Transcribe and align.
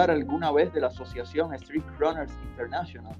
hablar 0.00 0.16
alguna 0.16 0.50
vez 0.50 0.72
de 0.72 0.80
la 0.80 0.86
asociación 0.86 1.52
Street 1.54 1.84
Runners 1.98 2.32
International? 2.50 3.14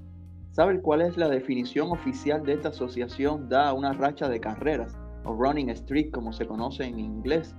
¿Sabe 0.51 0.81
cuál 0.81 1.01
es 1.01 1.15
la 1.15 1.29
definición 1.29 1.91
oficial 1.91 2.43
de 2.43 2.53
esta 2.53 2.69
asociación 2.69 3.47
da 3.47 3.71
una 3.73 3.93
racha 3.93 4.27
de 4.27 4.39
carreras, 4.39 4.97
o 5.23 5.33
running 5.33 5.69
streak 5.75 6.11
como 6.11 6.33
se 6.33 6.47
conoce 6.47 6.85
en 6.85 6.99
inglés? 6.99 7.55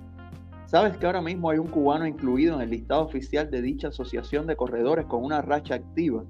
¿Sabes 0.66 0.96
que 0.96 1.06
ahora 1.06 1.22
mismo 1.22 1.50
hay 1.50 1.58
un 1.58 1.68
cubano 1.68 2.04
incluido 2.04 2.56
en 2.56 2.62
el 2.62 2.70
listado 2.70 3.02
oficial 3.02 3.48
de 3.48 3.62
dicha 3.62 3.88
asociación 3.88 4.46
de 4.46 4.56
corredores 4.56 5.06
con 5.06 5.24
una 5.24 5.40
racha 5.40 5.76
activa? 5.76 6.24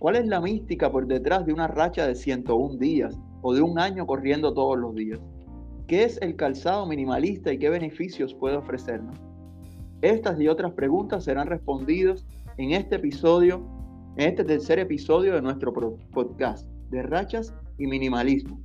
¿Cuál 0.00 0.16
es 0.16 0.26
la 0.26 0.40
mística 0.40 0.90
por 0.90 1.06
detrás 1.06 1.46
de 1.46 1.52
una 1.52 1.68
racha 1.68 2.04
de 2.04 2.16
101 2.16 2.78
días 2.78 3.16
o 3.42 3.54
de 3.54 3.62
un 3.62 3.78
año 3.78 4.06
corriendo 4.06 4.52
todos 4.52 4.76
los 4.76 4.94
días? 4.96 5.20
¿Qué 5.86 6.02
es 6.02 6.20
el 6.20 6.34
calzado 6.34 6.84
minimalista 6.84 7.52
y 7.52 7.58
qué 7.58 7.70
beneficios 7.70 8.34
puede 8.34 8.56
ofrecernos? 8.56 9.31
Estas 10.02 10.40
y 10.40 10.48
otras 10.48 10.72
preguntas 10.72 11.24
serán 11.24 11.46
respondidas 11.46 12.26
en 12.58 12.72
este 12.72 12.96
episodio 12.96 13.64
en 14.16 14.28
este 14.28 14.44
tercer 14.44 14.78
episodio 14.78 15.34
de 15.34 15.40
nuestro 15.40 15.72
podcast 16.12 16.68
de 16.90 17.02
rachas 17.02 17.54
y 17.78 17.86
minimalismo. 17.86 18.60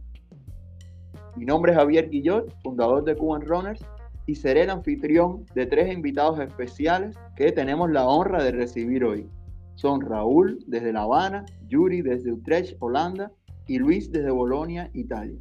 Mi 1.38 1.46
nombre 1.46 1.72
es 1.72 1.78
Javier 1.78 2.10
Guillot, 2.10 2.54
fundador 2.64 3.04
de 3.06 3.16
Cuban 3.16 3.42
Runners, 3.42 3.86
y 4.26 4.36
seré 4.36 4.64
el 4.64 4.72
anfitrión 4.72 5.46
de 5.56 5.66
tres 5.66 5.94
invitados 5.94 6.40
especiales 6.40 7.16
que 7.38 7.52
tenemos 7.52 7.90
la 7.92 8.06
honra 8.08 8.44
de 8.44 8.52
recibir 8.52 9.06
hoy. 9.06 9.30
Son 9.76 10.02
Raúl 10.02 10.58
desde 10.68 10.92
La 10.92 11.04
Habana, 11.04 11.46
Yuri 11.68 12.02
desde 12.02 12.34
Utrecht, 12.34 12.76
Holanda, 12.80 13.32
y 13.68 13.78
Luis 13.78 14.12
desde 14.12 14.32
Bolonia, 14.32 14.90
Italia. 14.94 15.40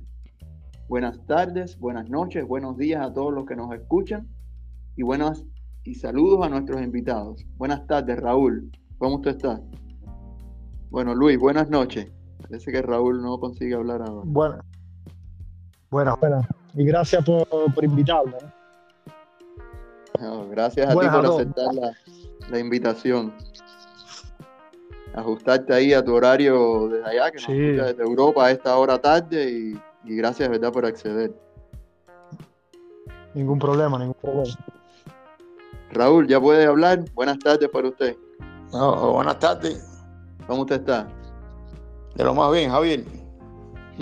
Buenas 0.88 1.24
tardes, 1.26 1.78
buenas 1.78 2.08
noches, 2.10 2.46
buenos 2.46 2.76
días 2.76 3.04
a 3.04 3.12
todos 3.12 3.32
los 3.32 3.46
que 3.46 3.56
nos 3.56 3.74
escuchan 3.74 4.28
y 4.94 5.02
buenas 5.02 5.44
y 5.86 5.94
saludos 5.94 6.44
a 6.44 6.48
nuestros 6.48 6.82
invitados. 6.82 7.44
Buenas 7.56 7.86
tardes, 7.86 8.18
Raúl. 8.18 8.70
¿Cómo 8.98 9.16
usted 9.16 9.32
está? 9.32 9.60
Bueno, 10.90 11.14
Luis, 11.14 11.38
buenas 11.38 11.70
noches. 11.70 12.10
Parece 12.42 12.72
que 12.72 12.82
Raúl 12.82 13.22
no 13.22 13.38
consigue 13.38 13.74
hablar 13.74 14.02
ahora. 14.02 14.22
Bueno, 14.24 14.58
bueno, 15.90 16.16
bueno. 16.20 16.46
Y 16.74 16.84
gracias 16.84 17.24
por, 17.24 17.46
por 17.72 17.84
invitarme. 17.84 18.36
gracias 20.50 20.88
a 20.88 20.90
ti 20.90 21.06
por 21.08 21.26
aceptar 21.26 21.74
la, 22.50 22.58
invitación. 22.58 23.32
Ajustarte 25.14 25.72
ahí 25.72 25.92
a 25.92 26.04
tu 26.04 26.14
horario 26.14 26.88
desde 26.88 27.10
allá, 27.10 27.30
que 27.30 27.36
nos 27.36 27.48
escucha 27.48 27.84
desde 27.86 28.02
Europa 28.02 28.46
a 28.46 28.50
esta 28.50 28.76
hora 28.76 28.98
tarde 28.98 29.50
y, 29.50 29.80
y 30.04 30.16
gracias, 30.16 30.48
¿verdad?, 30.48 30.72
por 30.72 30.84
acceder. 30.84 31.32
Ningún 33.34 33.58
problema, 33.58 33.98
ningún 33.98 34.16
problema. 34.20 34.56
Raúl, 35.96 36.28
¿ya 36.28 36.40
puede 36.40 36.66
hablar? 36.66 37.04
Buenas 37.14 37.38
tardes 37.38 37.68
para 37.68 37.88
usted. 37.88 38.16
buenas 38.70 39.38
tardes. 39.38 40.04
¿Cómo 40.46 40.62
usted 40.62 40.76
está? 40.76 41.08
De 42.14 42.24
lo 42.24 42.34
más 42.34 42.52
bien, 42.52 42.70
Javier. 42.70 43.04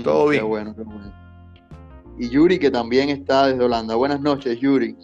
Todo 0.03 0.29
bien. 0.29 0.43
Qué 0.43 0.49
bueno, 0.49 0.75
qué 0.75 0.83
bueno. 0.83 1.13
Y 2.19 2.29
Yuri, 2.29 2.59
que 2.59 2.71
también 2.71 3.09
está 3.09 3.47
desde 3.47 3.65
Holanda. 3.65 3.95
Buenas 3.95 4.21
noches, 4.21 4.59
Yuri. 4.61 4.97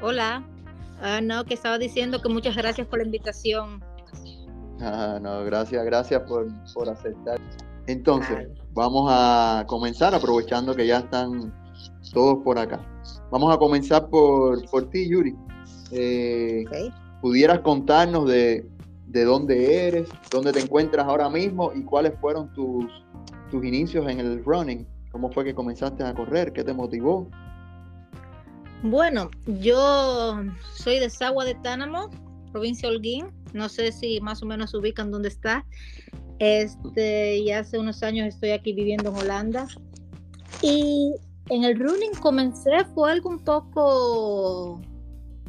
Hola. 0.00 0.42
Ah, 1.02 1.20
no, 1.22 1.44
que 1.44 1.54
estaba 1.54 1.78
diciendo 1.78 2.20
que 2.22 2.28
muchas 2.28 2.56
gracias 2.56 2.86
por 2.86 2.98
la 2.98 3.04
invitación. 3.04 3.82
Ah, 4.80 5.18
no, 5.20 5.44
gracias, 5.44 5.84
gracias 5.84 6.22
por, 6.22 6.48
aceptar. 6.88 7.38
Entonces, 7.86 8.48
vamos 8.72 9.10
a 9.10 9.64
comenzar 9.66 10.14
aprovechando 10.14 10.74
que 10.74 10.86
ya 10.86 10.98
están 10.98 11.52
todos 12.12 12.42
por 12.42 12.58
acá. 12.58 12.80
Vamos 13.30 13.54
a 13.54 13.58
comenzar 13.58 14.08
por, 14.08 14.64
por 14.70 14.88
ti, 14.90 15.08
Yuri. 15.08 15.34
Eh, 15.92 16.64
¿Pudieras 17.20 17.60
contarnos 17.60 18.28
de 18.28 18.66
de 19.06 19.24
dónde 19.24 19.86
eres, 19.86 20.08
dónde 20.30 20.52
te 20.52 20.60
encuentras 20.60 21.06
ahora 21.06 21.30
mismo 21.30 21.72
y 21.74 21.82
cuáles 21.82 22.12
fueron 22.20 22.52
tus, 22.52 22.84
tus 23.50 23.64
inicios 23.64 24.08
en 24.08 24.20
el 24.20 24.44
running. 24.44 24.86
¿Cómo 25.12 25.30
fue 25.30 25.44
que 25.44 25.54
comenzaste 25.54 26.04
a 26.04 26.14
correr? 26.14 26.52
¿Qué 26.52 26.64
te 26.64 26.74
motivó? 26.74 27.28
Bueno, 28.82 29.30
yo 29.46 30.42
soy 30.74 30.98
de 30.98 31.08
Sagua 31.08 31.44
de 31.44 31.54
Tánamo, 31.54 32.10
provincia 32.52 32.88
de 32.88 32.96
Holguín. 32.96 33.28
No 33.54 33.68
sé 33.68 33.92
si 33.92 34.20
más 34.20 34.42
o 34.42 34.46
menos 34.46 34.74
ubican 34.74 35.10
dónde 35.10 35.28
está. 35.28 35.64
Este, 36.38 37.38
y 37.38 37.50
hace 37.52 37.78
unos 37.78 38.02
años 38.02 38.26
estoy 38.28 38.50
aquí 38.50 38.74
viviendo 38.74 39.08
en 39.08 39.16
Holanda. 39.16 39.66
Y 40.60 41.14
en 41.48 41.64
el 41.64 41.78
running 41.78 42.12
comencé, 42.20 42.84
fue 42.94 43.12
algo 43.12 43.30
un 43.30 43.38
poco 43.38 44.82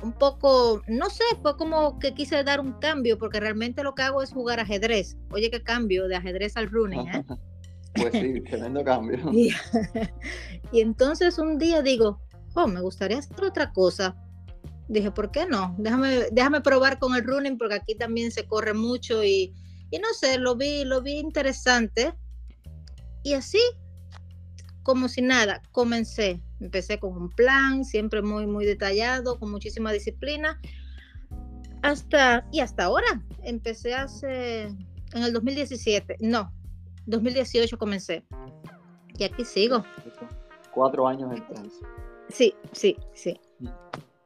un 0.01 0.13
poco, 0.13 0.81
no 0.87 1.09
sé, 1.09 1.23
fue 1.41 1.57
como 1.57 1.99
que 1.99 2.13
quise 2.13 2.43
dar 2.43 2.59
un 2.59 2.73
cambio, 2.73 3.17
porque 3.17 3.39
realmente 3.39 3.83
lo 3.83 3.95
que 3.95 4.03
hago 4.03 4.21
es 4.21 4.31
jugar 4.31 4.59
ajedrez. 4.59 5.17
Oye, 5.31 5.49
qué 5.49 5.63
cambio 5.63 6.07
de 6.07 6.15
ajedrez 6.15 6.55
al 6.55 6.69
running, 6.69 7.07
¿eh? 7.07 7.25
pues 7.95 8.11
sí, 8.11 8.41
tremendo 8.49 8.83
cambio. 8.83 9.19
y, 10.71 10.81
entonces 10.81 11.39
un 11.39 11.57
día 11.57 11.81
digo, 11.81 12.21
oh, 12.53 12.67
me 12.67 12.81
gustaría 12.81 13.19
hacer 13.19 13.43
otra 13.43 13.71
cosa. 13.73 14.15
Dije, 14.87 15.11
¿por 15.11 15.31
qué 15.31 15.45
no? 15.45 15.75
Déjame, 15.77 16.27
déjame 16.31 16.61
probar 16.61 16.99
con 16.99 17.15
el 17.15 17.23
running, 17.23 17.57
porque 17.57 17.75
aquí 17.75 17.95
también 17.95 18.31
se 18.31 18.45
corre 18.45 18.73
mucho 18.73 19.23
y, 19.23 19.53
y 19.91 19.99
no 19.99 20.13
sé, 20.13 20.37
lo 20.37 20.55
vi, 20.55 20.85
lo 20.85 21.01
vi 21.01 21.17
interesante. 21.17 22.13
Y 23.23 23.33
así, 23.33 23.59
como 24.83 25.09
si 25.09 25.21
nada, 25.21 25.61
comencé 25.71 26.41
Empecé 26.59 26.99
con 26.99 27.15
un 27.15 27.29
plan, 27.29 27.85
siempre 27.85 28.21
muy, 28.21 28.47
muy 28.47 28.65
detallado, 28.65 29.39
con 29.39 29.51
muchísima 29.51 29.91
disciplina. 29.91 30.59
Hasta, 31.83 32.47
y 32.51 32.59
hasta 32.59 32.85
ahora, 32.85 33.23
empecé 33.43 33.93
hace, 33.93 34.63
en 34.63 35.23
el 35.23 35.33
2017, 35.33 36.17
no, 36.21 36.51
2018 37.05 37.77
comencé. 37.77 38.25
Y 39.17 39.23
aquí 39.23 39.45
sigo. 39.45 39.83
Cuatro 40.73 41.07
años 41.07 41.31
entonces. 41.35 41.81
Sí, 42.29 42.53
sí, 42.71 42.97
sí. 43.13 43.39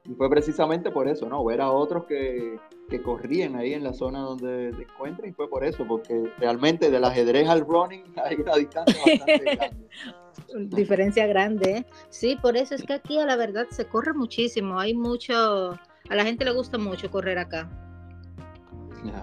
Y 0.05 0.13
fue 0.15 0.29
precisamente 0.29 0.91
por 0.91 1.07
eso, 1.07 1.27
¿no? 1.27 1.43
Ver 1.45 1.61
a 1.61 1.71
otros 1.71 2.05
que, 2.05 2.57
que 2.91 3.01
corrían 3.01 3.55
ahí 3.55 3.73
en 3.73 3.83
la 3.83 3.93
zona 3.93 4.19
donde 4.19 4.73
te 4.73 4.83
encuentras 4.83 5.29
y 5.29 5.31
fue 5.31 5.49
por 5.49 5.63
eso, 5.63 5.87
porque 5.87 6.31
realmente 6.37 6.91
del 6.91 7.05
ajedrez 7.05 7.47
al 7.47 7.61
running 7.61 8.03
hay 8.23 8.35
una 8.35 8.55
distancia 8.57 9.01
bastante 9.03 9.55
grande. 9.55 10.75
diferencia 10.75 11.25
grande. 11.25 11.71
¿eh? 11.71 11.85
Sí, 12.09 12.37
por 12.39 12.57
eso 12.57 12.75
es 12.75 12.83
que 12.83 12.93
aquí 12.93 13.17
a 13.17 13.25
la 13.25 13.37
verdad 13.37 13.65
se 13.71 13.85
corre 13.85 14.13
muchísimo. 14.13 14.77
Hay 14.77 14.93
mucho, 14.93 15.71
a 15.71 16.15
la 16.15 16.25
gente 16.25 16.43
le 16.43 16.51
gusta 16.51 16.77
mucho 16.77 17.09
correr 17.09 17.39
acá. 17.39 17.69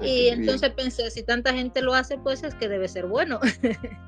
y 0.03 0.29
entonces 0.29 0.71
pensé, 0.71 1.11
si 1.11 1.23
tanta 1.23 1.53
gente 1.53 1.83
lo 1.83 1.93
hace, 1.95 2.17
pues 2.17 2.43
es 2.43 2.55
que 2.55 2.69
debe 2.69 2.89
ser 2.89 3.07
bueno. 3.07 3.39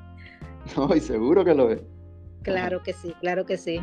no, 0.75 0.95
y 0.95 0.99
seguro 0.99 1.45
que 1.45 1.53
lo 1.53 1.69
es. 1.71 1.81
Claro 2.41 2.81
que 2.81 2.93
sí, 2.93 3.13
claro 3.21 3.45
que 3.45 3.57
sí. 3.57 3.79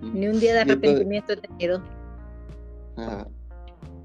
Ni 0.00 0.28
un 0.28 0.38
día 0.38 0.54
de 0.54 0.60
arrepentimiento 0.60 1.32
he 1.32 1.36
tenido. 1.36 1.82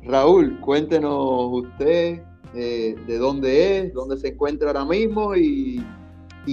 Raúl, 0.07 0.57
cuéntenos 0.61 1.49
usted 1.51 2.21
eh, 2.55 2.95
de 3.05 3.17
dónde 3.17 3.79
es, 3.79 3.93
dónde 3.93 4.15
se 4.17 4.29
encuentra 4.29 4.69
ahora 4.69 4.85
mismo 4.85 5.35
y 5.35 5.83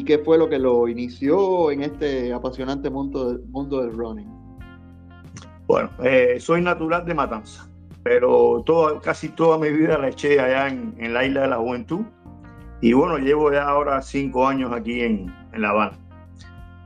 qué 0.05 0.19
fue 0.19 0.39
lo 0.39 0.49
que 0.49 0.59
lo 0.59 0.89
inició 0.89 1.71
en 1.71 1.83
este 1.83 2.33
apasionante 2.33 2.91
mundo, 2.91 3.39
mundo 3.51 3.81
del 3.81 3.93
running. 3.97 4.29
Bueno, 5.69 5.89
eh, 6.03 6.37
soy 6.41 6.63
natural 6.63 7.07
de 7.07 7.15
Matanza, 7.15 7.69
pero 8.03 8.65
casi 9.03 9.29
toda 9.29 9.57
mi 9.57 9.71
vida 9.71 9.99
la 9.99 10.09
eché 10.09 10.41
allá 10.41 10.69
en, 10.69 11.15
la 11.15 11.25
isla 11.25 11.43
de 11.43 11.49
la 11.49 11.57
juventud. 11.57 12.01
Y 12.81 12.93
bueno, 12.93 13.19
llevo 13.19 13.53
ya 13.53 13.69
ahora 13.69 14.03
cinco 14.03 14.47
años 14.49 14.73
aquí 14.73 15.01
en, 15.01 15.33
La 15.55 15.71
Habana. 15.71 15.99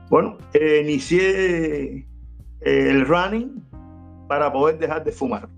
Bueno, 0.09 0.37
eh, 0.53 0.81
inicié 0.83 2.07
el 2.61 3.05
running 3.07 3.65
para 4.27 4.53
poder 4.53 4.77
dejar 4.77 5.03
de 5.03 5.11
fumar. 5.11 5.49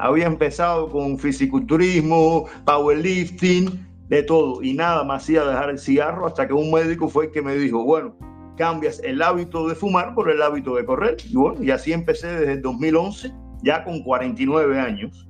Había 0.00 0.26
empezado 0.26 0.88
con 0.88 1.18
fisiculturismo, 1.18 2.46
powerlifting, 2.64 3.90
de 4.10 4.24
todo 4.24 4.60
y 4.60 4.74
nada 4.74 5.04
me 5.04 5.14
hacía 5.14 5.44
dejar 5.44 5.70
el 5.70 5.78
cigarro 5.78 6.26
hasta 6.26 6.46
que 6.46 6.52
un 6.52 6.70
médico 6.72 7.08
fue 7.08 7.26
el 7.26 7.30
que 7.30 7.42
me 7.42 7.54
dijo, 7.54 7.84
bueno, 7.84 8.16
cambias 8.56 9.00
el 9.04 9.22
hábito 9.22 9.68
de 9.68 9.76
fumar 9.76 10.14
por 10.14 10.28
el 10.28 10.42
hábito 10.42 10.74
de 10.74 10.84
correr. 10.84 11.16
Y 11.24 11.36
bueno, 11.36 11.62
y 11.62 11.70
así 11.70 11.92
empecé 11.92 12.26
desde 12.26 12.54
el 12.54 12.62
2011, 12.62 13.32
ya 13.62 13.84
con 13.84 14.02
49 14.02 14.80
años. 14.80 15.28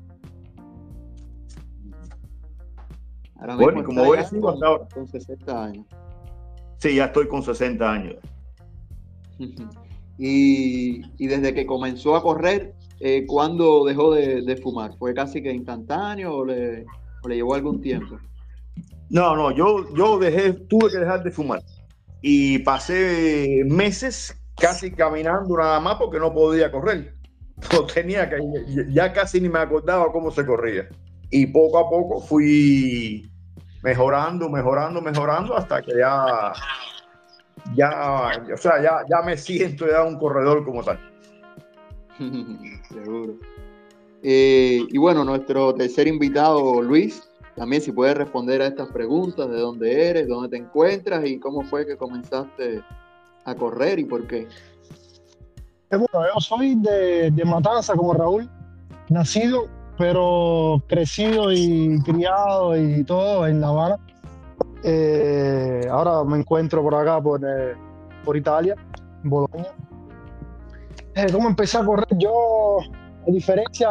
bueno, 3.58 3.84
como 3.84 4.04
voy 4.04 4.18
hasta 4.18 4.36
ahora. 4.36 4.88
Con 4.92 5.06
60 5.06 5.64
años. 5.64 5.86
Sí, 6.78 6.94
ya 6.94 7.04
estoy 7.04 7.28
con 7.28 7.42
60 7.42 7.92
años. 7.92 8.16
y, 10.18 11.02
y 11.22 11.26
desde 11.26 11.52
que 11.52 11.66
comenzó 11.66 12.16
a 12.16 12.22
correr, 12.22 12.74
eh, 13.00 13.24
¿cuándo 13.26 13.84
dejó 13.84 14.12
de, 14.12 14.60
fumar? 14.62 14.92
¿Fue 14.98 15.14
casi 15.14 15.42
que 15.42 15.50
instantáneo 15.50 16.34
o 16.36 16.44
le, 16.44 16.84
llevó 17.28 17.54
algún 17.54 17.80
tiempo? 17.80 18.18
No, 19.08 19.34
no, 19.34 19.50
yo, 19.50 19.92
yo 19.94 20.18
dejé, 20.18 20.52
tuve 20.52 20.90
que 20.90 20.98
dejar 20.98 21.22
de 21.24 21.30
fumar. 21.30 21.62
Y 22.20 22.58
pasé 22.58 23.64
meses 23.66 24.38
casi 24.56 24.90
caminando 24.90 25.56
nada 25.56 25.80
más 25.80 25.96
porque 25.96 26.18
no 26.18 26.32
podía 26.32 26.70
correr. 26.70 27.14
Tenía 27.94 28.28
que, 28.28 28.38
ya 28.90 29.12
casi 29.12 29.40
ni 29.40 29.48
me 29.48 29.58
acordaba 29.58 30.12
cómo 30.12 30.30
se 30.30 30.44
corría. 30.44 30.86
y 31.30 31.46
poco 31.46 31.78
a 31.78 31.88
poco 31.88 32.20
fui 32.20 33.30
mejorando, 33.82 34.50
mejorando, 34.50 35.00
mejorando 35.00 35.56
hasta 35.56 35.80
que 35.80 35.92
ya, 35.96 36.52
ya, 37.74 38.30
o 38.52 38.56
sea, 38.58 38.82
ya, 38.82 39.04
ya 39.08 39.22
me 39.24 39.38
siento 39.38 39.86
ya 39.88 40.04
un 40.04 40.18
corredor 40.18 40.64
como 40.64 40.84
tal. 40.84 41.09
Seguro. 42.88 43.34
Eh, 44.22 44.84
y 44.88 44.98
bueno, 44.98 45.24
nuestro 45.24 45.74
tercer 45.74 46.06
invitado, 46.06 46.82
Luis, 46.82 47.22
también 47.56 47.82
si 47.82 47.92
puedes 47.92 48.16
responder 48.16 48.60
a 48.62 48.66
estas 48.66 48.88
preguntas, 48.88 49.50
de 49.50 49.58
dónde 49.58 50.08
eres, 50.08 50.28
dónde 50.28 50.50
te 50.50 50.56
encuentras 50.56 51.26
y 51.26 51.38
cómo 51.38 51.62
fue 51.62 51.86
que 51.86 51.96
comenzaste 51.96 52.82
a 53.44 53.54
correr 53.54 53.98
y 53.98 54.04
por 54.04 54.26
qué. 54.26 54.46
Bueno, 55.90 56.06
yo 56.12 56.40
soy 56.40 56.74
de, 56.76 57.30
de 57.30 57.44
Matanza 57.44 57.94
como 57.94 58.14
Raúl, 58.14 58.48
nacido 59.08 59.68
pero 60.00 60.82
crecido 60.88 61.52
y 61.52 62.00
criado 62.02 62.74
y 62.74 63.04
todo 63.04 63.46
en 63.46 63.60
La 63.60 63.68
Habana. 63.68 63.96
Eh, 64.82 65.86
ahora 65.90 66.24
me 66.24 66.38
encuentro 66.38 66.82
por 66.82 66.94
acá, 66.94 67.20
por, 67.20 67.42
eh, 67.44 67.74
por 68.24 68.34
Italia, 68.34 68.74
en 69.22 69.28
Bolonia. 69.28 69.74
Eh, 71.20 71.26
¿Cómo 71.32 71.48
empecé 71.48 71.76
a 71.76 71.84
correr? 71.84 72.06
Yo, 72.16 72.78
a 73.26 73.30
diferencia, 73.30 73.88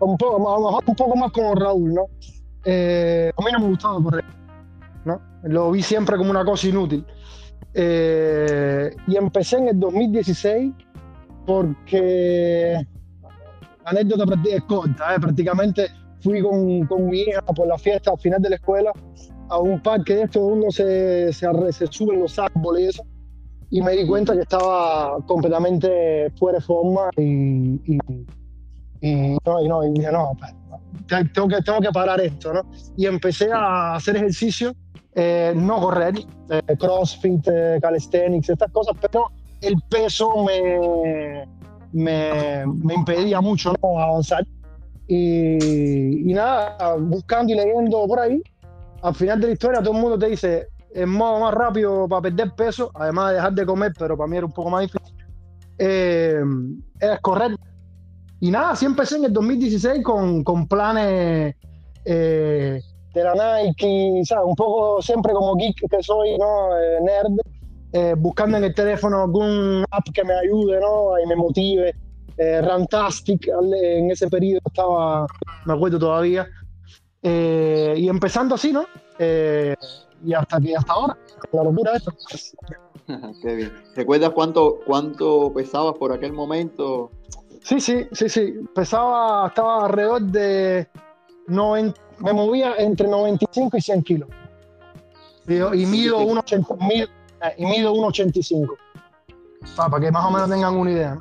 un 0.00 0.16
poco, 0.16 0.36
a 0.36 0.58
lo 0.58 0.66
mejor 0.66 0.84
un 0.86 0.96
poco 0.96 1.16
más 1.16 1.30
como 1.30 1.54
Raúl, 1.54 1.94
¿no? 1.94 2.02
a 2.64 3.42
mí 3.42 3.52
no 3.52 3.60
me 3.60 3.68
gustaba 3.68 4.02
correr, 4.02 4.24
¿no? 5.04 5.20
Lo 5.44 5.70
vi 5.70 5.82
siempre 5.82 6.16
como 6.18 6.30
una 6.30 6.44
cosa 6.44 6.66
inútil. 6.66 7.06
y 7.74 9.16
empecé 9.16 9.58
en 9.58 9.68
el 9.68 9.80
2016 9.80 10.74
porque 11.46 12.86
anécdota 13.84 14.24
es 14.50 14.62
corta, 14.64 15.14
¿eh? 15.14 15.20
prácticamente 15.20 15.86
fui 16.20 16.42
con, 16.42 16.86
con, 16.86 17.06
mi 17.06 17.20
hija 17.20 17.40
por 17.42 17.68
la 17.68 17.78
fiesta 17.78 18.10
al 18.10 18.18
final 18.18 18.42
de 18.42 18.50
la 18.50 18.56
escuela 18.56 18.92
a 19.48 19.58
un 19.58 19.80
parque 19.80 20.16
de 20.16 20.22
estos 20.24 20.42
donde 20.42 20.70
se, 20.72 21.32
se, 21.32 21.72
se 21.72 21.86
suben 21.86 22.20
los 22.20 22.38
árboles 22.38 22.82
y 22.82 22.86
eso, 22.88 23.02
y 23.70 23.82
me 23.82 23.92
di 23.92 24.06
cuenta 24.06 24.34
que 24.34 24.40
estaba 24.40 25.18
completamente 25.26 26.30
fuera 26.38 26.58
de 26.58 26.64
forma 26.64 27.10
y, 27.16 27.80
y, 27.84 27.98
y 29.00 29.38
no, 29.44 29.62
y, 29.62 29.68
no, 29.68 29.84
y 29.84 29.92
dije, 29.92 30.10
no, 30.10 30.32
tengo 31.06 31.48
que, 31.48 31.62
tengo 31.62 31.80
que 31.80 31.90
parar 31.92 32.20
esto, 32.20 32.52
¿no? 32.52 32.62
Y 32.96 33.06
empecé 33.06 33.50
a 33.52 33.94
hacer 33.94 34.16
ejercicio, 34.16 34.72
eh, 35.14 35.52
no 35.54 35.80
correr, 35.80 36.14
eh, 36.50 36.62
crossfit, 36.78 37.46
eh, 37.48 37.78
calisthenics, 37.80 38.50
estas 38.50 38.70
cosas, 38.72 38.96
pero 39.00 39.30
el 39.60 39.76
peso 39.90 40.44
me, 40.44 41.46
me, 41.92 42.66
me 42.66 42.94
impedía 42.94 43.40
mucho 43.40 43.72
¿no? 43.82 44.00
avanzar. 44.00 44.46
Y, 45.06 46.30
y, 46.30 46.34
nada, 46.34 46.96
buscando 46.98 47.52
y 47.52 47.56
leyendo 47.56 48.06
por 48.06 48.20
ahí, 48.20 48.42
al 49.02 49.14
final 49.14 49.40
de 49.40 49.46
la 49.48 49.52
historia 49.54 49.80
todo 49.80 49.94
el 49.94 50.00
mundo 50.00 50.18
te 50.18 50.28
dice, 50.28 50.68
el 50.94 51.06
modo 51.06 51.40
más 51.40 51.54
rápido 51.54 52.08
para 52.08 52.22
perder 52.22 52.52
peso, 52.54 52.90
además 52.94 53.30
de 53.30 53.34
dejar 53.36 53.52
de 53.52 53.66
comer, 53.66 53.92
pero 53.98 54.16
para 54.16 54.28
mí 54.28 54.36
era 54.36 54.46
un 54.46 54.52
poco 54.52 54.70
más 54.70 54.82
difícil, 54.82 55.16
eh, 55.78 56.42
es 57.00 57.20
correr. 57.20 57.56
Y 58.40 58.50
nada, 58.50 58.70
así 58.70 58.86
empecé 58.86 59.16
en 59.16 59.24
el 59.24 59.32
2016 59.32 60.02
con, 60.02 60.44
con 60.44 60.68
planes 60.68 61.54
eh, 62.04 62.80
de 63.14 63.24
la 63.24 63.62
Nike, 63.62 64.22
¿sabes? 64.24 64.44
un 64.46 64.54
poco 64.54 65.02
siempre 65.02 65.32
como 65.32 65.56
geek 65.56 65.88
que 65.90 66.02
soy, 66.02 66.38
¿no? 66.38 66.78
Eh, 66.78 66.98
nerd 67.02 67.38
eh, 67.92 68.14
buscando 68.18 68.58
en 68.58 68.64
el 68.64 68.74
teléfono 68.74 69.22
algún 69.22 69.82
app 69.90 70.04
que 70.12 70.22
me 70.22 70.34
ayude 70.34 70.78
¿no? 70.80 71.18
y 71.22 71.26
me 71.26 71.36
motive. 71.36 71.94
Eh, 72.36 72.60
Rantastic 72.60 73.48
en 73.48 74.10
ese 74.12 74.28
periodo 74.28 74.60
estaba, 74.64 75.26
me 75.64 75.72
acuerdo 75.72 75.98
todavía. 75.98 76.46
Eh, 77.22 77.94
y 77.96 78.08
empezando 78.08 78.54
así, 78.54 78.72
¿no? 78.72 78.86
Y 80.24 80.34
hasta 80.34 80.60
que 80.60 80.76
hasta 80.76 80.92
ahora, 80.92 81.16
la 81.52 81.64
locura 81.64 81.92
esto. 81.96 82.12
Qué 83.42 83.54
bien. 83.54 83.72
¿Recuerdas 83.94 84.30
cuánto, 84.30 84.80
cuánto 84.86 85.52
pesabas 85.52 85.94
por 85.98 86.12
aquel 86.12 86.32
momento? 86.32 87.10
Sí, 87.62 87.80
sí, 87.80 88.06
sí, 88.12 88.28
sí. 88.28 88.54
Pesaba, 88.74 89.48
estaba 89.48 89.86
alrededor 89.86 90.22
de 90.22 90.88
90, 91.46 92.00
me 92.20 92.32
movía 92.32 92.74
entre 92.76 93.08
95 93.08 93.76
y 93.76 93.80
100 93.80 94.02
kilos. 94.02 94.28
Y, 95.46 95.54
y 95.54 95.86
mido 95.86 96.18
unos 96.18 96.44
80 96.44 96.74
mil, 96.76 97.02
eh, 97.04 97.54
y 97.56 97.66
mido 97.66 97.94
1,85. 97.94 98.68
Para 99.76 100.00
que 100.00 100.10
más 100.10 100.24
o 100.26 100.30
menos 100.30 100.50
tengan 100.50 100.76
una 100.76 100.90
idea. 100.90 101.18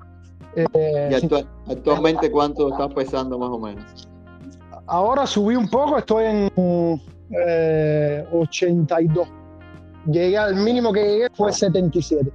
Eh, 0.56 1.10
¿Y 1.12 1.72
actualmente 1.72 2.32
cuánto 2.32 2.70
estás 2.70 2.94
pesando 2.94 3.38
más 3.38 3.50
o 3.50 3.60
menos? 3.60 4.10
Ahora 4.88 5.28
subí 5.28 5.56
un 5.56 5.70
poco, 5.70 5.98
estoy 5.98 6.26
en 6.26 6.52
eh, 7.32 8.26
82. 8.32 9.28
Llegué 10.06 10.38
al 10.38 10.56
mínimo 10.56 10.94
que 10.94 11.04
llegué 11.04 11.28
fue 11.34 11.52
77. 11.52 12.32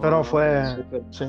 pero 0.00 0.18
ah, 0.18 0.24
fue. 0.24 0.62
Sí. 1.10 1.24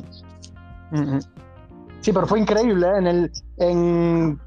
sí. 1.99 2.11
pero 2.13 2.25
fue 2.25 2.39
increíble. 2.39 2.87
¿eh? 2.87 2.97
En 2.97 3.07
el. 3.07 3.31
En, 3.57 4.39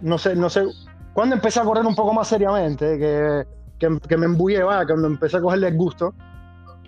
no 0.00 0.18
sé, 0.18 0.34
no 0.34 0.48
sé. 0.48 0.64
Cuando 1.12 1.34
empecé 1.34 1.60
a 1.60 1.64
correr 1.64 1.84
un 1.84 1.94
poco 1.94 2.14
más 2.14 2.28
seriamente, 2.28 2.98
que 2.98 3.44
que, 3.80 4.16
me 4.16 4.26
embullé, 4.26 4.62
cuando 4.62 5.06
empecé 5.06 5.38
a 5.38 5.40
cogerle 5.40 5.68
el 5.68 5.76
gusto, 5.76 6.14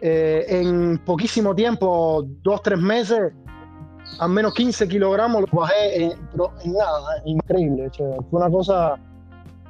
eh, 0.00 0.44
en 0.49 0.99
poquísimo 0.99 1.55
tiempo, 1.55 2.25
dos, 2.43 2.62
tres 2.62 2.79
meses, 2.79 3.32
al 4.19 4.31
menos 4.31 4.52
15 4.55 4.88
kilogramos 4.88 5.43
los 5.43 5.50
bajé 5.50 6.05
en, 6.05 6.12
nada, 6.67 7.23
increíble. 7.25 7.90
fue 7.96 8.40
una 8.40 8.50
cosa. 8.50 8.96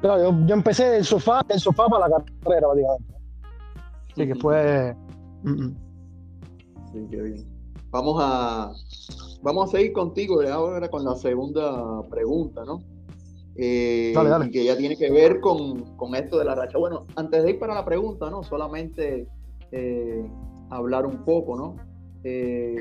Claro, 0.02 0.36
yo, 0.46 0.54
empecé 0.54 0.90
del 0.90 1.04
sofá, 1.04 1.42
del 1.48 1.60
sofá 1.60 1.86
para 1.86 2.08
la 2.08 2.24
carrera, 2.42 2.66
básicamente. 2.66 3.14
Así 4.12 4.26
que 4.26 4.34
fue. 4.34 4.96
Mm, 5.44 5.60
mm. 5.60 5.76
Sí, 6.92 7.06
qué 7.10 7.20
bien. 7.20 7.44
Vamos 7.90 8.16
a, 8.22 8.72
vamos 9.42 9.68
a 9.68 9.72
seguir 9.72 9.92
contigo 9.92 10.40
ahora 10.40 10.88
con 10.88 11.04
la 11.04 11.16
segunda 11.16 12.00
pregunta, 12.08 12.64
¿no? 12.64 12.78
Eh, 13.56 14.14
que 14.52 14.64
ya 14.64 14.76
tiene 14.76 14.96
que 14.96 15.10
ver 15.10 15.40
con, 15.40 15.84
esto 16.14 16.38
de 16.38 16.44
la 16.44 16.54
racha. 16.54 16.78
Bueno, 16.78 17.06
antes 17.16 17.42
de 17.42 17.50
ir 17.50 17.58
para 17.58 17.74
la 17.74 17.84
pregunta, 17.84 18.30
¿no? 18.30 18.44
Solamente 18.44 19.26
eh, 19.72 20.24
hablar 20.70 21.06
un 21.06 21.24
poco, 21.24 21.56
¿no? 21.56 21.74
Eh, 22.22 22.76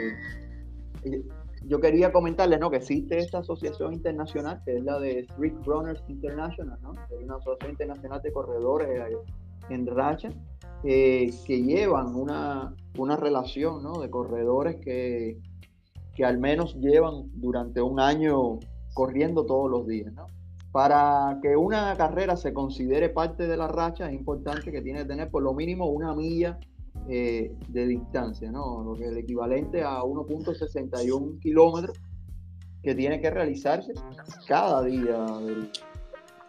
yo 1.63 1.79
quería 1.79 2.11
comentarles, 2.11 2.59
¿no? 2.59 2.71
Que 2.71 2.77
existe 2.77 3.17
esta 3.19 3.39
asociación 3.39 3.93
internacional, 3.93 4.61
que 4.65 4.77
es 4.77 4.83
la 4.83 4.99
de 4.99 5.19
Street 5.19 5.53
Runners 5.65 6.03
International, 6.07 6.77
¿no? 6.81 6.93
Es 6.93 7.23
una 7.23 7.35
asociación 7.35 7.71
internacional 7.71 8.21
de 8.21 8.31
corredores 8.31 8.89
en 9.69 9.87
racha, 9.87 10.29
que 10.83 11.31
llevan 11.47 12.15
una, 12.15 12.75
una 12.97 13.15
relación, 13.15 13.83
¿no? 13.83 13.99
De 14.01 14.09
corredores 14.09 14.77
que, 14.77 15.37
que 16.15 16.25
al 16.25 16.39
menos 16.39 16.75
llevan 16.75 17.29
durante 17.33 17.81
un 17.81 17.99
año 17.99 18.59
corriendo 18.93 19.45
todos 19.45 19.69
los 19.69 19.87
días, 19.87 20.11
¿no? 20.13 20.25
Para 20.71 21.39
que 21.41 21.55
una 21.55 21.95
carrera 21.95 22.37
se 22.37 22.53
considere 22.53 23.09
parte 23.09 23.45
de 23.45 23.57
la 23.57 23.67
racha, 23.67 24.07
es 24.07 24.13
importante 24.13 24.71
que 24.71 24.81
tiene 24.81 24.99
que 24.99 25.05
tener 25.05 25.29
por 25.29 25.43
lo 25.43 25.53
mínimo 25.53 25.85
una 25.87 26.15
milla 26.15 26.59
eh, 27.10 27.55
de 27.67 27.88
distancia, 27.88 28.51
¿no? 28.51 28.84
Lo 28.84 28.93
que 28.93 29.05
es 29.05 29.12
el 29.12 29.17
equivalente 29.17 29.84
a 29.84 30.01
1.61 30.01 31.39
kilómetros 31.39 31.98
que 32.84 32.96
tiene 32.96 33.22
que 33.22 33.29
realizarse 33.29 33.93
cada 34.48 34.84
día 34.84 35.25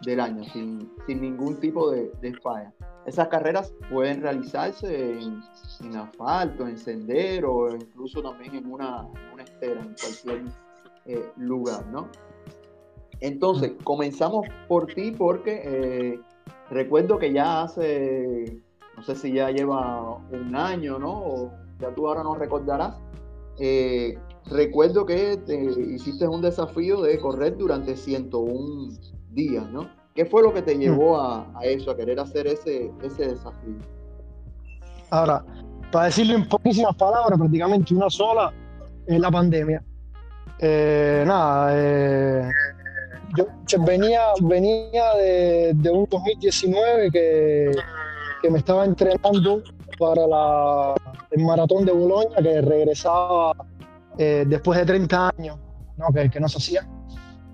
del, 0.01 0.19
año, 0.19 0.43
sin, 0.45 0.91
ningún 1.07 1.59
tipo 1.59 1.91
de, 1.91 2.11
falla. 2.41 2.73
Esas 3.05 3.27
carreras 3.27 3.73
pueden 3.91 4.21
realizarse 4.21 5.19
en, 5.19 5.95
asfalto, 5.95 6.67
en 6.67 6.77
sendero, 6.77 7.75
incluso 7.75 8.21
también 8.21 8.55
en 8.55 8.71
una, 8.71 9.07
una 9.33 9.43
estera, 9.43 9.81
en 9.81 9.93
cualquier 9.93 10.43
eh, 11.05 11.31
lugar, 11.37 11.85
¿no? 11.87 12.09
Entonces, 13.19 13.71
comenzamos 13.83 14.45
por 14.67 14.87
ti 14.87 15.11
porque 15.11 15.61
eh, 15.63 16.19
recuerdo 16.69 17.17
que 17.17 17.31
ya 17.31 17.63
hace, 17.63 18.61
no 18.95 19.03
sé 19.03 19.15
si 19.15 19.33
ya 19.33 19.49
lleva 19.49 20.17
un 20.31 20.55
año, 20.55 20.99
¿no? 20.99 21.11
O 21.11 21.51
ya 21.79 21.93
tú 21.93 22.07
ahora 22.07 22.23
no 22.23 22.35
recordarás. 22.35 22.95
Eh, 23.59 24.17
recuerdo 24.45 25.05
que 25.05 25.37
te 25.37 25.55
hiciste 25.55 26.27
un 26.27 26.41
desafío 26.41 27.01
de 27.01 27.19
correr 27.19 27.57
durante 27.57 27.95
101 27.95 28.93
días, 29.31 29.69
¿no? 29.71 29.89
¿Qué 30.15 30.25
fue 30.25 30.43
lo 30.43 30.53
que 30.53 30.61
te 30.61 30.77
llevó 30.77 31.19
a, 31.19 31.47
eso, 31.63 31.91
a 31.91 31.97
querer 31.97 32.19
hacer 32.19 32.45
ese, 32.45 32.91
ese 33.01 33.29
desafío? 33.29 33.77
Ahora, 35.09 35.43
para 35.91 36.05
decirlo 36.05 36.35
en 36.35 36.47
poquísimas 36.47 36.95
palabras, 36.95 37.37
prácticamente 37.37 37.95
una 37.95 38.09
sola, 38.09 38.53
es 39.07 39.19
la 39.19 39.31
pandemia. 39.31 39.83
Eh, 40.59 41.23
nada, 41.25 42.51
yo 43.35 43.83
venía, 43.83 44.21
venía 44.41 45.13
de, 45.15 45.89
un 45.91 46.07
2019 46.09 47.11
que, 47.11 47.71
me 48.49 48.59
estaba 48.59 48.85
entrenando 48.85 49.63
para 49.99 50.27
la, 50.27 50.95
el 51.31 51.43
maratón 51.43 51.85
de 51.85 51.91
Boloña, 51.91 52.37
que 52.37 52.61
regresaba 52.61 53.53
eh, 54.17 54.43
después 54.47 54.79
de 54.79 54.85
30 54.85 55.31
años, 55.37 55.57
¿no? 55.97 56.07
Que, 56.13 56.29
que 56.29 56.39
no 56.39 56.47
se 56.47 56.57
hacía. 56.57 56.87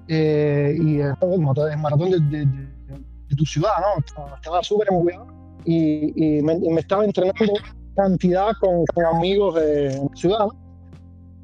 eh, 0.07 0.75
y 0.79 0.99
el, 0.99 1.77
maratón 1.77 2.11
de, 2.29 3.35
tu 3.35 3.45
ciudad, 3.45 3.73
¿no? 3.79 4.33
Estaba 4.35 4.63
súper 4.63 4.87
emocionado 4.91 5.39
y, 5.65 6.41
me, 6.41 6.79
estaba 6.79 7.05
entrenando 7.05 7.53
cantidad 7.95 8.51
con, 8.59 8.83
amigos 9.15 9.55
de 9.55 10.09
ciudad. 10.15 10.47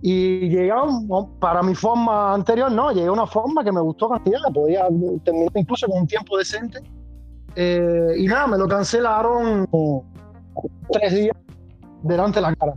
Y 0.01 0.49
llegamos, 0.49 1.27
para 1.39 1.63
mi 1.63 1.73
forma 1.73 2.33
anterior, 2.33 2.71
no, 2.71 2.91
llegué 2.91 3.07
a 3.07 3.11
una 3.11 3.25
forma 3.25 3.63
que 3.63 3.71
me 3.71 3.81
gustó 3.81 4.09
cantidad, 4.09 4.39
podía 4.53 4.87
terminar 5.23 5.51
incluso 5.55 5.87
con 5.87 6.01
un 6.01 6.07
tiempo 6.07 6.37
decente. 6.37 6.79
Eh, 7.55 8.15
y 8.17 8.27
nada, 8.27 8.47
me 8.47 8.57
lo 8.57 8.67
cancelaron 8.67 9.67
tres 10.91 11.13
días 11.13 11.37
delante 12.03 12.39
de 12.39 12.41
la 12.41 12.55
cara. 12.55 12.73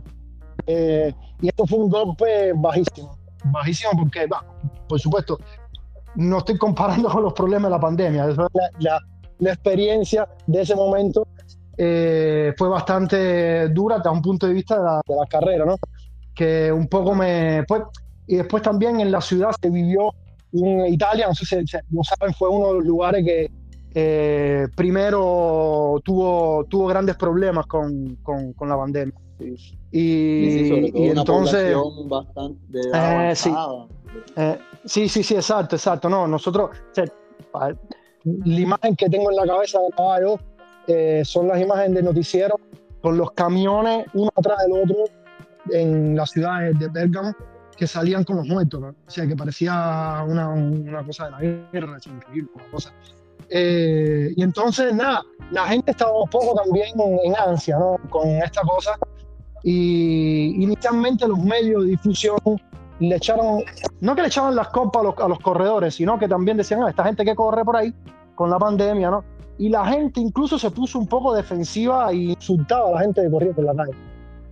Eh, 0.65 1.13
y 1.41 1.47
esto 1.47 1.65
fue 1.65 1.79
un 1.79 1.89
golpe 1.89 2.53
bajísimo, 2.55 3.17
bajísimo 3.45 3.91
porque, 3.97 4.27
por 4.87 4.99
supuesto, 4.99 5.37
no 6.15 6.39
estoy 6.39 6.57
comparando 6.57 7.09
con 7.09 7.23
los 7.23 7.33
problemas 7.33 7.69
de 7.69 7.75
la 7.75 7.79
pandemia, 7.79 8.27
la, 8.79 8.99
la, 9.39 9.51
experiencia 9.51 10.27
de 10.47 10.61
ese 10.61 10.75
momento 10.75 11.27
eh, 11.77 12.53
fue 12.57 12.67
bastante 12.67 13.69
dura 13.69 13.97
desde 13.97 14.09
un 14.09 14.21
punto 14.21 14.47
de 14.47 14.53
vista 14.53 14.77
de 14.77 14.83
la, 14.83 15.01
de 15.07 15.15
la, 15.15 15.25
carrera, 15.27 15.65
¿no? 15.65 15.77
Que 16.33 16.71
un 16.71 16.87
poco 16.87 17.15
me... 17.15 17.63
Pues, 17.67 17.83
y 18.27 18.35
después 18.35 18.61
también 18.61 18.99
en 18.99 19.11
la 19.11 19.21
ciudad 19.21 19.51
se 19.61 19.69
vivió 19.69 20.13
un 20.51 20.85
Italia, 20.87 21.27
no 21.27 21.33
sé 21.33 21.45
si 21.45 21.55
lo 21.89 22.03
saben, 22.03 22.33
fue 22.33 22.49
uno 22.49 22.67
de 22.67 22.73
los 22.75 22.85
lugares 22.85 23.25
que 23.25 23.49
eh, 23.93 24.67
primero 24.75 25.99
tuvo, 26.03 26.65
tuvo 26.65 26.87
grandes 26.87 27.15
problemas 27.15 27.65
con, 27.65 28.17
con, 28.23 28.53
con 28.53 28.69
la 28.69 28.77
pandemia. 28.77 29.15
Y, 29.91 31.07
entonces... 31.09 31.75
Bastante 32.05 32.79
eh, 32.93 33.33
sí. 33.35 33.53
Eh, 34.35 34.59
sí, 34.85 35.09
sí, 35.09 35.23
sí, 35.23 35.35
exacto, 35.35 35.75
exacto. 35.75 36.09
No, 36.09 36.27
nosotros, 36.27 36.71
la 38.23 38.59
imagen 38.59 38.95
que 38.95 39.09
tengo 39.09 39.31
en 39.31 39.37
la 39.37 39.45
cabeza 39.45 39.79
de 39.79 39.89
caballo 39.95 40.39
eh, 40.87 41.21
son 41.23 41.47
las 41.47 41.61
imágenes 41.61 41.95
de 41.95 42.03
noticiero 42.03 42.59
con 43.01 43.17
los 43.17 43.31
camiones 43.31 44.05
uno 44.13 44.29
atrás 44.35 44.57
del 44.63 44.83
otro 44.83 45.05
en 45.71 46.15
las 46.15 46.31
ciudades 46.31 46.77
de 46.79 46.87
Bergamo 46.89 47.33
que 47.77 47.87
salían 47.87 48.25
con 48.25 48.35
los 48.35 48.45
muertos, 48.45 48.83
o 48.83 49.09
sea, 49.09 49.25
que 49.25 49.37
parecía 49.37 50.21
una, 50.27 50.49
una 50.49 51.01
cosa 51.05 51.25
de 51.25 51.31
la 51.31 51.39
guerra, 51.71 51.95
es 51.97 52.07
increíble, 52.07 52.49
una 52.53 52.65
cosa. 52.71 52.91
Eh, 53.49 54.33
y 54.35 54.43
entonces, 54.43 54.93
nada, 54.93 55.23
la 55.51 55.67
gente 55.67 55.91
estaba 55.91 56.11
un 56.21 56.29
poco 56.29 56.55
también 56.55 56.89
en, 57.23 57.35
ansia, 57.35 57.77
¿no? 57.77 57.97
Con 58.09 58.27
esta 58.27 58.61
cosa. 58.61 58.97
Y 59.63 60.63
inicialmente 60.63 61.27
los 61.27 61.39
medios 61.39 61.83
de 61.83 61.89
difusión 61.89 62.37
le 62.99 63.15
echaron, 63.15 63.63
no 64.01 64.15
que 64.15 64.21
le 64.21 64.27
echaban 64.27 64.55
las 64.55 64.69
copas 64.69 65.01
a 65.01 65.03
los, 65.03 65.17
a 65.17 65.27
los 65.27 65.39
corredores, 65.39 65.95
sino 65.95 66.19
que 66.19 66.27
también 66.27 66.57
decían, 66.57 66.83
ah, 66.83 66.89
esta 66.89 67.03
gente 67.03 67.25
que 67.25 67.35
corre 67.35 67.65
por 67.65 67.75
ahí 67.75 67.93
con 68.35 68.49
la 68.49 68.57
pandemia, 68.57 69.09
¿no? 69.09 69.23
Y 69.57 69.69
la 69.69 69.85
gente 69.85 70.21
incluso 70.21 70.57
se 70.57 70.71
puso 70.71 70.99
un 70.99 71.07
poco 71.07 71.33
defensiva 71.33 72.11
e 72.11 72.15
insultaba 72.15 72.89
a 72.89 72.91
la 72.93 72.99
gente 73.01 73.21
que 73.21 73.29
corría 73.29 73.53
por 73.53 73.65
la 73.65 73.75
calle. 73.75 73.93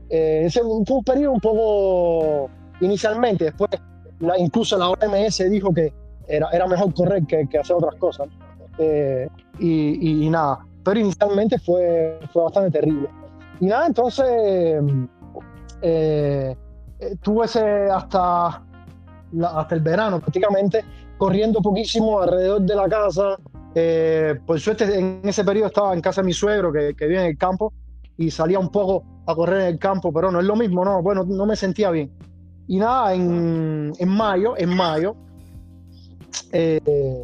Eh, 0.09 0.43
ese 0.45 0.61
fue 0.61 0.97
un 0.97 1.03
periodo 1.03 1.33
un 1.33 1.39
poco 1.39 2.49
inicialmente, 2.81 3.45
después 3.45 3.69
la, 4.19 4.37
incluso 4.37 4.77
la 4.77 4.89
OMS 4.89 5.49
dijo 5.49 5.73
que 5.73 5.93
era, 6.27 6.49
era 6.51 6.67
mejor 6.67 6.93
correr 6.93 7.25
que, 7.25 7.47
que 7.47 7.57
hacer 7.57 7.75
otras 7.75 7.95
cosas. 7.95 8.27
Eh, 8.77 9.27
y, 9.59 10.29
nada, 10.29 10.59
pero 10.83 10.99
inicialmente 10.99 11.57
fue, 11.59 12.19
fue 12.31 12.43
bastante 12.43 12.79
terrible. 12.79 13.09
Y 13.59 13.65
nada, 13.65 13.87
entonces 13.87 14.25
eh, 15.81 16.55
eh, 16.99 17.15
tuve 17.21 17.45
ese 17.45 17.89
hasta, 17.89 18.63
hasta 19.43 19.75
el 19.75 19.81
verano 19.81 20.19
prácticamente, 20.19 20.83
corriendo 21.17 21.61
poquísimo 21.61 22.19
alrededor 22.21 22.61
de 22.61 22.75
la 22.75 22.87
casa. 22.87 23.37
Eh, 23.75 24.39
por 24.45 24.59
suerte 24.59 24.97
en 24.97 25.21
ese 25.23 25.43
periodo 25.43 25.67
estaba 25.67 25.93
en 25.93 26.01
casa 26.01 26.21
de 26.21 26.25
mi 26.25 26.33
suegro 26.33 26.71
que, 26.71 26.95
que 26.95 27.05
vive 27.05 27.21
en 27.21 27.27
el 27.27 27.37
campo 27.37 27.73
y 28.17 28.31
salía 28.31 28.57
un 28.57 28.69
poco 28.69 29.03
a 29.27 29.35
correr 29.35 29.61
en 29.61 29.67
el 29.67 29.79
campo, 29.79 30.11
pero 30.11 30.31
no 30.31 30.39
es 30.39 30.45
lo 30.45 30.55
mismo, 30.55 30.83
no, 30.83 31.01
bueno, 31.03 31.23
no 31.23 31.45
me 31.45 31.55
sentía 31.55 31.91
bien. 31.91 32.11
Y 32.67 32.77
nada, 32.77 33.13
en, 33.13 33.93
en 33.97 34.09
mayo, 34.09 34.57
en 34.57 34.75
mayo, 34.75 35.15
eh, 36.51 37.21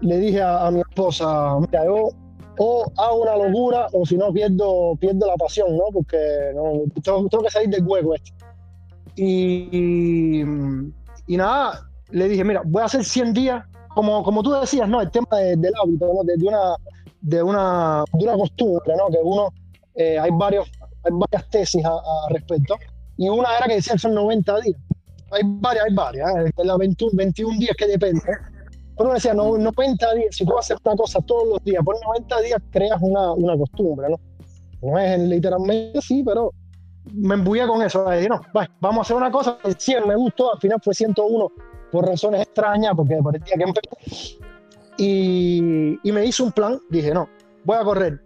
le 0.00 0.18
dije 0.18 0.42
a, 0.42 0.70
mi 0.70 0.80
esposa, 0.80 1.58
mira, 1.60 1.84
yo 1.84 2.10
o 2.58 2.90
hago 2.96 3.22
una 3.22 3.36
locura 3.36 3.86
o 3.92 4.06
si 4.06 4.16
no 4.16 4.32
pierdo, 4.32 4.96
pierdo 4.96 5.26
la 5.26 5.34
pasión, 5.36 5.76
¿no? 5.76 5.84
Porque 5.92 6.52
no, 6.54 6.84
tengo, 7.02 7.42
que 7.42 7.50
salir 7.50 7.68
del 7.68 7.86
hueco 7.86 8.14
este. 8.14 8.32
Y, 9.16 10.42
y, 11.26 11.36
nada, 11.36 11.88
le 12.10 12.28
dije, 12.28 12.44
mira, 12.44 12.62
voy 12.64 12.82
a 12.82 12.86
hacer 12.86 13.04
100 13.04 13.32
días, 13.32 13.64
como, 13.94 14.22
como 14.22 14.42
tú 14.42 14.52
decías, 14.52 14.88
¿no? 14.88 15.00
El 15.00 15.10
tema 15.10 15.36
del 15.38 15.72
hábito, 15.82 16.06
¿no? 16.06 16.24
De, 16.24 16.34
una, 16.46 16.76
de, 17.20 17.42
una, 17.42 18.04
de 18.12 18.24
una 18.24 18.34
costumbre, 18.34 18.94
¿no? 18.96 19.08
Que 19.08 19.18
uno, 19.22 19.48
eh, 19.94 20.18
hay, 20.18 20.30
varios, 20.32 20.70
hay 21.04 21.12
varias 21.12 21.50
tesis 21.50 21.84
a, 21.84 21.98
respecto. 22.30 22.76
Y 23.16 23.28
una 23.28 23.56
era 23.56 23.66
que 23.66 23.74
decía 23.74 23.94
que 23.94 23.98
son 23.98 24.14
90 24.14 24.60
días. 24.60 24.78
Hay 25.30 25.42
varias, 25.44 25.86
hay 25.86 25.94
varias. 25.94 26.30
¿eh? 26.36 26.50
La 26.64 26.76
21, 26.76 27.12
21 27.14 27.58
días 27.58 27.76
que 27.76 27.86
depende. 27.86 28.22
Pero 28.96 29.12
decía, 29.12 29.34
no, 29.34 29.58
90 29.58 30.14
días, 30.14 30.36
si 30.36 30.44
tú 30.44 30.58
haces 30.58 30.78
una 30.84 30.96
cosa 30.96 31.20
todos 31.20 31.46
los 31.48 31.64
días, 31.64 31.84
por 31.84 31.96
90 32.02 32.40
días 32.40 32.62
creas 32.70 32.98
una, 33.00 33.32
una 33.32 33.56
costumbre, 33.56 34.08
¿no? 34.08 34.16
No 34.82 34.98
es 34.98 35.18
literalmente 35.18 35.98
así, 35.98 36.22
pero 36.24 36.52
me 37.12 37.34
embuía 37.34 37.66
con 37.66 37.82
eso. 37.82 38.08
Dije, 38.10 38.28
no, 38.28 38.40
vamos 38.80 38.98
a 38.98 39.02
hacer 39.02 39.16
una 39.16 39.30
cosa. 39.30 39.58
100 39.76 40.06
me 40.06 40.16
gustó, 40.16 40.52
al 40.52 40.60
final 40.60 40.80
fue 40.82 40.94
101 40.94 41.52
por 41.92 42.06
razones 42.06 42.42
extrañas, 42.42 42.94
porque 42.96 43.18
parecía 43.22 43.56
que 43.56 43.62
empecé. 43.62 44.38
Y, 44.98 45.98
y 46.02 46.12
me 46.12 46.24
hice 46.24 46.42
un 46.42 46.52
plan. 46.52 46.78
Dije, 46.88 47.12
no, 47.12 47.28
voy 47.64 47.76
a 47.76 47.84
correr. 47.84 48.22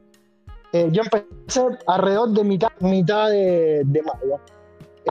Eh, 0.72 0.88
yo 0.92 1.02
empecé 1.02 1.62
alrededor 1.86 2.30
de 2.30 2.44
mitad, 2.44 2.68
mitad 2.78 3.28
de, 3.28 3.82
de 3.84 4.02
mayo 4.02 4.38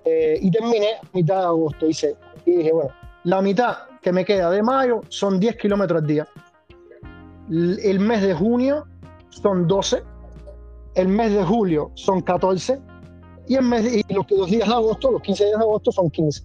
eh, 0.05 0.39
y 0.41 0.49
terminé 0.51 0.93
a 0.93 1.07
mitad 1.13 1.39
de 1.39 1.45
agosto. 1.45 1.85
Hice, 1.85 2.15
y 2.45 2.51
dije, 2.51 2.71
bueno, 2.71 2.91
la 3.25 3.41
mitad 3.41 3.88
que 4.01 4.11
me 4.11 4.25
queda 4.25 4.49
de 4.49 4.63
mayo 4.63 5.01
son 5.09 5.39
10 5.39 5.57
kilómetros 5.57 6.01
al 6.01 6.07
día. 6.07 6.27
El 7.49 7.99
mes 7.99 8.21
de 8.21 8.33
junio 8.33 8.85
son 9.29 9.67
12. 9.67 10.03
El 10.95 11.07
mes 11.07 11.33
de 11.33 11.43
julio 11.43 11.91
son 11.95 12.21
14. 12.21 12.79
Y, 13.47 13.55
el 13.55 13.63
mes 13.63 14.05
y 14.07 14.13
los, 14.13 14.27
días 14.27 14.67
de 14.67 14.73
agosto, 14.73 15.11
los 15.11 15.21
15 15.21 15.45
días 15.45 15.57
de 15.57 15.63
agosto 15.63 15.91
son 15.91 16.09
15 16.11 16.43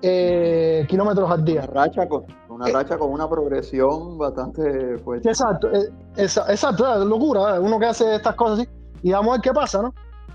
eh, 0.00 0.86
kilómetros 0.88 1.30
al 1.30 1.44
día. 1.44 1.66
Una 1.70 1.84
racha 1.84 2.08
con 2.08 2.24
una, 2.48 2.68
eh, 2.68 2.72
racha 2.72 2.96
con 2.96 3.10
una 3.10 3.28
progresión 3.28 4.16
bastante 4.16 4.96
fuerte. 4.98 5.28
Exacto, 5.28 5.68
eh, 5.72 5.90
exacto, 6.16 7.04
locura. 7.04 7.60
Uno 7.60 7.78
que 7.78 7.86
hace 7.86 8.14
estas 8.14 8.34
cosas 8.36 8.60
así. 8.60 8.68
Y 9.02 9.12
vamos 9.12 9.28
a 9.28 9.32
ver 9.32 9.40
qué 9.42 9.52
pasa, 9.52 9.82
¿no? 9.82 9.94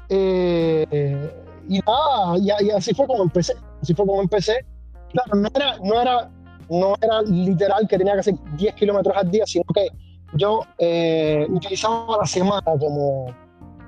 y 0.09 1.79
nada, 1.79 2.37
y, 2.37 2.69
así 2.69 2.93
fue 2.93 3.07
como 3.07 3.23
empecé. 3.23 3.55
Así 3.81 3.93
fue 3.95 4.05
como 4.05 4.21
empecé 4.21 4.65
claro, 5.13 5.35
no 5.35 5.49
era, 5.55 5.77
no 5.81 6.01
era, 6.01 6.31
no 6.69 6.95
era 7.01 7.21
literal 7.21 7.87
que 7.87 7.97
tenía 7.97 8.13
que 8.13 8.19
hacer 8.19 8.35
10 8.57 8.75
kilómetros 8.75 9.15
al 9.15 9.31
día, 9.31 9.45
sino 9.45 9.63
que 9.73 9.87
yo 10.35 10.61
eh, 10.77 11.45
utilizaba 11.49 12.17
la 12.17 12.25
semana 12.25 12.63
como, 12.79 13.27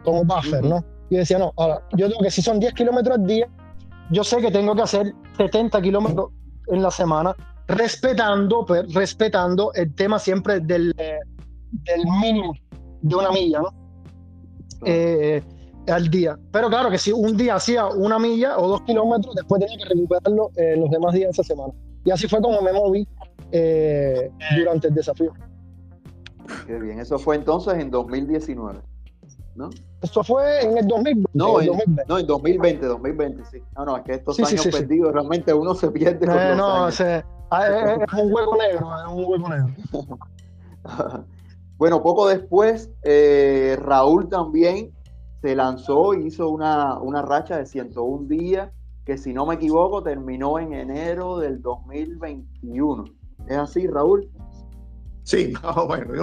como 0.03 0.23
buffer, 0.23 0.63
¿no? 0.63 0.83
Y 1.09 1.17
decía, 1.17 1.37
no, 1.37 1.53
ahora, 1.57 1.81
yo 1.97 2.07
tengo 2.07 2.21
que 2.21 2.31
si 2.31 2.41
son 2.41 2.59
10 2.59 2.73
kilómetros 2.73 3.17
al 3.17 3.25
día, 3.25 3.47
yo 4.11 4.23
sé 4.23 4.37
que 4.37 4.51
tengo 4.51 4.75
que 4.75 4.83
hacer 4.83 5.13
70 5.37 5.81
kilómetros 5.81 6.29
en 6.67 6.81
la 6.81 6.91
semana, 6.91 7.35
respetando, 7.67 8.65
pues, 8.65 8.93
respetando 8.93 9.73
el 9.73 9.93
tema 9.95 10.19
siempre 10.19 10.59
del, 10.59 10.93
del 10.95 12.05
mínimo 12.21 12.53
de 13.01 13.15
una 13.15 13.31
milla, 13.31 13.59
¿no? 13.59 13.69
Eh, 14.85 15.41
al 15.87 16.09
día. 16.09 16.37
Pero 16.51 16.69
claro 16.69 16.89
que 16.89 16.97
si 16.97 17.11
un 17.11 17.37
día 17.37 17.55
hacía 17.55 17.85
una 17.87 18.19
milla 18.19 18.57
o 18.57 18.67
dos 18.67 18.81
kilómetros, 18.81 19.35
después 19.35 19.61
tenía 19.61 19.77
que 19.77 19.93
recuperarlo 19.93 20.51
eh, 20.55 20.75
los 20.77 20.89
demás 20.89 21.13
días 21.13 21.27
de 21.27 21.31
esa 21.31 21.43
semana. 21.43 21.73
Y 22.03 22.11
así 22.11 22.27
fue 22.27 22.41
como 22.41 22.61
me 22.61 22.73
moví 22.73 23.07
eh, 23.51 24.31
durante 24.57 24.87
el 24.87 24.95
desafío. 24.95 25.33
Qué 26.67 26.79
bien, 26.79 26.99
eso 26.99 27.17
fue 27.17 27.35
entonces 27.35 27.73
en 27.75 27.89
2019, 27.89 28.79
¿no? 29.55 29.69
Eso 30.01 30.23
fue 30.23 30.63
en 30.63 30.77
el 30.77 30.87
2020. 30.87 31.31
No, 31.33 31.59
en, 31.59 31.67
2020. 31.67 32.03
no, 32.07 32.19
en 32.19 32.27
2020, 32.27 32.85
2020, 32.85 33.43
sí. 33.45 33.57
No, 33.75 33.85
no, 33.85 33.97
es 33.97 34.03
que 34.03 34.13
estos 34.13 34.39
años 34.39 34.67
perdidos 34.67 35.13
realmente 35.13 35.53
uno 35.53 35.73
se 35.73 35.89
pierde. 35.89 36.27
Con 36.27 36.37
eh, 36.37 36.55
no, 36.55 36.87
es, 36.87 36.99
un 36.99 38.33
hueco 38.33 38.57
negro, 38.57 38.89
es 38.99 39.11
un 39.11 39.25
hueco 39.25 39.49
negro. 39.49 39.67
bueno, 41.77 42.03
poco 42.03 42.27
después, 42.27 42.91
Raúl 43.81 44.29
también 44.29 44.94
se 45.45 45.55
lanzó, 45.55 46.15
hizo 46.15 46.49
una, 46.49 46.97
una 46.97 47.21
racha 47.21 47.59
de 47.59 47.67
101 47.67 48.27
días, 48.27 48.71
que 49.05 49.15
si 49.15 49.31
no 49.31 49.45
me 49.45 49.53
equivoco 49.53 50.01
terminó 50.01 50.57
en 50.57 50.73
enero 50.73 51.37
del 51.37 51.61
2021. 51.61 53.05
¿Es 53.47 53.55
así, 53.55 53.85
Raúl? 53.85 54.27
Sí, 55.21 55.53
bueno, 55.87 56.15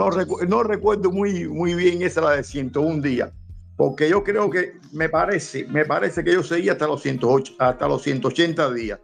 no, 0.48 0.62
recuerdo 0.64 1.12
muy, 1.12 1.46
muy 1.46 1.74
bien 1.74 2.02
esa 2.02 2.20
la 2.20 2.32
de 2.32 2.42
101 2.42 3.00
días, 3.00 3.30
porque 3.76 4.08
yo 4.08 4.24
creo 4.24 4.50
que 4.50 4.72
me 4.90 5.08
parece, 5.08 5.68
me 5.68 5.84
parece 5.84 6.24
que 6.24 6.32
yo 6.32 6.42
seguí 6.42 6.68
hasta 6.68 6.88
los 6.88 7.00
108, 7.02 7.54
hasta 7.60 7.86
los 7.86 8.02
180 8.02 8.72
días, 8.72 8.98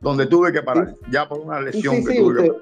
donde 0.00 0.26
tuve 0.26 0.52
que 0.52 0.62
parar, 0.62 0.94
ya 1.10 1.28
por 1.28 1.40
una 1.40 1.60
lesión 1.60 2.04
que 2.04 2.14
tuve. 2.14 2.52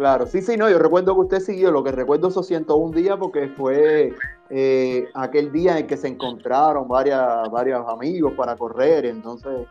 Claro, 0.00 0.26
sí, 0.26 0.40
sí, 0.40 0.56
no, 0.56 0.70
yo 0.70 0.78
recuerdo 0.78 1.12
que 1.14 1.20
usted 1.20 1.40
siguió, 1.40 1.70
lo 1.70 1.84
que 1.84 1.92
recuerdo 1.92 2.28
esos 2.28 2.46
101 2.46 2.90
días 2.96 3.18
porque 3.18 3.48
fue 3.48 4.14
eh, 4.48 5.06
aquel 5.12 5.52
día 5.52 5.78
en 5.78 5.86
que 5.86 5.98
se 5.98 6.08
encontraron 6.08 6.88
varias, 6.88 7.50
varios 7.50 7.86
amigos 7.86 8.32
para 8.34 8.56
correr, 8.56 9.04
entonces 9.04 9.66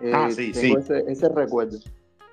eh, 0.00 0.10
Ah, 0.12 0.28
sí, 0.32 0.50
tengo 0.50 0.80
sí. 0.80 0.82
Ese, 0.82 1.04
ese 1.06 1.28
recuerdo. 1.28 1.78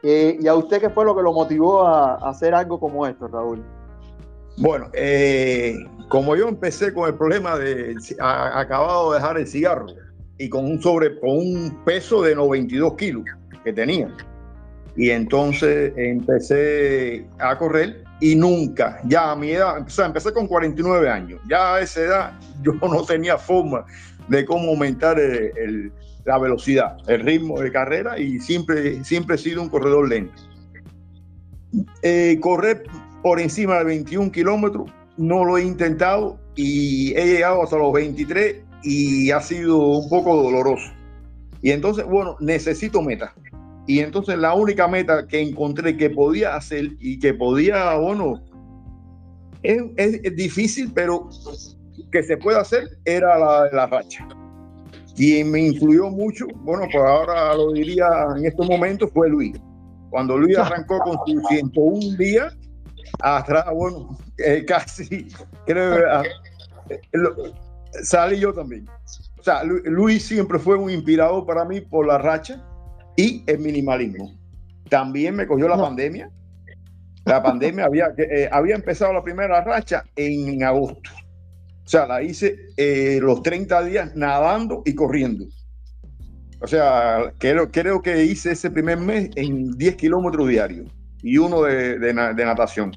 Eh, 0.01 0.39
¿Y 0.41 0.47
a 0.47 0.55
usted 0.55 0.81
qué 0.81 0.89
fue 0.89 1.05
lo 1.05 1.15
que 1.15 1.21
lo 1.21 1.31
motivó 1.31 1.83
a, 1.83 2.15
a 2.15 2.29
hacer 2.31 2.55
algo 2.55 2.79
como 2.79 3.05
esto, 3.05 3.27
Raúl? 3.27 3.61
Bueno, 4.57 4.87
como 6.07 6.35
yo 6.35 6.47
empecé 6.47 6.91
con 6.95 7.07
el 7.09 7.13
problema 7.13 7.59
de 7.59 7.95
a- 8.19 8.59
acabado 8.59 9.11
de 9.11 9.19
dejar 9.19 9.37
el 9.37 9.45
cigarro 9.45 9.85
y 10.39 10.49
con 10.49 10.65
un 10.65 10.81
sobre 10.81 11.19
con 11.19 11.29
un 11.29 11.77
peso 11.85 12.23
de 12.23 12.33
92 12.33 12.95
kilos 12.95 13.23
que 13.63 13.71
tenía. 13.71 14.11
Y 14.95 15.11
entonces 15.11 15.93
empecé 15.95 17.25
a 17.39 17.57
correr 17.57 18.03
y 18.19 18.35
nunca, 18.35 18.99
ya 19.05 19.31
a 19.31 19.35
mi 19.35 19.51
edad, 19.51 19.81
o 19.85 19.89
sea, 19.89 20.07
empecé 20.07 20.33
con 20.33 20.45
49 20.47 21.09
años, 21.09 21.39
ya 21.49 21.75
a 21.75 21.81
esa 21.81 22.01
edad 22.01 22.39
yo 22.61 22.73
no 22.81 23.03
tenía 23.03 23.37
forma 23.37 23.85
de 24.27 24.45
cómo 24.45 24.69
aumentar 24.71 25.19
el- 25.19 25.51
el- 25.57 25.91
la 26.25 26.37
velocidad, 26.37 26.97
el 27.07 27.21
ritmo 27.21 27.59
de 27.61 27.71
carrera 27.71 28.19
y 28.19 28.39
siempre, 28.39 29.03
siempre 29.03 29.35
he 29.35 29.39
sido 29.39 29.61
un 29.61 29.69
corredor 29.69 30.07
lento. 30.09 30.33
Eh, 32.01 32.37
correr 32.41 32.83
por 33.23 33.39
encima 33.39 33.77
de 33.79 33.83
21 33.85 34.31
kilómetros 34.31 34.91
no 35.17 35.43
lo 35.45 35.57
he 35.57 35.63
intentado 35.63 36.37
y 36.55 37.13
he 37.15 37.25
llegado 37.25 37.63
hasta 37.63 37.77
los 37.77 37.93
23 37.93 38.57
y 38.83 39.31
ha 39.31 39.41
sido 39.41 39.77
un 39.77 40.09
poco 40.09 40.35
doloroso. 40.35 40.91
Y 41.61 41.71
entonces, 41.71 42.05
bueno, 42.05 42.35
necesito 42.39 43.01
meta. 43.01 43.33
Y 43.89 44.01
entonces 44.01 44.37
la 44.37 44.53
única 44.53 44.87
meta 44.87 45.25
que 45.25 45.41
encontré 45.41 45.97
que 45.97 46.11
podía 46.11 46.55
hacer 46.55 46.91
y 46.99 47.17
que 47.17 47.33
podía, 47.33 47.95
bueno, 47.97 48.39
es, 49.63 49.81
es- 49.97 50.19
es 50.23 50.35
difícil, 50.35 50.91
pero 50.93 51.27
que 52.11 52.21
se 52.21 52.37
puede 52.37 52.59
hacer 52.59 52.87
era 53.03 53.39
la, 53.39 53.67
la 53.73 53.87
racha. 53.87 54.27
Quien 55.15 55.49
me 55.49 55.61
influyó 55.61 56.11
mucho, 56.11 56.45
bueno, 56.57 56.85
por 56.91 57.07
ahora 57.07 57.55
lo 57.55 57.71
diría 57.71 58.05
en 58.37 58.45
estos 58.45 58.69
momentos, 58.69 59.09
fue 59.11 59.27
Luis. 59.27 59.57
Cuando 60.11 60.37
Luis 60.37 60.55
arrancó 60.59 60.99
con 60.99 61.17
sus 61.25 61.41
101 61.47 62.15
días, 62.15 62.55
atrás, 63.23 63.65
bueno, 63.73 64.15
eh, 64.37 64.65
casi, 64.67 65.29
creo, 65.65 65.95
ah, 66.11 66.21
eh, 66.91 66.99
lo- 67.13 67.35
salí 68.03 68.39
yo 68.39 68.53
también. 68.53 68.85
O 69.39 69.43
sea, 69.43 69.63
Lu- 69.63 69.81
Luis 69.85 70.27
siempre 70.27 70.59
fue 70.59 70.77
un 70.77 70.91
inspirador 70.91 71.43
para 71.47 71.65
mí 71.65 71.81
por 71.81 72.05
la 72.05 72.19
racha 72.19 72.63
y 73.19 73.43
el 73.47 73.59
minimalismo. 73.59 74.33
También 74.89 75.35
me 75.35 75.45
cogió 75.45 75.67
la 75.67 75.75
No. 75.75 75.83
pandemia. 75.83 76.29
La 77.25 77.43
pandemia 77.43 77.85
había, 77.85 78.13
eh, 78.17 78.47
había 78.51 78.75
empezado 78.75 79.13
la 79.13 79.21
primera 79.23 79.61
racha 79.63 80.03
en 80.15 80.63
agosto. 80.63 81.11
O 81.85 81.87
sea, 81.89 82.07
la 82.07 82.21
hice 82.23 82.55
eh, 82.77 83.19
los 83.21 83.41
30 83.43 83.83
días 83.83 84.15
nadando 84.15 84.81
y 84.85 84.95
corriendo. 84.95 85.45
O 86.61 86.67
sea, 86.67 87.33
creo, 87.37 87.71
creo 87.71 88.01
que 88.01 88.23
hice 88.23 88.51
ese 88.51 88.69
primer 88.71 88.97
mes 88.97 89.29
en 89.35 89.71
10 89.77 89.95
kilómetros 89.95 90.47
diarios 90.47 90.87
y 91.21 91.37
uno 91.37 91.61
de, 91.63 91.99
de 91.99 92.13
de 92.13 92.45
natación. 92.45 92.91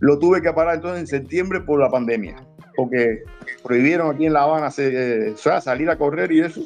Lo 0.00 0.18
tuve 0.18 0.40
que 0.42 0.52
parar 0.52 0.76
entonces 0.76 1.00
en 1.00 1.06
septiembre 1.06 1.60
por 1.60 1.80
la 1.80 1.90
pandemia, 1.90 2.36
porque 2.76 3.22
prohibieron 3.64 4.14
aquí 4.14 4.26
en 4.26 4.32
La 4.32 4.42
Habana 4.42 4.70
se- 4.70 5.28
eh, 5.28 5.30
o 5.32 5.36
sea, 5.36 5.60
salir 5.60 5.90
a 5.90 5.96
correr 5.98 6.30
y 6.32 6.40
eso. 6.40 6.62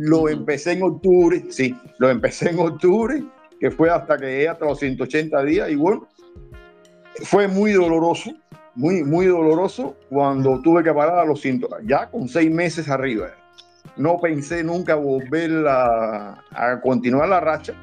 Lo 0.00 0.28
empecé 0.28 0.74
en 0.74 0.84
octubre, 0.84 1.44
sí, 1.50 1.76
lo 1.98 2.08
empecé 2.08 2.50
en 2.50 2.60
octubre, 2.60 3.20
que 3.58 3.68
fue 3.72 3.90
hasta 3.90 4.16
que 4.16 4.26
llegué 4.26 4.48
hasta 4.48 4.64
los 4.64 4.78
180 4.78 5.42
días 5.42 5.68
y 5.70 5.74
bueno, 5.74 6.06
fue 7.24 7.48
muy 7.48 7.72
doloroso, 7.72 8.30
muy, 8.76 9.02
muy 9.02 9.26
doloroso 9.26 9.96
cuando 10.08 10.62
tuve 10.62 10.84
que 10.84 10.94
parar 10.94 11.18
a 11.18 11.24
los 11.24 11.40
100, 11.40 11.66
ya 11.84 12.08
con 12.12 12.28
seis 12.28 12.48
meses 12.48 12.88
arriba. 12.88 13.30
No 13.96 14.20
pensé 14.20 14.62
nunca 14.62 14.94
volver 14.94 15.66
a, 15.66 16.44
a 16.52 16.80
continuar 16.80 17.28
la 17.28 17.40
racha. 17.40 17.74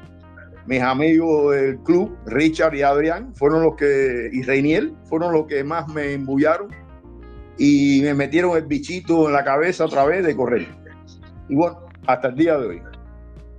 Mis 0.64 0.80
amigos 0.80 1.54
del 1.54 1.78
club, 1.80 2.16
Richard 2.24 2.74
y 2.76 2.80
Adrián, 2.80 3.34
fueron 3.34 3.62
los 3.62 3.76
que, 3.76 4.30
y 4.32 4.40
Reiniel, 4.40 4.94
fueron 5.04 5.34
los 5.34 5.46
que 5.46 5.62
más 5.62 5.86
me 5.88 6.14
embullaron 6.14 6.68
y 7.58 8.00
me 8.02 8.14
metieron 8.14 8.56
el 8.56 8.64
bichito 8.64 9.26
en 9.26 9.34
la 9.34 9.44
cabeza 9.44 9.84
otra 9.84 10.06
vez 10.06 10.24
de 10.24 10.34
correr. 10.34 10.66
Y 11.50 11.54
bueno, 11.54 11.85
hasta 12.06 12.28
el 12.28 12.34
día 12.36 12.58
de 12.58 12.66
hoy. 12.66 12.82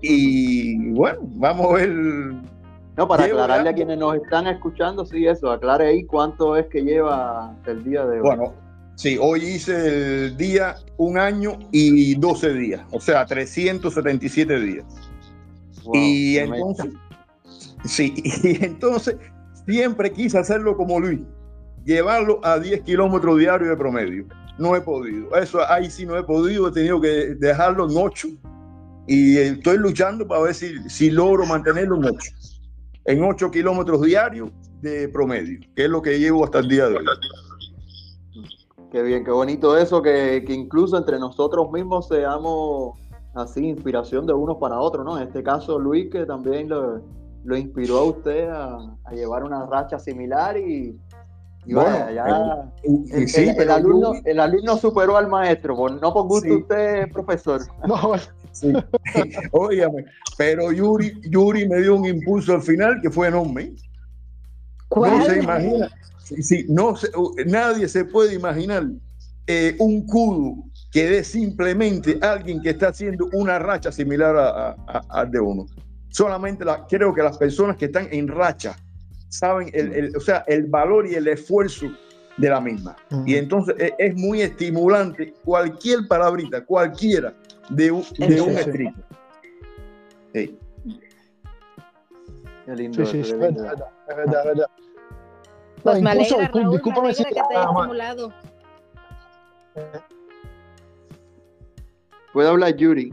Y 0.02 0.92
bueno, 0.92 1.20
vamos 1.24 1.72
a 1.72 1.74
ver 1.76 1.90
No, 1.90 3.08
para 3.08 3.26
aclararle 3.26 3.70
a 3.70 3.74
quienes 3.74 3.98
nos 3.98 4.16
están 4.16 4.48
escuchando, 4.48 5.06
sí, 5.06 5.26
eso, 5.26 5.52
aclare 5.52 5.88
ahí 5.88 6.04
cuánto 6.06 6.56
es 6.56 6.68
que 6.68 6.82
lleva 6.82 7.50
hasta 7.50 7.72
el 7.72 7.84
día 7.84 8.06
de 8.06 8.18
hoy. 8.18 8.22
Bueno, 8.22 8.54
sí, 8.96 9.18
hoy 9.20 9.44
hice 9.44 10.26
el 10.28 10.38
día 10.38 10.76
un 10.98 11.18
año 11.18 11.58
y 11.72 12.16
12 12.16 12.54
días, 12.54 12.82
o 12.92 13.00
sea, 13.00 13.26
377 13.26 14.60
días. 14.60 14.86
Wow, 15.84 15.96
y 15.96 16.38
entonces, 16.38 16.94
sí, 17.86 18.14
y 18.44 18.64
entonces 18.64 19.18
siempre 19.66 20.12
quise 20.12 20.38
hacerlo 20.38 20.78
como 20.78 21.00
Luis, 21.00 21.22
llevarlo 21.86 22.40
a 22.44 22.60
10 22.60 22.82
kilómetros 22.82 23.40
diarios 23.40 23.70
de 23.70 23.78
promedio. 23.78 24.26
No 24.58 24.76
he 24.76 24.82
podido, 24.82 25.36
eso 25.36 25.60
ahí 25.70 25.90
sí 25.90 26.06
no 26.06 26.18
he 26.18 26.24
podido, 26.24 26.68
he 26.68 26.72
tenido 26.72 27.00
que 27.00 27.36
dejarlo 27.36 27.90
en 27.90 27.96
8 27.96 28.28
y 29.06 29.38
estoy 29.38 29.78
luchando 29.78 30.28
para 30.28 30.42
ver 30.42 30.56
si, 30.56 30.78
si 30.90 31.12
logro 31.12 31.46
mantenerlo 31.46 31.96
en 31.98 32.06
8, 32.06 32.32
en 33.06 33.24
8 33.24 33.52
kilómetros 33.52 34.02
diarios 34.02 34.50
de 34.82 35.08
promedio, 35.10 35.60
que 35.76 35.86
es 35.86 35.90
lo 35.90 36.02
que 36.02 36.20
llevo 36.20 36.44
hasta 36.44 36.60
el 36.60 36.70
día 36.70 36.88
de 36.90 36.98
hoy. 36.98 37.06
Qué 38.92 39.04
bien, 39.04 39.24
qué 39.24 39.32
bonito 39.32 39.78
eso, 39.78 40.02
que, 40.02 40.44
que 40.46 40.54
incluso 40.54 40.98
entre 40.98 41.20
nosotros 41.20 41.72
mismos 41.72 42.08
seamos 42.08 42.98
así, 43.36 43.68
inspiración 43.68 44.26
de 44.26 44.34
unos 44.34 44.58
para 44.58 44.80
otros, 44.80 45.06
¿no? 45.06 45.18
En 45.18 45.28
este 45.28 45.44
caso, 45.44 45.78
Luis, 45.78 46.10
que 46.10 46.26
también 46.26 46.70
lo, 46.70 47.02
lo 47.44 47.58
inspiró 47.58 48.00
a 48.00 48.04
usted 48.04 48.50
a, 48.50 48.78
a 49.04 49.14
llevar 49.14 49.44
una 49.44 49.66
racha 49.66 50.00
similar 50.00 50.58
y 50.58 50.98
Bueno, 51.74 52.12
ya 52.12 52.72
el, 52.84 53.28
sí, 53.28 53.42
el- 53.42 53.50
el 53.50 53.56
pero 53.58 53.74
alumno, 53.74 54.14
el 54.24 54.40
alumno 54.40 54.78
superó 54.78 55.18
al 55.18 55.28
maestro, 55.28 55.76
por, 55.76 55.92
no 56.02 56.14
por 56.14 56.28
gusto 56.28 56.48
Sí. 56.48 56.54
usted, 56.56 57.12
profesor. 57.12 57.62
No, 57.88 58.14
Sí. 58.52 58.74
Pero 60.38 60.72
Yuri, 60.72 61.22
Yuri 61.30 61.68
me 61.68 61.78
dio 61.82 61.96
un 61.96 62.06
impulso 62.06 62.54
al 62.54 62.62
final 62.62 63.00
que 63.02 63.10
fue 63.10 63.28
enorme. 63.28 63.74
¿Cuál? 64.88 65.20
No 65.20 65.26
se 65.26 65.40
imagina. 65.40 65.90
Sí, 66.24 66.42
sí, 66.44 66.66
no 66.70 66.96
se- 66.96 67.10
nadie 67.46 67.88
se 67.88 68.06
puede 68.06 68.34
imaginar 68.36 68.84
eh, 69.46 69.76
un 69.80 70.06
kudo 70.06 70.56
que 70.92 71.08
dé 71.10 71.24
simplemente 71.24 72.18
alguien 72.22 72.62
que 72.62 72.72
está 72.72 72.90
haciendo 72.90 73.28
una 73.34 73.58
racha 73.60 73.92
similar 73.92 74.36
a- 74.36 75.04
a- 75.10 75.26
de 75.26 75.40
uno. 75.40 75.66
Solamente 76.10 76.66
la, 76.66 76.86
creo 76.88 77.14
que 77.14 77.22
las 77.22 77.38
personas 77.38 77.78
que 77.78 77.86
están 77.86 78.08
en 78.12 78.28
racha 78.28 78.76
saben 79.30 79.70
el, 79.74 79.94
el- 79.94 80.16
o 80.16 80.20
sea, 80.20 80.44
el 80.48 80.66
valor 80.66 81.08
y 81.08 81.16
el 81.16 81.28
esfuerzo 81.28 81.88
de 82.38 82.50
la 82.50 82.62
misma. 82.62 82.96
Y 83.26 83.36
entonces 83.36 83.76
es, 83.80 83.94
es 83.98 84.16
muy 84.16 84.42
estimulante 84.42 85.34
cualquier 85.44 86.08
palabrita, 86.08 86.64
cualquiera 86.66 87.34
de, 87.70 87.92
un- 87.92 88.06
de 88.18 88.28
Sí, 88.36 88.40
un 88.40 88.54
sí. 88.54 88.60
estricto. 88.60 89.02
Sí. 90.34 90.58
Qué 92.66 92.76
lindo 92.76 93.06
Sí, 93.06 93.20
es 93.20 93.38
verdad, 93.38 93.74
es 94.10 94.16
verdad, 94.16 94.40
es 94.40 94.46
verdad. 94.46 94.68
Pues 95.84 96.02
me 96.02 96.10
alegra, 96.10 96.48
Raúl, 96.50 96.72
discúlpame 96.72 97.14
si- 97.14 97.24
que 97.24 97.34
te 97.34 97.40
haya 97.40 97.50
ah, 97.64 97.72
estimulado. 97.74 98.34
Puede 102.34 102.50
hablar 102.50 102.76
Yuri. 102.76 103.12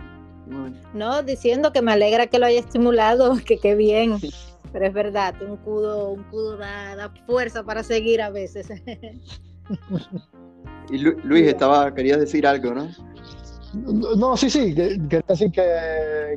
No, 0.93 1.23
diciendo 1.23 1.73
que 1.73 1.81
me 1.83 1.93
alegra 1.93 2.27
que 2.27 2.39
lo 2.39 2.47
haya 2.47 2.61
estimulado, 2.61 3.37
que 3.47 3.59
qué 3.59 3.75
bien. 3.75 4.19
Pero 4.75 4.87
es 4.89 4.93
verdad, 4.93 5.35
un 5.41 5.57
cudo, 5.59 6.11
un 6.11 6.25
cudo 6.25 6.57
da, 6.57 6.97
da 6.97 7.09
fuerza 7.27 7.63
para 7.63 7.83
seguir 7.85 8.21
a 8.21 8.29
veces. 8.31 8.69
Y 10.91 10.99
Lu- 10.99 11.17
Luis, 11.25 11.47
estaba, 11.47 11.95
querías 11.95 12.21
decir 12.21 12.47
algo, 12.47 12.75
¿no? 12.75 12.89
No, 13.73 14.15
no, 14.15 14.37
sí, 14.37 14.51
sí, 14.51 14.75
que, 14.75 15.01
que 15.09 15.23
decir 15.27 15.51
que, 15.51 15.63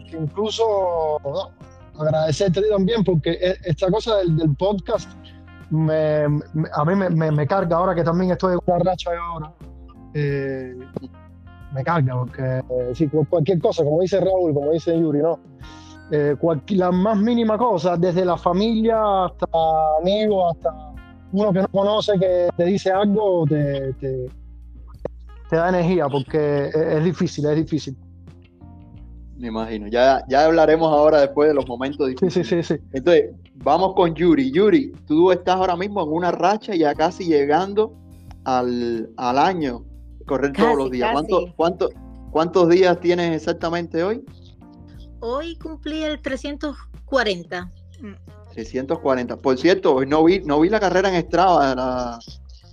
que 0.09 0.15
incluso 0.17 1.19
no, 1.25 1.51
agradecerte 2.01 2.61
también 2.69 3.03
porque 3.03 3.31
e- 3.31 3.57
esta 3.65 3.91
cosa 3.91 4.15
del, 4.19 4.37
del 4.37 4.55
podcast 4.55 5.09
me, 5.69 6.29
me- 6.29 6.69
a 6.73 6.85
mí 6.85 6.95
me, 6.95 7.09
me- 7.09 7.31
me 7.31 7.45
carga 7.45 7.75
ahora 7.75 7.93
que 7.93 8.03
también 8.05 8.31
estoy 8.31 8.53
en 8.53 8.59
una 8.65 8.79
racha 8.79 9.11
de 9.11 9.17
ahora. 9.17 9.51
eh, 10.13 10.75
me 11.73 11.83
carga 11.83 12.13
porque 12.17 12.41
eh, 12.69 12.91
sí, 12.95 13.09
cu- 13.09 13.27
cualquier 13.29 13.59
cosa, 13.59 13.83
como 13.83 13.99
dice 14.01 14.21
Raúl, 14.21 14.53
como 14.53 14.71
dice 14.71 14.97
Yuri, 14.97 15.19
¿no? 15.19 15.37
Eh, 16.11 16.35
la 16.69 16.91
más 16.91 17.17
mínima 17.17 17.57
cosa, 17.57 17.97
desde 17.97 18.23
la 18.23 18.37
familia 18.37 19.25
hasta 19.25 19.47
amigos, 20.01 20.55
hasta 20.55 20.93
uno 21.33 21.51
que 21.51 21.61
no 21.61 21.67
conoce 21.67 22.13
que 22.17 22.49
te 22.55 22.65
dice 22.65 22.91
algo, 22.91 23.45
te, 23.45 23.93
te, 23.93 24.25
te 25.49 25.55
da 25.55 25.69
energía 25.69 26.07
porque 26.07 26.67
es, 26.67 26.75
es 26.75 27.03
difícil, 27.03 27.45
es 27.45 27.55
difícil. 27.57 27.97
Me 29.37 29.49
imagino. 29.49 29.87
Ya, 29.87 30.23
ya 30.27 30.45
hablaremos 30.45 30.91
ahora 30.91 31.21
después 31.21 31.49
de 31.49 31.55
los 31.55 31.67
momentos 31.67 32.07
difíciles. 32.07 32.33
Sí, 32.33 32.43
sí, 32.43 32.63
sí, 32.63 32.75
sí. 32.75 32.81
Entonces, 32.93 33.35
vamos 33.55 33.93
con 33.93 34.15
Yuri. 34.15 34.51
Yuri, 34.51 34.91
tú 35.05 35.31
estás 35.31 35.55
ahora 35.55 35.75
mismo 35.75 36.03
en 36.03 36.09
una 36.09 36.31
racha 36.31 36.73
ya 36.75 36.95
casi 36.95 37.25
llegando 37.25 37.93
al, 38.45 39.09
año, 39.17 39.83
correr 40.25 40.53
todos 40.53 40.77
los 40.77 40.91
días. 40.91 41.11
¿Cuánto, 41.55 41.89
¿Cuántos 42.31 42.69
días 42.69 42.99
tienes 42.99 43.35
exactamente 43.35 44.03
hoy? 44.03 44.23
Hoy 45.19 45.55
cumplí 45.57 46.03
el 46.03 46.21
340. 46.21 47.71
340. 48.53 49.37
Por 49.37 49.57
cierto, 49.57 49.95
hoy 49.95 50.05
no 50.05 50.23
vi, 50.23 50.39
no 50.39 50.59
vi 50.59 50.69
la 50.69 50.79
carrera 50.79 51.09
en 51.09 51.25
Strava, 51.25 51.75
la, 51.75 52.19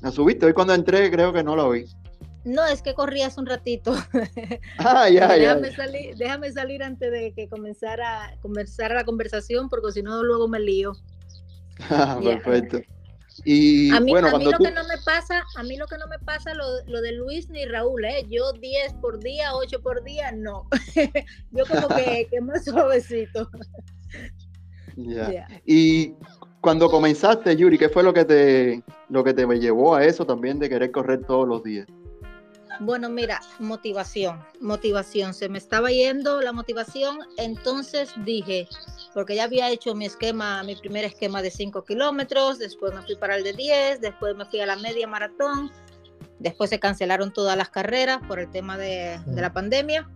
la 0.03 0.11
subiste. 0.11 0.47
Hoy 0.47 0.53
cuando 0.53 0.75
entré 0.75 1.11
creo 1.11 1.33
que 1.33 1.43
no 1.43 1.57
la 1.57 1.69
vi. 1.69 1.85
No, 2.45 2.65
es 2.67 2.83
que 2.83 2.93
corrí 2.93 3.23
hace 3.23 3.41
un 3.41 3.47
ratito. 3.47 3.95
Ah, 4.79 5.09
ya, 5.09 5.29
déjame 5.29 5.71
ya. 5.71 5.77
Salir, 5.77 6.17
déjame 6.17 6.53
salir 6.53 6.83
antes 6.83 7.11
de 7.11 7.33
que 7.33 7.49
comenzara, 7.49 8.37
comenzara 8.43 8.95
la 8.95 9.05
conversación, 9.05 9.71
porque 9.71 9.93
si 9.93 10.03
no, 10.03 10.23
luego 10.23 10.49
me 10.49 10.61
lío. 10.61 10.93
Ah, 11.91 12.21
perfecto. 12.23 12.79
Y 13.45 13.91
a 13.91 14.01
mí, 14.01 14.13
bueno, 14.13 14.29
a 14.29 14.39
mí 14.39 14.45
lo 14.45 14.59
que 14.59 14.71
no 14.71 14.85
me 14.85 14.99
pasa, 15.05 15.43
a 15.57 15.63
mí 15.65 15.77
lo 15.77 15.87
que 15.87 15.99
no 15.99 16.07
me 16.07 16.19
pasa 16.21 16.55
lo, 16.55 16.65
lo 16.87 17.01
de 17.01 17.13
Luis 17.13 17.49
ni 17.51 17.65
Raúl, 17.65 18.05
¿eh? 18.05 18.25
Yo 18.29 18.53
10 18.53 18.95
por 18.95 19.19
día, 19.19 19.55
8 19.55 19.83
por 19.83 20.05
día, 20.05 20.31
no. 20.33 20.69
Yo 21.51 21.65
como 21.67 21.89
que, 21.89 22.29
que 22.31 22.41
más 22.41 22.65
suavecito. 22.65 23.51
Ya. 24.97 25.49
Y 25.67 26.15
cuando 26.61 26.89
comenzaste, 26.89 27.57
Yuri, 27.57 27.77
¿qué 27.77 27.89
fue 27.89 28.03
lo 28.03 28.15
que 28.15 28.25
te 28.25 28.85
lo 29.09 29.25
que 29.25 29.35
te 29.35 29.47
llevó 29.59 29.97
a 29.97 30.05
eso 30.05 30.25
también 30.25 30.59
de 30.59 30.69
querer 30.69 30.93
correr 30.93 31.25
todos 31.27 31.49
los 31.49 31.63
días? 31.63 31.87
Bueno, 32.81 33.09
mira, 33.09 33.41
motivación, 33.59 34.41
motivación. 34.61 35.35
Se 35.35 35.49
me 35.49 35.59
estaba 35.59 35.91
yendo 35.91 36.41
la 36.41 36.53
motivación, 36.53 37.19
entonces 37.37 38.13
dije, 38.25 38.69
porque 39.15 39.37
ya 39.37 39.45
había 39.45 39.71
hecho 39.71 39.95
mi 39.95 40.05
esquema, 40.07 40.63
mi 40.65 40.77
primer 40.77 41.05
esquema 41.05 41.41
de 41.41 41.51
5 41.51 41.85
kilómetros, 41.85 42.59
después 42.59 42.93
me 42.95 43.03
fui 43.03 43.17
para 43.17 43.37
el 43.37 43.45
de 43.45 43.53
10, 43.53 44.01
después 44.01 44.37
me 44.37 44.45
fui 44.45 44.61
a 44.61 44.67
la 44.67 44.77
media 44.77 45.07
maratón, 45.07 45.71
después 46.39 46.71
se 46.71 46.81
cancelaron 46.81 47.33
todas 47.33 47.57
las 47.57 47.71
carreras 47.71 48.19
por 48.27 48.39
el 48.39 48.51
tema 48.51 48.77
de, 48.77 49.21
la 49.27 49.53
pandemia 49.53 50.11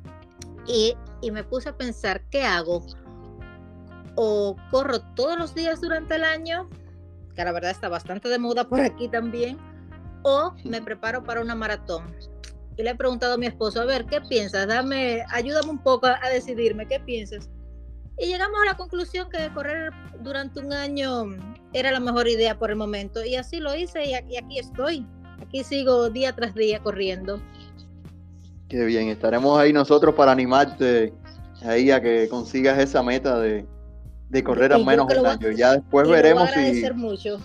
y, 0.66 0.94
y 1.22 1.30
me 1.30 1.44
puse 1.44 1.68
a 1.68 1.76
pensar, 1.76 2.22
¿qué 2.30 2.42
hago? 2.42 2.84
O 4.16 4.56
corro 4.70 5.00
todos 5.14 5.38
los 5.38 5.54
días 5.54 5.80
durante 5.80 6.16
el 6.16 6.24
año, 6.24 6.68
que 7.34 7.44
la 7.44 7.52
verdad 7.52 7.70
está 7.70 7.88
bastante 7.88 8.28
de 8.28 8.38
moda 8.38 8.68
por 8.68 8.80
aquí 8.80 9.08
también, 9.08 9.56
o 10.24 10.52
me 10.64 10.82
preparo 10.82 11.22
para 11.22 11.40
una 11.40 11.54
maratón 11.54 12.14
y 12.78 12.84
le 12.84 12.90
he 12.90 12.94
preguntado 12.94 13.34
a 13.34 13.36
mi 13.36 13.46
esposo, 13.46 13.80
a 13.80 13.84
ver, 13.84 14.06
¿qué 14.06 14.20
piensas? 14.20 14.68
Dame, 14.68 15.24
ayúdame 15.30 15.68
un 15.68 15.82
poco 15.82 16.06
a, 16.06 16.28
decidirme, 16.32 16.86
¿qué 16.86 17.00
piensas? 17.00 17.50
Y 18.20 18.26
llegamos 18.26 18.58
a 18.62 18.66
la 18.66 18.76
conclusión 18.76 19.28
que 19.30 19.48
correr 19.54 19.92
durante 20.20 20.60
un 20.60 20.72
año 20.72 21.26
era 21.72 21.92
la 21.92 22.00
mejor 22.00 22.28
idea 22.28 22.58
por 22.58 22.70
el 22.70 22.76
momento. 22.76 23.24
Y 23.24 23.36
así 23.36 23.60
lo 23.60 23.74
hice 23.74 24.04
y 24.04 24.14
aquí, 24.14 24.58
estoy. 24.58 25.06
Aquí 25.40 25.62
sigo 25.62 26.10
día 26.10 26.34
tras 26.34 26.54
día 26.54 26.80
corriendo. 26.80 27.40
Qué 28.68 28.84
bien, 28.84 29.08
estaremos 29.08 29.58
ahí 29.58 29.72
nosotros 29.72 30.14
para 30.14 30.32
animarte 30.32 31.14
ahí 31.62 31.90
a 31.90 32.00
que 32.00 32.28
consigas 32.28 32.78
esa 32.78 33.02
meta 33.02 33.38
de, 33.38 33.66
correr 34.44 34.72
al 34.72 34.84
menos 34.84 35.06
un 35.16 35.26
año. 35.26 35.50
Ya 35.52 35.74
después 35.74 36.08
veremos 36.08 36.50
si... 36.50 36.90
mucho. 36.94 37.38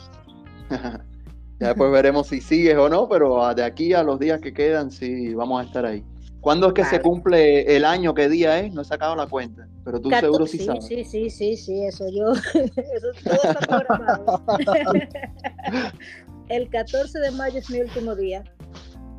Ya 1.60 1.68
después 1.70 1.92
veremos 1.92 2.28
si 2.28 2.42
sigues 2.42 2.76
o 2.76 2.90
no, 2.90 3.08
pero 3.08 3.54
de 3.54 3.64
aquí 3.64 3.94
a 3.94 4.04
los 4.04 4.20
días 4.20 4.42
que 4.42 4.54
quedan, 4.54 4.92
sí, 4.92 5.34
vamos 5.34 5.62
a 5.62 5.66
estar 5.66 5.86
ahí. 5.86 6.04
¿Cuándo 6.42 6.68
es 6.68 6.74
que 6.74 6.84
se 6.84 7.00
cumple 7.00 7.78
el 7.78 7.86
año? 7.86 8.14
¿Qué 8.14 8.28
día 8.28 8.60
es? 8.60 8.74
No 8.74 8.82
he 8.82 8.86
sacado 8.86 9.16
la 9.16 9.28
cuenta, 9.28 9.63
pero 9.84 10.00
tú 10.00 10.10
seguro 10.10 10.46
sí, 10.46 10.60
sabes. 10.60 10.86
Sí, 10.86 11.04
sí, 11.04 11.30
sí, 11.30 11.58
sí, 11.58 11.84
eso 11.84 12.06
yo, 12.10 12.32
eso 12.54 13.08
todo 13.24 13.36
está 13.44 13.60
programado. 13.68 14.44
el 16.50 16.70
14 16.70 17.20
de 17.20 17.32
mayo 17.32 17.60
es 17.60 17.70
mi 17.70 17.82
último 17.82 18.16
día. 18.16 18.44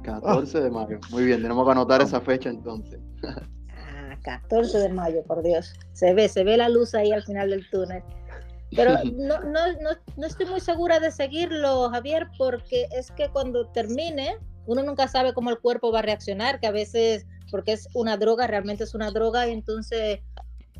14 0.03 0.61
de 0.61 0.71
mayo, 0.71 0.99
muy 1.11 1.25
bien, 1.25 1.43
tenemos 1.43 1.67
que 1.67 1.73
anotar 1.73 2.03
esa 2.03 2.21
fecha 2.21 2.51
entonces. 2.51 3.01
ah, 3.25 4.17
14 4.23 4.79
de 4.79 4.89
mayo, 4.91 5.23
por 5.25 5.43
Dios. 5.43 5.73
Se 5.93 6.13
ve, 6.15 6.29
se 6.29 6.45
ve 6.45 6.57
la 6.57 6.69
luz 6.69 6.95
ahí 6.95 7.13
al 7.13 7.23
final 7.23 7.51
del 7.51 7.69
túnel. 7.71 8.03
Pero 8.75 8.93
no, 9.17 9.41
no, 9.41 9.73
no, 9.73 9.91
no, 10.17 10.27
estoy 10.27 10.47
muy 10.47 10.61
segura 10.61 11.01
de 11.01 11.11
seguirlo, 11.11 11.91
Javier, 11.91 12.29
porque 12.39 12.87
es 12.93 13.11
que 13.13 13.29
cuando 13.29 13.67
termine, 13.69 14.37
uno 14.67 14.83
nunca 14.83 15.09
sabe 15.09 15.33
cómo 15.33 15.51
el 15.51 15.59
cuerpo 15.59 15.93
va 15.93 16.01
a 16.01 16.03
reaccionar, 16.03 16.61
que 16.61 16.67
a 16.67 16.73
veces, 16.73 17.27
porque 17.51 17.73
es 17.73 17.89
una 17.95 18.17
droga, 18.17 18.47
realmente 18.47 18.85
es 18.85 18.95
una 18.95 19.11
droga, 19.11 19.47
y 19.47 19.53
entonces 19.53 20.21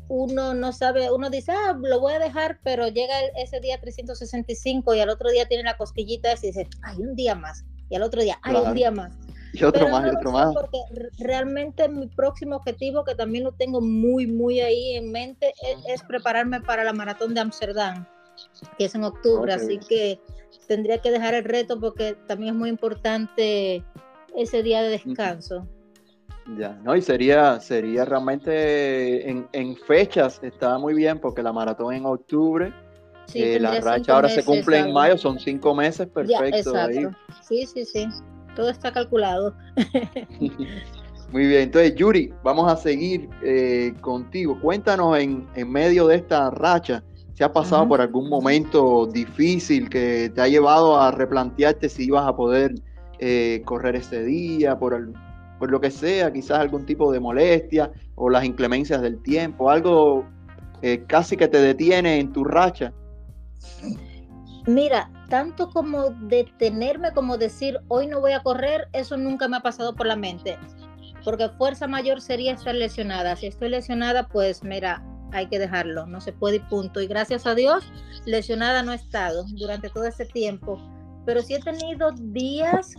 uno 0.07 0.53
no 0.53 0.71
sabe, 0.71 1.11
uno 1.11 1.29
dice, 1.29 1.51
ah, 1.51 1.77
lo 1.79 1.99
voy 1.99 2.13
a 2.13 2.19
dejar, 2.19 2.59
pero 2.63 2.87
llega 2.87 3.13
ese 3.37 3.59
día 3.59 3.79
365 3.79 4.93
y 4.93 4.99
al 4.99 5.09
otro 5.09 5.29
día 5.31 5.47
tiene 5.47 5.63
la 5.63 5.77
cosquillita 5.77 6.33
y 6.33 6.47
dice, 6.47 6.67
hay 6.83 6.97
un 6.97 7.15
día 7.15 7.35
más, 7.35 7.65
y 7.89 7.95
al 7.95 8.03
otro 8.03 8.21
día, 8.21 8.39
hay 8.43 8.55
un 8.55 8.73
día 8.73 8.91
más. 8.91 9.13
Y 9.53 9.63
otro 9.63 9.87
más, 9.87 10.05
y 10.05 10.15
otro 10.15 10.31
más. 10.31 10.53
Porque 10.53 10.79
realmente 11.17 11.87
mi 11.87 12.07
próximo 12.07 12.57
objetivo, 12.57 13.05
que 13.05 13.15
también 13.15 13.45
lo 13.45 13.53
tengo 13.53 13.79
muy, 13.79 14.27
muy 14.27 14.59
ahí 14.59 14.95
en 14.95 15.11
mente, 15.11 15.53
e, 15.63 15.93
es, 15.93 16.03
prepararme 16.03 16.59
para 16.61 16.83
la 16.83 16.91
maratón 16.91 17.33
de 17.33 17.39
Ámsterdam, 17.41 18.05
que 18.77 18.85
es 18.85 18.95
en 18.95 19.05
octubre. 19.05 19.53
Así 19.53 19.79
que 19.79 20.19
tendría 20.67 20.97
que 20.97 21.11
dejar 21.11 21.35
el 21.35 21.45
reto 21.45 21.79
porque 21.79 22.17
también 22.27 22.53
es 22.53 22.59
muy 22.59 22.69
importante 22.69 23.83
ese 24.35 24.61
día 24.61 24.81
de 24.81 24.89
descanso. 24.89 25.65
Ya, 26.57 26.79
no, 26.83 26.95
y 26.95 27.01
sería, 27.01 27.59
sería 27.59 28.05
realmente 28.05 29.29
en, 29.29 29.47
en 29.51 29.75
fechas, 29.75 30.39
está 30.43 30.77
muy 30.77 30.93
bien 30.93 31.19
porque 31.19 31.41
la 31.41 31.51
maratón 31.51 31.95
en 31.95 32.05
octubre, 32.05 32.71
sí, 33.25 33.41
eh, 33.41 33.59
la 33.59 33.79
racha 33.79 34.13
ahora 34.13 34.29
se 34.29 34.45
cumple 34.45 34.79
en 34.79 34.93
mayo, 34.93 35.17
son 35.17 35.39
cinco 35.39 35.73
meses, 35.73 36.07
perfecto. 36.07 36.75
ahí. 36.75 37.07
Sí, 37.41 37.65
sí, 37.65 37.83
sí 37.83 38.07
todo 38.55 38.69
está 38.69 38.91
calculado. 38.91 39.53
Muy 41.31 41.47
bien, 41.47 41.63
entonces 41.63 41.95
Yuri, 41.95 42.33
vamos 42.43 42.71
a 42.71 42.77
seguir 42.77 43.29
eh, 43.43 43.93
contigo. 44.01 44.59
Cuéntanos 44.59 45.17
en, 45.19 45.47
medio 45.69 46.07
de 46.07 46.15
esta 46.15 46.49
racha, 46.49 47.03
si 47.33 47.43
has 47.43 47.49
pasado 47.49 47.87
por 47.87 47.99
algún 47.99 48.29
momento 48.29 49.05
difícil 49.07 49.89
que 49.89 50.31
te 50.33 50.41
ha 50.41 50.47
llevado 50.47 50.99
a 50.99 51.11
replantearte 51.11 51.89
si 51.89 52.05
ibas 52.05 52.25
a 52.25 52.35
poder 52.35 52.75
eh, 53.19 53.61
correr 53.65 53.97
ese 53.97 54.23
día, 54.23 54.77
por, 54.79 55.11
por 55.59 55.71
lo 55.71 55.79
que 55.79 55.91
sea, 55.91 56.31
quizás 56.31 56.59
algún 56.59 56.85
tipo 56.85 57.11
de 57.11 57.19
molestia 57.19 57.91
o 58.15 58.29
las 58.29 58.43
inclemencias 58.43 59.01
del 59.01 59.21
tiempo, 59.21 59.69
algo 59.69 60.25
eh, 60.81 61.03
casi 61.07 61.37
que 61.37 61.47
te 61.47 61.59
detiene 61.59 62.19
en 62.19 62.31
tu 62.31 62.43
racha. 62.43 62.93
Mira, 64.67 65.09
tanto 65.29 65.69
como 65.69 66.09
detenerme, 66.09 67.11
como 67.13 67.37
decir, 67.37 67.79
hoy 67.87 68.07
no 68.07 68.19
voy 68.19 68.33
a 68.33 68.43
correr, 68.43 68.87
eso 68.93 69.15
nunca 69.15 69.47
me 69.47 69.57
ha 69.57 69.61
pasado 69.61 69.95
por 69.95 70.07
la 70.07 70.15
mente. 70.15 70.57
Porque 71.23 71.49
fuerza 71.49 71.87
mayor 71.87 72.21
sería 72.21 72.53
estar 72.53 72.75
lesionada. 72.75 73.35
Si 73.35 73.47
estoy 73.47 73.69
lesionada, 73.69 74.27
pues 74.27 74.63
mira, 74.63 75.03
hay 75.31 75.47
que 75.47 75.59
dejarlo, 75.59 76.05
no 76.05 76.21
se 76.21 76.33
puede 76.33 76.57
y 76.57 76.59
punto. 76.59 77.01
Y 77.01 77.07
gracias 77.07 77.45
a 77.45 77.55
Dios, 77.55 77.83
lesionada 78.25 78.83
no 78.83 78.91
he 78.91 78.95
estado 78.95 79.45
durante 79.53 79.89
todo 79.89 80.05
ese 80.05 80.25
tiempo. 80.25 80.79
Pero 81.25 81.41
sí 81.41 81.55
he 81.55 81.59
tenido 81.59 82.11
días 82.11 82.95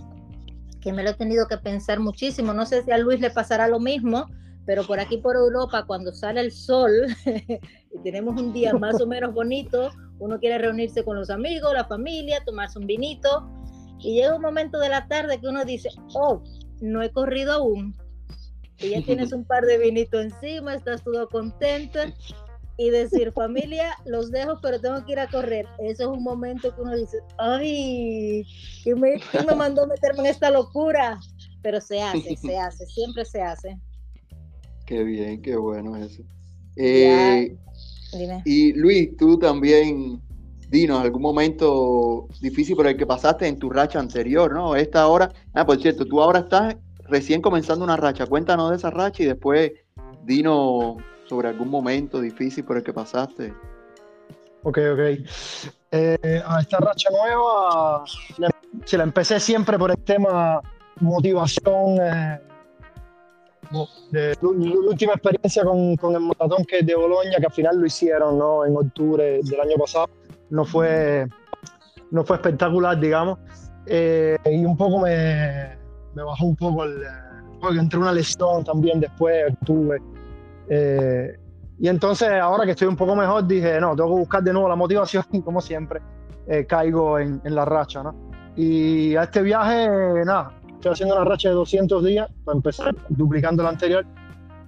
que 0.86 0.92
me 0.92 1.02
lo 1.02 1.10
he 1.10 1.14
tenido 1.14 1.48
que 1.48 1.58
pensar 1.58 1.98
muchísimo. 1.98 2.54
No 2.54 2.64
sé 2.64 2.84
si 2.84 2.92
a 2.92 2.98
Luis 2.98 3.18
le 3.18 3.30
pasará 3.30 3.66
lo 3.66 3.80
mismo, 3.80 4.30
pero 4.66 4.86
por 4.86 5.00
aquí 5.00 5.16
por 5.16 5.34
Europa, 5.34 5.84
cuando 5.84 6.12
sale 6.12 6.40
el 6.40 6.52
sol 6.52 6.92
y 7.26 7.98
tenemos 8.04 8.40
un 8.40 8.52
día 8.52 8.72
más 8.78 9.00
o 9.00 9.06
menos 9.08 9.34
bonito, 9.34 9.90
uno 10.20 10.38
quiere 10.38 10.58
reunirse 10.58 11.02
con 11.02 11.16
los 11.16 11.28
amigos, 11.28 11.74
la 11.74 11.86
familia, 11.86 12.40
tomarse 12.44 12.78
un 12.78 12.86
vinito, 12.86 13.50
y 13.98 14.14
llega 14.14 14.36
un 14.36 14.42
momento 14.42 14.78
de 14.78 14.88
la 14.88 15.08
tarde 15.08 15.40
que 15.40 15.48
uno 15.48 15.64
dice, 15.64 15.88
oh, 16.14 16.40
no 16.80 17.02
he 17.02 17.10
corrido 17.10 17.54
aún. 17.54 17.92
Y 18.78 18.90
ya 18.90 19.02
tienes 19.02 19.32
un 19.32 19.44
par 19.44 19.64
de 19.64 19.78
vinitos 19.78 20.22
encima, 20.22 20.72
estás 20.72 21.02
todo 21.02 21.28
contento, 21.28 21.98
y 22.78 22.90
decir, 22.90 23.32
familia, 23.32 23.96
los 24.04 24.30
dejo, 24.30 24.58
pero 24.60 24.80
tengo 24.80 25.04
que 25.04 25.12
ir 25.12 25.18
a 25.18 25.28
correr. 25.28 25.66
Eso 25.78 26.02
es 26.04 26.18
un 26.18 26.22
momento 26.22 26.74
que 26.74 26.82
uno 26.82 26.94
dice, 26.94 27.18
ay, 27.38 28.46
¿quién 28.82 29.00
me, 29.00 29.20
me 29.46 29.54
mandó 29.54 29.86
meterme 29.86 30.20
en 30.20 30.26
esta 30.26 30.50
locura? 30.50 31.18
Pero 31.62 31.80
se 31.80 32.02
hace, 32.02 32.36
se 32.36 32.58
hace, 32.58 32.86
siempre 32.86 33.24
se 33.24 33.40
hace. 33.40 33.78
Qué 34.84 35.02
bien, 35.02 35.40
qué 35.40 35.56
bueno 35.56 35.96
eso. 35.96 36.22
Eh, 36.76 37.56
y 38.44 38.72
Luis, 38.74 39.16
tú 39.16 39.38
también, 39.38 40.20
dinos, 40.68 41.00
algún 41.00 41.22
momento 41.22 42.28
difícil 42.40 42.76
por 42.76 42.86
el 42.86 42.96
que 42.96 43.06
pasaste 43.06 43.48
en 43.48 43.58
tu 43.58 43.70
racha 43.70 43.98
anterior, 43.98 44.52
¿no? 44.52 44.76
Esta 44.76 45.06
hora, 45.08 45.32
ah, 45.54 45.64
por 45.64 45.80
cierto, 45.80 46.04
tú 46.04 46.20
ahora 46.20 46.40
estás 46.40 46.76
recién 47.08 47.40
comenzando 47.40 47.84
una 47.84 47.96
racha. 47.96 48.26
Cuéntanos 48.26 48.70
de 48.70 48.76
esa 48.76 48.90
racha 48.90 49.22
y 49.22 49.26
después 49.26 49.72
dinos 50.24 50.96
sobre 51.28 51.48
algún 51.48 51.68
momento 51.68 52.20
difícil 52.20 52.64
por 52.64 52.76
el 52.76 52.82
que 52.82 52.92
pasaste. 52.92 53.54
Ok, 54.62 54.78
ok. 54.92 55.00
Eh, 55.92 56.42
a 56.44 56.60
esta 56.60 56.78
racha 56.78 57.08
nueva, 57.10 58.04
si 58.84 58.96
la 58.96 59.04
empecé 59.04 59.38
siempre 59.38 59.78
por 59.78 59.90
el 59.90 59.98
tema 59.98 60.60
motivación. 61.00 61.98
Eh, 62.00 62.40
la 64.12 64.34
última 64.40 65.14
experiencia 65.14 65.64
con, 65.64 65.96
con, 65.96 66.14
el 66.14 66.20
maratón 66.20 66.64
que 66.64 66.82
de 66.82 66.94
Boloña, 66.94 67.38
que 67.38 67.46
al 67.46 67.52
final 67.52 67.78
lo 67.78 67.86
hicieron 67.86 68.38
¿no? 68.38 68.64
en 68.64 68.76
octubre 68.76 69.40
del 69.42 69.60
año 69.60 69.76
pasado, 69.76 70.08
no 70.50 70.64
fue, 70.64 71.26
no 72.12 72.24
fue 72.24 72.36
espectacular, 72.36 72.98
digamos, 72.98 73.38
eh, 73.86 74.36
y 74.44 74.64
un 74.64 74.76
poco 74.76 75.00
me, 75.00 75.76
me, 76.14 76.22
bajó 76.22 76.46
un 76.46 76.56
poco 76.56 76.84
el... 76.84 77.02
Porque 77.60 77.78
entré 77.78 77.98
una 77.98 78.12
lesión 78.12 78.62
también 78.64 79.00
después, 79.00 79.52
tuve. 79.64 80.00
Eh, 80.68 81.38
y 81.78 81.88
entonces 81.88 82.30
ahora 82.40 82.64
que 82.64 82.72
estoy 82.72 82.88
un 82.88 82.96
poco 82.96 83.14
mejor 83.14 83.46
dije, 83.46 83.80
no, 83.80 83.94
tengo 83.94 84.10
que 84.10 84.20
buscar 84.20 84.42
de 84.42 84.52
nuevo 84.52 84.68
la 84.68 84.76
motivación 84.76 85.24
y 85.32 85.40
como 85.42 85.60
siempre 85.60 86.00
eh, 86.46 86.64
caigo 86.66 87.18
en, 87.18 87.40
en, 87.44 87.54
la 87.54 87.64
racha, 87.64 88.02
¿no? 88.02 88.14
Y 88.56 89.14
a 89.16 89.24
este 89.24 89.42
viaje, 89.42 89.88
nada, 90.24 90.52
estoy 90.74 90.92
haciendo 90.92 91.16
una 91.16 91.24
racha 91.24 91.48
de 91.50 91.54
200 91.56 92.04
días 92.04 92.28
para 92.44 92.56
empezar, 92.56 92.94
duplicando 93.08 93.62
la 93.62 93.70
anterior. 93.70 94.06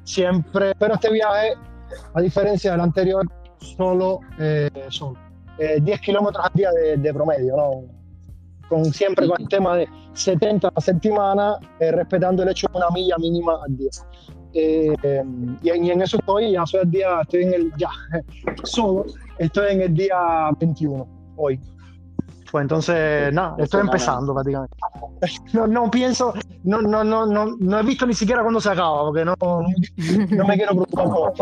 Siempre, 0.04 0.74
pero 0.78 0.94
este 0.94 1.12
viaje, 1.12 1.54
a 2.14 2.20
diferencia 2.20 2.72
del 2.72 2.80
anterior, 2.80 3.26
solo 3.58 4.20
eh, 4.38 4.70
son 4.88 5.16
10 5.58 5.80
eh, 5.86 6.00
kilómetros 6.02 6.44
al 6.44 6.52
día 6.54 6.70
de, 6.72 7.14
promedio, 7.14 7.56
¿no? 7.56 7.84
Con, 8.68 8.84
siempre 8.86 9.26
con 9.26 9.40
el 9.40 9.48
tema 9.48 9.76
de 9.76 9.88
70 10.12 10.70
a 10.74 10.80
semana, 10.80 11.58
eh, 11.80 11.90
respetando 11.90 12.42
el 12.42 12.50
hecho 12.50 12.68
de 12.72 12.78
una 12.78 12.90
milla 12.90 13.16
mínima 13.18 13.58
al 13.64 13.76
día. 13.76 13.90
Y, 14.52 15.68
en 15.68 16.02
eso 16.02 16.18
estoy, 16.18 16.52
ya 16.52 16.66
soy 16.66 16.80
el 16.80 16.90
día, 16.90 17.20
estoy 17.22 17.42
en 17.44 17.54
el, 17.54 17.72
ya, 17.76 17.90
solo, 18.64 19.06
estoy 19.38 19.72
en 19.72 19.82
el 19.82 19.94
día 19.94 20.50
21 20.58 21.06
hoy. 21.36 21.60
Pues 22.50 22.62
entonces, 22.62 23.32
nada, 23.32 23.56
estoy 23.58 23.82
empezando 23.82 24.32
prácticamente. 24.32 24.76
No, 25.52 25.66
no 25.66 25.90
pienso, 25.90 26.32
no, 26.62 26.80
no, 26.80 27.02
no, 27.02 27.26
no, 27.26 27.56
no 27.58 27.78
he 27.80 27.82
visto 27.82 28.06
ni 28.06 28.14
siquiera 28.14 28.42
cuándo 28.42 28.60
se 28.60 28.70
acaba, 28.70 29.02
porque 29.02 29.24
no, 29.24 29.34
no 29.40 30.46
me 30.46 30.54
quiero 30.54 30.72
preocupar 30.72 31.32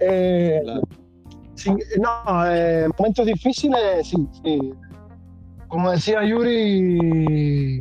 eh, 0.00 0.60
no, 1.98 2.46
eh, 2.46 2.88
momentos 2.98 3.26
difíciles, 3.26 4.08
sí, 4.08 4.28
sí. 4.42 4.74
Como 5.68 5.92
decía 5.92 6.24
Yuri, 6.24 7.80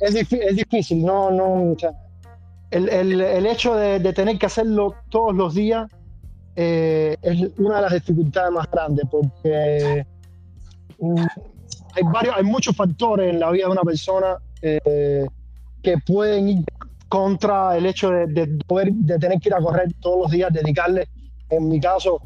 es, 0.00 0.14
es 0.32 0.56
difícil, 0.56 1.04
no, 1.04 1.30
no, 1.30 1.74
el, 2.70 2.88
el, 2.88 3.20
el, 3.20 3.46
hecho 3.46 3.74
de, 3.74 3.98
de, 4.00 4.12
tener 4.12 4.38
que 4.38 4.46
hacerlo 4.46 4.94
todos 5.08 5.34
los 5.34 5.54
días 5.54 5.88
eh, 6.58 7.16
es 7.20 7.50
una 7.58 7.76
de 7.76 7.82
las 7.82 7.92
dificultades 7.92 8.50
más 8.50 8.70
grandes, 8.70 9.06
porque 9.10 10.06
mm, 10.98 11.24
hay, 11.94 12.02
varios, 12.12 12.34
hay 12.34 12.44
muchos 12.44 12.74
factores 12.74 13.32
en 13.32 13.40
la 13.40 13.50
vida 13.50 13.66
de 13.66 13.72
una 13.72 13.82
persona 13.82 14.38
eh, 14.62 15.26
que 15.82 15.98
pueden 15.98 16.48
ir 16.48 16.64
contra 17.08 17.76
el 17.76 17.84
hecho 17.84 18.10
de, 18.10 18.58
poder, 18.66 18.90
de 18.92 19.18
tener 19.18 19.38
que 19.38 19.50
ir 19.50 19.54
a 19.54 19.60
correr 19.60 19.92
todos 20.00 20.22
los 20.22 20.30
días, 20.30 20.50
dedicarle, 20.52 21.08
en 21.50 21.68
mi 21.68 21.78
caso, 21.78 22.20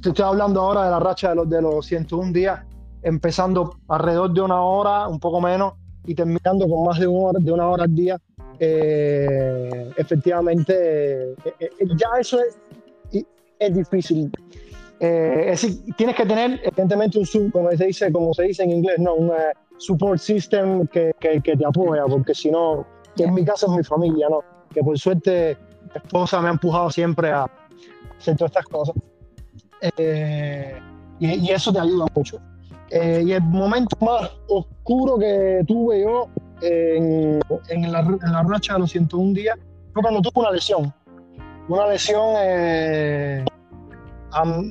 te 0.00 0.08
estoy 0.08 0.24
hablando 0.24 0.62
ahora 0.62 0.84
de 0.84 0.90
la 0.90 0.98
racha 0.98 1.28
de 1.28 1.34
los, 1.36 1.48
de 1.48 1.60
los 1.60 1.86
101 1.86 2.32
días, 2.32 2.60
empezando 3.02 3.76
alrededor 3.86 4.32
de 4.32 4.40
una 4.40 4.62
hora, 4.62 5.08
un 5.08 5.20
poco 5.20 5.42
menos, 5.42 5.74
y 6.06 6.14
terminando 6.14 6.66
con 6.68 6.84
más 6.84 6.98
de 6.98 7.06
una 7.06 7.28
hora, 7.28 7.38
de 7.40 7.52
una 7.52 7.68
hora 7.68 7.84
al 7.84 7.94
día. 7.94 8.18
Eh, 8.58 9.90
efectivamente, 9.96 11.32
eh, 11.32 11.70
ya 11.96 12.08
eso 12.20 12.38
es, 12.40 13.24
es 13.58 13.74
difícil. 13.74 14.30
Eh, 15.00 15.50
es 15.50 15.62
decir, 15.62 15.94
tienes 15.96 16.16
que 16.16 16.24
tener, 16.24 16.60
evidentemente, 16.64 17.18
un 17.18 17.50
como 17.50 17.70
se 17.72 17.86
dice, 17.86 18.12
como 18.12 18.32
se 18.32 18.44
dice 18.44 18.62
en 18.62 18.70
inglés, 18.70 18.98
¿no? 18.98 19.14
un 19.14 19.28
eh, 19.30 19.52
support 19.78 20.18
system 20.18 20.86
que, 20.86 21.12
que, 21.20 21.40
te 21.40 21.66
apoya, 21.66 22.04
porque 22.06 22.34
si 22.34 22.50
no, 22.50 22.86
que 23.16 23.24
en 23.24 23.34
mi 23.34 23.44
caso 23.44 23.66
es 23.66 23.72
mi 23.76 23.84
familia, 23.84 24.28
¿no? 24.30 24.40
que 24.72 24.82
por 24.82 24.98
suerte 24.98 25.56
mi 25.82 25.96
esposa 25.96 26.40
me 26.40 26.48
ha 26.48 26.52
empujado 26.52 26.90
siempre 26.90 27.30
a 27.30 27.46
hacer 28.18 28.36
todas 28.36 28.52
estas 28.52 28.66
cosas. 28.66 28.94
Eh, 29.98 30.80
y, 31.20 31.50
eso 31.50 31.72
te 31.72 31.80
ayuda 31.80 32.06
mucho. 32.14 32.38
y 32.90 33.32
el 33.32 33.42
momento 33.42 33.96
más 34.00 34.30
oscuro 34.48 35.18
que 35.18 35.62
tuve 35.66 36.02
yo 36.02 36.28
en, 36.64 37.92
la, 37.92 38.00
en 38.00 38.48
racha 38.48 38.74
de 38.74 38.80
los 38.80 38.90
101 38.90 39.32
días 39.34 39.58
fue 39.92 40.02
cuando 40.02 40.20
tuve 40.20 40.40
una 40.42 40.50
lesión. 40.50 40.92
Una 41.68 41.86
lesión 41.86 42.36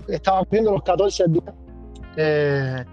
estaba 0.08 0.44
viendo 0.50 0.72
los 0.72 0.84
14 0.84 1.26
días. 1.28 1.54
Eh, 2.18 2.86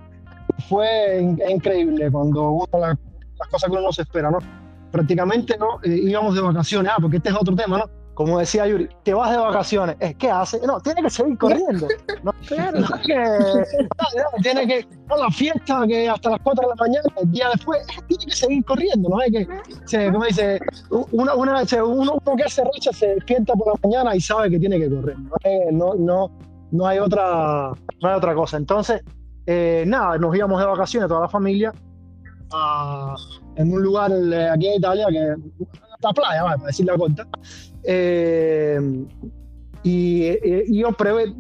fue 0.68 1.20
increíble 1.48 2.10
cuando 2.10 2.50
uno 2.50 2.66
las 2.74 2.96
cosas 3.50 3.68
que 3.68 3.72
uno 3.72 3.82
no 3.86 3.92
se 3.92 4.02
espera, 4.02 4.30
¿no? 4.30 4.38
Prácticamente 4.90 5.56
no 5.58 5.80
eh, 5.82 5.88
íbamos 5.88 6.34
de 6.34 6.40
vacaciones, 6.40 6.92
ah, 6.94 6.98
porque 7.00 7.18
este 7.18 7.30
es 7.30 7.34
otro 7.34 7.54
tema, 7.54 7.78
¿no? 7.78 7.99
Como 8.20 8.38
decía 8.38 8.66
Yuri, 8.66 8.86
te 9.02 9.14
vas 9.14 9.30
de 9.30 9.38
vacaciones, 9.38 9.96
¿qué 10.18 10.30
hace? 10.30 10.60
No, 10.66 10.78
tiene 10.78 11.00
que 11.00 11.08
seguir 11.08 11.38
corriendo. 11.38 11.88
No, 12.22 12.34
claro. 12.46 12.84
tiene 14.42 14.66
que, 14.66 14.86
no, 15.08 15.16
la 15.16 15.30
fiesta 15.30 15.86
que 15.88 16.06
hasta 16.06 16.28
las 16.28 16.40
4 16.42 16.60
de 16.60 16.68
la 16.68 16.74
mañana, 16.74 17.08
el 17.16 17.32
día 17.32 17.48
después, 17.50 17.80
tiene 18.08 18.26
que 18.26 18.32
seguir 18.32 18.62
corriendo, 18.66 19.08
¿no? 19.08 19.20
Hay 19.20 19.30
que, 19.30 19.48
se, 19.86 20.12
como 20.12 20.26
dice, 20.26 20.60
una, 20.90 21.32
una, 21.32 21.62
uno, 21.82 22.20
uno 22.22 22.36
que 22.36 22.42
hace 22.42 22.62
racha 22.62 22.92
se 22.92 23.06
despierta 23.14 23.54
por 23.54 23.68
la 23.68 23.80
mañana 23.82 24.14
y 24.14 24.20
sabe 24.20 24.50
que 24.50 24.58
tiene 24.58 24.78
que 24.78 24.90
correr, 24.90 25.16
no, 25.72 25.94
no, 25.94 26.30
no 26.72 26.86
hay 26.86 26.98
otra, 26.98 27.72
no 28.02 28.08
hay 28.10 28.14
otra 28.14 28.34
cosa. 28.34 28.58
Entonces, 28.58 29.00
eh, 29.46 29.84
nada, 29.86 30.18
nos 30.18 30.36
íbamos 30.36 30.60
de 30.60 30.66
vacaciones 30.66 31.08
toda 31.08 31.22
la 31.22 31.28
familia 31.30 31.72
en 33.56 33.72
un 33.72 33.82
lugar 33.82 34.12
eh, 34.12 34.50
aquí 34.50 34.68
en 34.68 34.74
Italia 34.74 35.06
que 35.08 35.34
la 36.02 36.12
playa, 36.12 36.42
para 36.44 36.66
decir 36.66 36.86
la 36.86 36.96
corta. 36.96 37.26
Eh, 37.84 38.78
y, 39.82 40.78
yo 40.78 40.92
prevé, 40.92 41.34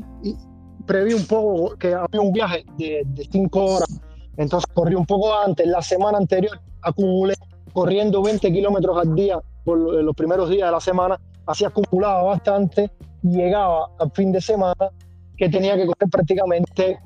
preví 0.86 1.14
un 1.14 1.26
poco 1.26 1.76
que 1.76 1.94
había 1.94 2.20
un 2.20 2.32
viaje 2.32 2.64
de, 2.78 3.02
de 3.04 3.28
cinco 3.30 3.64
horas, 3.64 4.00
entonces 4.36 4.68
corrí 4.72 4.94
un 4.94 5.06
poco 5.06 5.34
antes. 5.36 5.66
La 5.66 5.82
semana 5.82 6.18
anterior 6.18 6.60
acumulé 6.82 7.34
corriendo 7.72 8.22
20 8.22 8.52
kilómetros 8.52 8.98
al 8.98 9.14
día 9.14 9.38
por 9.64 9.78
los 9.78 10.14
primeros 10.14 10.48
días 10.48 10.68
de 10.68 10.72
la 10.72 10.80
semana, 10.80 11.20
así 11.46 11.64
acumulaba 11.64 12.22
bastante, 12.22 12.90
llegaba 13.22 13.90
al 13.98 14.10
fin 14.12 14.32
de 14.32 14.40
semana 14.40 14.90
que 15.36 15.48
tenía 15.48 15.76
que 15.76 15.86
correr 15.86 16.10
prácticamente 16.10 16.98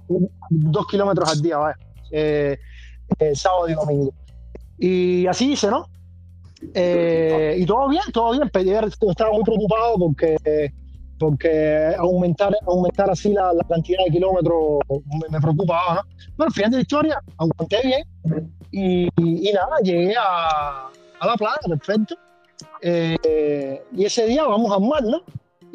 dos 0.51 0.87
kilómetros 0.87 1.31
al 1.31 1.43
día, 1.43 1.59
eh, 2.11 2.59
eh, 3.19 3.35
sábado 3.35 3.69
y 3.69 3.75
domingo. 3.75 4.13
Y 4.79 5.27
así 5.27 5.53
hice, 5.53 5.69
¿no? 5.69 5.87
Eh, 6.75 7.57
y 7.59 7.67
todo 7.67 7.89
bien, 7.89 8.03
todo 8.13 8.33
bien. 8.33 8.51
Estaba 8.55 9.33
muy 9.33 9.43
preocupado 9.45 9.99
porque, 9.99 10.37
porque 11.19 11.95
aumentar, 11.99 12.55
aumentar 12.67 13.11
así 13.11 13.33
la, 13.33 13.53
cantidad 13.69 14.05
de 14.07 14.13
kilómetros 14.13 14.81
me, 15.31 15.41
preocupaba, 15.41 16.05
¿no? 16.37 16.45
Al 16.45 16.53
final 16.53 16.71
de 16.71 16.77
la 16.79 16.83
historia, 16.83 17.23
aguanté 17.39 17.81
bien 17.85 18.05
y, 18.71 19.09
y, 19.17 19.53
nada, 19.53 19.79
llegué 19.83 20.15
a, 20.17 20.89
a 21.21 21.27
la 21.27 21.35
playa, 21.37 21.61
perfecto. 21.69 22.17
y 22.83 24.05
ese 24.05 24.27
día 24.27 24.45
vamos 24.45 24.73
a 24.73 24.79
mar, 24.79 25.03
¿no? 25.03 25.23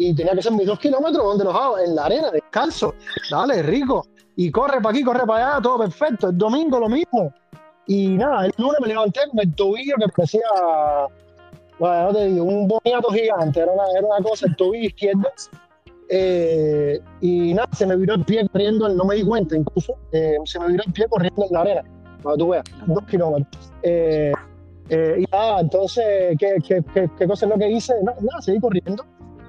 y 0.01 0.15
tenía 0.15 0.33
que 0.33 0.41
ser 0.41 0.53
mis 0.53 0.65
dos 0.65 0.79
kilómetros 0.79 1.21
donde 1.21 1.43
los 1.43 1.53
hago, 1.53 1.77
en 1.77 1.93
la 1.93 2.05
arena, 2.05 2.31
descalzo, 2.31 2.95
dale, 3.29 3.61
rico. 3.61 4.07
Y 4.37 4.49
corre 4.49 4.79
para 4.79 4.91
aquí, 4.91 5.03
corre 5.03 5.27
para 5.27 5.55
allá, 5.55 5.61
todo 5.61 5.79
perfecto. 5.79 6.29
El 6.29 6.37
domingo 6.37 6.79
lo 6.79 6.87
mismo. 6.87 7.33
Y 7.89 8.09
nada, 8.09 8.45
el 8.45 8.53
lunes 8.57 8.79
me 8.81 8.89
levanté 8.89 9.21
con 9.31 9.39
el 9.39 9.55
tobillo 9.55 9.95
que 9.97 10.07
parecía, 10.15 10.41
bueno, 11.79 12.03
no 12.03 12.13
te 12.13 12.25
digo, 12.27 12.45
un 12.45 12.67
boniato 12.67 13.09
gigante, 13.09 13.61
era 13.61 13.71
una, 13.71 13.83
era 13.97 14.05
una 14.05 14.23
cosa, 14.23 14.45
el 14.45 14.55
tobillo 14.55 14.89
izquierdo. 14.89 15.27
Eh, 16.07 16.99
y 17.19 17.51
nada, 17.55 17.67
se 17.71 17.87
me 17.87 17.95
viró 17.95 18.13
el 18.13 18.23
pie 18.25 18.47
corriendo, 18.47 18.87
no 18.89 19.05
me 19.05 19.15
di 19.15 19.23
cuenta 19.23 19.55
incluso, 19.55 19.95
eh, 20.11 20.37
se 20.45 20.59
me 20.59 20.67
viró 20.67 20.83
el 20.85 20.93
pie 20.93 21.07
corriendo 21.09 21.45
en 21.45 21.51
la 21.51 21.61
arena, 21.61 21.83
para 22.21 22.37
tú 22.37 22.49
veas, 22.49 22.63
dos 22.85 23.03
kilómetros. 23.05 23.71
Eh, 23.81 24.33
y 24.91 25.25
nada, 25.31 25.61
entonces, 25.61 26.37
¿qué, 26.37 26.57
qué, 26.67 26.83
qué, 26.93 27.09
qué 27.17 27.27
cosa 27.27 27.47
es 27.47 27.51
lo 27.51 27.57
que 27.57 27.71
hice? 27.71 27.95
Nada, 28.03 28.17
nada 28.21 28.39
seguí 28.39 28.59
corriendo. 28.59 29.03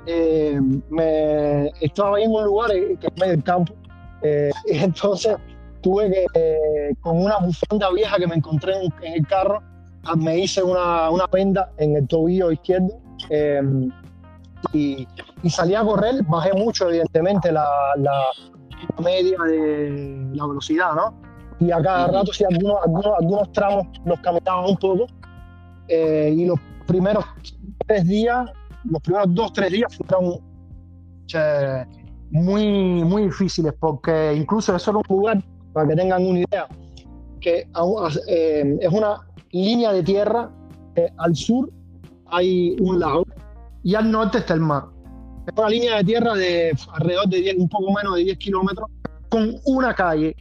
Eh, 0.07 0.59
me, 0.88 1.68
estaba 1.83 2.16
ahí 2.16 2.24
en 2.24 2.31
un 2.31 2.44
lugar 2.44 2.72
eh, 2.72 2.96
que 2.98 3.07
es 3.07 3.16
medio 3.18 3.33
del 3.33 3.44
campo, 3.44 3.74
eh, 4.22 4.50
y 4.66 4.79
entonces 4.79 5.37
tuve 5.81 6.11
que, 6.11 6.95
con 7.01 7.21
una 7.21 7.38
bufanda 7.38 7.90
vieja 7.93 8.16
que 8.16 8.27
me 8.27 8.37
encontré 8.37 8.75
en, 8.85 8.93
el 9.14 9.27
carro, 9.27 9.62
ah, 10.05 10.16
me 10.16 10.38
hice 10.38 10.62
una, 10.62 11.11
una, 11.11 11.27
venda 11.27 11.71
en 11.79 11.97
el 11.97 12.07
tobillo 12.07 12.53
izquierdo 12.53 13.01
y, 14.73 15.07
y, 15.43 15.51
salí 15.51 15.75
a 15.75 15.83
correr, 15.83 16.23
bajé 16.25 16.53
mucho 16.53 16.88
evidentemente 16.88 17.51
la, 17.53 17.66
la, 17.97 18.23
media 19.03 19.37
de 19.47 20.31
la 20.33 20.47
velocidad, 20.47 20.95
¿no? 20.95 21.14
Y 21.61 21.71
a 21.71 21.83
cada 21.83 22.07
rato 22.07 22.33
sí, 22.33 22.45
algunos, 22.45 22.79
algunos, 22.83 23.12
algunos 23.21 23.53
tramos 23.53 23.87
los 24.05 24.19
caminaba 24.21 24.66
un 24.66 24.77
poco 24.77 25.07
y 25.88 26.47
los 26.47 26.59
primeros 26.87 27.25
tres 27.87 28.07
días 28.07 28.51
los 28.85 29.03
primeros 29.03 29.35
dos, 29.35 29.53
tres 29.53 29.71
días 29.71 29.97
fueron 29.97 30.40
muy, 32.31 33.05
muy 33.05 33.25
difíciles, 33.25 33.75
porque 33.79 34.35
incluso 34.35 34.75
eso 34.75 34.90
era 34.90 34.99
un 34.99 35.16
lugar, 35.16 35.45
para 35.72 35.88
que 35.88 35.96
tengan 35.96 36.26
una 36.26 36.40
idea, 36.40 36.66
que 37.40 37.66
eh, 38.28 38.78
es 38.80 38.92
una 38.92 39.20
línea 39.50 39.92
de 39.92 40.02
tierra 40.02 40.50
al 41.16 41.35
sur 41.35 41.70
hay 42.30 42.76
un 42.80 42.98
lago 43.00 43.24
y 43.83 43.94
al 43.94 44.11
norte 44.11 44.38
está 44.38 44.54
el 44.54 44.61
mar. 44.61 44.85
Es 45.46 45.54
una 45.56 45.68
línea 45.68 45.96
de 45.96 46.04
tierra 46.04 46.35
de 46.35 46.76
alrededor 46.92 47.28
de 47.28 47.40
10, 47.40 47.56
un 47.59 47.68
poco 47.68 47.92
menos 47.92 48.16
de 48.16 48.24
10 48.24 48.38
kilómetros, 48.38 48.88
con 49.28 49.54
una 49.64 49.94
calle. 49.94 50.37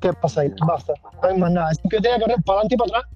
¿Qué 0.00 0.12
pasa 0.12 0.42
ahí? 0.42 0.52
Basta, 0.66 0.92
no 1.22 1.28
hay 1.28 1.38
más 1.38 1.50
nada. 1.50 1.70
Yo 1.90 2.00
tenía 2.00 2.16
que 2.16 2.22
correr 2.22 2.42
para 2.44 2.60
adelante 2.60 2.74
y 2.74 2.78
para 2.78 2.98
atrás 2.98 3.12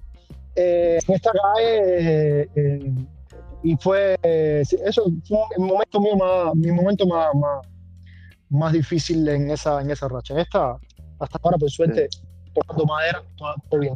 eh, 0.55 0.99
en 1.07 1.15
esta 1.15 1.31
calle. 1.31 2.41
eh, 2.41 2.49
eh, 2.55 2.93
y 3.65 3.77
fue, 3.77 4.17
eh, 4.23 4.61
eso 4.85 5.05
fue 5.25 5.37
el 5.55 5.63
momento 5.63 6.01
mío 6.01 6.17
más, 6.17 6.53
mi 6.53 6.69
momento 6.69 7.07
más, 7.07 7.33
más, 7.33 7.65
más 8.53 8.73
difícil 8.73 9.27
en 9.27 9.51
esa, 9.51 9.81
en 9.81 9.91
esa 9.91 10.07
racha. 10.07 10.33
En 10.33 10.41
esta, 10.41 10.77
hasta 11.19 11.39
ahora, 11.41 11.57
por 11.57 11.69
suerte, 11.69 12.07
tocando 12.53 12.85
madera, 12.85 13.23
todo, 13.35 13.55
todo 13.69 13.79
bien. 13.79 13.95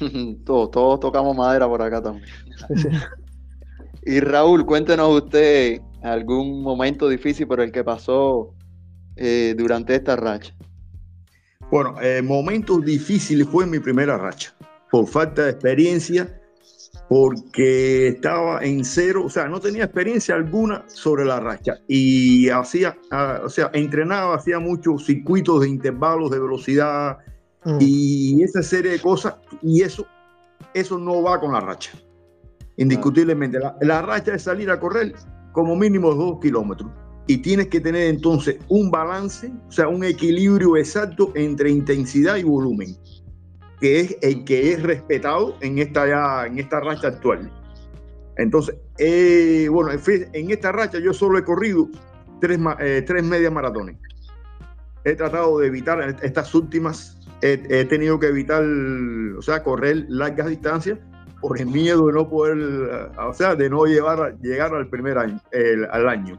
todos, 0.44 0.70
todos 0.70 1.00
tocamos 1.00 1.36
madera 1.36 1.66
por 1.66 1.82
acá 1.82 2.00
también. 2.00 2.26
Y 4.02 4.20
Raúl, 4.20 4.64
cuéntenos 4.64 5.22
usted 5.22 5.80
algún 6.02 6.62
momento 6.62 7.08
difícil 7.08 7.46
por 7.46 7.60
el 7.60 7.70
que 7.70 7.84
pasó 7.84 8.54
eh, 9.16 9.54
durante 9.56 9.94
esta 9.94 10.16
racha. 10.16 10.54
Bueno, 11.70 12.00
eh, 12.00 12.22
momentos 12.22 12.84
difíciles 12.84 13.46
fue 13.46 13.66
mi 13.66 13.78
primera 13.78 14.16
racha, 14.16 14.54
por 14.90 15.06
falta 15.06 15.44
de 15.44 15.50
experiencia, 15.50 16.39
porque 17.10 18.08
estaba 18.08 18.64
en 18.64 18.84
cero, 18.84 19.24
o 19.26 19.28
sea, 19.28 19.48
no 19.48 19.60
tenía 19.60 19.84
experiencia 19.84 20.34
alguna 20.34 20.84
sobre 20.86 21.26
la 21.26 21.40
racha 21.40 21.74
y 21.86 22.48
hacía, 22.48 22.96
ah, 23.10 23.40
o 23.44 23.50
sea, 23.50 23.68
entrenaba, 23.74 24.36
hacía 24.36 24.58
muchos 24.58 25.04
circuitos 25.04 25.60
de 25.60 25.68
intervalos 25.68 26.30
de 26.30 26.38
velocidad 26.38 27.18
Mm. 27.64 27.78
y 27.78 28.42
esa 28.42 28.62
serie 28.62 28.92
de 28.92 29.00
cosas 29.00 29.34
y 29.62 29.82
eso, 29.82 30.06
eso 30.72 30.98
no 30.98 31.22
va 31.22 31.38
con 31.38 31.52
la 31.52 31.60
racha, 31.60 31.92
indiscutiblemente. 32.76 33.58
La, 33.58 33.76
la 33.82 34.02
racha 34.02 34.34
es 34.34 34.42
salir 34.42 34.70
a 34.70 34.80
correr 34.80 35.14
como 35.52 35.76
mínimo 35.76 36.14
dos 36.14 36.40
kilómetros 36.40 36.90
y 37.26 37.38
tienes 37.38 37.68
que 37.68 37.80
tener 37.80 38.08
entonces 38.08 38.56
un 38.68 38.90
balance, 38.90 39.52
o 39.68 39.72
sea, 39.72 39.88
un 39.88 40.04
equilibrio 40.04 40.76
exacto 40.76 41.32
entre 41.34 41.70
intensidad 41.70 42.36
y 42.36 42.44
volumen, 42.44 42.96
que 43.80 44.00
es 44.00 44.16
el 44.22 44.44
que 44.44 44.72
es 44.72 44.82
respetado 44.82 45.56
en 45.60 45.78
esta, 45.78 46.06
ya, 46.06 46.46
en 46.46 46.58
esta 46.58 46.80
racha 46.80 47.08
actual. 47.08 47.50
Entonces, 48.36 48.76
eh, 48.98 49.68
bueno, 49.70 49.90
en 49.90 50.00
fin, 50.00 50.26
en 50.32 50.50
esta 50.50 50.72
racha 50.72 50.98
yo 50.98 51.12
solo 51.12 51.38
he 51.38 51.44
corrido 51.44 51.88
tres, 52.40 52.58
eh, 52.78 53.02
tres 53.06 53.24
medias 53.24 53.52
maratones. 53.52 53.96
He 55.04 55.14
tratado 55.14 55.58
de 55.58 55.66
evitar 55.68 56.16
estas 56.22 56.54
últimas, 56.54 57.18
he 57.42 57.84
tenido 57.86 58.18
que 58.18 58.26
evitar, 58.28 58.62
o 58.62 59.40
sea, 59.40 59.62
correr 59.62 60.04
largas 60.08 60.48
distancias 60.48 60.98
por 61.40 61.58
el 61.58 61.66
miedo 61.66 62.06
de 62.08 62.12
no 62.12 62.28
poder, 62.28 62.58
eh, 62.58 63.18
o 63.18 63.32
sea, 63.32 63.54
de 63.54 63.70
no 63.70 63.86
llevar, 63.86 64.36
llegar 64.42 64.74
al 64.74 64.88
primer 64.88 65.16
año, 65.16 65.40
el- 65.52 65.86
al 65.86 66.06
año. 66.08 66.38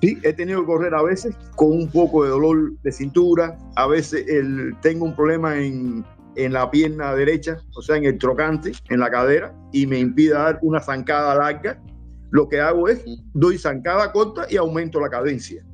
Sí, 0.00 0.16
he 0.22 0.32
tenido 0.32 0.60
que 0.60 0.66
correr 0.66 0.94
a 0.94 1.02
veces 1.02 1.34
con 1.56 1.72
un 1.72 1.90
poco 1.90 2.22
de 2.22 2.30
dolor 2.30 2.72
de 2.84 2.92
cintura, 2.92 3.58
a 3.74 3.88
veces 3.88 4.24
el, 4.28 4.76
tengo 4.80 5.04
un 5.04 5.16
problema 5.16 5.58
en, 5.58 6.04
en 6.44 6.52
la 6.52 6.70
pierna 6.70 7.14
derecha, 7.14 7.58
o 7.74 7.82
sea, 7.82 7.96
en 7.96 8.04
el 8.04 8.16
trocante, 8.18 8.72
en 8.88 9.00
la 9.00 9.10
cadera, 9.10 9.54
y 9.72 9.86
me 9.86 9.98
impide 9.98 10.30
dar 10.34 10.58
una 10.62 10.80
zancada 10.80 11.34
larga. 11.34 11.82
Lo 12.30 12.48
que 12.48 12.60
hago 12.60 12.88
es, 12.88 13.02
doy 13.34 13.58
zancada 13.58 14.12
corta 14.12 14.46
y 14.48 14.56
aumento 14.56 15.00
la 15.00 15.08
cadencia, 15.08 15.64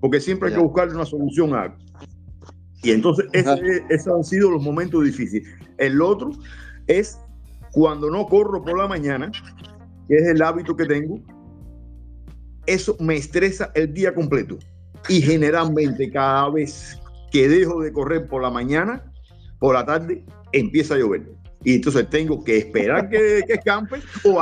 porque 0.00 0.20
siempre 0.20 0.48
hay 0.48 0.54
que 0.54 0.60
buscarle 0.62 0.94
una 0.94 1.04
solución 1.04 1.54
a 1.54 1.62
algo. 1.62 1.76
Y 2.82 2.90
entonces, 2.92 3.26
ese- 3.32 3.84
esos 3.88 4.14
han 4.14 4.24
sido 4.24 4.50
los 4.50 4.62
momentos 4.62 5.02
difíciles. 5.04 5.48
El 5.78 6.00
otro 6.02 6.30
es 6.86 7.18
cuando 7.72 8.10
no 8.10 8.26
corro 8.26 8.62
por 8.62 8.76
la 8.78 8.86
mañana, 8.86 9.32
que 10.06 10.16
es 10.16 10.26
el 10.28 10.42
hábito 10.42 10.76
que 10.76 10.84
tengo, 10.86 11.18
eso 12.66 12.96
me 13.00 13.16
estresa 13.16 13.70
el 13.74 13.92
día 13.92 14.14
completo. 14.14 14.58
Y 15.08 15.20
generalmente 15.22 16.10
cada 16.10 16.50
vez 16.50 16.98
que 17.32 17.48
dejo 17.48 17.80
de 17.82 17.92
correr 17.92 18.28
por 18.28 18.42
la 18.42 18.50
mañana, 18.50 19.02
por 19.64 19.74
la 19.74 19.86
tarde, 19.86 20.22
empieza 20.52 20.94
a 20.94 20.98
llover. 20.98 21.22
Y 21.64 21.76
entonces 21.76 22.10
tengo 22.10 22.44
que 22.44 22.58
esperar 22.58 23.08
que, 23.08 23.40
que 23.46 23.54
escampe 23.54 23.96
o, 24.22 24.38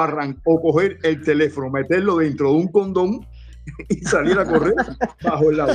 o 0.46 0.60
coger 0.60 0.98
el 1.04 1.22
teléfono, 1.22 1.70
meterlo 1.70 2.16
dentro 2.16 2.50
de 2.50 2.56
un 2.56 2.66
condón 2.66 3.24
y 3.88 3.94
salir 3.98 4.36
a 4.36 4.44
correr 4.44 4.74
bajo 5.22 5.50
el 5.50 5.60
agua. 5.60 5.74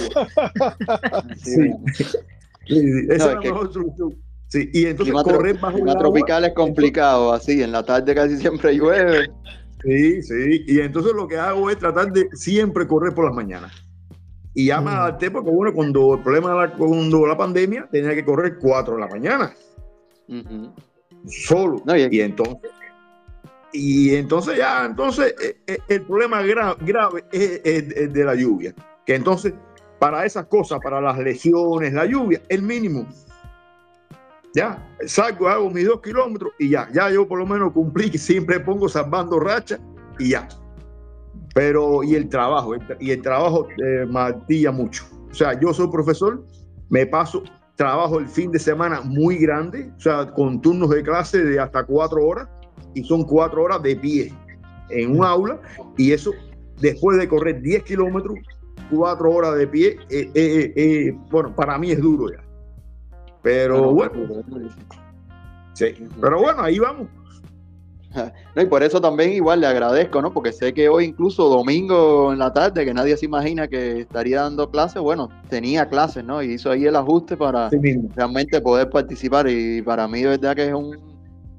Sí. 1.38 1.72
Sí, 2.66 2.82
Esa 3.10 3.28
No, 3.28 3.30
es 3.30 3.36
la 3.36 3.40
mejor 3.40 3.72
solución. 3.72 4.16
Sí, 4.50 4.70
y 4.74 4.86
entonces 4.88 5.16
Clima, 5.16 5.24
correr 5.24 5.58
bajo 5.58 5.76
clima 5.76 5.92
el 5.94 5.98
agua. 5.98 6.02
tropical 6.02 6.44
es 6.44 6.54
complicado, 6.54 7.32
así, 7.32 7.64
en 7.64 7.72
la 7.72 7.84
tarde 7.84 8.14
casi 8.14 8.36
siempre 8.36 8.74
llueve. 8.76 9.30
Sí, 9.82 10.22
sí. 10.24 10.66
Y 10.68 10.82
entonces 10.82 11.14
lo 11.14 11.26
que 11.26 11.38
hago 11.38 11.70
es 11.70 11.78
tratar 11.78 12.12
de 12.12 12.28
siempre 12.34 12.86
correr 12.86 13.14
por 13.14 13.24
las 13.24 13.34
mañanas. 13.34 13.72
Y 14.60 14.66
ya 14.66 14.82
me 14.82 14.90
Mm. 14.90 14.96
adapté 14.96 15.30
porque, 15.30 15.52
bueno, 15.52 15.72
cuando 15.72 16.16
el 16.16 16.24
problema 16.24 16.50
de 16.50 16.56
la, 16.68 16.74
cuando 16.74 17.28
la 17.28 17.38
pandemia, 17.38 17.88
tenía 17.92 18.16
que 18.16 18.26
correr 18.26 18.58
4 18.60 18.96
de 18.96 19.00
la 19.02 19.08
mañana, 19.08 19.54
solo. 21.28 21.84
No, 21.86 21.96
y- 21.96 22.22
entonces, 22.22 22.72
y 23.72 24.16
entonces 24.16 24.58
ya, 24.58 24.84
entonces 24.86 25.36
eh, 25.40 25.58
eh, 25.68 25.78
el 25.90 26.02
problema 26.02 26.42
gra- 26.42 26.76
grave 26.80 27.24
es, 27.32 27.62
es- 27.64 27.92
es 27.96 28.12
de 28.14 28.24
la 28.24 28.34
lluvia. 28.34 28.74
Que 29.06 29.14
entonces, 29.14 29.54
para 30.00 30.26
esas 30.26 30.48
cosas, 30.48 30.80
para 30.84 31.00
las 31.02 31.20
lesiones, 31.20 31.94
la 31.94 32.06
lluvia, 32.06 32.42
el 32.50 32.64
mínimo. 32.64 33.06
Ya, 34.56 34.84
salgo, 35.06 35.50
hago 35.50 35.70
mis 35.70 35.86
dos 35.86 36.02
kilómetros 36.02 36.52
y 36.58 36.70
ya, 36.70 36.90
ya 36.92 37.12
yo 37.12 37.28
por 37.28 37.38
lo 37.38 37.46
menos 37.46 37.74
cumplí, 37.74 38.10
siempre 38.18 38.60
pongo 38.60 38.90
salvando 38.90 39.40
racha 39.40 39.78
y 40.18 40.30
ya. 40.30 40.48
Pero, 41.58 42.04
y 42.04 42.14
el 42.14 42.30
trabajo, 42.30 42.76
y 43.00 43.10
el 43.10 43.22
trabajo 43.24 43.68
eh, 43.84 44.06
martilla 44.06 44.72
mucho. 44.72 45.06
O 45.32 45.34
sea, 45.34 45.60
yo 45.60 45.74
soy 45.74 45.88
profesor, 45.88 46.46
me 46.90 47.08
paso 47.08 47.42
trabajo 47.76 48.20
el 48.20 48.28
fin 48.28 48.52
de 48.52 48.60
semana 48.60 49.02
muy 49.02 49.38
grande, 49.38 49.92
o 49.98 50.00
sea, 50.00 50.32
con 50.34 50.62
turnos 50.62 50.92
de 50.92 51.02
clase 51.02 51.44
de 51.44 51.60
hasta 51.60 51.84
cuatro 51.84 52.24
horas, 52.28 52.48
y 52.94 53.04
son 53.04 53.24
cuatro 53.24 53.64
horas 53.64 53.82
de 53.82 53.96
pie 53.96 54.32
en 54.92 55.18
un 55.18 55.26
aula, 55.26 55.60
y 55.98 56.12
eso 56.12 56.32
después 56.80 57.18
de 57.18 57.28
correr 57.28 57.60
10 57.60 57.84
kilómetros, 57.86 58.38
cuatro 58.92 59.32
horas 59.32 59.56
de 59.58 59.66
pie, 59.66 59.98
eh, 60.12 60.30
eh, 60.36 60.74
eh, 60.76 61.18
bueno, 61.32 61.56
para 61.56 61.80
mí 61.80 61.90
es 61.90 62.00
duro 62.00 62.32
ya. 62.32 62.44
Pero 63.42 63.94
bueno, 63.94 64.14
sí. 65.74 65.96
Pero 66.22 66.40
bueno, 66.40 66.62
ahí 66.62 66.78
vamos. 66.78 67.08
No, 68.56 68.62
y 68.62 68.66
por 68.66 68.82
eso 68.82 69.00
también 69.00 69.34
igual 69.34 69.62
le 69.62 69.68
agradezco, 69.68 70.22
¿no? 70.22 70.34
Porque 70.34 70.52
sé 70.52 70.74
que 70.74 70.90
hoy 70.90 71.06
incluso 71.06 71.48
domingo 71.48 72.34
en 72.34 72.40
la 72.40 72.52
tarde, 72.52 72.86
que 72.86 72.94
nadie 72.94 73.16
se 73.16 73.26
imagina 73.26 73.68
que 73.68 74.02
estaría 74.02 74.42
dando 74.42 74.72
clases, 74.72 75.02
bueno, 75.02 75.30
tenía 75.50 75.88
clases, 75.88 76.24
¿no? 76.24 76.42
Y 76.42 76.54
hizo 76.54 76.72
ahí 76.72 76.86
el 76.86 76.96
ajuste 76.96 77.38
para 77.38 77.70
Sí 77.70 77.78
realmente 78.16 78.60
poder 78.62 78.90
participar 78.90 79.48
y 79.50 79.82
para 79.82 80.08
mí 80.08 80.22
de 80.22 80.30
verdad 80.30 80.56
que 80.56 80.68
es 80.68 80.74
un, 80.74 80.98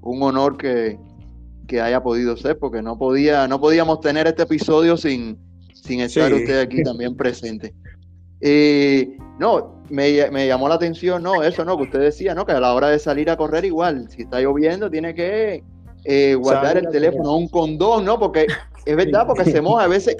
un 0.02 0.22
honor 0.22 0.56
que, 0.56 0.98
que 1.68 1.80
haya 1.80 2.02
podido 2.02 2.36
ser, 2.36 2.58
porque 2.58 2.82
no 2.82 2.98
podía, 2.98 3.46
no 3.46 3.60
podíamos 3.60 4.00
tener 4.00 4.26
este 4.26 4.42
episodio 4.42 4.96
sin, 4.96 5.38
sin 5.72 6.00
estar 6.00 6.28
Sí. 6.30 6.34
usted 6.34 6.60
aquí 6.60 6.82
también 6.82 7.14
presente. 7.14 7.74
Eh, 8.40 9.16
no, 9.38 9.82
me, 9.90 10.30
me 10.30 10.46
llamó 10.46 10.68
la 10.68 10.76
atención, 10.76 11.22
no, 11.22 11.42
eso 11.42 11.64
no, 11.64 11.76
que 11.76 11.84
usted 11.84 12.00
decía, 12.00 12.34
¿no? 12.34 12.44
Que 12.46 12.52
a 12.52 12.60
la 12.60 12.74
hora 12.74 12.88
de 12.88 12.98
salir 12.98 13.30
a 13.30 13.36
correr 13.36 13.64
igual, 13.64 14.08
si 14.10 14.22
está 14.22 14.40
lloviendo, 14.40 14.90
tiene 14.90 15.14
que 15.14 15.62
eh, 16.10 16.34
guardar 16.34 16.78
el 16.78 16.88
teléfono, 16.88 17.36
un 17.36 17.48
condón, 17.48 18.06
¿no? 18.06 18.18
Porque 18.18 18.46
es 18.86 18.96
verdad, 18.96 19.26
porque 19.26 19.44
se 19.44 19.60
moja, 19.60 19.84
a 19.84 19.88
veces, 19.88 20.16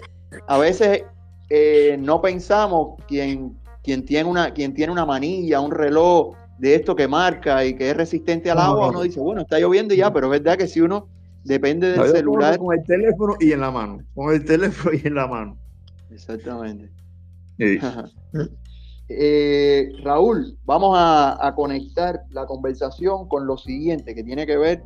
a 0.46 0.59
veces 0.59 1.05
eh, 1.48 1.96
no 1.98 2.21
pensamos 2.21 3.02
quien, 3.08 3.56
quien, 3.83 4.04
tiene 4.04 4.29
una, 4.29 4.52
quien 4.52 4.75
tiene 4.75 4.92
una 4.92 5.06
manilla, 5.06 5.60
un 5.60 5.71
reloj 5.71 6.37
de 6.58 6.75
esto 6.75 6.94
que 6.94 7.08
marca 7.08 7.65
y 7.65 7.75
que 7.75 7.88
es 7.88 7.96
resistente 7.96 8.50
al 8.50 8.58
agua, 8.58 8.87
no. 8.87 8.88
uno 8.90 9.02
dice, 9.02 9.19
bueno, 9.19 9.40
está 9.40 9.58
lloviendo 9.58 9.94
ya, 9.94 10.12
pero 10.12 10.27
es 10.27 10.42
verdad 10.42 10.58
que 10.58 10.67
si 10.67 10.83
uno 10.83 11.08
depende 11.44 11.88
del 11.88 12.00
No, 12.00 12.06
celular. 12.06 12.58
con 12.58 12.77
el 12.79 12.85
teléfono 12.85 13.37
y 13.40 13.52
en 13.52 13.60
la 13.60 13.71
mano. 13.71 14.00
Con 14.15 14.35
el 14.35 14.44
teléfono 14.44 14.94
y 15.02 15.06
en 15.06 15.15
la 15.15 15.27
mano. 15.27 15.56
Exactamente. 16.10 16.90
Sí. 17.58 17.79
Eh, 19.10 19.88
Raúl, 20.02 20.58
vamos 20.67 20.94
a, 20.94 21.46
a 21.46 21.54
conectar 21.54 22.25
la 22.29 22.44
conversación 22.44 23.27
con 23.27 23.46
lo 23.46 23.56
siguiente, 23.56 24.15
que 24.15 24.23
tiene 24.23 24.46
que 24.46 24.58
ver, 24.58 24.83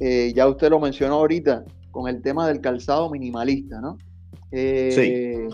eh, 0.00 0.32
ya 0.34 0.48
usted 0.48 0.70
lo 0.70 0.80
mencionó 0.80 1.16
ahorita, 1.16 1.64
con 1.90 2.08
el 2.08 2.20
tema 2.22 2.46
del 2.46 2.60
calzado 2.60 3.10
minimalista, 3.10 3.80
¿no? 3.80 3.96
Eh, 4.52 5.48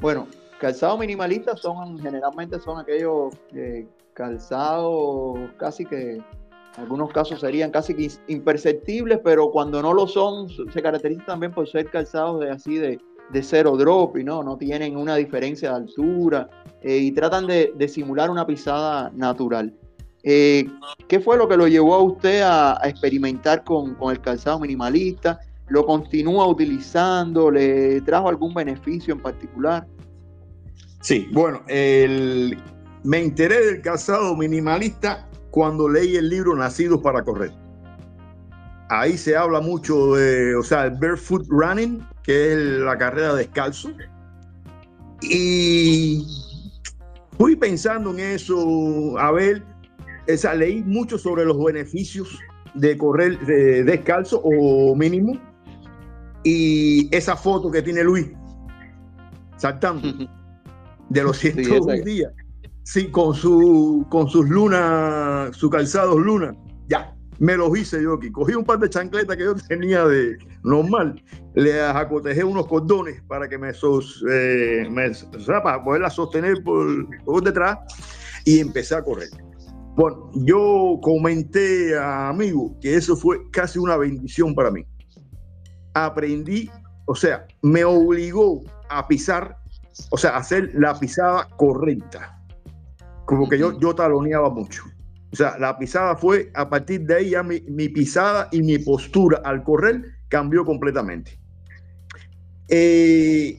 Bueno, 0.00 0.26
calzado 0.60 0.98
minimalista 0.98 1.56
son 1.56 1.98
generalmente 1.98 2.58
son 2.58 2.80
aquellos 2.80 3.34
eh, 3.54 3.86
calzados 4.14 5.38
casi 5.58 5.84
que 5.86 6.14
en 6.16 6.24
algunos 6.76 7.10
casos 7.12 7.40
serían 7.40 7.70
casi 7.70 7.94
que 7.94 8.10
imperceptibles, 8.28 9.20
pero 9.22 9.50
cuando 9.50 9.80
no 9.80 9.92
lo 9.92 10.06
son, 10.06 10.48
se 10.48 10.82
caracterizan 10.82 11.26
también 11.26 11.52
por 11.52 11.68
ser 11.68 11.88
calzados 11.90 12.40
de 12.40 12.50
así 12.50 12.76
de, 12.78 12.98
de 13.32 13.42
cero 13.42 13.76
drop 13.76 14.16
y 14.16 14.24
no, 14.24 14.42
no 14.42 14.56
tienen 14.56 14.96
una 14.96 15.16
diferencia 15.16 15.70
de 15.70 15.76
altura 15.76 16.48
y 16.82 17.12
tratan 17.12 17.46
de, 17.46 17.72
de 17.76 17.88
simular 17.88 18.30
una 18.30 18.46
pisada 18.46 19.10
natural. 19.14 19.72
Eh, 20.24 20.68
¿Qué 21.08 21.20
fue 21.20 21.36
lo 21.36 21.48
que 21.48 21.56
lo 21.56 21.66
llevó 21.66 21.94
a 21.94 22.02
usted 22.02 22.42
a, 22.42 22.80
experimentar 22.84 23.64
con, 23.64 23.96
el 24.10 24.20
calzado 24.20 24.60
minimalista? 24.60 25.40
¿Lo 25.68 25.84
continúa 25.84 26.46
utilizando? 26.46 27.50
¿Le 27.50 28.00
trajo 28.02 28.28
algún 28.28 28.54
beneficio 28.54 29.14
en 29.14 29.20
particular? 29.20 29.86
Sí, 31.00 31.28
bueno, 31.32 31.62
me 31.66 33.18
enteré 33.18 33.66
del 33.66 33.82
calzado 33.82 34.36
minimalista 34.36 35.28
cuando 35.50 35.88
leí 35.88 36.16
el 36.16 36.28
libro 36.28 36.54
Nacidos 36.54 37.00
para 37.00 37.22
Correr. 37.22 37.52
Ahí 38.88 39.16
se 39.16 39.36
habla 39.36 39.60
mucho 39.60 40.14
de, 40.14 40.54
o 40.54 40.62
sea, 40.62 40.84
el 40.84 40.92
barefoot 40.92 41.46
running, 41.48 42.06
que 42.22 42.52
es 42.52 42.58
la 42.58 42.96
carrera 42.98 43.34
descalzo. 43.34 43.90
Y 45.22 46.26
fui 47.38 47.56
pensando 47.56 48.10
en 48.10 48.20
eso, 48.20 49.18
a 49.18 49.32
ver, 49.32 49.62
esa, 50.26 50.54
leí 50.54 50.82
mucho 50.82 51.18
sobre 51.18 51.44
los 51.44 51.62
beneficios 51.62 52.38
de 52.74 52.96
correr 52.96 53.38
descalzo 53.84 54.40
o 54.42 54.94
mínimo. 54.94 55.40
Y 56.44 57.14
esa 57.14 57.36
foto 57.36 57.70
que 57.70 57.82
tiene 57.82 58.02
Luis, 58.02 58.30
saltando, 59.56 60.08
de 61.08 61.22
los 61.22 61.38
102 61.38 62.04
días, 62.04 62.32
sí, 62.82 63.08
con, 63.08 63.34
su, 63.34 64.04
con 64.10 64.28
sus 64.28 64.48
lunas, 64.48 65.56
sus 65.56 65.70
calzados 65.70 66.18
lunas, 66.20 66.56
ya, 66.88 67.14
me 67.38 67.56
los 67.56 67.76
hice 67.76 68.02
yo 68.02 68.14
aquí. 68.14 68.30
Cogí 68.30 68.54
un 68.54 68.64
par 68.64 68.78
de 68.78 68.88
chancletas 68.88 69.36
que 69.36 69.44
yo 69.44 69.54
tenía 69.54 70.04
de 70.04 70.36
normal, 70.62 71.22
le 71.54 71.80
acotejé 71.80 72.44
unos 72.44 72.66
cordones 72.66 73.22
para 73.28 73.48
que 73.48 73.58
me, 73.58 73.72
sos, 73.74 74.24
eh, 74.30 74.88
para 75.62 75.82
poderla 75.82 76.10
sostener 76.10 76.62
por, 76.62 76.86
por 77.24 77.42
detrás 77.42 77.78
y 78.44 78.60
empecé 78.60 78.94
a 78.94 79.02
correr. 79.02 79.28
Bueno, 79.94 80.30
yo 80.34 80.98
comenté 81.02 81.98
a 81.98 82.30
amigo 82.30 82.74
que 82.80 82.94
eso 82.94 83.14
fue 83.14 83.50
casi 83.50 83.78
una 83.78 83.96
bendición 83.96 84.54
para 84.54 84.70
mí. 84.70 84.86
Aprendí, 85.94 86.70
o 87.04 87.14
sea, 87.14 87.46
me 87.60 87.84
obligó 87.84 88.62
a 88.88 89.06
pisar, 89.06 89.58
o 90.10 90.16
sea, 90.16 90.30
a 90.30 90.38
hacer 90.38 90.70
la 90.74 90.98
pisada 90.98 91.46
correcta. 91.56 92.38
Como 93.26 93.48
que 93.48 93.58
yo, 93.58 93.78
yo 93.78 93.94
taloneaba 93.94 94.48
mucho. 94.48 94.82
O 95.32 95.36
sea, 95.36 95.58
la 95.58 95.78
pisada 95.78 96.14
fue, 96.16 96.50
a 96.54 96.68
partir 96.68 97.02
de 97.06 97.16
ahí 97.16 97.30
ya 97.30 97.42
mi, 97.42 97.60
pisada 97.88 98.48
y 98.52 98.62
mi 98.62 98.78
postura 98.78 99.40
al 99.44 99.62
correr 99.62 100.04
cambió 100.28 100.64
completamente. 100.64 101.38
Eh, 102.68 103.58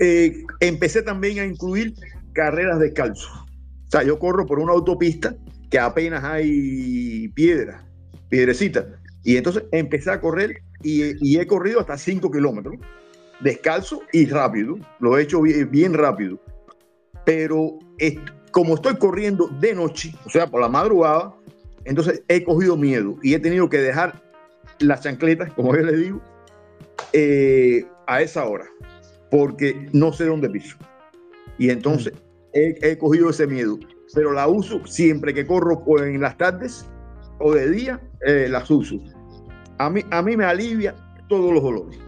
eh, 0.00 0.44
empecé 0.60 1.02
también 1.02 1.38
a 1.38 1.44
incluir 1.44 1.94
carreras 2.32 2.80
descalzo. 2.80 3.28
O 3.90 3.92
sea, 3.92 4.04
yo 4.04 4.20
corro 4.20 4.46
por 4.46 4.60
una 4.60 4.72
autopista 4.72 5.34
que 5.68 5.76
apenas 5.76 6.22
hay 6.22 7.26
piedra, 7.34 7.84
piedrecita. 8.28 8.86
Y 9.24 9.36
entonces 9.36 9.64
empecé 9.72 10.12
a 10.12 10.20
correr 10.20 10.62
y, 10.84 11.36
he 11.36 11.46
corrido 11.48 11.80
hasta 11.80 11.98
5 11.98 12.30
kilómetros, 12.30 12.76
descalzo 13.40 14.02
y 14.12 14.26
rápido. 14.26 14.78
Lo 15.00 15.18
he 15.18 15.22
hecho 15.22 15.42
bien, 15.42 15.94
rápido. 15.94 16.38
Pero 17.24 17.80
como 18.52 18.76
estoy 18.76 18.94
corriendo 18.94 19.48
de 19.58 19.74
noche, 19.74 20.14
o 20.24 20.30
sea, 20.30 20.46
por 20.46 20.60
la 20.60 20.68
madrugada, 20.68 21.34
entonces 21.84 22.22
he 22.28 22.44
cogido 22.44 22.76
miedo 22.76 23.16
y 23.24 23.34
he 23.34 23.40
tenido 23.40 23.68
que 23.68 23.78
dejar 23.78 24.22
las 24.78 25.00
chancletas, 25.00 25.52
como 25.54 25.74
yo 25.74 25.82
le 25.82 25.96
digo, 25.96 26.20
eh, 27.12 27.84
a 28.06 28.22
esa 28.22 28.46
hora, 28.46 28.66
porque 29.32 29.88
no 29.92 30.12
sé 30.12 30.26
dónde 30.26 30.48
piso. 30.48 30.76
Y 31.58 31.70
entonces 31.70 32.12
he, 32.52 32.98
cogido 32.98 33.30
ese 33.30 33.46
miedo, 33.46 33.78
pero 34.14 34.32
la 34.32 34.48
uso 34.48 34.84
siempre 34.86 35.32
que 35.34 35.46
corro 35.46 35.82
en 36.04 36.20
las 36.20 36.36
tardes 36.36 36.86
o 37.38 37.52
de 37.54 37.70
día, 37.70 38.00
eh, 38.26 38.48
las 38.50 38.70
uso. 38.70 38.96
A 39.78 39.88
mí, 39.88 40.02
a 40.10 40.22
mí 40.22 40.36
me 40.36 40.44
alivia 40.44 40.94
todos 41.28 41.52
los 41.52 41.62
dolores. 41.62 41.98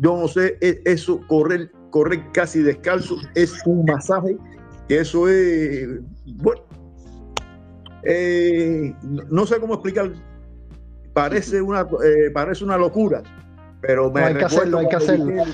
Yo 0.00 0.16
no 0.16 0.28
sé, 0.28 0.56
e, 0.60 0.80
eso, 0.84 1.20
correr, 1.26 1.70
correr 1.90 2.22
casi 2.32 2.62
descalzo, 2.62 3.16
es 3.34 3.54
un 3.66 3.84
masaje, 3.84 4.36
que 4.88 5.00
eso 5.00 5.28
es, 5.28 6.00
bueno, 6.24 6.62
eh, 8.04 8.94
no 9.02 9.46
sé 9.46 9.60
cómo 9.60 9.74
explicar. 9.74 10.12
Parece 11.12 11.62
una, 11.62 11.82
eh, 12.04 12.30
parece 12.32 12.64
una 12.64 12.76
locura, 12.76 13.22
pero 13.80 14.10
me 14.10 14.22
hay 14.22 14.34
que 14.34 14.44
hacerlo, 14.44 14.78
hay 14.78 14.88
que 14.88 14.96
hacerlo. 14.96 15.44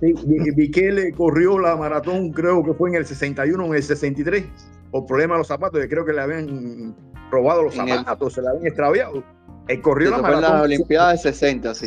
Sí, 0.00 1.12
corrió 1.16 1.58
la 1.58 1.76
maratón, 1.76 2.32
creo 2.32 2.64
que 2.64 2.72
fue 2.72 2.90
en 2.90 2.96
el 2.96 3.06
61 3.06 3.66
en 3.66 3.74
el 3.74 3.82
63, 3.82 4.44
por 4.90 5.06
problema 5.06 5.34
de 5.34 5.38
los 5.38 5.48
zapatos, 5.48 5.80
que 5.80 5.88
creo 5.88 6.04
que 6.06 6.12
le 6.12 6.22
habían 6.22 6.96
robado 7.30 7.64
los 7.64 7.74
zapatos, 7.74 8.32
se 8.32 8.42
le 8.42 8.48
habían 8.48 8.66
extraviado. 8.66 9.22
Él 9.68 9.80
corrió 9.82 10.10
la 10.10 10.18
maratón. 10.18 10.44
en 10.44 10.52
la 10.52 10.62
Olimpiada 10.62 11.10
del 11.10 11.18
60, 11.18 11.74
sí. 11.74 11.86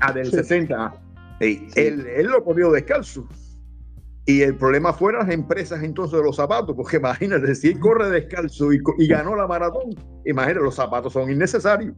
Ah, 0.00 0.12
del 0.12 0.30
60. 0.30 0.94
Él, 1.40 2.06
él, 2.06 2.26
lo 2.26 2.44
corrió 2.44 2.70
descalzo. 2.70 3.26
Y 4.26 4.42
el 4.42 4.56
problema 4.56 4.92
fueron 4.92 5.26
las 5.26 5.34
empresas 5.34 5.82
entonces 5.82 6.18
de 6.18 6.24
los 6.24 6.36
zapatos, 6.36 6.76
porque 6.76 6.96
imagínate, 6.98 7.54
si 7.54 7.68
él 7.68 7.80
corre 7.80 8.10
descalzo 8.10 8.72
y, 8.72 8.80
y 8.98 9.08
ganó 9.08 9.34
la 9.34 9.46
maratón, 9.46 9.90
imagínate, 10.24 10.64
los 10.64 10.76
zapatos 10.76 11.12
son 11.12 11.30
innecesarios. 11.30 11.94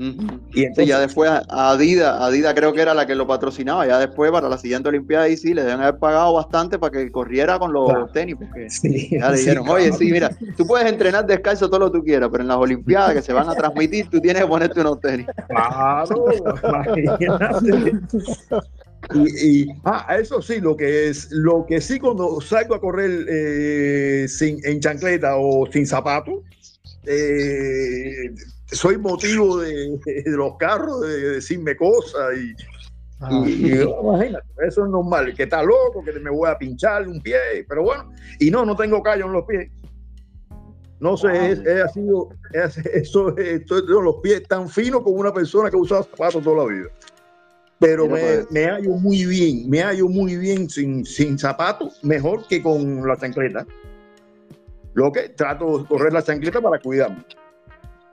Y 0.00 0.62
entonces, 0.62 0.86
ya 0.86 0.98
después 0.98 1.30
Adidas, 1.50 2.18
Adidas 2.22 2.54
creo 2.54 2.72
que 2.72 2.80
era 2.80 2.94
la 2.94 3.06
que 3.06 3.14
lo 3.14 3.26
patrocinaba, 3.26 3.86
ya 3.86 3.98
después 3.98 4.30
para 4.30 4.48
la 4.48 4.56
siguiente 4.56 4.88
Olimpiada 4.88 5.28
y 5.28 5.36
sí, 5.36 5.52
le 5.52 5.62
deben 5.62 5.82
haber 5.82 5.98
pagado 5.98 6.32
bastante 6.32 6.78
para 6.78 6.90
que 6.90 7.12
corriera 7.12 7.58
con 7.58 7.70
los 7.74 8.10
tenis, 8.12 8.36
porque 8.38 8.68
ya 9.10 9.30
le 9.30 9.36
dijeron, 9.36 9.68
oye, 9.68 9.92
sí, 9.92 10.10
mira, 10.10 10.30
tú 10.56 10.66
puedes 10.66 10.90
entrenar 10.90 11.26
descalzo 11.26 11.68
todo 11.68 11.80
lo 11.80 11.92
que 11.92 11.98
tú 11.98 12.04
quieras, 12.04 12.30
pero 12.32 12.42
en 12.42 12.48
las 12.48 12.56
Olimpiadas 12.56 13.12
que 13.12 13.20
se 13.20 13.34
van 13.34 13.50
a 13.50 13.54
transmitir, 13.54 14.08
tú 14.08 14.20
tienes 14.22 14.42
que 14.42 14.48
ponerte 14.48 14.80
unos 14.80 15.00
tenis. 15.00 15.26
Claro, 15.48 16.24
Y, 19.14 19.66
ah, 19.84 20.16
eso 20.18 20.40
sí, 20.40 20.60
lo 20.60 20.76
que 20.76 21.08
es, 21.08 21.30
lo 21.30 21.66
que 21.66 21.80
sí 21.82 21.98
cuando 21.98 22.40
salgo 22.40 22.74
a 22.74 22.80
correr 22.80 23.26
eh, 23.28 24.26
sin, 24.28 24.64
en 24.64 24.80
chancleta 24.80 25.36
o 25.36 25.66
sin 25.70 25.86
zapato, 25.86 26.42
eh, 27.06 28.30
soy 28.72 28.98
motivo 28.98 29.58
de, 29.58 29.98
los 30.26 30.56
carros, 30.56 31.00
de, 31.02 31.30
decirme 31.30 31.76
cosas 31.76 32.36
y, 32.36 32.54
ah. 33.20 33.44
imagínate, 33.46 34.46
eso 34.66 34.84
es 34.84 34.90
normal, 34.90 35.34
que 35.34 35.44
está 35.44 35.62
loco, 35.62 36.02
que 36.04 36.12
me 36.12 36.30
voy 36.30 36.48
a 36.48 36.58
pinchar 36.58 37.06
un 37.06 37.20
pie, 37.20 37.64
pero 37.68 37.82
bueno, 37.82 38.10
y 38.38 38.50
no, 38.50 38.64
no 38.64 38.76
tengo 38.76 39.02
callo 39.02 39.26
en 39.26 39.32
los 39.32 39.44
pies. 39.44 39.70
No 41.00 41.16
sé, 41.16 41.52
he, 41.52 41.88
sido, 41.94 42.28
eso, 42.52 43.30
los 43.30 44.16
pies 44.16 44.42
tan 44.46 44.68
finos 44.68 45.02
como 45.02 45.16
una 45.16 45.32
persona 45.32 45.70
que 45.70 45.76
usado 45.76 46.02
zapatos 46.02 46.44
toda 46.44 46.64
la 46.64 46.74
vida. 46.74 46.88
Pero 47.78 48.06
me, 48.06 48.44
me, 48.50 48.66
hallo 48.66 48.90
muy 48.90 49.24
bien, 49.24 49.70
me 49.70 49.80
hallo 49.82 50.08
muy 50.08 50.36
bien 50.36 50.68
sin, 50.68 51.06
sin 51.06 51.38
zapatos, 51.38 51.98
mejor 52.04 52.46
que 52.46 52.62
con 52.62 53.08
la 53.08 53.16
chancleta. 53.16 53.66
Lo 54.92 55.10
que 55.10 55.30
trato 55.30 55.78
de 55.78 55.86
correr 55.86 56.12
la 56.12 56.22
chancleta 56.22 56.60
para 56.60 56.78
cuidarme. 56.78 57.24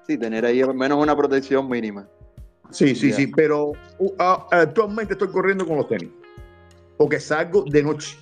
Sí, 0.08 0.18
tener 0.18 0.46
ahí 0.46 0.62
al 0.62 0.74
menos 0.74 1.02
una 1.02 1.16
protección 1.16 1.70
mínima. 1.70 2.08
Sí, 2.72 2.96
sí, 2.96 3.14
sí, 3.14 3.28
pero 3.28 3.72
uh, 4.00 4.14
ah, 4.20 4.48
actualmente 4.52 5.14
estoy 5.14 5.30
corriendo 5.30 5.66
con 5.66 5.78
los 5.78 5.88
tenis. 5.88 6.10
Porque 6.98 7.20
salgo 7.20 7.64
de 7.64 7.84
noche. 7.84 8.18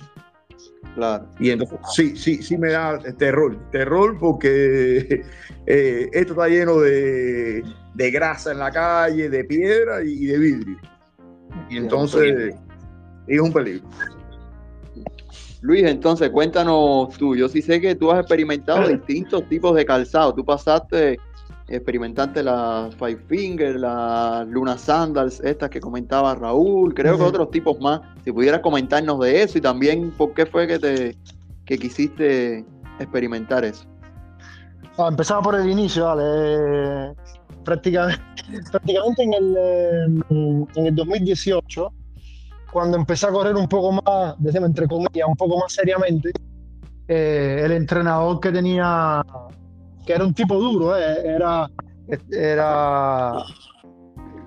Claro. 0.94 1.26
Y 1.38 1.50
entonces, 1.50 1.78
sí, 1.94 2.16
sí, 2.16 2.42
sí 2.42 2.56
me 2.56 2.72
da 2.72 2.98
terror. 3.18 3.56
Terror 3.70 4.16
porque 4.18 5.24
eh, 5.66 6.08
esto 6.12 6.32
está 6.32 6.48
lleno 6.48 6.80
de, 6.80 7.64
grasa 7.94 8.52
en 8.52 8.58
la 8.58 8.70
calle, 8.70 9.28
de 9.28 9.44
piedra 9.44 10.02
y 10.04 10.26
de 10.26 10.38
vidrio. 10.38 10.78
Y 11.68 11.76
entonces 11.76 12.54
es 13.26 13.40
un 13.40 13.52
peligro. 13.52 13.88
Luis, 15.60 15.84
entonces 15.84 16.30
cuéntanos 16.30 17.16
tú. 17.18 17.34
Yo 17.34 17.48
sí 17.48 17.60
sé 17.62 17.80
que 17.80 17.94
tú 17.94 18.10
has 18.10 18.20
experimentado 18.20 18.88
distintos 18.88 19.48
tipos 19.48 19.74
de 19.74 19.84
calzado. 19.84 20.34
Tú 20.34 20.44
pasaste 20.44 21.18
experimentante 21.68 22.42
la 22.42 22.90
Five 22.98 23.18
Finger, 23.28 23.76
la 23.80 24.46
Luna 24.48 24.78
Sandals, 24.78 25.40
estas 25.40 25.70
que 25.70 25.80
comentaba 25.80 26.34
Raúl, 26.34 26.94
creo 26.94 27.16
que 27.16 27.24
otros 27.24 27.50
tipos 27.50 27.80
más. 27.80 28.00
Si 28.24 28.32
pudieras 28.32 28.60
comentarnos 28.60 29.18
de 29.20 29.42
eso 29.42 29.58
y 29.58 29.60
también 29.60 30.12
por 30.12 30.32
qué 30.34 30.46
fue 30.46 30.66
que 30.66 30.78
te 30.78 31.16
que 31.64 31.78
quisiste 31.78 32.64
experimentar 33.00 33.64
eso. 33.64 33.84
Ah, 34.98 35.08
empezaba 35.08 35.42
por 35.42 35.56
el 35.56 35.68
inicio, 35.68 36.04
vale. 36.04 37.12
Prácticamente, 37.64 38.22
prácticamente 38.70 39.22
en 39.24 39.34
el, 39.34 40.24
en 40.76 40.86
el 40.86 40.94
2018, 40.94 41.92
cuando 42.72 42.96
empecé 42.96 43.26
a 43.26 43.30
correr 43.30 43.56
un 43.56 43.68
poco 43.68 44.00
más, 44.00 44.36
decimos 44.38 44.68
entre 44.68 44.86
comillas, 44.86 45.26
un 45.26 45.36
poco 45.36 45.58
más 45.58 45.72
seriamente, 45.72 46.30
eh, 47.08 47.62
el 47.64 47.72
entrenador 47.72 48.40
que 48.40 48.52
tenía 48.52 49.22
que 50.06 50.12
era 50.12 50.24
un 50.24 50.32
tipo 50.32 50.54
duro, 50.54 50.96
eh, 50.96 51.20
era, 51.24 51.68
era 52.30 53.42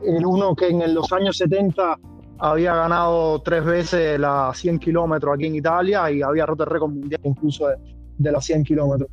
el 0.04 0.26
uno 0.26 0.56
que 0.56 0.70
en 0.70 0.94
los 0.94 1.12
años 1.12 1.38
70 1.38 1.98
había 2.40 2.74
ganado 2.74 3.42
tres 3.42 3.66
veces 3.66 4.18
las 4.18 4.58
100 4.58 4.80
kilómetros 4.80 5.36
aquí 5.36 5.48
en 5.48 5.56
Italia 5.56 6.10
y 6.10 6.22
había 6.22 6.46
roto 6.46 6.64
el 6.64 6.70
récord 6.70 6.92
mundial 6.92 7.20
incluso 7.26 7.68
de, 8.18 8.32
las 8.32 8.46
100 8.46 8.64
kilómetros. 8.64 9.10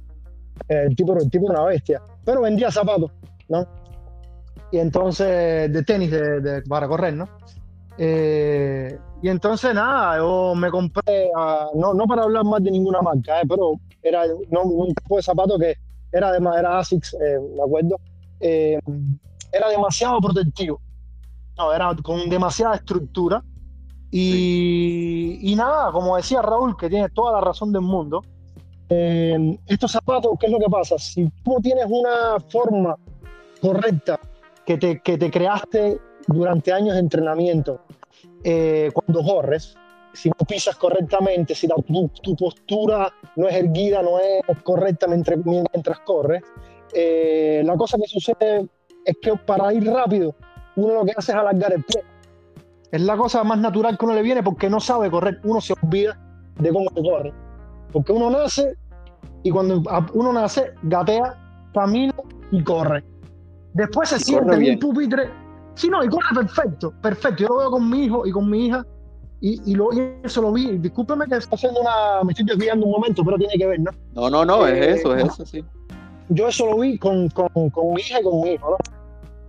el 0.68 0.94
tipo, 0.94 1.16
el 1.18 1.28
tipo 1.28 1.50
era 1.50 1.60
una 1.60 1.70
bestia, 1.70 2.00
pero 2.24 2.42
vendía 2.42 2.70
zapatos, 2.70 3.10
¿no? 3.48 3.66
Y 4.70 4.78
entonces, 4.78 5.72
de 5.72 5.82
tenis 5.84 6.10
de, 6.10 6.62
para 6.68 6.86
correr, 6.86 7.14
¿no? 7.14 7.28
Eh, 7.98 8.96
y 9.22 9.28
entonces, 9.28 9.74
nada, 9.74 10.18
yo 10.18 10.54
me 10.54 10.70
compré, 10.70 11.30
no, 11.74 11.94
no 11.94 12.06
para 12.06 12.24
hablar 12.24 12.44
más 12.44 12.62
de 12.62 12.70
ninguna 12.70 13.00
marca, 13.00 13.40
eh, 13.40 13.44
pero 13.48 13.72
era 14.02 14.24
un 14.62 14.94
tipo 14.94 15.16
de 15.16 15.22
zapato 15.22 15.58
que 15.58 15.76
era, 16.12 16.32
de, 16.32 16.38
era 16.38 16.78
ASICS, 16.78 17.14
eh, 17.14 17.38
me 17.56 17.62
acuerdo, 17.62 17.96
era 18.40 19.68
demasiado 19.70 20.20
protectivo, 20.20 20.80
no, 21.56 21.72
era 21.72 21.94
con 22.02 22.28
demasiada 22.28 22.76
estructura. 22.76 23.42
Y, 24.10 25.38
y, 25.42 25.56
nada, 25.56 25.90
como 25.90 26.16
decía 26.16 26.40
Raúl, 26.40 26.76
que 26.76 26.88
tiene 26.88 27.08
toda 27.10 27.32
la 27.32 27.40
razón 27.40 27.72
del 27.72 27.82
mundo, 27.82 28.22
estos 28.88 29.90
zapatos, 29.90 30.32
¿qué 30.38 30.46
es 30.46 30.52
lo 30.52 30.58
que 30.58 30.70
pasa? 30.70 30.96
Si 30.98 31.28
tú 31.44 31.56
tienes 31.60 31.86
una 31.88 32.38
forma 32.48 32.96
correcta 33.60 34.20
que 34.64 34.78
te, 34.78 35.00
que 35.00 35.18
te 35.18 35.30
creaste 35.30 36.00
durante 36.28 36.72
años 36.72 36.94
de 36.94 37.00
entrenamiento, 37.00 37.80
eh, 38.44 38.90
cuando 38.92 39.22
corres, 39.22 39.76
si 40.16 40.30
no 40.30 40.46
pisas 40.46 40.76
correctamente, 40.76 41.54
si 41.54 41.68
tu, 41.68 42.36
postura 42.36 43.12
no 43.36 43.48
es 43.48 43.54
erguida, 43.54 44.02
no 44.02 44.18
es 44.18 44.42
correcta 44.62 45.06
mientras, 45.06 45.38
mientras 45.44 46.00
corres, 46.00 46.42
eh, 46.94 47.62
la 47.64 47.76
cosa 47.76 47.98
que 47.98 48.08
sucede 48.08 48.66
es 49.04 49.16
que 49.20 49.36
para 49.36 49.72
ir 49.72 49.84
rápido, 49.84 50.34
uno 50.76 50.94
lo 50.94 51.04
que 51.04 51.12
hace 51.16 51.32
es 51.32 51.38
alargar 51.38 51.72
el 51.72 51.84
pie. 51.84 52.02
Es 52.90 53.00
la 53.00 53.16
cosa 53.16 53.44
más 53.44 53.58
natural 53.58 53.98
que 53.98 54.04
uno 54.04 54.14
le 54.14 54.22
viene 54.22 54.42
porque 54.42 54.70
no 54.70 54.80
sabe 54.80 55.10
correr, 55.10 55.40
uno 55.44 55.60
se 55.60 55.74
olvida 55.82 56.18
de 56.58 56.72
cómo 56.72 56.88
se 56.94 57.02
corre. 57.02 57.32
Porque 57.92 58.12
uno 58.12 58.30
nace 58.30 58.74
y 59.42 59.50
cuando 59.50 59.82
uno 60.14 60.32
nace, 60.32 60.72
gatea, 60.82 61.68
camina 61.74 62.14
y 62.50 62.62
corre. 62.62 63.04
Después 63.74 64.08
se 64.08 64.18
siente 64.18 64.54
en 64.54 64.74
un 64.74 64.78
pupitre. 64.78 65.30
Sí, 65.74 65.90
no, 65.90 66.02
y 66.02 66.08
corre 66.08 66.34
perfecto, 66.34 66.94
perfecto. 67.02 67.42
Yo 67.42 67.48
lo 67.48 67.58
veo 67.58 67.70
con 67.72 67.90
mi 67.90 68.04
hijo 68.04 68.26
y 68.26 68.32
con 68.32 68.48
mi 68.48 68.66
hija 68.66 68.84
y, 69.40 69.60
y, 69.70 69.74
lo, 69.74 69.90
eso 70.24 70.42
lo 70.42 70.52
vi. 70.52 70.78
Discúlpeme 70.78 71.26
que 71.26 71.36
está 71.36 71.56
haciendo 71.56 71.80
una. 71.80 72.24
Me 72.24 72.32
estoy 72.32 72.46
desviando 72.46 72.86
un 72.86 72.92
momento, 72.92 73.24
pero 73.24 73.36
tiene 73.36 73.54
que 73.54 73.66
ver, 73.66 73.80
¿no? 73.80 73.90
No, 74.14 74.30
no, 74.30 74.44
no, 74.44 74.66
es 74.66 74.74
eh, 74.74 74.90
eso, 74.92 75.14
es 75.14 75.24
eso, 75.24 75.46
sí. 75.46 75.64
Yo 76.28 76.48
eso 76.48 76.66
lo 76.66 76.78
vi 76.78 76.98
con, 76.98 77.28
con, 77.28 77.48
con, 77.70 77.94
mi 77.94 78.00
hija 78.00 78.20
y 78.20 78.24
con 78.24 78.40
mi 78.40 78.50
hijo, 78.52 78.70
¿no? 78.70 78.76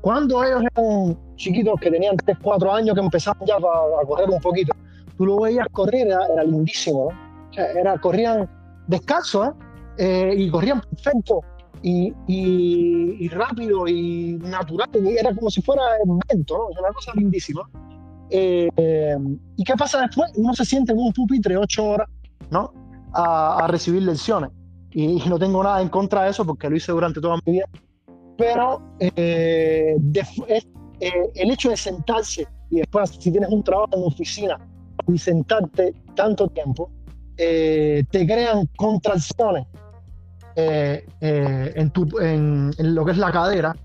Cuando 0.01 0.43
ellos 0.43 0.61
eran 0.75 1.17
chiquitos, 1.35 1.79
que 1.79 1.89
tenían 1.89 2.15
3, 2.17 2.38
4 2.41 2.73
años, 2.73 2.95
que 2.95 3.01
empezaban 3.01 3.45
ya 3.47 3.55
a, 3.55 4.05
correr 4.05 4.29
un 4.29 4.39
poquito, 4.39 4.73
tú 5.17 5.25
lo 5.25 5.39
veías 5.39 5.67
correr, 5.71 6.07
era, 6.07 6.43
lindísimo, 6.43 7.11
¿no? 7.11 7.49
O 7.49 7.53
sea, 7.53 7.71
era, 7.71 7.97
corrían 7.99 8.47
descalzo, 8.88 9.45
¿eh? 9.45 9.51
¿eh? 9.97 10.33
y 10.38 10.49
corrían 10.49 10.81
perfecto 10.81 11.41
y, 11.81 13.29
rápido 13.29 13.88
y 13.88 14.38
natural, 14.41 14.89
era 15.07 15.33
como 15.33 15.49
si 15.49 15.61
fuera 15.61 15.81
evento, 16.03 16.57
¿no? 16.57 16.79
una 16.79 16.93
cosa 16.93 17.13
lindísima. 17.15 17.67
Eh, 18.30 19.17
¿Y 19.55 19.63
qué 19.63 19.73
pasa 19.75 20.01
después? 20.01 20.32
Uno 20.36 20.53
se 20.53 20.65
siente 20.65 20.91
en 20.91 20.99
un 20.99 21.13
pupitre 21.13 21.57
ocho 21.57 21.86
horas, 21.86 22.09
¿no? 22.49 22.73
A, 23.13 23.65
recibir 23.67 24.03
lecciones. 24.03 24.51
Y, 24.91 25.23
no 25.28 25.38
tengo 25.38 25.63
nada 25.63 25.82
en 25.82 25.89
contra 25.89 26.23
de 26.23 26.32
eso 26.32 26.45
porque 26.45 26.69
lo 26.69 26.75
hice 26.75 26.91
durante 26.91 27.21
toda 27.21 27.38
mi 27.45 27.53
vida. 27.53 27.65
Pero 28.38 28.82
eh, 28.99 29.97
eh, 30.99 31.11
el 31.36 31.51
hecho 31.51 31.69
de 31.69 31.78
sentarse 31.78 32.47
y 32.69 32.78
después, 32.78 33.09
si 33.19 33.32
tienes 33.32 33.49
un 33.49 33.63
trabajo 33.63 33.91
en 33.93 34.03
oficina 34.03 34.59
y 35.07 35.17
sentarte 35.17 35.93
tanto 36.15 36.47
tiempo, 36.49 36.91
te 37.36 38.05
crean 38.11 38.67
contracciones 38.75 39.67
eh, 40.59 41.05
eh, 41.21 41.73
en, 41.75 42.71
en, 42.80 42.95
lo 42.95 43.05
que 43.05 43.11
es 43.11 43.17
la 43.19 43.32
cadera, 43.32 43.75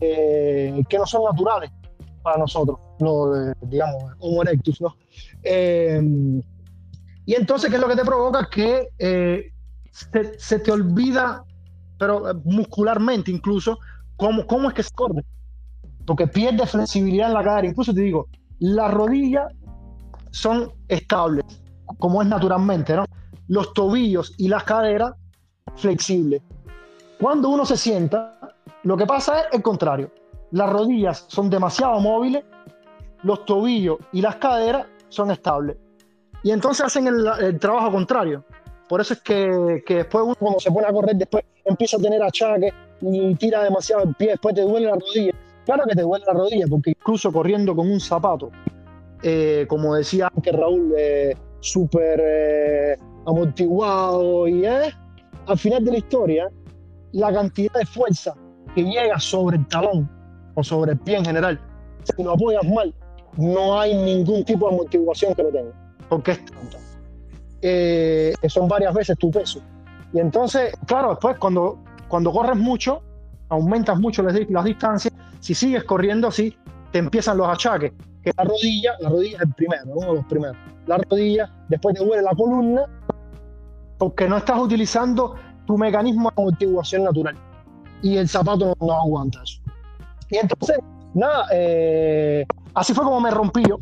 eh, 0.00 0.82
que 0.88 0.96
no 0.96 1.04
son 1.04 1.24
naturales 1.24 1.70
para 2.22 2.38
nosotros, 2.38 2.78
no, 2.98 3.52
digamos, 3.62 4.14
Homo 4.18 4.42
erectus, 4.42 4.80
¿no? 4.80 4.96
y 7.28 7.34
entonces, 7.34 7.70
¿qué 7.70 7.76
es 7.76 7.82
lo 7.82 7.88
que 7.88 7.96
te 7.96 8.04
provoca? 8.04 8.48
Que 8.50 8.88
se, 9.90 10.38
se, 10.38 10.58
te 10.58 10.72
olvida, 10.72 11.44
pero 11.98 12.22
muscularmente 12.44 13.30
incluso, 13.30 13.78
cómo, 14.16 14.46
cómo 14.46 14.68
es 14.68 14.74
que 14.74 14.82
se 14.82 14.94
corre. 14.94 15.24
Porque 16.06 16.26
pierde 16.26 16.66
flexibilidad 16.66 17.28
en 17.28 17.34
la 17.34 17.42
cadera. 17.42 17.68
Incluso 17.68 17.92
te 17.92 18.00
digo, 18.00 18.28
las 18.58 18.92
rodillas 18.92 19.52
son 20.30 20.72
estables, 20.88 21.44
como 21.98 22.22
es 22.22 22.28
naturalmente, 22.28 22.94
¿no? 22.94 23.04
Los 23.48 23.72
tobillos 23.74 24.34
y 24.38 24.48
las 24.48 24.64
caderas 24.64 25.12
flexible. 25.76 26.42
Cuando 27.20 27.48
uno 27.48 27.64
se 27.64 27.76
sienta, 27.76 28.38
lo 28.82 28.96
que 28.96 29.06
pasa 29.06 29.40
es 29.40 29.46
el 29.52 29.62
contrario. 29.62 30.10
Las 30.52 30.70
rodillas 30.70 31.24
son 31.28 31.50
demasiado 31.50 31.98
móviles, 32.00 32.44
los 33.22 33.44
tobillos 33.44 33.98
y 34.12 34.20
las 34.20 34.36
caderas 34.36 34.86
son 35.08 35.30
estables. 35.30 35.76
Y 36.42 36.50
entonces 36.50 36.86
hacen 36.86 37.06
el, 37.08 37.58
trabajo 37.58 37.92
contrario. 37.92 38.44
Por 38.88 39.00
eso 39.00 39.14
es 39.14 39.20
que, 39.20 39.82
que, 39.84 39.96
después 39.96 40.24
uno 40.24 40.34
cuando 40.38 40.60
se 40.60 40.70
pone 40.70 40.86
a 40.86 40.92
correr, 40.92 41.16
después 41.16 41.44
empieza 41.64 41.96
a 41.96 42.00
tener 42.00 42.22
achaques 42.22 42.72
y 43.00 43.34
tira 43.34 43.62
demasiado 43.64 44.04
el 44.04 44.14
pie, 44.14 44.28
después 44.28 44.54
te 44.54 44.62
duele 44.62 44.86
la 44.86 44.94
rodilla. 44.94 45.32
Claro 45.64 45.84
que 45.88 45.96
te 45.96 46.02
duele 46.02 46.24
la 46.24 46.32
rodilla, 46.32 46.66
porque 46.70 46.90
incluso 46.90 47.32
corriendo 47.32 47.74
con 47.74 47.90
un 47.90 47.98
zapato, 47.98 48.50
eh, 49.22 49.66
como 49.68 49.96
decía 49.96 50.30
antes 50.34 50.54
Raúl, 50.54 50.92
eh, 50.96 51.34
súper 51.60 52.20
eh, 52.22 52.96
amortiguado 53.26 54.46
y 54.46 54.64
es 54.64 54.94
al 55.46 55.58
final 55.58 55.84
de 55.84 55.92
la 55.92 55.98
historia, 55.98 56.48
la 57.12 57.32
cantidad 57.32 57.72
de 57.72 57.86
fuerza 57.86 58.34
que 58.74 58.84
llega 58.84 59.18
sobre 59.18 59.56
el 59.56 59.66
talón 59.66 60.08
o 60.54 60.62
sobre 60.62 60.92
el 60.92 60.98
pie 60.98 61.16
en 61.16 61.24
general, 61.24 61.60
si 62.04 62.22
lo 62.22 62.32
apoyas 62.32 62.64
mal, 62.64 62.94
no 63.36 63.78
hay 63.78 63.94
ningún 63.94 64.44
tipo 64.44 64.68
de 64.68 64.74
amortiguación 64.74 65.34
que 65.34 65.42
lo 65.42 65.50
tenga, 65.50 65.72
porque 66.08 66.32
es 66.32 66.44
tanto. 66.44 66.78
Eh, 67.62 68.34
son 68.48 68.68
varias 68.68 68.94
veces 68.94 69.16
tu 69.18 69.30
peso. 69.30 69.60
Y 70.12 70.20
entonces, 70.20 70.72
claro, 70.86 71.10
después 71.10 71.36
cuando, 71.38 71.78
cuando 72.08 72.32
corres 72.32 72.56
mucho, 72.56 73.02
aumentas 73.48 73.98
mucho 73.98 74.22
las, 74.22 74.34
las 74.48 74.64
distancias, 74.64 75.12
si 75.40 75.54
sigues 75.54 75.84
corriendo 75.84 76.28
así, 76.28 76.56
te 76.92 76.98
empiezan 76.98 77.36
los 77.38 77.48
achaques, 77.48 77.92
que 78.22 78.32
la 78.36 78.44
rodilla, 78.44 78.94
la 79.00 79.08
rodilla 79.08 79.36
es 79.36 79.42
el 79.42 79.54
primero, 79.54 79.84
uno 79.86 80.08
de 80.08 80.14
los 80.14 80.26
primeros. 80.26 80.56
La 80.86 80.98
rodilla, 80.98 81.50
después 81.68 81.96
te 81.96 82.04
duele 82.04 82.22
la 82.22 82.34
columna 82.34 82.82
porque 83.98 84.28
no 84.28 84.36
estás 84.36 84.58
utilizando 84.58 85.34
tu 85.66 85.76
mecanismo 85.76 86.30
de 86.30 86.42
amortiguación 86.42 87.04
natural 87.04 87.36
y 88.02 88.16
el 88.16 88.28
zapato 88.28 88.74
no, 88.80 88.92
aguanta 88.92 89.42
eso. 89.42 89.60
Y 90.30 90.36
entonces, 90.38 90.76
nada, 91.14 91.46
eh, 91.52 92.44
así 92.76 92.94
fue 92.94 93.04
como 93.04 93.20
me 93.20 93.30
rompí 93.30 93.62
yo. 93.68 93.78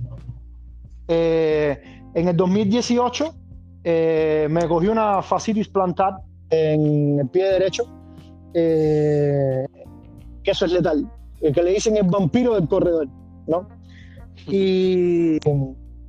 Eh, 1.09 2.03
en 2.15 2.29
el 2.29 2.37
2018 2.37 3.35
eh, 3.85 4.47
me 4.51 4.67
cogí 4.67 4.87
una 4.89 5.21
fascitis 5.21 5.69
plantar 5.69 6.15
en 6.49 7.21
el 7.21 7.29
pie 7.29 7.45
derecho, 7.45 7.85
que 8.55 9.67
eso 10.45 10.65
es 10.65 10.73
letal, 10.73 11.11
que 11.41 11.63
le 11.63 11.73
dicen 11.73 11.97
el 11.97 12.05
vampiro 12.05 12.55
del 12.55 12.69
corredor, 12.69 13.09
¿no? 13.47 13.69
Y 14.47 15.39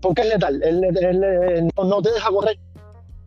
porque 0.02 0.22
es 0.22 0.30
letal, 0.30 0.62
no 1.76 2.02
te 2.02 2.12
deja 2.12 2.30
correr 2.30 2.58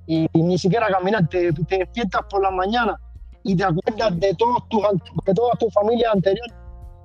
y, 0.06 0.26
ni 0.34 0.56
siquiera 0.56 0.88
caminar, 0.88 1.28
te, 1.28 1.52
despiertas 1.52 2.22
por 2.30 2.42
la 2.42 2.50
mañana 2.50 2.98
y 3.42 3.54
te 3.54 3.64
acuerdas 3.64 4.18
de, 4.18 4.34
todos 4.34 4.68
tus, 4.68 4.82
de 5.26 5.34
toda 5.34 5.52
tu 5.54 5.68
familia 5.70 6.10
anterior 6.12 6.46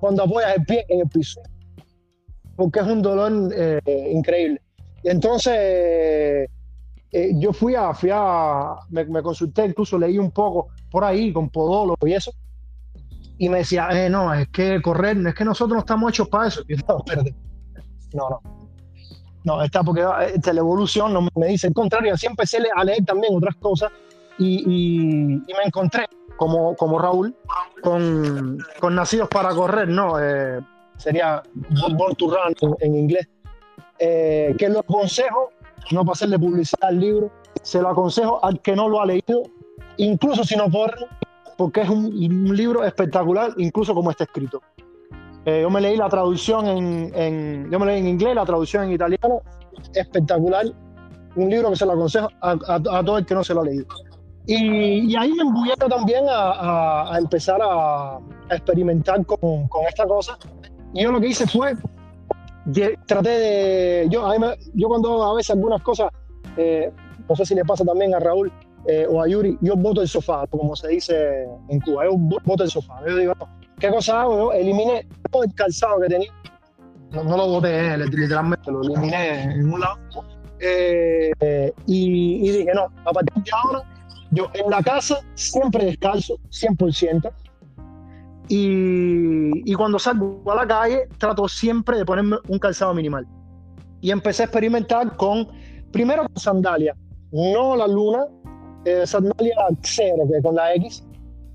cuando 0.00 0.22
apoyas 0.22 0.56
el 0.56 0.64
pie 0.64 0.86
en 0.88 1.00
el 1.00 1.08
piso. 1.08 1.40
Porque 2.56 2.80
es 2.80 2.86
un 2.86 3.02
dolor 3.02 3.52
eh, 3.54 4.10
increíble. 4.12 4.60
Y 5.02 5.10
entonces 5.10 5.54
eh, 7.12 7.32
yo 7.34 7.52
fui 7.52 7.74
a, 7.74 7.92
fui 7.94 8.10
a 8.12 8.76
me, 8.90 9.22
consulté, 9.22 9.66
incluso 9.66 9.98
leí 9.98 10.18
un 10.18 10.30
poco 10.30 10.68
por 10.90 11.04
ahí 11.04 11.32
con 11.32 11.50
podólogo 11.50 12.06
y 12.06 12.14
eso. 12.14 12.32
Y 13.38 13.48
me 13.48 13.58
decía, 13.58 13.88
eh, 13.92 14.08
no, 14.08 14.32
es 14.32 14.48
que 14.48 14.80
correr, 14.80 15.16
es 15.26 15.34
que 15.34 15.44
nosotros 15.44 15.74
no 15.74 15.80
estamos 15.80 16.10
hechos 16.10 16.28
para 16.28 16.48
eso. 16.48 16.62
Y 16.68 16.74
no, 16.76 16.98
espérate. 16.98 17.34
No, 18.12 18.30
no 18.30 18.54
no, 19.44 19.62
está 19.62 19.82
porque 19.82 20.04
esta 20.34 20.52
la 20.52 20.60
evolución 20.60 21.12
no 21.12 21.28
me 21.34 21.46
dice 21.48 21.68
el 21.68 21.74
contrario. 21.74 22.14
Así 22.14 22.26
empecé 22.26 22.58
a 22.74 22.82
leer 22.82 23.04
también 23.04 23.36
otras 23.36 23.54
cosas 23.56 23.92
y, 24.38 25.42
me 25.46 25.64
encontré, 25.66 26.06
como, 26.36 26.74
como 26.74 26.98
Raúl, 26.98 27.36
con, 27.82 28.58
Nacidos 28.90 29.28
para 29.28 29.54
Correr, 29.54 29.88
¿no? 29.88 30.18
Eh, 30.18 30.60
sería 30.96 31.42
Born 31.96 32.14
to 32.16 32.26
Run 32.28 32.76
en, 32.80 32.94
inglés. 32.94 33.28
Eh, 33.98 34.54
que 34.58 34.68
lo 34.68 34.80
aconsejo, 34.80 35.50
no 35.92 36.04
para 36.04 36.12
hacerle 36.12 36.38
publicidad 36.38 36.88
al 36.88 37.00
libro, 37.00 37.30
se 37.62 37.80
lo 37.80 37.88
aconsejo 37.88 38.44
al 38.44 38.60
que 38.60 38.74
no 38.74 38.88
lo 38.88 39.00
ha 39.00 39.06
leído, 39.06 39.42
incluso 39.96 40.44
si 40.44 40.56
no 40.56 40.70
corre, 40.70 41.06
porque 41.56 41.82
es 41.82 41.88
un, 41.88 42.06
un 42.06 42.56
libro 42.56 42.84
espectacular, 42.84 43.52
incluso 43.56 43.94
como 43.94 44.10
está 44.10 44.24
escrito. 44.24 44.60
Eh, 45.46 45.60
yo 45.60 45.68
me 45.68 45.80
leí 45.80 45.96
la 45.96 46.08
traducción 46.08 46.66
en, 46.66 47.70
yo 47.70 47.78
me 47.78 47.86
leí 47.86 47.98
en 47.98 48.08
inglés, 48.08 48.34
la 48.34 48.46
traducción 48.46 48.84
en 48.84 48.92
italiano, 48.92 49.42
espectacular. 49.92 50.66
Un 51.36 51.50
libro 51.50 51.70
que 51.70 51.76
se 51.76 51.84
lo 51.84 51.92
aconsejo 51.92 52.28
a, 52.40 52.80
todo 52.80 53.18
el 53.18 53.26
que 53.26 53.34
no 53.34 53.44
se 53.44 53.54
lo 53.54 53.60
ha 53.60 53.64
leído. 53.64 53.86
Y, 54.46 55.14
ahí 55.16 55.32
me 55.32 55.42
embullé 55.42 55.74
también 55.76 56.24
a, 56.28 57.16
empezar 57.18 57.60
a, 57.62 58.18
experimentar 58.50 59.24
con, 59.26 59.68
con, 59.68 59.84
esta 59.86 60.06
cosa. 60.06 60.38
Yo 60.94 61.12
lo 61.12 61.20
que 61.20 61.28
hice 61.28 61.46
fue, 61.46 61.74
traté 63.06 63.28
de, 63.28 64.08
yo, 64.10 64.26
yo 64.74 64.88
cuando 64.88 65.24
a 65.24 65.34
veces 65.34 65.50
algunas 65.50 65.82
cosas, 65.82 66.10
eh, 66.56 66.90
no 67.28 67.36
sé 67.36 67.44
si 67.44 67.54
le 67.54 67.64
pasa 67.64 67.84
también 67.84 68.14
a 68.14 68.20
Raúl 68.20 68.52
eh, 68.86 69.06
o 69.08 69.22
a 69.22 69.28
Yuri, 69.28 69.58
yo 69.60 69.76
voto 69.76 70.02
el 70.02 70.08
sofá, 70.08 70.46
como 70.46 70.76
se 70.76 70.88
dice 70.88 71.46
en 71.68 71.80
Cuba, 71.80 72.04
yo 72.04 72.16
voto 72.16 72.64
el 72.64 72.70
sofá. 72.70 73.00
Yo 73.06 73.16
digo, 73.16 73.34
¿qué 73.78 73.88
cosa 73.88 74.22
hago? 74.22 74.52
Eliminé 74.52 75.06
todo 75.30 75.44
el 75.44 75.54
calzado 75.54 76.00
que 76.00 76.08
tenía. 76.08 76.32
No, 77.12 77.36
lo 77.36 77.48
boté, 77.48 77.96
literalmente, 77.96 78.70
lo 78.70 78.82
eliminé 78.82 79.42
en 79.42 79.72
un 79.72 79.80
lado. 79.80 79.98
Eh, 80.60 81.72
y, 81.86 82.48
y 82.48 82.52
dije, 82.52 82.72
no, 82.74 82.86
a 83.04 83.12
partir 83.12 83.42
de 83.42 83.50
ahora 83.52 83.84
yo 84.34 84.50
en 84.54 84.68
la 84.68 84.82
casa 84.82 85.20
siempre 85.34 85.84
descalzo, 85.84 86.38
100%. 86.50 87.30
Y, 88.48 89.70
y 89.70 89.74
cuando 89.74 89.98
salgo 89.98 90.42
a 90.50 90.56
la 90.56 90.66
calle, 90.66 91.08
trato 91.18 91.48
siempre 91.48 91.98
de 91.98 92.04
ponerme 92.04 92.36
un 92.48 92.58
calzado 92.58 92.94
minimal. 92.94 93.26
Y 94.00 94.10
empecé 94.10 94.42
a 94.42 94.46
experimentar 94.46 95.16
con, 95.16 95.48
primero 95.90 96.26
con 96.26 96.36
sandalia, 96.36 96.94
no 97.32 97.74
la 97.74 97.86
luna, 97.86 98.26
eh, 98.84 99.06
sandalia 99.06 99.54
cero, 99.82 100.24
que 100.30 100.42
con 100.42 100.54
la 100.54 100.74
X, 100.74 101.04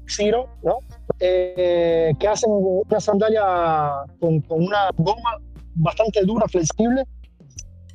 Ciro, 0.07 0.47
¿no? 0.63 0.79
Eh, 1.19 2.11
que 2.19 2.27
hacen 2.27 2.49
una 2.51 2.99
sandalia 2.99 3.43
con, 4.19 4.41
con, 4.41 4.63
una 4.63 4.89
goma 4.97 5.37
bastante 5.75 6.23
dura, 6.23 6.47
flexible, 6.47 7.03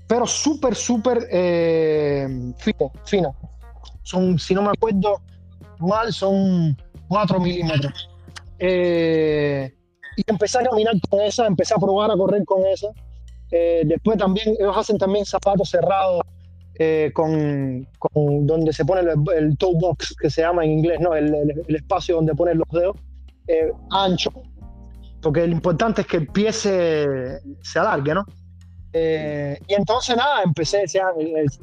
pero 0.06 0.26
súper, 0.26 0.76
súper 0.76 1.26
eh, 1.32 2.52
fino, 2.58 2.92
fino 3.04 3.34
son, 4.04 4.38
si 4.38 4.54
no 4.54 4.62
me 4.62 4.70
acuerdo 4.70 5.20
mal, 5.80 6.12
son 6.12 6.76
4 7.08 7.40
milímetros. 7.40 8.08
Eh, 8.66 9.74
y 10.16 10.22
empecé 10.26 10.58
a 10.58 10.62
caminar 10.62 10.94
con 11.08 11.20
esa, 11.20 11.46
empecé 11.46 11.74
a 11.74 11.78
probar 11.78 12.10
a 12.10 12.16
correr 12.16 12.44
con 12.44 12.64
esa. 12.66 12.88
Eh, 13.50 13.82
después 13.84 14.16
también, 14.16 14.54
ellos 14.58 14.76
hacen 14.76 14.96
también 14.96 15.24
zapatos 15.26 15.68
cerrados 15.68 16.22
eh, 16.78 17.10
con, 17.14 17.86
con, 17.98 18.46
donde 18.46 18.72
se 18.72 18.84
pone 18.84 19.02
el, 19.36 19.56
toe 19.58 19.74
box, 19.78 20.16
que 20.20 20.30
se 20.30 20.42
llama 20.42 20.64
en 20.64 20.72
inglés, 20.72 20.98
¿no? 21.00 21.14
El, 21.14 21.34
el, 21.68 21.76
espacio 21.76 22.16
donde 22.16 22.34
ponen 22.34 22.58
los 22.58 22.68
dedos, 22.70 22.96
ancho, 23.90 24.30
porque 25.20 25.46
lo 25.46 25.52
importante 25.52 26.00
es 26.00 26.06
que 26.06 26.16
el 26.16 26.28
pie 26.28 26.52
se, 26.52 27.40
se 27.62 27.78
alargue, 27.78 28.14
¿no? 28.14 28.24
y 28.96 29.74
entonces 29.74 30.16
nada, 30.16 30.44
empecé, 30.44 30.86
sea, 30.86 31.06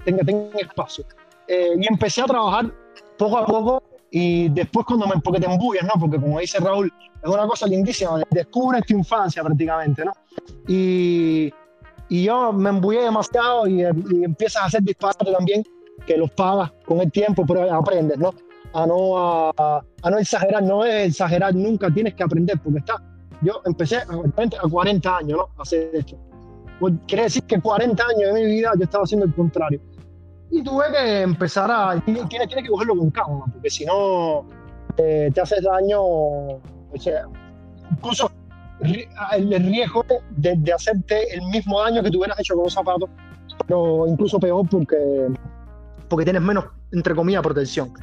tenga, 0.03 0.21
tenga 0.25 0.59
espacio. 0.59 1.05
Eh, 1.47 1.75
y 1.79 1.87
empecé 1.87 2.21
a 2.21 2.25
trabajar 2.25 2.71
poco 3.17 3.37
a 3.37 3.45
poco 3.45 3.83
y 4.13 4.49
después 4.49 4.85
cuando 4.85 5.07
me, 5.07 5.19
porque 5.21 5.39
te 5.39 5.49
embullas, 5.49 5.83
¿no? 5.83 5.99
Porque 5.99 6.19
como 6.19 6.37
dice 6.39 6.59
Raúl, 6.59 6.91
es 7.23 7.29
una 7.29 7.47
cosa 7.47 7.65
lindísima, 7.65 8.21
descubres 8.29 8.85
tu 8.85 8.93
infancia 8.93 9.41
prácticamente, 9.41 10.03
¿no? 10.03 10.11
Y, 10.67 11.51
y 12.09 12.23
yo 12.25 12.51
me 12.51 12.69
embullé 12.71 13.03
demasiado 13.03 13.65
y, 13.67 13.81
y, 13.81 14.23
empiezas 14.25 14.63
a 14.63 14.65
hacer 14.65 14.83
disparates 14.83 15.31
también, 15.31 15.63
que 16.05 16.17
los 16.17 16.29
pagas 16.31 16.73
con 16.85 16.99
el 16.99 17.09
tiempo, 17.09 17.45
pero 17.47 17.73
aprendes, 17.73 18.17
¿no? 18.17 18.33
A 18.73 18.85
no, 18.85 19.17
a, 19.17 19.81
a 20.01 20.09
no 20.09 20.17
exagerar, 20.17 20.61
no 20.61 20.83
es 20.83 21.09
exagerar 21.09 21.55
nunca, 21.55 21.89
tienes 21.89 22.13
que 22.13 22.23
aprender, 22.23 22.59
porque 22.61 22.79
está, 22.79 23.01
yo 23.41 23.61
empecé 23.65 23.97
a, 23.97 24.03
a 24.03 24.69
40 24.69 25.17
años, 25.17 25.37
¿no? 25.37 25.49
A 25.57 25.61
hacer 25.61 25.89
esto. 25.93 26.17
Quiere 27.07 27.23
decir 27.23 27.43
que 27.43 27.61
40 27.61 28.03
años 28.03 28.33
de 28.33 28.41
mi 28.41 28.45
vida 28.45 28.71
yo 28.75 28.83
estaba 28.83 29.03
haciendo 29.05 29.25
el 29.25 29.33
contrario 29.35 29.79
y 30.51 30.63
tuve 30.63 30.85
que 30.91 31.21
empezar 31.21 31.71
a. 31.71 31.99
Tienes, 32.05 32.27
que 32.29 32.67
cogerlo 32.67 32.95
con 32.97 33.09
calma, 33.11 33.45
porque 33.51 33.69
si 33.69 33.85
no 33.85 34.45
eh, 34.97 35.31
te 35.33 35.41
haces 35.41 35.63
daño. 35.63 36.01
O 36.01 36.97
sea, 36.99 37.23
incluso 37.89 38.29
el 38.81 39.63
riesgo 39.63 40.03
de, 40.37 40.55
de, 40.57 40.73
hacerte 40.73 41.33
el 41.33 41.41
mismo 41.47 41.81
daño 41.81 42.03
que 42.03 42.11
tú 42.11 42.19
hubieras 42.19 42.39
hecho 42.39 42.55
con 42.55 42.65
los 42.65 42.73
zapatos, 42.73 43.09
pero 43.67 44.07
incluso 44.07 44.39
peor 44.39 44.67
porque, 44.69 45.27
porque 46.09 46.25
tienes 46.25 46.41
menos, 46.41 46.65
entre 46.91 47.15
comillas, 47.15 47.41
protección. 47.41 47.93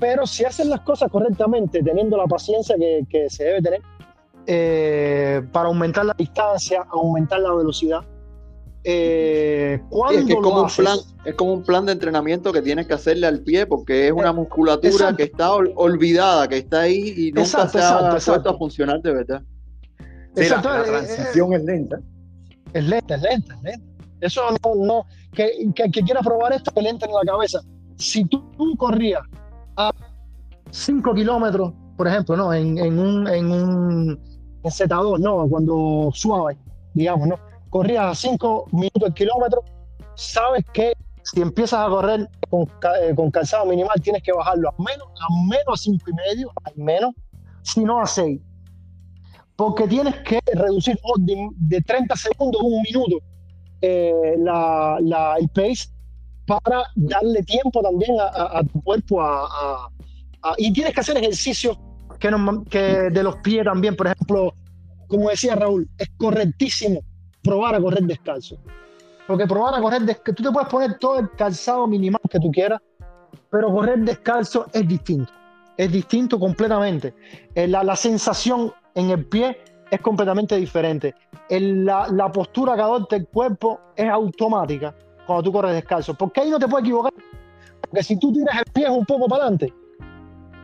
Pero 0.00 0.26
si 0.26 0.44
haces 0.44 0.66
las 0.66 0.80
cosas 0.80 1.10
correctamente, 1.10 1.82
teniendo 1.82 2.16
la 2.16 2.26
paciencia 2.26 2.76
que, 2.76 3.04
que 3.08 3.30
se 3.30 3.44
debe 3.44 3.62
tener, 3.62 3.82
eh, 4.46 5.42
para 5.52 5.68
aumentar 5.68 6.04
la 6.04 6.14
distancia, 6.16 6.84
aumentar 6.90 7.40
la 7.40 7.52
velocidad, 7.52 8.00
eh, 8.88 9.80
es, 10.12 10.24
que 10.26 10.32
es, 10.34 10.38
como 10.40 10.62
un 10.62 10.68
plan, 10.68 10.98
es 11.24 11.34
como 11.34 11.52
un 11.54 11.64
plan 11.64 11.86
de 11.86 11.90
entrenamiento 11.90 12.52
que 12.52 12.62
tienes 12.62 12.86
que 12.86 12.94
hacerle 12.94 13.26
al 13.26 13.40
pie 13.40 13.66
porque 13.66 14.06
es 14.06 14.12
una 14.12 14.30
eh, 14.30 14.32
musculatura 14.32 15.16
que 15.16 15.24
está 15.24 15.52
olvidada, 15.52 16.46
que 16.46 16.58
está 16.58 16.82
ahí 16.82 17.12
y 17.16 17.32
nunca 17.32 17.68
se 17.68 17.78
ha 17.80 18.10
puesto 18.12 18.48
a 18.48 18.56
funcionar 18.56 19.02
de 19.02 19.12
verdad. 19.12 19.42
la, 20.36 20.62
la, 20.62 20.80
eh, 20.82 20.84
transición 20.84 21.52
es 21.54 21.64
lenta. 21.64 21.98
Es 22.72 22.84
lenta, 22.84 23.16
es 23.16 23.22
lenta, 23.22 23.54
es 23.56 23.62
lenta. 23.64 23.86
Eso 24.20 24.42
no, 24.62 24.74
no 24.76 25.06
que, 25.32 25.50
que, 25.74 25.90
que 25.90 26.02
quiera 26.02 26.20
probar 26.20 26.52
esto, 26.52 26.70
que 26.70 26.80
le 26.80 26.90
entre 26.90 27.08
en 27.08 27.14
la 27.16 27.22
cabeza. 27.26 27.60
Si 27.96 28.24
tú, 28.26 28.40
corrías 28.78 29.22
a 29.76 29.90
5 30.70 31.12
kilómetros, 31.12 31.72
por 31.96 32.06
ejemplo, 32.06 32.36
¿no? 32.36 32.54
En, 32.54 32.78
en 32.78 33.00
un, 33.00 33.26
en 33.26 33.50
un 33.50 34.20
en 34.62 34.70
Z2, 34.70 35.18
¿no? 35.18 35.48
Cuando 35.48 36.10
suave, 36.14 36.56
digamos, 36.94 37.26
¿no? 37.26 37.45
Corrías 37.76 38.04
a 38.04 38.14
5 38.14 38.68
minutos 38.72 39.08
el 39.08 39.12
kilómetro, 39.12 39.62
sabes 40.14 40.64
que 40.72 40.94
si 41.22 41.42
empiezas 41.42 41.80
a 41.86 41.88
correr 41.90 42.26
con, 42.48 42.62
eh, 43.02 43.14
con, 43.14 43.30
calzado 43.30 43.66
minimal 43.66 44.00
tienes 44.00 44.22
que 44.22 44.32
bajarlo 44.32 44.70
a 44.70 44.74
menos 44.82 45.06
a 45.20 45.44
menos 45.46 45.66
a 45.68 45.76
5 45.76 46.10
y 46.10 46.12
medio, 46.14 46.52
al 46.64 46.72
menos, 46.76 47.14
si 47.62 47.84
no 47.84 48.00
a 48.00 48.06
6. 48.06 48.40
Porque 49.56 49.86
tienes 49.88 50.14
que 50.20 50.40
reducir 50.54 50.98
de, 51.18 51.80
30 51.82 52.16
segundos 52.16 52.62
a 52.62 52.64
un 52.64 52.80
minuto 52.80 53.16
eh, 53.82 54.36
la, 54.38 54.96
la, 55.02 55.36
el 55.36 55.48
pace 55.50 55.90
para 56.46 56.84
darle 56.94 57.42
tiempo 57.42 57.82
también 57.82 58.16
a, 58.18 58.62
tu 58.72 58.82
cuerpo 58.82 59.20
a, 59.20 59.90
y 60.56 60.72
tienes 60.72 60.94
que 60.94 61.00
hacer 61.00 61.18
ejercicios 61.18 61.76
que, 62.18 62.30
que 62.70 63.10
de 63.10 63.22
los 63.22 63.36
pies 63.36 63.64
también, 63.64 63.96
por 63.96 64.06
ejemplo, 64.06 64.54
como 65.08 65.28
decía 65.28 65.56
Raúl, 65.56 65.90
es 65.98 66.08
correctísimo 66.16 67.00
probar 67.46 67.74
a 67.74 67.80
correr 67.80 68.02
descalzo. 68.02 68.56
Porque 69.26 69.46
probar 69.46 69.74
a 69.74 69.80
correr 69.80 70.02
descalzo, 70.02 70.34
tú 70.34 70.42
te 70.42 70.50
puedes 70.50 70.68
poner 70.68 70.98
todo 70.98 71.18
el 71.18 71.30
calzado 71.30 71.86
minimal 71.86 72.20
que 72.30 72.38
tú 72.38 72.50
quieras, 72.50 72.80
pero 73.50 73.72
correr 73.72 73.98
descalzo 74.00 74.66
es 74.72 74.86
distinto. 74.86 75.32
Es 75.76 75.92
distinto 75.92 76.38
completamente. 76.38 77.14
Eh, 77.54 77.68
la, 77.68 77.96
sensación 77.96 78.72
en 78.94 79.10
el 79.10 79.24
pie 79.26 79.58
es 79.90 80.00
completamente 80.00 80.56
diferente. 80.56 81.14
la, 81.50 82.08
la, 82.08 82.32
postura 82.32 82.74
que 82.74 82.82
adopta 82.82 83.16
el 83.16 83.26
cuerpo 83.28 83.80
es 83.94 84.08
automática 84.08 84.94
cuando 85.26 85.42
tú 85.42 85.52
corres 85.52 85.74
descalzo. 85.74 86.14
Porque 86.14 86.40
ahí 86.40 86.50
no 86.50 86.58
te 86.58 86.66
puedes 86.66 86.84
equivocar. 86.84 87.12
Porque 87.82 88.02
si 88.02 88.18
tú 88.18 88.32
tiras 88.32 88.56
el 88.58 88.72
pie 88.72 88.88
un 88.88 89.04
poco 89.04 89.28
para 89.28 89.42
adelante, 89.44 89.72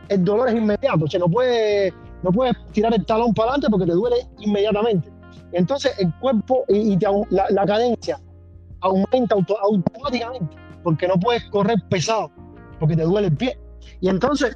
el 0.09 0.23
dolor 0.23 0.49
es 0.49 0.55
inmediato. 0.55 1.05
O 1.05 1.07
sea, 1.07 1.19
no 1.19 1.29
puedes, 1.29 1.93
no 2.23 2.31
puedes 2.31 2.55
tirar 2.71 2.93
el 2.93 3.05
talón 3.05 3.33
para 3.33 3.51
adelante 3.51 3.67
porque 3.69 3.85
te 3.85 3.93
duele 3.93 4.17
inmediatamente. 4.39 5.12
Entonces 5.53 5.93
el 5.99 6.13
cuerpo 6.15 6.65
y, 6.67 6.97
la, 7.29 7.65
cadencia 7.65 8.19
aumenta 8.81 9.35
automáticamente 9.35 10.55
porque 10.83 11.07
no 11.07 11.15
puedes 11.17 11.43
correr 11.45 11.77
pesado 11.89 12.31
porque 12.79 12.95
te 12.95 13.03
duele 13.03 13.27
el 13.27 13.37
pie. 13.37 13.57
Y 14.01 14.09
entonces, 14.09 14.53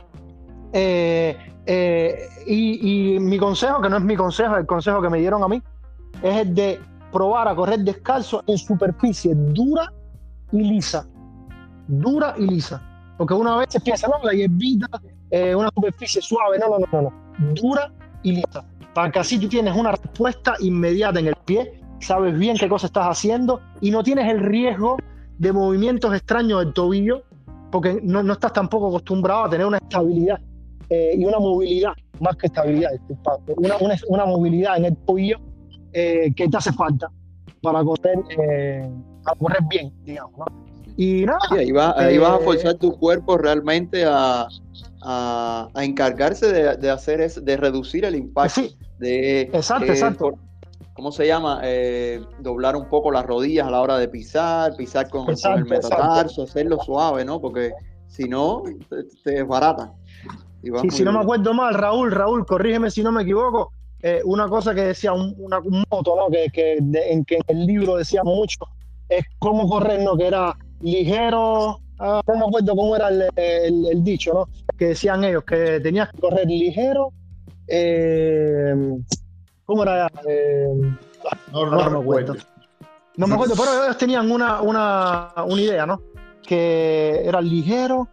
eh, 0.74 1.38
eh, 1.66 2.28
y, 2.46 3.20
mi 3.20 3.38
consejo, 3.38 3.82
que 3.82 3.90
no 3.90 3.98
es 3.98 4.04
mi 4.04 4.16
consejo, 4.16 4.58
el 4.58 4.66
consejo 4.66 5.02
que 5.02 5.10
me 5.10 5.20
dieron 5.20 5.44
a 5.44 5.48
mí, 5.48 5.62
es 6.22 6.36
el 6.36 6.54
de 6.54 6.80
probar 7.12 7.48
a 7.48 7.56
correr 7.56 7.80
descalzo 7.80 8.44
en 8.48 8.58
superficie 8.58 9.34
dura 9.34 9.94
y 10.52 10.64
lisa. 10.64 11.08
Dura 11.88 12.34
y 12.38 12.48
lisa. 12.48 12.82
Porque 13.18 13.34
una 13.34 13.56
vez 13.56 13.68
se 13.70 13.80
piensa, 13.80 14.08
no, 14.08 14.22
la 14.24 14.34
hierbita, 14.34 14.88
eh, 15.32 15.56
una 15.56 15.70
superficie 15.74 16.22
suave, 16.22 16.60
no, 16.60 16.68
no, 16.68 16.86
no, 16.92 17.02
no, 17.04 17.54
dura 17.54 17.94
y 18.24 18.34
lisa 18.34 18.66
para 18.98 19.12
que 19.12 19.20
así 19.20 19.38
tú 19.38 19.48
tienes 19.48 19.76
una 19.76 19.92
respuesta 19.92 20.56
inmediata 20.60 21.20
en 21.20 21.28
el 21.28 21.36
pie, 21.46 21.80
sabes 22.00 22.36
bien 22.36 22.58
qué 22.58 22.68
cosa 22.68 22.88
estás 22.88 23.06
haciendo 23.06 23.62
y 23.80 23.92
no 23.92 24.02
tienes 24.02 24.28
el 24.28 24.40
riesgo 24.40 24.98
de 25.38 25.54
movimientos 25.54 26.16
extraños 26.16 26.66
del 26.66 26.74
tobillo, 26.74 27.22
porque 27.72 28.00
no, 28.02 28.24
no 28.24 28.34
estás 28.34 28.54
tampoco 28.54 28.88
acostumbrado 28.88 29.44
a 29.44 29.50
tener 29.52 29.68
una 29.68 29.78
estabilidad 29.78 30.40
eh, 30.90 31.12
y 31.16 31.24
una 31.26 31.38
movilidad, 31.38 31.92
más 32.20 32.38
que 32.38 32.48
estabilidad, 32.48 32.90
una, 33.56 33.78
una, 33.78 33.96
una 34.08 34.26
movilidad 34.26 34.78
en 34.78 34.86
el 34.86 34.98
tobillo 34.98 35.38
eh, 35.94 36.34
que 36.36 36.48
te 36.48 36.58
hace 36.58 36.74
falta 36.74 37.08
para 37.62 37.84
correr, 37.84 38.18
eh, 38.40 38.90
correr 39.38 39.62
bien, 39.70 39.94
digamos. 40.06 40.40
¿no? 40.40 40.46
Y 40.98 41.24
nada. 41.24 41.38
ahí, 41.52 41.72
vas, 41.72 41.96
ahí 41.98 42.18
vas 42.18 42.32
a 42.32 42.40
forzar 42.40 42.74
tu 42.74 42.98
cuerpo 42.98 43.38
realmente 43.38 44.06
a, 44.06 44.48
a, 45.04 45.70
encargarse 45.76 46.52
de, 46.52 46.90
hacer 46.90 47.22
es, 47.22 47.46
de 47.46 47.58
reducir 47.58 48.04
el 48.06 48.16
impacto. 48.16 48.62
De, 49.00 49.42
exacto, 49.42 49.86
eh, 49.86 49.92
exacto. 49.92 50.34
¿Cómo 50.94 51.12
se 51.12 51.28
llama? 51.28 51.62
Eh, 51.64 52.20
doblar 52.40 52.76
un 52.76 52.90
poco 52.90 53.12
las 53.12 53.24
rodillas 53.26 53.68
a 53.68 53.72
la 53.72 53.82
hora 53.82 53.98
de 53.98 54.08
pisar, 54.08 54.76
pisar 54.76 55.10
con, 55.10 55.28
el 55.30 55.66
metatarso, 55.66 56.44
hacerlo 56.44 56.80
suave, 56.80 57.24
¿no? 57.24 57.40
Porque 57.40 57.72
Si 58.08 58.24
no, 58.24 58.64
te, 59.24 59.44
barata. 59.44 59.94
si 60.90 61.04
no 61.04 61.14
me 61.14 61.20
acuerdo 61.20 61.54
mal, 61.54 61.76
Raúl, 61.76 62.12
Raúl, 62.12 62.46
corrígeme 62.46 62.90
si 62.90 63.04
no 63.04 63.12
me 63.12 63.22
equivoco, 63.22 63.72
eh, 64.02 64.22
una 64.26 64.48
cosa 64.48 64.74
que 64.74 64.82
decía 64.82 65.14
un, 65.14 65.36
una, 65.38 65.60
moto, 65.92 66.16
¿no? 66.16 66.30
Que, 66.30 66.48
que, 66.52 66.78
en 66.78 67.26
que 67.26 67.40
el 67.48 67.66
libro 67.66 67.98
decía 67.98 68.24
mucho, 68.24 68.60
es 69.10 69.26
cómo 69.40 69.68
correr, 69.68 70.02
¿no? 70.02 70.16
Que 70.16 70.28
era 70.28 70.56
ligero, 70.82 71.80
ah, 72.00 72.22
no 72.28 72.38
me 72.38 72.46
acuerdo 72.46 72.76
cómo 72.76 72.96
era 72.96 73.10
el, 73.10 74.04
dicho, 74.04 74.34
¿no? 74.34 74.48
Que 74.78 74.90
decían 74.90 75.24
ellos, 75.24 75.44
que 75.44 75.80
tenías 75.80 76.10
que 76.12 76.20
correr 76.20 76.48
ligero, 76.48 77.12
eh, 77.68 78.76
¿cómo 79.66 79.84
era? 79.84 80.08
Eh, 80.28 80.68
no, 81.52 81.90
me 81.90 82.00
acuerdo. 82.00 82.36
No 83.18 83.28
me 83.28 83.34
acuerdo, 83.34 83.56
pero 83.58 83.84
ellos 83.84 83.98
tenían 83.98 84.30
una, 84.32 84.62
una, 84.62 85.34
una 85.46 85.62
idea, 85.62 85.86
¿no? 85.86 86.02
Que 86.44 87.22
era 87.26 87.42
ligero, 87.42 88.08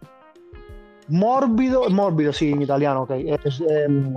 mórbido, 1.07 1.89
mórbido, 1.89 2.33
sí, 2.33 2.51
en 2.51 2.61
italiano, 2.61 3.03
ok. 3.03 3.11
Es, 3.11 3.61
em, 3.61 4.13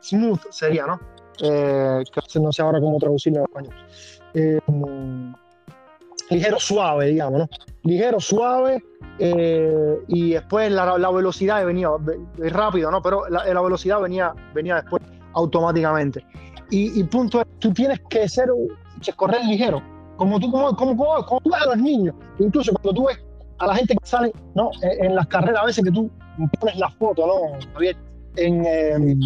smooth 0.00 0.40
sería, 0.50 0.86
¿no? 0.86 1.00
Eh, 1.40 2.04
que 2.12 2.40
no 2.40 2.52
sé 2.52 2.62
ahora 2.62 2.80
cómo 2.80 2.98
traducirlo 2.98 3.40
en 3.40 3.44
español. 3.44 3.74
Ligero, 6.30 6.58
suave, 6.58 7.06
digamos, 7.06 7.40
¿no? 7.40 7.48
Ligero, 7.82 8.18
suave, 8.20 8.82
eh, 9.18 9.98
y 10.08 10.32
después 10.32 10.70
la, 10.72 10.98
la, 10.98 11.10
velocidad 11.10 11.64
venía 11.64 11.90
rápido, 12.38 12.90
¿no? 12.90 13.02
Pero 13.02 13.28
la, 13.28 13.44
la, 13.44 13.60
velocidad 13.60 14.00
venía, 14.00 14.34
venía 14.54 14.76
después 14.76 15.02
automáticamente. 15.34 16.24
Y, 16.70 16.98
y 16.98 17.04
punto 17.04 17.40
es, 17.40 17.46
tú 17.58 17.72
tienes 17.72 18.00
que 18.08 18.28
ser, 18.28 18.48
correr 19.16 19.44
ligero, 19.44 19.82
como 20.16 20.40
tú, 20.40 20.50
como, 20.50 20.74
como, 20.74 20.96
como, 20.96 21.40
tú 21.40 21.50
ves 21.50 21.62
a 21.62 21.66
los 21.66 21.78
niños, 21.78 22.14
incluso 22.38 22.72
cuando 22.72 22.94
tú 22.94 23.06
ves 23.06 23.18
a 23.58 23.66
la 23.66 23.74
gente 23.76 23.94
que 23.94 24.06
sale 24.06 24.32
¿no? 24.54 24.70
en, 24.82 25.14
las 25.14 25.26
carreras, 25.26 25.62
a 25.62 25.66
veces 25.66 25.84
que 25.84 25.90
tú 25.90 26.10
pones 26.58 26.76
la 26.76 26.90
foto, 26.90 27.26
¿no? 27.26 27.58
En, 28.36 28.64
em, 28.66 29.20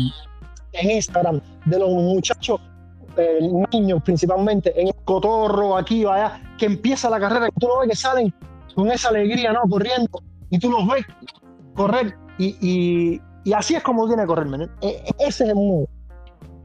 en 0.73 0.91
Instagram, 0.91 1.41
de 1.65 1.79
los 1.79 1.89
muchachos, 1.89 2.61
eh, 3.19 3.41
niños 3.73 4.03
principalmente, 4.03 4.81
en 4.81 4.89
el 4.89 4.95
cotorro, 5.05 5.77
aquí 5.77 6.05
o 6.05 6.13
allá, 6.13 6.41
que 6.57 6.67
empieza 6.67 7.11
la 7.11 7.21
carrera, 7.21 7.49
tú 7.59 7.67
lo 7.67 7.81
ves 7.81 7.91
que 7.91 7.97
salen 7.97 8.33
con 8.75 8.91
esa 8.91 9.09
alegría, 9.09 9.53
¿no? 9.53 9.63
Corriendo, 9.69 10.23
y 10.51 10.59
tú 10.59 10.71
los 10.71 10.87
ves 10.87 11.05
correr, 11.75 12.15
y, 12.39 12.57
y, 12.61 13.21
y 13.45 13.53
así 13.53 13.75
es 13.75 13.83
como 13.83 14.07
tiene 14.07 14.23
que 14.23 14.29
correr, 14.29 14.71
e, 14.81 14.89
e, 14.89 15.03
ese 15.19 15.45
es 15.45 15.51
el 15.51 15.55
mundo. 15.55 15.89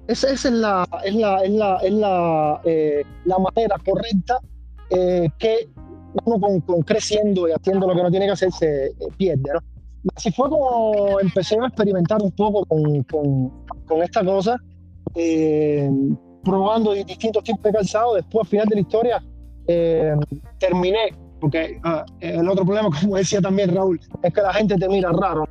Esa, 0.08 0.30
es 0.32 0.44
la, 0.46 0.86
es 1.06 1.16
la, 1.16 1.38
es 1.38 1.52
la, 1.52 1.78
es 1.78 1.94
la, 1.94 2.62
eh, 2.66 3.04
la 3.24 3.38
manera 3.40 3.78
correcta 3.86 4.38
eh, 4.90 5.30
que 5.40 5.70
uno 6.26 6.62
con, 6.66 6.82
creciendo 6.82 7.48
y 7.48 7.52
haciendo 7.52 7.88
lo 7.88 7.96
que 7.96 8.04
no 8.04 8.12
tiene 8.12 8.26
que 8.26 8.34
hacer 8.34 8.52
se 8.52 8.88
eh, 8.88 8.94
pierde, 9.18 9.54
¿no? 9.54 9.60
Así 10.16 10.32
fue 10.32 10.50
como 10.50 11.20
empecé 11.22 11.58
a 11.58 11.68
experimentar 11.68 12.22
un 12.22 12.32
poco 12.32 12.66
con, 12.66 13.04
con, 13.04 14.02
esta 14.04 14.24
cosa, 14.26 14.58
probando 16.44 16.94
distintos 16.94 17.44
tipos 17.44 17.64
de 17.64 17.72
calzado. 17.72 18.16
Después, 18.16 18.46
al 18.46 18.50
final 18.50 18.68
de 18.68 18.76
la 18.76 18.82
historia, 18.82 19.24
terminé, 20.60 21.16
porque 21.40 21.80
ah, 21.84 22.06
el 22.20 22.48
otro 22.48 22.66
problema, 22.66 22.90
como 23.02 23.18
decía 23.18 23.42
también 23.42 23.74
Raúl, 23.76 24.00
es 24.22 24.34
que 24.34 24.42
la 24.42 24.54
gente 24.54 24.76
te 24.76 24.88
mira 24.88 25.12
raro. 25.12 25.48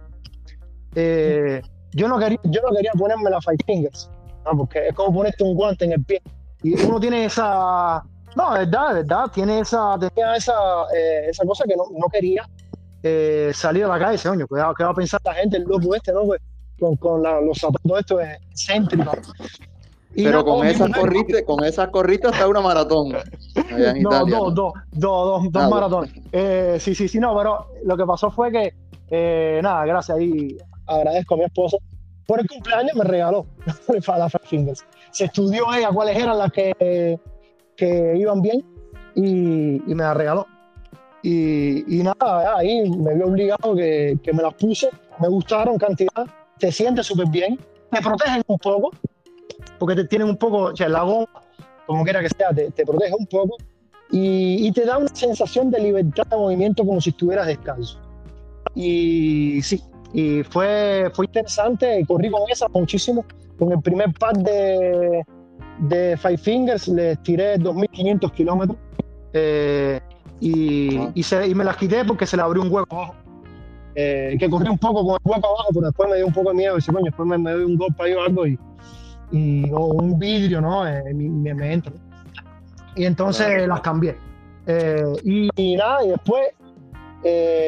yo, 0.95 2.09
no 2.09 2.19
quería, 2.19 2.39
yo 2.45 2.61
no 2.63 2.75
quería 2.75 2.93
ponerme 2.99 3.31
la 3.31 3.41
Five 3.41 3.59
Fingers 3.67 4.11
porque 4.57 4.89
es 4.89 4.95
como 4.95 5.15
ponerte 5.15 5.45
un 5.45 5.55
guante 5.55 5.85
en 5.85 5.93
el 5.93 6.05
pie. 6.05 6.21
Y 6.63 6.81
uno 6.85 7.01
tiene 7.01 7.25
esa. 7.25 8.03
No, 8.37 8.57
es 8.57 8.71
verdad, 8.71 8.89
es 8.99 9.07
verdad, 9.07 9.31
tiene 9.33 9.61
esa, 9.61 9.97
tenía 9.99 10.35
esa, 10.37 10.55
eh, 10.95 11.27
esa 11.29 11.45
cosa 11.45 11.65
que 11.65 11.77
no, 11.77 11.85
no 11.93 12.07
quería 12.09 12.49
eh, 13.03 13.51
salir 13.55 13.85
a 13.85 13.89
la 13.89 13.99
calle, 13.99 14.23
coño, 14.23 14.47
¿qué 14.47 14.85
va, 14.85 14.91
a 14.91 14.95
pensar 14.95 15.21
la 15.25 15.35
gente, 15.35 15.59
el 15.59 15.65
loco 15.65 15.95
este, 15.95 16.13
¿no? 16.13 16.25
Pues, 16.25 16.41
con, 16.81 16.97
con 16.97 17.23
los 17.23 17.59
zapatos 17.59 18.01
estos 18.01 18.23
excéntricos. 18.23 19.19
Pero 20.15 20.45
con, 20.45 20.67
esas 20.67 20.91
corritas, 20.91 21.43
con 21.43 21.65
esas 21.65 21.89
corritas 21.89 22.33
está 22.33 22.47
una 22.47 22.61
maratón. 22.61 23.13
no, 24.01 24.27
dos, 24.27 24.55
dos, 24.55 24.73
dos, 24.93 25.53
dos, 25.53 25.63
ah, 25.63 25.69
maratones. 25.69 26.13
Eh, 26.33 26.77
sí, 26.81 26.95
sí, 26.95 27.09
sí, 27.09 27.19
no, 27.19 27.37
pero 27.37 27.67
lo 27.85 27.97
que 27.97 28.05
pasó 28.05 28.31
fue 28.31 28.53
que, 28.53 29.61
nada, 29.63 29.85
gracias 29.87 30.21
y 30.21 30.57
agradezco 30.87 31.35
a 31.35 31.39
mi 31.39 31.45
esposo 31.45 31.79
por 32.27 32.41
el 32.41 32.47
cumpleaños 32.47 32.95
me 32.95 33.05
regaló 33.05 33.47
la 33.89 34.29
Five 34.29 34.45
Fingers. 34.45 34.85
Se 35.11 35.25
estudió 35.25 35.73
ella 35.75 35.91
cuáles 35.93 36.17
eran 36.17 36.39
las 36.39 36.53
que, 36.53 37.19
que 37.77 38.17
iban 38.17 38.41
bien 38.41 38.65
y, 39.15 39.91
y 39.91 39.95
me 39.95 40.03
la 40.03 40.15
regaló. 40.15 40.47
Y, 41.23 41.99
y, 41.99 42.03
nada, 42.03 42.57
ahí 42.57 42.91
me 42.91 43.15
vi 43.15 43.23
obligado 43.23 43.77
que, 43.77 44.19
que, 44.23 44.33
me 44.33 44.43
las 44.43 44.55
puse, 44.55 44.89
me 45.21 45.29
gustaron 45.29 45.79
cantidad, 45.79 46.27
te 46.59 46.73
sientes 46.73 47.07
súper 47.07 47.29
bien, 47.29 47.61
te 47.91 48.01
protegen 48.01 48.43
un 48.49 48.59
poco, 48.59 48.91
porque 49.79 49.95
te 49.95 50.05
tienen 50.05 50.29
un 50.29 50.37
poco, 50.37 50.59
o 50.65 50.77
sea, 50.77 50.89
la 50.89 51.03
goma, 51.03 51.29
como 51.87 52.05
quiera 52.05 52.21
que 52.21 52.29
sea, 52.29 52.51
te, 52.55 52.71
te 52.71 52.85
protege 52.85 53.15
un 53.19 53.27
poco 53.27 53.57
y, 54.11 54.67
y, 54.67 54.73
te 54.73 54.85
da 54.85 54.99
una 54.99 55.15
sensación 55.15 55.71
de 55.71 55.81
libertad 55.81 56.27
de 56.27 56.37
movimiento 56.37 56.85
como 56.85 57.01
si 57.01 57.11
estuvieras 57.11 57.47
descalzo. 57.47 57.99
Y 58.75 59.61
sí, 59.63 59.83
y 60.13 60.43
fue, 60.43 61.11
fue 61.15 61.27
interesante, 61.27 62.05
corrí 62.07 62.31
con 62.31 62.43
esa 62.51 62.69
muchísimo. 62.69 63.25
Con 63.59 63.73
el 63.73 63.81
primer 63.81 64.13
par 64.13 64.37
de, 64.37 65.25
de 65.79 66.17
Five 66.17 66.39
Fingers 66.39 66.89
les 66.89 67.23
tiré 67.23 67.59
2.500 67.59 68.33
kilómetros. 68.33 68.79
Eh, 69.33 70.01
y, 70.41 70.99
ah. 70.99 71.11
y, 71.15 71.23
se, 71.23 71.47
y, 71.47 71.55
me 71.55 71.65
las 71.65 71.77
quité 71.77 72.05
porque 72.05 72.27
se 72.27 72.37
le 72.37 72.43
abrió 72.43 72.63
un 72.63 72.73
hueco 72.73 72.97
abajo. 72.97 73.15
Eh, 73.95 74.37
que 74.39 74.49
corrí 74.49 74.69
un 74.69 74.79
poco 74.79 75.05
con 75.07 75.15
el 75.15 75.31
hueco 75.31 75.49
abajo, 75.49 75.69
pero 75.73 75.87
después 75.87 76.11
me 76.11 76.17
dio 76.17 76.27
un 76.27 76.33
poco 76.33 76.51
de 76.51 76.57
miedo. 76.57 76.77
Y 76.79 76.83
coño, 76.83 77.05
después 77.05 77.29
me, 77.29 77.39
me 77.39 77.53
doy 77.53 77.65
un 77.65 77.77
golpe 77.77 78.03
ahí 78.03 78.13
o 78.13 78.23
algo 78.23 78.47
y, 78.47 78.59
y 79.33 79.71
o 79.73 79.87
un 79.87 80.19
vidrio, 80.19 80.61
¿no? 80.61 80.87
Eh, 80.87 81.13
me, 81.15 81.55
me, 81.55 81.73
entra. 81.73 81.93
Y 82.95 83.05
entonces 83.05 83.67
las 83.67 83.81
cambié. 83.81 84.17
Y, 85.25 85.49
y, 85.57 85.77
nada, 85.77 86.05
y 86.05 86.11
después 86.11 86.49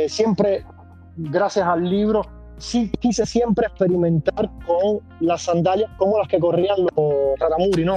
siempre, 0.08 0.64
gracias 1.16 1.66
al 1.66 1.88
libro, 1.88 2.22
sí 2.58 2.90
quise 3.00 3.26
siempre 3.26 3.66
experimentar 3.66 4.50
con 4.66 5.00
las 5.20 5.42
sandalias 5.42 5.90
como 5.96 6.18
las 6.18 6.28
que 6.28 6.38
corrían 6.38 6.76
los 6.80 7.38
Taramuri, 7.38 7.84
¿no? 7.84 7.96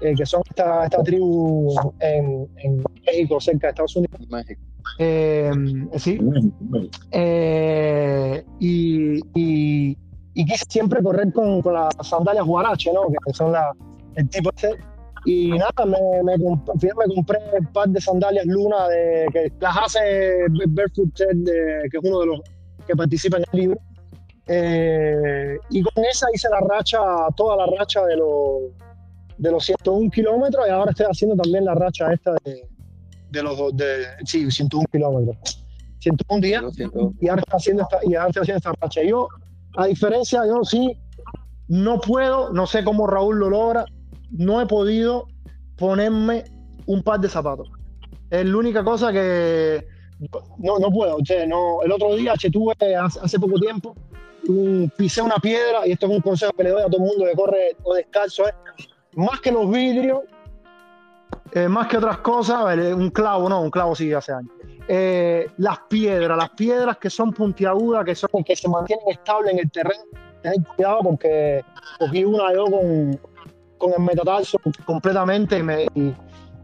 Eh, 0.00 0.14
que 0.16 0.26
son 0.26 0.42
esta, 0.48 0.84
esta 0.84 1.02
tribu 1.02 1.74
en, 2.00 2.48
en, 2.58 2.84
México, 3.06 3.40
cerca 3.40 3.68
de 3.68 3.70
Estados 3.70 3.96
Unidos. 3.96 4.20
México. 4.28 4.60
Eh, 4.98 5.50
sí. 5.96 6.18
Eh, 7.10 8.44
y, 8.60 9.20
y, 9.34 9.96
y, 10.34 10.44
quise 10.44 10.64
siempre 10.68 11.02
correr 11.02 11.32
con, 11.32 11.62
con 11.62 11.74
las 11.74 11.94
sandalias 12.02 12.44
Guarache, 12.44 12.92
¿no? 12.92 13.02
Que 13.08 13.32
son 13.32 13.52
la, 13.52 13.72
el 14.16 14.28
tipo 14.28 14.50
este. 14.54 14.76
Y 15.24 15.50
nada, 15.50 15.86
me, 15.86 15.98
me, 16.24 16.36
me 16.36 17.14
compré 17.14 17.38
un 17.58 17.66
par 17.72 17.88
de 17.88 18.00
sandalias 18.00 18.44
Luna 18.46 18.88
de, 18.88 19.26
que 19.32 19.52
las 19.60 19.76
hace 19.76 20.46
Barefoot 20.68 21.14
Ted, 21.14 21.44
que 21.90 21.96
es 21.96 22.04
uno 22.04 22.20
de 22.20 22.26
los 22.26 22.40
que 22.86 22.96
participa 22.96 23.36
en 23.36 23.44
el 23.52 23.60
libro. 23.60 23.80
Eh, 24.48 25.56
y 25.70 25.82
con 25.82 26.04
esa 26.04 26.26
hice 26.34 26.48
la 26.50 26.60
racha, 26.60 26.98
toda 27.36 27.56
la 27.56 27.66
racha 27.78 28.04
de 28.04 28.16
los, 28.16 28.72
de 29.38 29.50
los 29.52 29.64
101 29.64 30.10
kilómetros 30.10 30.66
y 30.66 30.70
ahora 30.70 30.90
estoy 30.90 31.06
haciendo 31.08 31.36
también 31.36 31.64
la 31.64 31.74
racha 31.74 32.12
esta 32.12 32.34
de, 32.44 32.68
de 33.30 33.42
los 33.42 33.76
de, 33.76 34.04
sí, 34.24 34.50
101 34.50 34.86
kilómetros. 34.90 35.64
101 36.00 36.40
días 36.40 36.64
y 37.20 37.28
ahora 37.28 37.42
estoy 37.42 37.56
haciendo 37.56 37.82
esta, 37.84 37.98
y 38.02 38.14
ahora 38.14 38.28
estoy 38.28 38.42
haciendo 38.42 38.58
esta 38.58 38.72
racha. 38.80 39.02
Yo, 39.04 39.28
a 39.76 39.86
diferencia, 39.86 40.44
yo 40.46 40.64
sí, 40.64 40.96
no 41.68 42.00
puedo, 42.00 42.52
no 42.52 42.66
sé 42.66 42.84
cómo 42.84 43.06
Raúl 43.06 43.38
lo 43.38 43.50
logra, 43.50 43.86
no 44.30 44.60
he 44.60 44.66
podido 44.66 45.26
ponerme 45.76 46.44
un 46.86 47.02
par 47.02 47.20
de 47.20 47.28
zapatos. 47.28 47.70
Es 48.30 48.46
la 48.46 48.56
única 48.56 48.84
cosa 48.84 49.12
que, 49.12 49.86
no, 50.58 50.78
no 50.78 50.90
puedo. 50.90 51.18
no, 51.46 51.82
el 51.82 51.92
otro 51.92 52.14
día 52.14 52.34
che, 52.36 52.50
tuve 52.50 52.74
hace, 52.96 53.38
poco 53.38 53.58
tiempo, 53.58 53.94
un, 54.48 54.92
pisé 54.96 55.22
una 55.22 55.36
piedra 55.36 55.86
y 55.86 55.92
esto 55.92 56.06
es 56.06 56.12
un 56.12 56.20
consejo 56.20 56.52
que 56.52 56.64
le 56.64 56.70
doy 56.70 56.82
a 56.82 56.86
todo 56.86 56.98
el 56.98 57.08
mundo 57.08 57.24
que 57.24 57.36
corre 57.36 57.76
o 57.82 57.94
descalzo. 57.94 58.48
¿eh? 58.48 58.54
Más 59.14 59.40
que 59.40 59.52
los 59.52 59.70
vidrios, 59.70 60.20
eh, 61.52 61.68
más 61.68 61.88
que 61.88 61.98
otras 61.98 62.18
cosas, 62.18 62.76
un 62.94 63.10
clavo, 63.10 63.48
no, 63.48 63.62
un 63.62 63.70
clavo 63.70 63.94
sí 63.94 64.12
hace 64.12 64.32
años. 64.32 64.52
Eh, 64.88 65.48
las 65.58 65.78
piedras, 65.88 66.36
las 66.36 66.50
piedras 66.50 66.96
que 66.98 67.08
son 67.08 67.32
puntiagudas, 67.32 68.04
que 68.04 68.14
son 68.14 68.42
que 68.44 68.56
se 68.56 68.68
mantienen 68.68 69.08
estables 69.08 69.52
en 69.52 69.60
el 69.60 69.70
terreno, 69.70 70.02
ten 70.42 70.62
cuidado 70.74 71.00
porque 71.02 71.64
cogí 71.98 72.24
una 72.24 72.52
yo 72.52 72.64
con, 72.64 73.20
con 73.78 73.92
el 73.92 74.00
metatarso 74.00 74.58
completamente 74.84 75.58
y 75.58 75.62
me, 75.62 75.84
y 75.94 76.14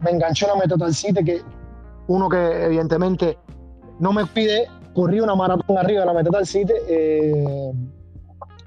me 0.01 0.11
enganchó 0.11 0.47
una 0.47 0.62
metatarcite 0.62 1.25
que 1.25 1.43
uno 2.09 2.29
que 2.29 2.64
evidentemente 2.64 3.39
no 4.01 4.12
me 4.12 4.27
pide, 4.27 4.69
corrí 4.95 5.21
una 5.21 5.35
maratón 5.35 5.79
arriba 5.79 6.01
de 6.01 6.07
la 6.07 6.12
Meta 6.12 6.45
City 6.45 6.73
eh, 6.89 7.73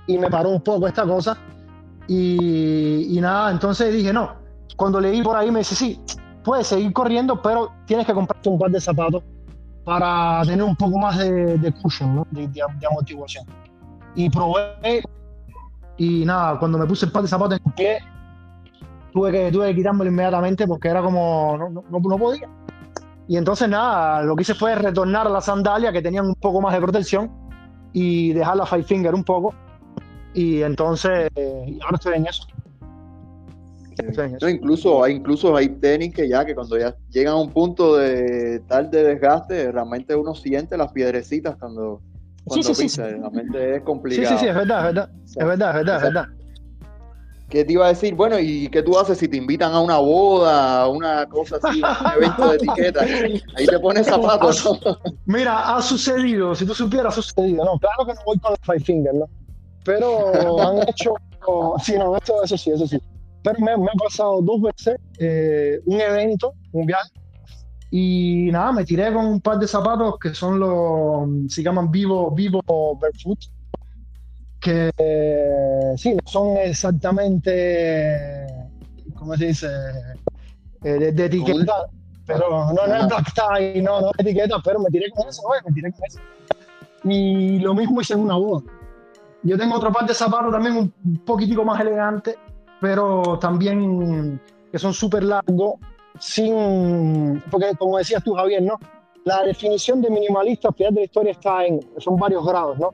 y 0.07 0.17
me 0.17 0.29
paró 0.29 0.49
un 0.49 0.61
poco 0.61 0.87
esta 0.87 1.03
cosa. 1.03 1.37
Y, 2.07 3.17
nada, 3.21 3.51
entonces 3.51 3.93
dije, 3.93 4.11
no. 4.11 4.35
Cuando 4.75 4.99
leí 4.99 5.21
por 5.21 5.35
ahí 5.35 5.51
me 5.51 5.59
dice, 5.59 5.75
sí, 5.75 5.99
puedes 6.43 6.67
seguir 6.67 6.91
corriendo, 6.91 7.41
pero 7.41 7.71
tienes 7.85 8.05
que 8.05 8.13
comprarte 8.13 8.49
un 8.49 8.59
par 8.59 8.71
de 8.71 8.81
zapatos 8.81 9.23
para 9.83 10.41
tener 10.43 10.63
un 10.63 10.75
poco 10.75 10.97
más 10.97 11.17
de, 11.17 11.57
de 11.57 11.71
cushion, 11.71 12.15
¿no? 12.15 12.27
de, 12.31 12.47
de, 12.47 12.61
de 12.79 12.87
amortiguación. 12.87 13.45
Y 14.15 14.29
probé 14.29 15.03
y 15.97 16.25
nada, 16.25 16.57
cuando 16.57 16.77
me 16.77 16.85
puse 16.87 17.05
el 17.05 17.11
par 17.11 17.21
de 17.21 17.27
zapatos 17.27 17.59
en 17.59 17.67
el 17.67 17.73
pie, 17.73 17.99
tuve 19.13 19.31
que, 19.31 19.51
tuve 19.51 19.67
que 19.67 19.75
quitármelo 19.75 20.09
inmediatamente 20.09 20.67
porque 20.67 20.87
era 20.87 21.01
como, 21.01 21.55
no, 21.57 21.69
no, 21.69 21.83
no 21.89 22.17
podía. 22.17 22.49
Y 23.27 23.37
entonces 23.37 23.69
nada, 23.69 24.23
lo 24.23 24.35
que 24.35 24.41
hice 24.41 24.55
fue 24.55 24.75
retornar 24.75 25.27
a 25.27 25.29
la 25.29 25.41
sandalia 25.41 25.91
que 25.91 26.01
tenían 26.01 26.25
un 26.25 26.35
poco 26.35 26.59
más 26.59 26.73
de 26.73 26.81
protección 26.81 27.31
y 27.93 28.33
dejar 28.33 28.57
la 28.57 28.65
Five 28.65 28.83
Finger 28.83 29.13
un 29.13 29.23
poco. 29.23 29.53
Y 30.33 30.61
entonces, 30.63 31.29
eh, 31.35 31.79
ahora 31.83 31.95
estoy 31.95 32.15
en 32.15 32.25
eso. 32.25 32.47
Incluso, 34.49 35.03
hay, 35.03 35.13
incluso 35.15 35.55
hay 35.55 35.69
tenis 35.69 36.13
que 36.13 36.27
ya 36.27 36.45
que 36.45 36.55
cuando 36.55 36.77
ya 36.77 36.95
llegan 37.09 37.33
a 37.33 37.37
un 37.37 37.51
punto 37.51 37.97
de 37.97 38.59
tal 38.67 38.89
de 38.89 39.03
desgaste, 39.03 39.71
realmente 39.71 40.15
uno 40.15 40.33
siente 40.35 40.77
las 40.77 40.91
piedrecitas 40.91 41.55
cuando, 41.59 42.01
cuando 42.45 42.63
Sí, 42.67 42.73
sí, 42.73 42.75
sí, 42.75 42.83
pisa. 42.83 43.05
sí. 43.09 43.15
Realmente 43.15 43.71
es 43.71 43.77
Sí, 43.77 43.83
complicado. 43.83 44.29
sí, 44.29 44.37
sí, 44.39 44.47
es 44.47 44.55
verdad, 44.55 44.79
es 44.79 44.83
verdad. 44.95 45.09
Es 45.27 45.35
verdad, 45.45 45.69
es 45.69 45.75
verdad, 45.75 45.95
es 45.97 46.01
verdad. 46.03 46.25
¿Qué 47.49 47.65
te 47.65 47.73
iba 47.73 47.85
a 47.85 47.89
decir? 47.89 48.15
Bueno, 48.15 48.39
¿y 48.39 48.69
qué 48.69 48.81
tú 48.81 48.97
haces 48.97 49.17
si 49.17 49.27
te 49.27 49.35
invitan 49.35 49.73
a 49.73 49.81
una 49.81 49.97
boda, 49.97 50.83
a 50.83 50.87
una 50.87 51.25
cosa 51.25 51.57
así, 51.61 51.81
a 51.83 52.13
un 52.15 52.23
evento 52.23 52.49
de 52.49 52.55
etiqueta? 52.55 53.01
Ahí 53.57 53.65
te 53.67 53.77
pones 53.77 54.07
zapatos, 54.07 54.63
¿no? 54.85 54.97
Mira, 55.25 55.75
ha 55.75 55.81
sucedido, 55.81 56.55
si 56.55 56.65
tú 56.65 56.73
supieras, 56.73 57.17
ha 57.17 57.21
sucedido. 57.21 57.65
No, 57.65 57.77
claro 57.77 58.05
que 58.05 58.13
no 58.13 58.21
voy 58.25 58.39
con 58.39 58.53
la 58.53 58.57
Five 58.61 58.79
Finger, 58.85 59.13
¿no? 59.15 59.25
Pero 59.83 60.61
han 60.65 60.87
hecho. 60.87 61.13
Sí, 61.83 61.97
no, 61.97 62.15
esto, 62.15 62.41
eso 62.43 62.57
sí, 62.57 62.71
eso 62.71 62.87
sí. 62.87 62.97
Pero 63.43 63.59
me, 63.59 63.77
me 63.77 63.85
ha 63.85 63.97
pasado 63.97 64.41
dos 64.41 64.61
veces 64.61 64.97
eh, 65.17 65.79
un 65.85 65.99
evento, 65.99 66.53
un 66.71 66.85
viaje, 66.85 67.09
y 67.93 68.49
nada, 68.51 68.71
me 68.71 68.85
tiré 68.85 69.11
con 69.13 69.25
un 69.25 69.41
par 69.41 69.59
de 69.59 69.67
zapatos 69.67 70.17
que 70.17 70.33
son 70.33 70.57
los. 70.59 71.53
se 71.53 71.61
llaman 71.61 71.91
Vivo, 71.91 72.31
Vivo 72.31 72.61
Barefoot. 72.95 73.39
Que 74.61 74.91
eh, 74.97 75.93
sí, 75.97 76.13
no 76.13 76.21
son 76.25 76.55
exactamente. 76.55 78.47
¿Cómo 79.15 79.35
se 79.35 79.47
dice? 79.47 79.67
Eh, 80.83 80.93
de, 80.93 81.11
de 81.11 81.25
etiqueta. 81.25 81.87
Pero 82.25 82.71
no, 82.73 82.87
no 82.87 82.95
es 82.95 83.07
black 83.07 83.33
tie, 83.33 83.81
no, 83.81 83.99
no 83.99 84.07
es 84.11 84.19
etiqueta, 84.19 84.55
pero 84.63 84.79
me 84.79 84.89
tiré 84.89 85.11
con 85.11 85.27
eso, 85.27 85.41
me 85.65 85.73
tiré 85.73 85.91
con 85.91 86.05
eso. 86.05 86.19
Y 87.03 87.59
lo 87.59 87.73
mismo 87.73 87.99
hice 87.99 88.13
en 88.13 88.21
una 88.21 88.35
boda. 88.35 88.63
Yo 89.43 89.57
tengo 89.57 89.75
otro 89.75 89.91
par 89.91 90.07
de 90.07 90.13
zapatos 90.13 90.51
también 90.51 90.77
un 90.77 91.17
poquitico 91.25 91.65
más 91.65 91.81
elegante, 91.81 92.37
pero 92.81 93.37
también 93.39 94.41
que 94.71 94.79
son 94.79 94.93
súper 94.93 95.23
largos, 95.23 95.75
sin, 96.19 97.41
porque 97.49 97.71
como 97.77 97.97
decías 97.97 98.23
tú, 98.23 98.33
Javier, 98.33 98.63
¿no? 98.63 98.77
La 99.23 99.43
definición 99.43 100.01
de 100.01 100.09
minimalista 100.09 100.69
al 100.69 100.73
final 100.73 100.95
de 100.95 101.01
la 101.01 101.05
historia 101.05 101.31
está 101.31 101.63
en, 101.63 101.79
son 101.97 102.17
varios 102.17 102.43
grados, 102.45 102.79
¿no? 102.79 102.93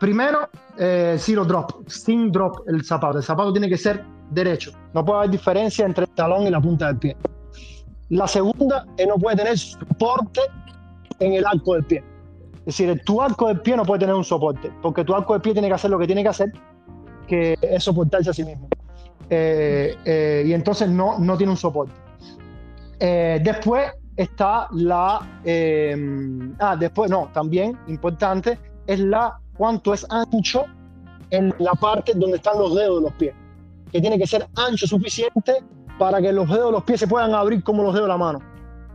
Primero, 0.00 0.48
eh, 0.78 1.16
zero 1.18 1.44
drop, 1.44 1.86
sin 1.86 2.32
drop 2.32 2.66
el 2.66 2.82
zapato. 2.82 3.18
El 3.18 3.24
zapato 3.24 3.52
tiene 3.52 3.68
que 3.68 3.76
ser 3.76 4.02
derecho. 4.30 4.72
No 4.94 5.04
puede 5.04 5.18
haber 5.18 5.30
diferencia 5.30 5.84
entre 5.84 6.04
el 6.04 6.10
talón 6.10 6.46
y 6.46 6.50
la 6.50 6.60
punta 6.60 6.86
del 6.86 6.96
pie. 6.96 7.16
La 8.08 8.26
segunda 8.26 8.86
es 8.96 9.06
no 9.06 9.16
puede 9.16 9.36
tener 9.36 9.58
soporte 9.58 10.40
en 11.18 11.34
el 11.34 11.44
arco 11.46 11.74
del 11.74 11.84
pie. 11.84 12.02
Es 12.60 12.78
decir, 12.78 13.02
tu 13.04 13.20
arco 13.20 13.48
del 13.48 13.60
pie 13.60 13.76
no 13.76 13.84
puede 13.84 14.00
tener 14.00 14.14
un 14.14 14.24
soporte, 14.24 14.72
porque 14.80 15.04
tu 15.04 15.14
arco 15.14 15.34
del 15.34 15.42
pie 15.42 15.52
tiene 15.52 15.68
que 15.68 15.74
hacer 15.74 15.90
lo 15.90 15.98
que 15.98 16.06
tiene 16.06 16.22
que 16.22 16.28
hacer, 16.30 16.50
que 17.26 17.58
es 17.60 17.84
soportarse 17.84 18.30
a 18.30 18.32
sí 18.32 18.44
mismo. 18.44 18.68
Eh, 19.28 19.96
eh, 20.04 20.44
y 20.46 20.52
entonces 20.52 20.88
no, 20.88 21.18
no 21.18 21.36
tiene 21.36 21.52
un 21.52 21.56
soporte. 21.56 21.92
Eh, 22.98 23.40
después 23.42 23.92
está 24.16 24.68
la... 24.72 25.40
eh, 25.44 25.96
ah, 26.58 26.76
después, 26.76 27.10
no, 27.10 27.30
también 27.32 27.78
importante, 27.88 28.58
es 28.86 29.00
la 29.00 29.38
cuánto 29.56 29.94
es 29.94 30.06
ancho 30.10 30.64
en 31.30 31.54
la 31.58 31.72
parte 31.72 32.12
donde 32.14 32.36
están 32.36 32.58
los 32.58 32.74
dedos 32.74 32.96
de 32.96 33.02
los 33.02 33.12
pies, 33.14 33.34
que 33.92 34.00
tiene 34.00 34.18
que 34.18 34.26
ser 34.26 34.46
ancho 34.56 34.86
suficiente 34.86 35.62
para 35.98 36.20
que 36.20 36.32
los 36.32 36.48
dedos 36.48 36.66
de 36.66 36.72
los 36.72 36.84
pies 36.84 37.00
se 37.00 37.06
puedan 37.06 37.34
abrir 37.34 37.62
como 37.62 37.82
los 37.82 37.94
dedos 37.94 38.06
de 38.06 38.12
la 38.12 38.18
mano, 38.18 38.40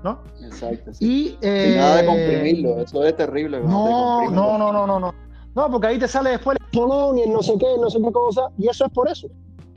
¿no? 0.03 0.19
Exacto. 0.43 0.93
sí. 0.93 1.37
Y, 1.41 1.45
eh, 1.47 1.75
nada 1.77 1.97
de 1.97 2.05
comprimirlo, 2.05 2.79
eso 2.79 3.03
es 3.03 3.15
terrible. 3.15 3.59
no, 3.61 4.29
no, 4.29 4.57
no, 4.57 4.73
no, 4.73 4.85
no, 4.85 4.99
no. 4.99 5.15
No, 5.55 5.71
porque 5.71 5.87
ahí 5.87 5.97
te 5.97 6.07
sale 6.07 6.31
después 6.31 6.57
el 6.59 6.77
polón 6.77 7.17
y 7.17 7.21
el 7.21 7.31
no 7.31 7.41
sé 7.41 7.53
qué, 7.57 7.67
no 7.79 7.89
sé 7.89 7.99
qué 8.03 8.11
cosa, 8.11 8.49
y 8.57 8.67
eso 8.67 8.85
es 8.85 8.91
por 8.91 9.07
eso, 9.07 9.27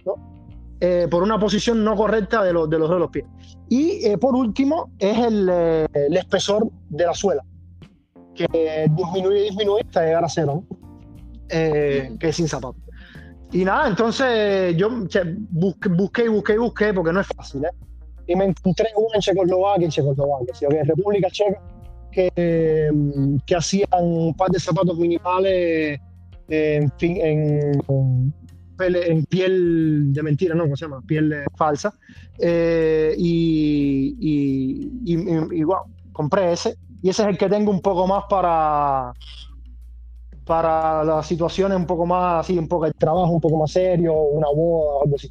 ¿no? 0.04 0.37
Eh, 0.80 1.08
por 1.10 1.24
una 1.24 1.40
posición 1.40 1.82
no 1.82 1.96
correcta 1.96 2.42
de 2.44 2.52
los, 2.52 2.70
de 2.70 2.78
los 2.78 2.88
de 2.88 2.98
los 2.98 3.10
pies. 3.10 3.24
Y 3.68 4.06
eh, 4.06 4.16
por 4.16 4.36
último, 4.36 4.90
es 4.98 5.18
el, 5.18 5.48
eh, 5.50 5.86
el 5.92 6.16
espesor 6.16 6.70
de 6.88 7.04
la 7.04 7.14
suela, 7.14 7.44
que 8.34 8.46
disminuye, 8.90 9.42
disminuye 9.42 9.82
hasta 9.84 10.04
llegar 10.04 10.24
a 10.24 10.28
cero, 10.28 10.64
¿no? 10.70 10.78
Eh, 11.48 12.16
que 12.20 12.28
es 12.28 12.36
sin 12.36 12.46
zapato. 12.46 12.76
Y 13.50 13.64
nada, 13.64 13.88
entonces 13.88 14.76
yo 14.76 14.88
busqué, 14.90 15.88
busqué 15.88 16.24
y 16.26 16.28
busqué 16.28 16.54
y 16.54 16.58
busqué, 16.58 16.94
porque 16.94 17.12
no 17.12 17.20
es 17.20 17.26
fácil, 17.26 17.64
¿eh? 17.64 17.70
Y 18.28 18.36
me 18.36 18.44
encontré 18.44 18.86
uno 18.94 19.08
en 19.14 19.20
Checoslovaquia, 19.20 19.86
en 19.86 19.90
Checoslovaquia, 19.90 20.54
¿sí? 20.54 20.66
Ok, 20.66 20.74
en 20.74 20.86
República 20.86 21.28
Checa, 21.30 21.60
que, 22.12 22.90
mm, 22.92 23.38
que 23.46 23.56
hacían 23.56 23.88
un 24.00 24.34
par 24.34 24.50
de 24.50 24.60
zapatos 24.60 24.96
minimales 24.96 25.98
en, 26.48 26.92
fin, 26.98 27.16
en, 27.20 28.34
pele- 28.78 29.10
en 29.10 29.24
piel 29.26 30.12
de 30.12 30.22
mentira, 30.22 30.54
¿no? 30.54 30.62
¿Cómo 30.64 30.76
se 30.76 30.84
llama? 30.86 31.02
Piel 31.06 31.32
eh, 31.32 31.44
falsa. 31.56 31.92
Eh, 32.38 33.14
y, 33.18 34.16
y, 34.20 35.14
y, 35.14 35.58
y- 35.58 35.64
wow, 35.64 35.78
compré 36.12 36.52
ese. 36.52 36.76
Y 37.02 37.10
ese 37.10 37.22
es 37.22 37.28
el 37.28 37.36
que 37.38 37.48
tengo 37.48 37.70
un 37.70 37.80
poco 37.80 38.06
más 38.06 38.24
para, 38.30 39.12
para 40.44 41.04
las 41.04 41.26
situaciones 41.26 41.76
un 41.76 41.86
poco 41.86 42.06
más 42.06 42.40
así, 42.44 42.56
un 42.58 42.68
poco 42.68 42.86
el 42.86 42.94
trabajo 42.94 43.32
un 43.32 43.40
poco 43.40 43.56
más 43.58 43.70
serio, 43.70 44.14
una 44.14 44.48
boda 44.48 44.94
o 44.94 45.02
algo 45.02 45.16
así. 45.16 45.30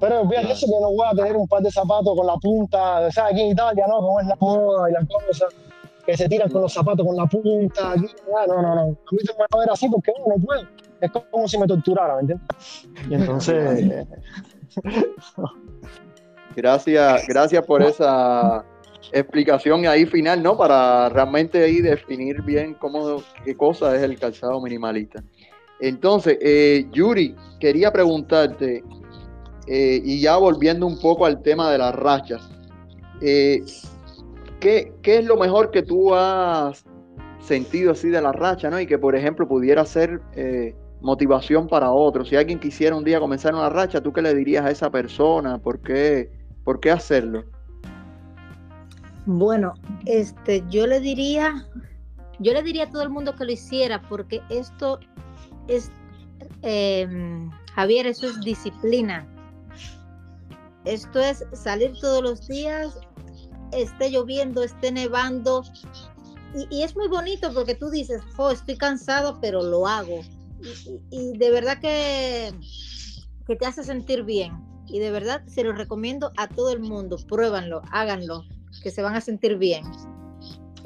Pero 0.00 0.28
fíjate 0.28 0.52
eso 0.52 0.66
que 0.66 0.80
no 0.80 0.90
voy 0.92 1.06
a 1.10 1.14
tener 1.14 1.36
un 1.36 1.46
par 1.46 1.62
de 1.62 1.70
zapatos 1.70 2.16
con 2.16 2.26
la 2.26 2.36
punta, 2.36 3.10
¿sabes? 3.12 3.32
Aquí 3.34 3.40
en 3.42 3.48
Italia, 3.52 3.84
¿no? 3.86 4.00
Como 4.00 4.20
es 4.20 4.26
la 4.26 4.36
moda 4.40 4.88
y 4.90 4.92
la 4.94 5.00
cosa, 5.06 5.46
que 6.06 6.16
se 6.16 6.28
tiran 6.28 6.50
con 6.50 6.62
los 6.62 6.72
zapatos 6.72 7.06
con 7.06 7.16
la 7.16 7.26
punta. 7.26 7.92
Aquí, 7.92 8.06
ah, 8.36 8.46
no, 8.48 8.62
no, 8.62 8.74
no. 8.74 8.80
A 8.80 8.86
mí 9.12 9.18
se 9.22 9.32
me 9.34 9.38
va 9.40 9.46
a 9.52 9.58
ver 9.58 9.70
así 9.70 9.88
porque 9.88 10.12
no, 10.18 10.34
no 10.36 10.42
puedo. 10.42 10.62
Es 11.00 11.10
como 11.30 11.48
si 11.48 11.58
me 11.58 11.66
torturara, 11.66 12.16
¿me 12.16 12.20
entiendes? 12.20 12.88
Y 13.08 13.14
entonces, 13.14 14.06
Gracias, 16.56 17.26
gracias 17.28 17.64
por 17.64 17.82
esa 17.82 18.64
explicación 19.12 19.86
ahí 19.86 20.04
final, 20.04 20.42
¿no? 20.42 20.56
Para 20.56 21.08
realmente 21.08 21.62
ahí 21.62 21.80
definir 21.80 22.42
bien 22.42 22.74
cómo, 22.74 23.22
qué 23.44 23.56
cosa 23.56 23.94
es 23.94 24.02
el 24.02 24.18
calzado 24.18 24.60
minimalista. 24.60 25.22
Entonces, 25.80 26.38
eh, 26.40 26.86
Yuri, 26.92 27.34
quería 27.60 27.92
preguntarte, 27.92 28.82
eh, 29.66 30.00
y 30.04 30.20
ya 30.20 30.36
volviendo 30.36 30.86
un 30.86 31.00
poco 31.00 31.24
al 31.24 31.40
tema 31.42 31.70
de 31.70 31.78
las 31.78 31.94
rachas, 31.94 32.50
eh, 33.22 33.62
¿qué, 34.58 34.92
qué 35.02 35.18
es 35.18 35.24
lo 35.24 35.36
mejor 35.36 35.70
que 35.70 35.82
tú 35.82 36.14
has 36.14 36.84
sentido 37.40 37.92
así 37.92 38.08
de 38.10 38.20
la 38.20 38.32
racha, 38.32 38.70
¿no? 38.70 38.80
Y 38.80 38.86
que, 38.86 38.98
por 38.98 39.16
ejemplo, 39.16 39.48
pudiera 39.48 39.84
ser 39.84 40.20
eh, 40.34 40.74
motivación 41.00 41.68
para 41.68 41.90
otros. 41.90 42.28
Si 42.28 42.36
alguien 42.36 42.58
quisiera 42.58 42.96
un 42.96 43.04
día 43.04 43.20
comenzar 43.20 43.54
una 43.54 43.68
racha, 43.68 44.00
¿tú 44.00 44.12
qué 44.12 44.22
le 44.22 44.34
dirías 44.34 44.64
a 44.64 44.70
esa 44.70 44.90
persona? 44.90 45.58
¿Por 45.58 45.80
qué, 45.80 46.30
por 46.64 46.80
qué 46.80 46.90
hacerlo? 46.90 47.44
Bueno, 49.26 49.74
este, 50.06 50.64
yo 50.70 50.86
le 50.86 51.00
diría, 51.00 51.66
yo 52.38 52.52
le 52.52 52.62
diría 52.62 52.84
a 52.84 52.90
todo 52.90 53.02
el 53.02 53.10
mundo 53.10 53.34
que 53.36 53.44
lo 53.44 53.52
hiciera, 53.52 54.02
porque 54.08 54.42
esto 54.48 54.98
es, 55.68 55.90
eh, 56.62 57.06
Javier, 57.74 58.06
eso 58.06 58.26
es 58.26 58.40
disciplina. 58.40 59.26
Esto 60.84 61.20
es 61.20 61.44
salir 61.52 61.92
todos 62.00 62.22
los 62.22 62.48
días, 62.48 62.98
esté 63.72 64.10
lloviendo, 64.10 64.62
esté 64.62 64.90
nevando. 64.90 65.62
Y, 66.54 66.78
y 66.78 66.82
es 66.82 66.96
muy 66.96 67.08
bonito 67.08 67.52
porque 67.52 67.74
tú 67.74 67.90
dices, 67.90 68.22
oh, 68.38 68.50
estoy 68.50 68.76
cansado, 68.76 69.38
pero 69.40 69.62
lo 69.62 69.86
hago. 69.86 70.20
Y, 70.62 70.68
y- 70.68 71.32
y 71.34 71.38
de 71.38 71.50
verdad 71.50 71.78
que, 71.80 72.50
que 73.46 73.56
te 73.56 73.66
hace 73.66 73.82
sentir 73.84 74.24
bien. 74.24 74.52
Y 74.86 74.98
de 74.98 75.10
verdad 75.10 75.42
se 75.46 75.62
lo 75.64 75.72
recomiendo 75.72 76.32
a 76.36 76.48
todo 76.48 76.72
el 76.72 76.80
mundo. 76.80 77.16
Pruébanlo, 77.28 77.80
háganlo, 77.92 78.44
que 78.82 78.90
se 78.90 79.02
van 79.02 79.14
a 79.14 79.20
sentir 79.20 79.56
bien. 79.56 79.84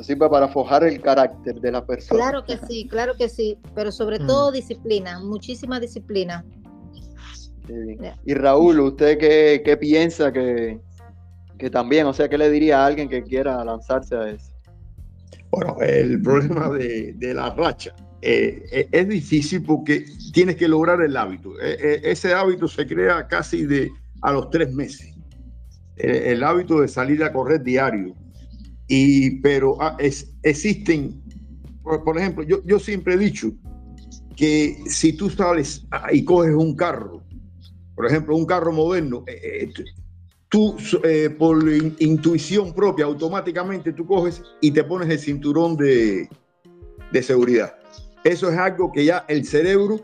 Sirve 0.01 0.29
para 0.29 0.49
forjar 0.49 0.85
el 0.85 1.01
carácter 1.01 1.61
de 1.61 1.71
la 1.73 1.85
persona. 1.87 2.21
Claro 2.21 2.45
que 2.45 2.59
sí, 2.67 2.87
claro 2.89 3.15
que 3.17 3.29
sí, 3.29 3.59
pero 3.75 3.91
sobre 3.93 4.19
Mm. 4.19 4.27
todo 4.27 4.53
disciplina, 4.53 5.21
muchísima 5.21 5.79
disciplina. 5.81 6.45
Sí. 7.67 7.97
Y 8.27 8.35
Raúl, 8.35 8.81
¿usted 8.81 9.17
qué, 9.19 9.63
qué 9.65 9.77
piensa 9.77 10.33
que, 10.33 10.79
que 11.59 11.71
también, 11.71 12.07
o 12.07 12.13
sea, 12.13 12.29
qué 12.29 12.37
le 12.37 12.51
diría 12.51 12.83
a 12.83 12.87
alguien 12.87 13.09
que 13.09 13.23
quiera 13.23 13.65
lanzarse 13.65 14.15
a 14.17 14.29
eso? 14.29 14.53
Bueno, 15.51 15.77
el 15.81 16.21
problema 16.21 16.69
de, 16.71 17.15
de 17.15 17.33
la 17.33 17.51
racha 17.55 17.95
eh, 18.27 18.67
eh, 18.73 18.89
es 18.91 19.09
difícil 19.09 19.63
porque 19.63 20.07
tienes 20.33 20.57
que 20.57 20.67
lograr 20.67 21.03
el 21.03 21.15
hábito. 21.17 21.61
Eh, 21.61 21.77
eh, 21.79 22.01
ese 22.05 22.33
hábito 22.33 22.67
se 22.67 22.87
crea 22.87 23.29
casi 23.29 23.67
de 23.67 23.91
a 24.23 24.33
los 24.33 24.49
tres 24.51 24.73
meses. 24.73 25.15
Eh, 25.97 26.33
el 26.33 26.43
hábito 26.43 26.81
de 26.81 26.89
salir 26.89 27.23
a 27.23 27.33
correr 27.33 27.63
diario. 27.63 28.15
Y, 28.89 29.41
pero 29.41 29.77
ah, 29.81 29.97
es, 29.99 30.33
existen, 30.43 31.23
por, 31.83 32.19
ejemplo, 32.19 32.43
yo, 32.43 32.63
yo 32.65 32.79
siempre 32.79 33.15
he 33.15 33.19
dicho 33.19 33.53
que 34.37 34.79
si 34.87 35.13
tú 35.13 35.29
sales 35.29 35.87
y 36.11 36.25
coges 36.25 36.55
un 36.55 36.75
carro, 36.75 37.23
por 37.95 38.07
ejemplo, 38.07 38.35
un 38.35 38.47
carro 38.47 38.73
moderno, 38.73 39.25
eh, 39.27 39.71
tú 40.49 40.77
eh, 41.05 41.29
por 41.29 41.63
intuición 41.99 42.75
propia, 42.75 43.05
automáticamente 43.05 43.93
tú 43.93 44.07
coges 44.07 44.43
y 44.63 44.71
te 44.71 44.83
pones 44.83 45.11
el 45.11 45.19
cinturón 45.19 45.77
de, 45.77 46.29
de 47.13 47.23
seguridad. 47.23 47.84
Eso 48.25 48.51
es 48.51 48.59
algo 48.59 48.91
que 48.91 49.05
ya 49.05 49.25
el 49.29 49.45
cerebro 49.45 50.01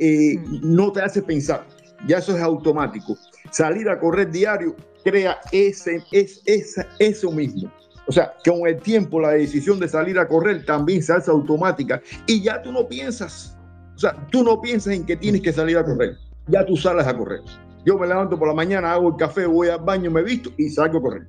mm. 0.00 0.60
no 0.62 0.92
te 0.92 1.00
hace 1.00 1.22
pensar, 1.22 1.64
ya 2.06 2.18
eso 2.18 2.36
es 2.36 2.42
automático. 2.42 3.16
Salir 3.50 3.88
a 3.88 3.98
correr 3.98 4.30
diario 4.30 4.74
crea 5.04 5.38
ese, 5.52 6.02
es, 6.12 6.42
esa, 6.44 6.86
eso 6.98 7.30
mismo. 7.30 7.72
O 8.06 8.12
sea, 8.12 8.34
que 8.42 8.50
con 8.50 8.66
el 8.66 8.80
tiempo 8.80 9.20
la 9.20 9.30
decisión 9.30 9.78
de 9.78 9.88
salir 9.88 10.18
a 10.18 10.26
correr 10.26 10.64
también 10.64 11.02
se 11.02 11.12
hace 11.12 11.30
automática 11.30 12.00
y 12.26 12.42
ya 12.42 12.60
tú 12.62 12.72
no 12.72 12.88
piensas, 12.88 13.56
o 13.94 13.98
sea, 13.98 14.16
tú 14.30 14.42
no 14.42 14.60
piensas 14.60 14.94
en 14.94 15.04
que 15.04 15.16
tienes 15.16 15.42
que 15.42 15.52
salir 15.52 15.76
a 15.76 15.84
correr, 15.84 16.16
ya 16.48 16.64
tú 16.64 16.76
sales 16.76 17.06
a 17.06 17.16
correr. 17.16 17.40
Yo 17.84 17.96
me 17.98 18.06
levanto 18.06 18.38
por 18.38 18.48
la 18.48 18.54
mañana, 18.54 18.92
hago 18.92 19.10
el 19.10 19.16
café, 19.16 19.46
voy 19.46 19.68
al 19.68 19.80
baño, 19.80 20.10
me 20.10 20.22
visto 20.22 20.50
y 20.56 20.68
salgo 20.68 20.98
a 20.98 21.02
correr. 21.02 21.26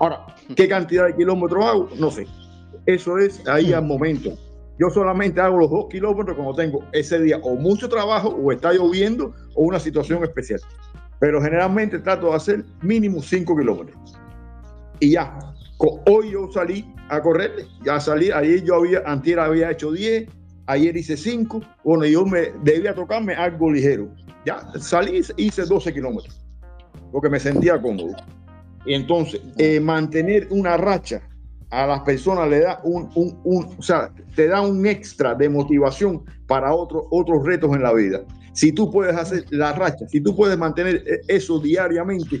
Ahora, 0.00 0.26
¿qué 0.56 0.68
cantidad 0.68 1.06
de 1.06 1.14
kilómetros 1.14 1.64
hago? 1.64 1.88
No 1.98 2.10
sé. 2.10 2.26
Eso 2.86 3.18
es 3.18 3.46
ahí 3.46 3.72
al 3.72 3.84
momento. 3.84 4.36
Yo 4.78 4.90
solamente 4.90 5.40
hago 5.40 5.58
los 5.58 5.70
dos 5.70 5.86
kilómetros 5.88 6.36
cuando 6.36 6.54
tengo 6.54 6.84
ese 6.92 7.20
día 7.20 7.38
o 7.42 7.54
mucho 7.54 7.88
trabajo 7.88 8.28
o 8.28 8.52
está 8.52 8.72
lloviendo 8.72 9.34
o 9.54 9.62
una 9.62 9.78
situación 9.78 10.24
especial. 10.24 10.60
Pero 11.20 11.40
generalmente 11.40 11.98
trato 12.00 12.30
de 12.30 12.36
hacer 12.36 12.64
mínimo 12.82 13.22
cinco 13.22 13.56
kilómetros. 13.56 13.96
Y 15.00 15.12
ya, 15.12 15.38
Hoy 16.06 16.30
yo 16.30 16.50
salí 16.52 16.84
a 17.08 17.20
correr, 17.20 17.66
ya 17.84 18.00
salí, 18.00 18.30
ayer 18.30 18.62
yo 18.62 18.76
había, 18.76 19.02
antier 19.06 19.38
había 19.38 19.70
hecho 19.70 19.92
10, 19.92 20.28
ayer 20.66 20.96
hice 20.96 21.16
5, 21.16 21.60
bueno, 21.82 22.06
yo 22.06 22.24
me 22.24 22.52
debía 22.62 22.94
tocarme 22.94 23.34
algo 23.34 23.70
ligero. 23.70 24.08
Ya 24.46 24.62
salí, 24.78 25.20
hice 25.36 25.64
12 25.64 25.92
kilómetros, 25.92 26.40
porque 27.12 27.28
me 27.28 27.40
sentía 27.40 27.80
cómodo. 27.80 28.14
Y 28.86 28.94
entonces, 28.94 29.40
eh, 29.58 29.80
mantener 29.80 30.46
una 30.50 30.76
racha 30.76 31.22
a 31.82 31.86
las 31.86 32.00
personas 32.00 32.48
le 32.48 32.60
da 32.60 32.80
un, 32.84 33.10
un, 33.14 33.40
un, 33.44 33.76
o 33.78 33.82
sea, 33.82 34.10
te 34.34 34.46
da 34.48 34.60
un 34.60 34.86
extra 34.86 35.34
de 35.34 35.48
motivación 35.48 36.24
para 36.46 36.74
otros 36.74 37.04
otros 37.10 37.44
retos 37.44 37.74
en 37.74 37.82
la 37.82 37.92
vida. 37.92 38.22
Si 38.52 38.72
tú 38.72 38.90
puedes 38.90 39.16
hacer 39.16 39.44
la 39.50 39.72
racha, 39.72 40.06
si 40.08 40.20
tú 40.20 40.36
puedes 40.36 40.56
mantener 40.56 41.02
eh, 41.06 41.20
eso 41.28 41.58
diariamente, 41.58 42.40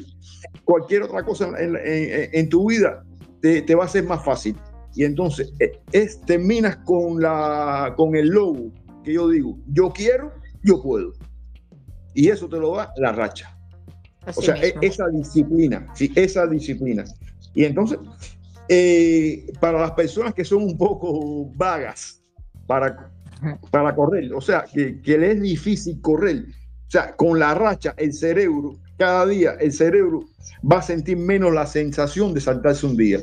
cualquier 0.64 1.02
otra 1.02 1.24
cosa 1.24 1.48
en, 1.58 1.76
en, 1.76 2.30
en 2.32 2.48
tu 2.48 2.68
vida 2.68 3.04
te, 3.40 3.74
va 3.74 3.84
a 3.84 3.88
ser 3.88 4.04
más 4.04 4.24
fácil. 4.24 4.56
Y 4.94 5.04
entonces 5.04 5.52
eh, 5.58 5.72
es, 5.92 6.20
terminas 6.22 6.76
con, 6.78 7.20
la, 7.20 7.94
con 7.96 8.14
el 8.14 8.28
logo 8.28 8.70
que 9.02 9.12
yo 9.12 9.28
digo, 9.28 9.58
yo 9.68 9.90
quiero, 9.90 10.32
yo 10.62 10.82
puedo. 10.82 11.12
Y 12.14 12.28
eso 12.28 12.48
te 12.48 12.58
lo 12.58 12.76
da 12.76 12.92
la 12.96 13.12
racha. 13.12 13.56
o 14.34 14.40
sea, 14.40 14.54
e, 14.56 14.74
esa 14.80 15.08
disciplina, 15.08 15.86
sí, 15.94 16.10
esa 16.14 16.46
disciplina. 16.46 17.04
Y 17.54 17.64
entonces, 17.64 17.98
eh, 18.68 19.52
para 19.60 19.80
las 19.80 19.92
personas 19.92 20.34
que 20.34 20.44
son 20.44 20.62
un 20.62 20.78
poco 20.78 21.50
vagas 21.54 22.22
para, 22.66 23.10
para 23.70 23.94
correr, 23.94 24.32
o 24.32 24.40
sea, 24.40 24.64
que, 24.72 25.00
que 25.00 25.18
les 25.18 25.36
es 25.36 25.42
difícil 25.42 26.00
correr, 26.00 26.44
o 26.86 26.90
sea, 26.90 27.14
con 27.16 27.38
la 27.38 27.54
racha, 27.54 27.94
el 27.96 28.12
cerebro, 28.12 28.76
cada 28.96 29.26
día, 29.26 29.52
el 29.60 29.72
cerebro 29.72 30.24
va 30.70 30.78
a 30.78 30.82
sentir 30.82 31.16
menos 31.16 31.52
la 31.52 31.66
sensación 31.66 32.32
de 32.32 32.40
saltarse 32.40 32.86
un 32.86 32.96
día 32.96 33.22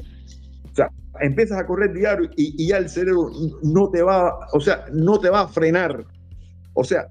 empiezas 1.21 1.59
a 1.59 1.65
correr 1.65 1.93
diario 1.93 2.29
y, 2.35 2.67
ya 2.67 2.77
el 2.77 2.89
cerebro 2.89 3.31
no 3.63 3.89
te 3.89 4.01
va, 4.01 4.47
o 4.53 4.59
sea, 4.59 4.85
no 4.91 5.19
te 5.19 5.29
va 5.29 5.41
a 5.41 5.47
frenar. 5.47 6.05
O 6.73 6.83
sea, 6.83 7.09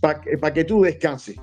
para 0.00 0.52
que 0.52 0.64
tú 0.64 0.82
descanses. 0.82 1.36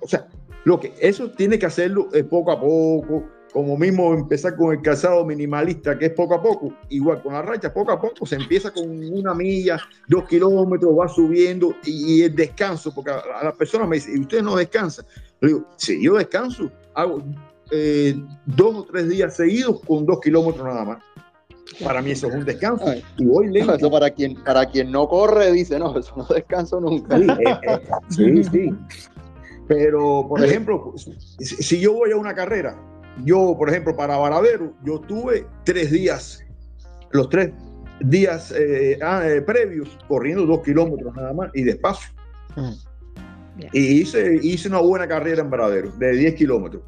O 0.00 0.08
sea, 0.08 0.26
lo 0.64 0.80
que 0.80 0.94
eso 1.00 1.30
tiene 1.30 1.58
que 1.58 1.66
hacerlo 1.66 2.08
eh, 2.12 2.24
poco 2.24 2.52
a 2.52 2.60
poco, 2.60 3.24
como 3.56 3.78
mismo 3.78 4.12
empezar 4.12 4.54
con 4.54 4.74
el 4.74 4.82
calzado 4.82 5.24
minimalista, 5.24 5.98
que 5.98 6.04
es 6.04 6.12
poco 6.12 6.34
a 6.34 6.42
poco, 6.42 6.74
igual 6.90 7.22
con 7.22 7.32
la 7.32 7.40
racha, 7.40 7.72
poco 7.72 7.90
a 7.90 7.98
poco 7.98 8.26
se 8.26 8.36
empieza 8.36 8.70
con 8.70 8.86
una 8.86 9.32
milla, 9.32 9.80
dos 10.06 10.28
kilómetros, 10.28 10.92
va 10.94 11.08
subiendo 11.08 11.74
y, 11.82 12.20
el 12.20 12.36
descanso, 12.36 12.94
porque 12.94 13.12
a, 13.12 13.44
las 13.44 13.54
personas 13.54 13.88
me 13.88 13.96
dicen, 13.96 14.18
¿y 14.18 14.20
usted 14.20 14.42
no 14.42 14.56
descansa? 14.56 15.06
Le 15.40 15.48
digo, 15.48 15.64
si 15.78 16.04
yo 16.04 16.16
descanso, 16.16 16.70
hago 16.92 17.22
eh, 17.70 18.14
dos 18.44 18.74
o 18.74 18.84
tres 18.84 19.08
días 19.08 19.34
seguidos 19.34 19.80
con 19.86 20.04
dos 20.04 20.20
kilómetros 20.20 20.62
nada 20.62 20.84
más. 20.84 20.98
Para 21.82 22.02
mí 22.02 22.10
eso 22.10 22.28
es 22.28 22.34
un 22.34 22.44
descanso. 22.44 22.84
Y 23.16 23.24
voy 23.24 23.48
lento. 23.48 23.74
Eso 23.74 23.90
para 23.90 24.10
quien, 24.10 24.34
para 24.44 24.66
quien 24.66 24.92
no 24.92 25.08
corre 25.08 25.50
dice, 25.50 25.78
no, 25.78 25.98
eso 25.98 26.12
no 26.14 26.24
descanso 26.24 26.78
nunca. 26.78 27.16
Sí, 27.16 27.26
eh, 27.26 27.58
eh, 27.70 27.80
sí, 28.10 28.44
sí. 28.44 28.74
Pero, 29.66 30.26
por 30.28 30.44
ejemplo, 30.44 30.92
si 31.38 31.80
yo 31.80 31.94
voy 31.94 32.12
a 32.12 32.16
una 32.16 32.34
carrera, 32.34 32.78
yo, 33.24 33.54
por 33.56 33.70
ejemplo, 33.70 33.96
para 33.96 34.16
Varadero, 34.16 34.74
yo 34.84 35.00
tuve 35.00 35.46
tres 35.64 35.90
días, 35.90 36.44
los 37.10 37.28
tres 37.28 37.52
días 38.00 38.54
ah, 39.02 39.22
previos, 39.46 39.88
corriendo 40.08 40.44
dos 40.44 40.62
kilómetros 40.62 41.14
nada 41.14 41.32
más 41.32 41.50
y 41.54 41.62
despacio. 41.62 42.10
Mm. 42.56 42.72
Y 43.72 44.00
hice, 44.00 44.38
hice 44.42 44.68
una 44.68 44.80
buena 44.80 45.08
carrera 45.08 45.40
en 45.40 45.50
Varadero, 45.50 45.90
de 45.92 46.12
10 46.12 46.34
kilómetros. 46.34 46.82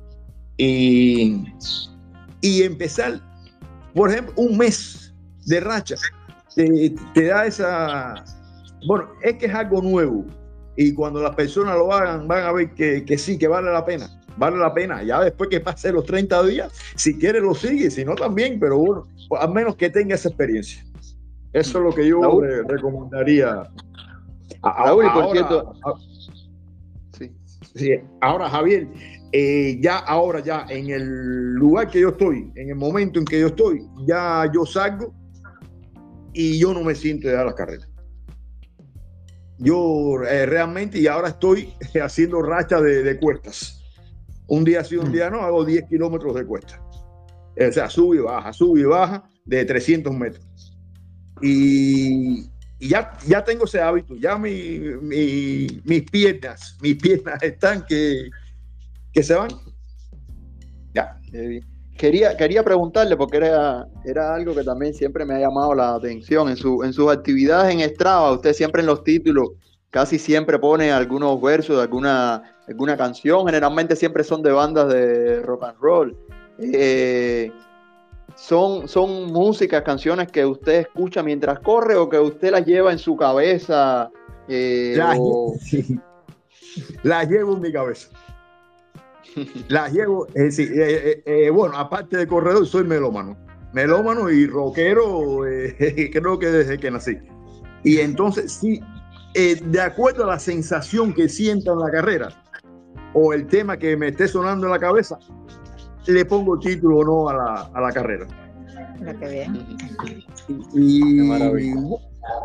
Y, 0.58 1.46
y 2.42 2.62
empezar, 2.62 3.20
por 3.94 4.10
ejemplo, 4.10 4.34
un 4.36 4.58
mes 4.58 5.14
de 5.46 5.60
racha, 5.60 5.96
te, 6.54 7.24
da 7.26 7.46
esa... 7.46 8.24
Bueno, 8.86 9.08
es 9.22 9.34
que 9.36 9.46
es 9.46 9.54
algo 9.54 9.80
nuevo 9.80 10.24
y 10.76 10.92
cuando 10.92 11.22
las 11.22 11.34
personas 11.34 11.76
lo 11.76 11.92
hagan 11.92 12.28
van 12.28 12.44
a 12.44 12.52
ver 12.52 12.72
que, 12.74 13.04
que 13.04 13.18
sí, 13.18 13.38
que 13.38 13.48
vale 13.48 13.72
la 13.72 13.84
pena 13.84 14.17
vale 14.38 14.56
la 14.56 14.72
pena. 14.72 15.02
Ya 15.02 15.20
después 15.20 15.50
que 15.50 15.60
pase 15.60 15.92
los 15.92 16.04
30 16.04 16.42
días, 16.44 16.72
si 16.94 17.18
quiere 17.18 17.40
lo 17.40 17.54
sigue, 17.54 17.90
si 17.90 18.04
no 18.04 18.14
también, 18.14 18.58
pero 18.58 18.78
bueno, 18.78 19.06
al 19.38 19.52
menos 19.52 19.76
que 19.76 19.90
tenga 19.90 20.14
esa 20.14 20.28
experiencia. 20.28 20.84
Eso 21.52 21.78
es 21.78 21.84
lo 21.84 21.94
que 21.94 22.06
yo 22.06 22.40
le 22.40 22.62
recomendaría. 22.62 23.68
A, 24.62 24.92
por 24.92 25.32
cierto. 25.32 25.72
sí. 27.18 27.32
sí. 27.74 27.94
Ahora, 28.20 28.48
Javier, 28.48 28.88
eh, 29.32 29.78
ya 29.80 29.98
ahora, 29.98 30.40
ya 30.40 30.64
en 30.70 30.88
el 30.88 31.54
lugar 31.54 31.90
que 31.90 32.00
yo 32.00 32.10
estoy, 32.10 32.50
en 32.54 32.70
el 32.70 32.76
momento 32.76 33.18
en 33.18 33.26
que 33.26 33.40
yo 33.40 33.48
estoy, 33.48 33.86
ya 34.06 34.50
yo 34.52 34.64
salgo 34.64 35.14
y 36.32 36.58
yo 36.58 36.72
no 36.72 36.82
me 36.82 36.94
siento 36.94 37.28
de 37.28 37.34
dar 37.34 37.44
las 37.44 37.54
carreras. 37.54 37.88
Yo 39.58 40.22
eh, 40.22 40.46
realmente, 40.46 40.98
y 40.98 41.08
ahora 41.08 41.28
estoy 41.28 41.74
haciendo 42.02 42.40
racha 42.40 42.80
de, 42.80 43.18
cuestas. 43.18 43.77
Un 44.48 44.64
día 44.64 44.82
sí, 44.82 44.96
un 44.96 45.10
mm. 45.10 45.12
día 45.12 45.30
no, 45.30 45.40
hago 45.42 45.64
10 45.64 45.84
kilómetros 45.88 46.34
de 46.34 46.44
cuesta. 46.44 46.82
O 47.56 47.72
sea, 47.72 47.88
sube 47.90 48.16
y 48.16 48.20
baja, 48.20 48.52
sube 48.52 48.80
y 48.80 48.84
baja 48.84 49.28
de 49.44 49.64
300 49.64 50.12
metros. 50.14 50.46
Y, 51.42 52.48
ya, 52.80 53.12
ya 53.26 53.44
tengo 53.44 53.64
ese 53.64 53.80
hábito, 53.80 54.14
ya 54.16 54.38
mi, 54.38 54.80
mis 55.00 56.02
piernas, 56.10 56.76
mis 56.80 56.96
piernas 56.96 57.42
están 57.42 57.84
que, 57.86 58.30
que 59.12 59.22
se 59.22 59.34
van. 59.34 59.50
Ya. 60.94 61.20
Quería, 61.96 62.36
quería 62.36 62.62
preguntarle, 62.62 63.16
porque 63.16 63.38
era, 63.38 63.86
era 64.04 64.34
algo 64.34 64.54
que 64.54 64.62
también 64.62 64.94
siempre 64.94 65.24
me 65.24 65.34
ha 65.34 65.40
llamado 65.40 65.74
la 65.74 65.94
atención. 65.96 66.48
En, 66.48 66.56
su, 66.56 66.82
en 66.84 66.92
sus 66.92 67.10
actividades 67.10 67.74
en 67.74 67.80
Strava, 67.90 68.32
usted 68.32 68.52
siempre 68.52 68.80
en 68.80 68.86
los 68.86 69.02
títulos 69.02 69.48
casi 69.90 70.18
siempre 70.18 70.58
pone 70.58 70.92
algunos 70.92 71.40
versos 71.40 71.76
de 71.76 71.82
alguna, 71.82 72.56
alguna 72.66 72.96
canción. 72.96 73.46
Generalmente 73.46 73.96
siempre 73.96 74.24
son 74.24 74.42
de 74.42 74.52
bandas 74.52 74.88
de 74.88 75.40
rock 75.42 75.64
and 75.64 75.78
roll. 75.80 76.16
Eh, 76.58 77.52
son, 78.36 78.88
son 78.88 79.32
músicas, 79.32 79.82
canciones 79.82 80.30
que 80.30 80.44
usted 80.44 80.80
escucha 80.80 81.22
mientras 81.22 81.60
corre 81.60 81.96
o 81.96 82.08
que 82.08 82.18
usted 82.18 82.50
las 82.50 82.64
lleva 82.64 82.92
en 82.92 82.98
su 82.98 83.16
cabeza. 83.16 84.10
Eh, 84.48 84.94
las 87.02 87.28
llevo 87.28 87.54
en 87.54 87.60
mi 87.60 87.72
cabeza. 87.72 88.08
La 89.68 89.88
llevo, 89.88 90.26
eh, 90.34 90.50
eh, 90.58 91.22
eh, 91.24 91.50
bueno, 91.50 91.76
aparte 91.76 92.16
de 92.16 92.26
corredor, 92.26 92.66
soy 92.66 92.84
melómano. 92.84 93.36
Melómano 93.72 94.30
y 94.30 94.46
rockero, 94.46 95.40
creo 96.12 96.38
que 96.38 96.46
desde 96.46 96.78
que 96.78 96.90
nací. 96.90 97.18
Y 97.84 97.98
entonces, 97.98 98.52
sí, 98.52 98.80
de 99.34 99.80
acuerdo 99.80 100.24
a 100.24 100.26
la 100.28 100.38
sensación 100.38 101.14
que 101.14 101.28
sienta 101.28 101.72
en 101.72 101.78
la 101.78 101.90
carrera 101.90 102.28
o 103.14 103.32
el 103.32 103.46
tema 103.46 103.76
que 103.76 103.96
me 103.96 104.08
esté 104.08 104.28
sonando 104.28 104.66
en 104.66 104.72
la 104.72 104.78
cabeza, 104.78 105.18
le 106.06 106.24
pongo 106.24 106.54
el 106.54 106.60
título 106.60 106.98
o 106.98 107.04
no 107.04 107.28
a 107.28 107.34
la, 107.34 107.70
a 107.74 107.80
la 107.80 107.92
carrera. 107.92 108.26
Y, 110.74 111.00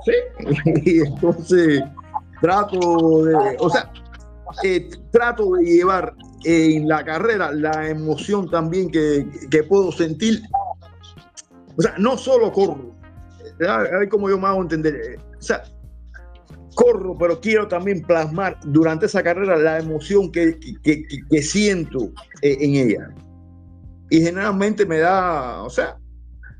sí, 0.05 0.13
y 0.85 0.99
entonces 0.99 1.81
trato 2.41 3.25
de, 3.25 3.57
o 3.59 3.69
sea, 3.69 3.91
trato 5.11 5.55
de 5.55 5.63
llevar 5.63 6.13
en 6.43 6.87
la 6.87 7.03
carrera 7.03 7.51
la 7.51 7.89
emoción 7.89 8.49
también 8.49 8.91
que, 8.91 9.25
que 9.49 9.63
puedo 9.63 9.91
sentir 9.91 10.41
O 11.77 11.81
sea, 11.81 11.95
no 11.97 12.17
solo 12.17 12.51
corro. 12.51 12.93
A 13.67 13.77
ver 13.77 14.09
cómo 14.09 14.29
yo 14.29 14.37
me 14.37 14.47
hago 14.47 14.61
entender. 14.61 15.19
O 15.37 15.41
sea, 15.41 15.63
corro, 16.75 17.17
pero 17.17 17.39
quiero 17.39 17.67
también 17.67 18.01
plasmar 18.01 18.59
durante 18.65 19.05
esa 19.05 19.23
carrera 19.23 19.57
la 19.57 19.79
emoción 19.79 20.31
que, 20.31 20.59
que, 20.83 21.05
que, 21.29 21.41
siento 21.41 22.11
eh, 22.41 22.57
en 22.59 22.75
ella. 22.75 23.13
Y 24.09 24.21
generalmente 24.21 24.85
me 24.85 24.99
da, 24.99 25.63
o 25.63 25.69
sea, 25.69 25.97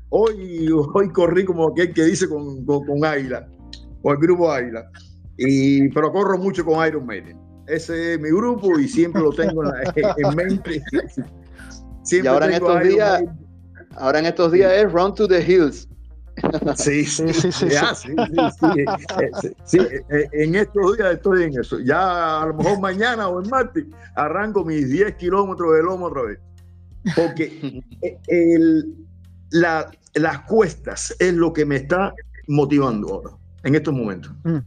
hoy, 0.08 0.68
hoy 0.70 1.08
corrí 1.10 1.44
como 1.44 1.68
aquel 1.68 1.92
que 1.92 2.04
dice 2.04 2.28
con, 2.28 2.64
con, 2.64 2.86
con 2.86 3.04
Águila, 3.04 3.46
o 4.02 4.12
el 4.12 4.18
grupo 4.18 4.50
Águila, 4.50 4.90
y, 5.36 5.88
pero 5.90 6.12
corro 6.12 6.38
mucho 6.38 6.64
con 6.64 6.86
Iron 6.86 7.06
Maiden. 7.06 7.38
Ese 7.66 8.14
es 8.14 8.20
mi 8.20 8.28
grupo 8.28 8.78
y 8.78 8.88
siempre 8.88 9.22
lo 9.22 9.30
tengo 9.30 9.62
en, 9.64 10.36
mente. 10.36 10.82
Siempre 12.02 12.30
y 12.30 12.34
ahora 12.34 12.46
en 12.46 12.52
estos 12.52 12.82
días, 12.82 13.24
ahora 13.96 14.18
en 14.18 14.26
estos 14.26 14.52
días 14.52 14.72
es 14.74 14.92
Run 14.92 15.14
to 15.14 15.26
the 15.26 15.40
Hills. 15.40 15.88
Sí, 16.76 17.04
sí, 17.04 17.32
sí, 17.32 17.52
sí, 17.52 17.68
sí, 19.64 19.78
En 20.32 20.54
estos 20.54 20.96
días 20.96 21.14
estoy 21.14 21.44
en 21.44 21.58
eso. 21.58 21.78
Ya 21.80 22.42
a 22.42 22.46
lo 22.46 22.54
mejor 22.54 22.80
mañana 22.80 23.28
o 23.28 23.42
en 23.42 23.48
martes 23.48 23.84
arranco 24.14 24.64
mis 24.64 24.88
10 24.88 25.14
kilómetros 25.14 25.74
de 25.74 25.82
lomo 25.82 26.06
otra 26.06 26.22
vez. 26.22 26.38
Porque 27.14 27.82
el, 28.26 28.94
la, 29.50 29.90
las 30.14 30.40
cuestas 30.42 31.14
es 31.18 31.34
lo 31.34 31.52
que 31.52 31.64
me 31.64 31.76
está 31.76 32.14
motivando 32.48 33.14
ahora, 33.14 33.30
en 33.62 33.74
estos 33.74 33.94
momentos. 33.94 34.32
Mm. 34.44 34.58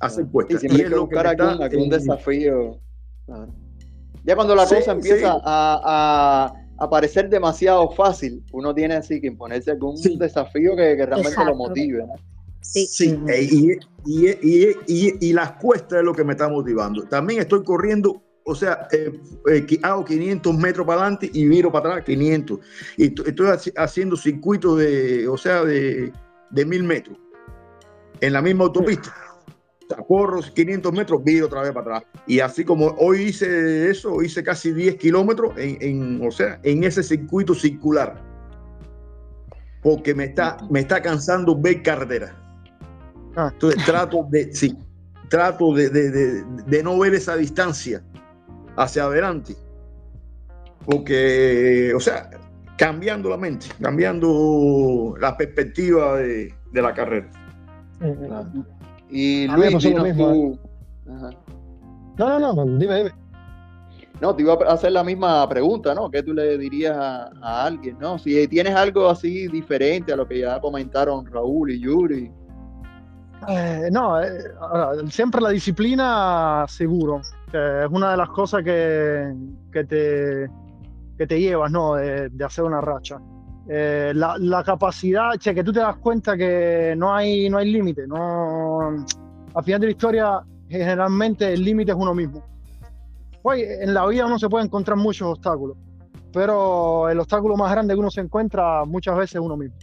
Hacer 0.00 0.26
cuestas. 0.26 0.62
Y, 0.64 0.66
es 0.66 0.90
lo 0.90 1.08
que 1.08 1.16
buscar 1.16 1.40
algún, 1.40 1.88
desafío. 1.88 2.78
Ya 4.24 4.34
cuando 4.34 4.54
la 4.54 4.66
cosa 4.66 4.92
empieza 4.92 5.36
a 5.44 6.52
aparecer 6.78 7.28
demasiado 7.28 7.90
fácil, 7.90 8.42
uno 8.52 8.74
tiene 8.74 8.94
así 8.94 9.20
que 9.20 9.28
imponerse 9.28 9.70
algún 9.70 9.96
desafío 10.18 10.76
que, 10.76 10.96
realmente 11.06 11.44
lo 11.44 11.54
motive. 11.54 12.04
Sí, 12.60 12.86
sí. 12.86 13.18
Eh, 13.28 13.78
y, 14.06 14.28
y, 14.86 15.28
y, 15.28 15.32
las 15.32 15.52
cuestas 15.52 15.98
es 15.98 16.04
lo 16.04 16.14
que 16.14 16.24
me 16.24 16.32
está 16.32 16.48
motivando. 16.48 17.02
También 17.04 17.40
estoy 17.40 17.62
corriendo, 17.62 18.22
o 18.44 18.54
sea, 18.54 18.88
eh, 18.90 19.12
eh, 19.50 19.78
hago 19.82 20.04
500 20.04 20.56
metros 20.56 20.86
para 20.86 21.02
adelante 21.02 21.30
y 21.32 21.46
viro 21.46 21.70
para 21.70 21.90
atrás 21.90 22.04
500. 22.06 22.58
Y 22.96 23.04
estoy 23.04 23.48
haciendo 23.76 24.16
circuitos 24.16 24.78
de, 24.78 25.28
o 25.28 25.36
sea, 25.36 25.62
de, 25.64 26.10
de 26.50 26.64
mil 26.64 26.84
metros 26.84 27.18
en 28.20 28.32
la 28.32 28.40
misma 28.40 28.64
autopista 28.64 29.12
corro 29.96 30.40
500 30.40 30.92
metros, 30.92 31.22
viro 31.24 31.46
otra 31.46 31.62
vez 31.62 31.72
para 31.72 31.98
atrás. 31.98 32.12
Y 32.26 32.40
así 32.40 32.64
como 32.64 32.86
hoy 32.98 33.24
hice 33.24 33.90
eso, 33.90 34.22
hice 34.22 34.42
casi 34.42 34.72
10 34.72 34.96
kilómetros 34.96 35.52
en, 35.56 36.26
o 36.26 36.30
sea, 36.30 36.58
en 36.62 36.84
ese 36.84 37.02
circuito 37.02 37.54
circular. 37.54 38.22
Porque 39.82 40.14
me 40.14 40.24
está, 40.24 40.56
me 40.70 40.80
está 40.80 41.02
cansando 41.02 41.58
ver 41.58 41.82
carretera. 41.82 42.34
Ah. 43.36 43.50
Entonces 43.52 43.84
trato 43.84 44.26
de, 44.30 44.54
sí, 44.54 44.76
trato 45.28 45.74
de, 45.74 45.90
de, 45.90 46.82
no 46.82 46.98
ver 46.98 47.14
esa 47.14 47.36
distancia 47.36 48.02
hacia 48.76 49.04
adelante. 49.04 49.56
Porque, 50.86 51.92
o 51.94 52.00
sea, 52.00 52.30
cambiando 52.76 53.28
la 53.28 53.36
mente, 53.36 53.66
cambiando 53.80 55.14
la 55.18 55.36
perspectiva 55.36 56.18
de, 56.18 56.54
la 56.72 56.92
carrera. 56.92 57.30
Y 59.10 59.46
Luis, 59.48 59.78
dinos 59.82 60.16
tú... 60.16 60.58
¿eh? 61.06 61.36
No, 62.16 62.38
no, 62.38 62.52
no, 62.52 62.64
dime, 62.78 62.96
dime. 62.96 63.10
No, 64.20 64.34
te 64.34 64.42
iba 64.42 64.54
a 64.54 64.72
hacer 64.72 64.92
la 64.92 65.02
misma 65.02 65.48
pregunta, 65.48 65.94
¿no? 65.94 66.10
¿Qué 66.10 66.22
tú 66.22 66.32
le 66.32 66.56
dirías 66.56 66.96
a, 66.96 67.64
alguien, 67.64 67.98
no? 67.98 68.18
Si 68.18 68.46
tienes 68.48 68.74
algo 68.74 69.08
así 69.08 69.48
diferente 69.48 70.12
a 70.12 70.16
lo 70.16 70.26
que 70.26 70.38
ya 70.40 70.60
comentaron 70.60 71.26
Raúl 71.26 71.72
y 71.72 71.80
Yuri. 71.80 72.30
Eh, 73.48 73.88
no, 73.90 74.22
eh, 74.22 74.28
siempre 75.10 75.40
la 75.40 75.50
disciplina, 75.50 76.64
seguro. 76.68 77.20
es 77.52 77.88
una 77.90 78.12
de 78.12 78.16
las 78.16 78.28
cosas 78.30 78.62
que, 78.62 79.34
que, 79.72 79.84
te, 79.84 80.48
que 81.18 81.26
te 81.26 81.40
llevas, 81.40 81.70
¿no? 81.72 81.96
De, 81.96 82.28
de 82.28 82.44
hacer 82.44 82.64
una 82.64 82.80
racha. 82.80 83.18
Eh, 83.66 84.12
la, 84.14 84.62
capacidad, 84.62 85.36
che, 85.38 85.54
que 85.54 85.64
tú 85.64 85.72
te 85.72 85.80
das 85.80 85.96
cuenta 85.96 86.36
que 86.36 86.94
no 86.96 87.14
hay, 87.14 87.48
no 87.48 87.56
hay 87.56 87.72
límite, 87.72 88.06
no, 88.06 88.90
al 89.54 89.64
final 89.64 89.80
de 89.80 89.86
la 89.86 89.90
historia 89.90 90.42
generalmente 90.68 91.52
el 91.52 91.64
límite 91.64 91.92
es 91.92 91.96
uno 91.98 92.14
mismo. 92.14 92.44
Pues 93.42 93.62
en 93.80 93.94
la 93.94 94.06
vida 94.06 94.26
uno 94.26 94.38
se 94.38 94.48
puede 94.48 94.64
encontrar 94.64 94.98
muchos 94.98 95.28
obstáculos, 95.28 95.76
pero 96.32 97.08
el 97.08 97.18
obstáculo 97.20 97.56
más 97.56 97.70
grande 97.70 97.94
que 97.94 98.00
uno 98.00 98.10
se 98.10 98.20
encuentra 98.20 98.84
muchas 98.84 99.16
veces 99.16 99.36
es 99.36 99.40
uno 99.40 99.56
mismo. 99.56 99.76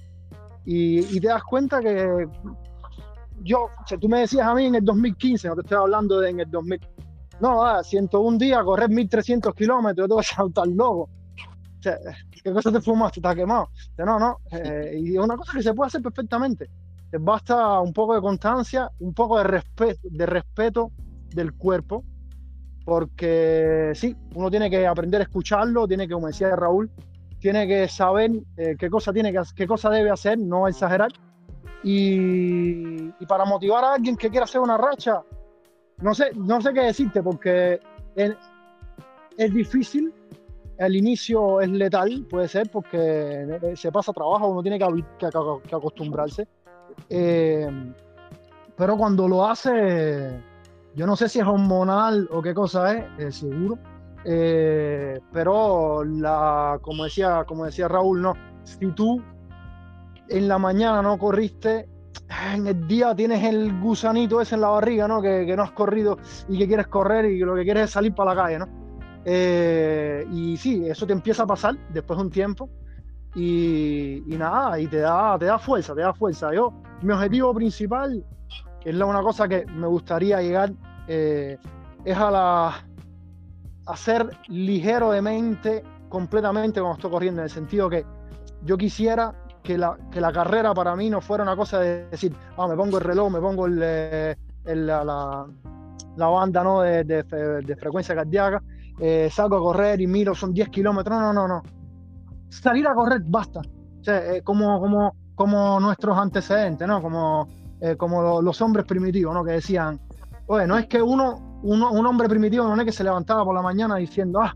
Y, 0.63 1.19
te 1.19 1.27
das 1.27 1.43
cuenta 1.43 1.79
que 1.79 2.27
yo, 3.41 3.69
si 3.87 3.97
tú 3.97 4.07
me 4.07 4.19
decías 4.19 4.45
a 4.45 4.53
mí 4.53 4.65
en 4.65 4.75
el 4.75 4.85
2015, 4.85 5.47
no 5.47 5.55
te 5.55 5.61
estoy 5.61 5.77
hablando 5.77 6.19
de 6.19 6.29
en 6.29 6.39
el 6.41 6.51
2000, 6.51 6.79
no, 7.39 7.63
ah, 7.63 7.83
101 7.83 8.37
días, 8.37 8.63
correr 8.63 8.89
1300 8.89 9.55
kilómetros, 9.55 10.03
yo 10.03 10.07
te 10.07 10.13
voy 10.13 10.23
a 10.23 10.47
estar 10.47 10.67
loco. 10.67 11.09
O 11.81 11.83
sea, 11.83 11.97
¿qué 12.43 12.53
cosa 12.53 12.71
te 12.71 12.79
fumaste? 12.79 13.19
¿Estás 13.19 13.35
quemado? 13.35 13.71
no, 13.97 14.19
no. 14.19 14.37
Eh, 14.51 14.99
y 15.01 15.13
es 15.15 15.19
una 15.19 15.35
cosa 15.35 15.53
que 15.53 15.63
se 15.63 15.73
puede 15.73 15.87
hacer 15.87 16.03
perfectamente. 16.03 16.69
Basta 17.19 17.79
un 17.79 17.91
poco 17.91 18.13
de 18.13 18.21
constancia, 18.21 18.89
un 18.99 19.15
poco 19.15 19.39
de 19.39 19.45
respeto, 19.45 19.99
de 20.03 20.25
respeto 20.27 20.91
del 21.33 21.53
cuerpo, 21.53 22.03
porque 22.85 23.93
sí, 23.95 24.15
uno 24.35 24.51
tiene 24.51 24.69
que 24.69 24.85
aprender 24.85 25.21
a 25.21 25.23
escucharlo, 25.23 25.87
tiene 25.87 26.07
que, 26.07 26.13
como 26.13 26.27
decía 26.27 26.55
Raúl, 26.55 26.91
tiene 27.39 27.67
que 27.67 27.87
saber 27.87 28.31
eh, 28.57 28.75
qué 28.77 28.87
cosa 28.87 29.11
tiene 29.11 29.33
que 29.33 29.41
qué 29.55 29.65
cosa 29.65 29.89
debe 29.89 30.11
hacer, 30.11 30.37
no 30.37 30.67
exagerar. 30.67 31.11
Y, 31.83 33.09
para 33.27 33.43
motivar 33.43 33.83
a 33.83 33.93
alguien 33.95 34.15
que 34.15 34.29
quiera 34.29 34.43
hacer 34.43 34.61
una 34.61 34.77
racha, 34.77 35.23
no 35.97 36.13
sé, 36.13 36.31
no 36.35 36.61
sé 36.61 36.73
qué 36.73 36.81
decirte, 36.81 37.23
porque 37.23 37.79
es 38.15 39.53
difícil 39.53 40.13
el 40.85 40.95
inicio 40.95 41.61
es 41.61 41.69
letal, 41.69 42.25
puede 42.27 42.47
ser, 42.47 42.69
porque 42.71 42.97
eh, 42.97 43.75
se 43.75 43.91
pasa 43.91 44.11
trabajo, 44.11 44.47
uno 44.47 44.63
tiene 44.63 44.79
que, 44.79 45.75
acostumbrarse. 45.75 46.47
Eh, 47.07 47.93
pero 48.75 48.97
cuando 48.97 49.27
lo 49.27 49.47
hace, 49.47 50.41
yo 50.95 51.05
no 51.05 51.15
sé 51.15 51.29
si 51.29 51.39
es 51.39 51.45
hormonal 51.45 52.27
o 52.31 52.41
qué 52.41 52.55
cosa 52.55 52.93
es, 52.93 53.05
eh, 53.19 53.31
seguro. 53.31 53.77
pero 55.31 56.03
la, 56.03 56.79
como 56.81 57.03
decía, 57.03 57.43
como 57.45 57.65
decía 57.65 57.87
Raúl, 57.87 58.21
no, 58.21 58.33
si 58.63 58.87
tú 58.93 59.21
en 60.29 60.47
la 60.47 60.57
mañana 60.57 61.03
no 61.03 61.19
corriste, 61.19 61.87
en 62.53 62.65
el 62.65 62.87
día 62.87 63.13
tienes 63.15 63.43
el 63.43 63.79
gusanito 63.79 64.41
ese 64.41 64.55
en 64.55 64.61
la 64.61 64.69
barriga, 64.69 65.07
¿no? 65.07 65.21
Que, 65.21 65.45
que 65.45 65.55
no 65.55 65.61
has 65.61 65.73
corrido 65.73 66.17
y 66.49 66.57
que 66.57 66.67
quieres 66.67 66.87
correr 66.87 67.25
y 67.25 67.37
que 67.37 67.45
lo 67.45 67.53
que 67.53 67.65
quieres 67.65 67.83
es 67.83 67.91
salir 67.91 68.15
para 68.15 68.33
la 68.33 68.41
calle, 68.41 68.59
¿no? 68.59 68.80
Eh, 69.25 70.25
y 70.31 70.57
sí, 70.57 70.87
eso 70.87 71.05
te 71.05 71.13
empieza 71.13 71.43
a 71.43 71.47
pasar 71.47 71.77
después 71.89 72.17
de 72.17 72.23
un 72.23 72.31
tiempo. 72.31 72.69
Y, 73.35 74.23
nada, 74.27 74.77
y 74.79 74.87
te 74.87 74.97
da, 74.97 75.37
te 75.39 75.45
da 75.45 75.57
fuerza, 75.57 75.95
te 75.95 76.01
da 76.01 76.13
fuerza. 76.13 76.53
Yo, 76.53 76.73
mi 77.01 77.13
objetivo 77.13 77.53
principal, 77.53 78.25
que 78.81 78.89
es 78.89 78.95
la 78.95 79.05
una 79.05 79.21
cosa 79.21 79.47
que 79.47 79.65
me 79.65 79.87
gustaría 79.87 80.41
llegar, 80.41 80.73
eh, 81.07 81.57
es 82.03 82.17
a 82.17 82.31
la 82.31 82.85
a 83.87 83.97
ser 83.97 84.29
ligero 84.47 85.11
de 85.11 85.21
mente 85.21 85.83
completamente 86.07 86.79
cuando 86.79 86.97
estoy 86.97 87.11
corriendo, 87.11 87.41
en 87.41 87.45
el 87.45 87.49
sentido 87.49 87.89
que 87.89 88.05
yo 88.63 88.77
quisiera 88.77 89.33
que 89.63 89.77
la, 89.77 89.97
que 90.11 90.21
la 90.21 90.31
carrera 90.31 90.73
para 90.73 90.95
mí 90.95 91.09
no 91.09 91.19
fuera 91.19 91.43
una 91.43 91.55
cosa 91.55 91.79
de 91.79 92.05
decir, 92.07 92.33
ah, 92.57 92.67
me 92.67 92.75
pongo 92.75 92.97
el 92.99 93.03
reloj, 93.03 93.31
me 93.31 93.39
pongo 93.39 93.65
el, 93.65 93.79
eh, 93.81 94.35
la, 94.65 95.03
la, 95.03 96.27
banda 96.27 96.63
¿no? 96.63 96.81
de, 96.81 97.03
de 97.03 97.75
frecuencia 97.75 98.13
cardíaca 98.13 98.61
eh, 98.99 99.29
salgo 99.31 99.57
a 99.57 99.59
correr 99.59 100.01
y 100.01 100.07
miro, 100.07 100.35
son 100.35 100.53
10 100.53 100.69
kilómetros. 100.69 101.19
No, 101.19 101.33
no, 101.33 101.47
no, 101.47 101.63
Salir 102.49 102.87
a 102.87 102.93
correr 102.93 103.21
basta. 103.25 103.61
Eh, 104.05 104.41
como, 104.43 104.79
como, 104.79 105.15
como 105.35 105.79
nuestros 105.79 106.17
antecedentes, 106.17 106.87
¿no? 106.87 107.01
Como, 107.01 107.47
eh, 107.79 107.95
como 107.95 108.41
los 108.41 108.61
hombres 108.61 108.85
primitivos, 108.85 109.33
¿no? 109.33 109.43
Que 109.43 109.53
decían, 109.53 109.99
oye, 110.47 110.67
no 110.67 110.77
es 110.77 110.87
que 110.87 111.01
uno, 111.01 111.59
uno, 111.63 111.91
un 111.91 112.05
hombre 112.05 112.27
primitivo 112.27 112.67
no 112.67 112.81
es 112.81 112.85
que 112.85 112.91
se 112.91 113.03
levantaba 113.03 113.45
por 113.45 113.55
la 113.55 113.61
mañana 113.61 113.95
diciendo, 113.97 114.39
ah, 114.41 114.55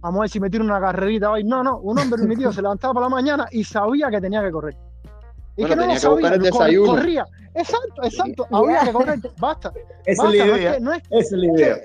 vamos 0.00 0.18
a 0.18 0.20
ver 0.22 0.30
si 0.30 0.40
me 0.40 0.50
tiro 0.50 0.64
una 0.64 0.80
carrerita 0.80 1.30
hoy. 1.30 1.44
No, 1.44 1.62
no, 1.62 1.78
un 1.78 1.98
hombre 1.98 2.18
primitivo 2.18 2.52
se 2.52 2.62
levantaba 2.62 2.94
por 2.94 3.02
la 3.02 3.08
mañana 3.08 3.46
y 3.50 3.64
sabía 3.64 4.10
que 4.10 4.20
tenía 4.20 4.42
que 4.42 4.50
correr. 4.50 4.76
Y 5.56 5.64
que 5.64 5.76
no 5.76 5.86
lo 5.86 5.96
sabía, 5.96 6.34
el 6.34 6.42
desayuno. 6.42 6.94
corría. 6.94 7.24
Exacto, 7.54 8.02
exacto. 8.02 8.46
Había 8.50 8.80
que 8.84 8.92
correr, 8.92 9.20
basta. 9.38 9.72
Esa 10.04 10.28
es 10.28 10.36
la 10.36 10.46
idea. 10.46 10.80
No 10.80 10.92
es, 10.92 11.02
es 11.10 11.32
la 11.32 11.46
idea. 11.46 11.76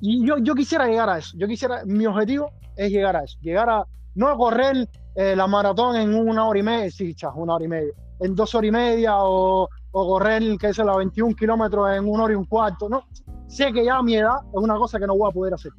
Y 0.00 0.26
yo, 0.26 0.38
yo 0.38 0.54
quisiera 0.54 0.86
llegar 0.86 1.08
a 1.10 1.18
eso. 1.18 1.36
Yo 1.36 1.46
quisiera, 1.46 1.82
mi 1.84 2.06
objetivo 2.06 2.50
es 2.76 2.90
llegar 2.90 3.16
a 3.16 3.24
eso. 3.24 3.38
Llegar 3.40 3.68
a, 3.68 3.84
no 4.14 4.28
a 4.28 4.36
correr 4.36 4.88
eh, 5.14 5.36
la 5.36 5.46
maratón 5.46 5.96
en 5.96 6.14
una 6.14 6.46
hora 6.46 6.58
y 6.58 6.62
media, 6.62 6.90
sí, 6.90 7.14
chas, 7.14 7.32
una 7.34 7.54
hora 7.54 7.64
y 7.64 7.68
media. 7.68 7.92
En 8.20 8.34
dos 8.34 8.54
horas 8.54 8.68
y 8.68 8.72
media 8.72 9.16
o, 9.18 9.68
o 9.92 10.06
correr, 10.06 10.42
qué 10.58 10.68
es 10.68 10.78
la 10.78 10.96
21 10.96 11.34
kilómetros 11.34 11.90
en 11.90 12.08
una 12.08 12.24
hora 12.24 12.32
y 12.32 12.36
un 12.36 12.44
cuarto. 12.44 12.88
No, 12.88 13.04
sé 13.46 13.72
que 13.72 13.84
ya 13.84 13.96
a 13.96 14.02
mi 14.02 14.16
edad 14.16 14.36
es 14.46 14.62
una 14.62 14.76
cosa 14.76 14.98
que 14.98 15.06
no 15.06 15.16
voy 15.16 15.28
a 15.30 15.32
poder 15.32 15.54
hacer. 15.54 15.72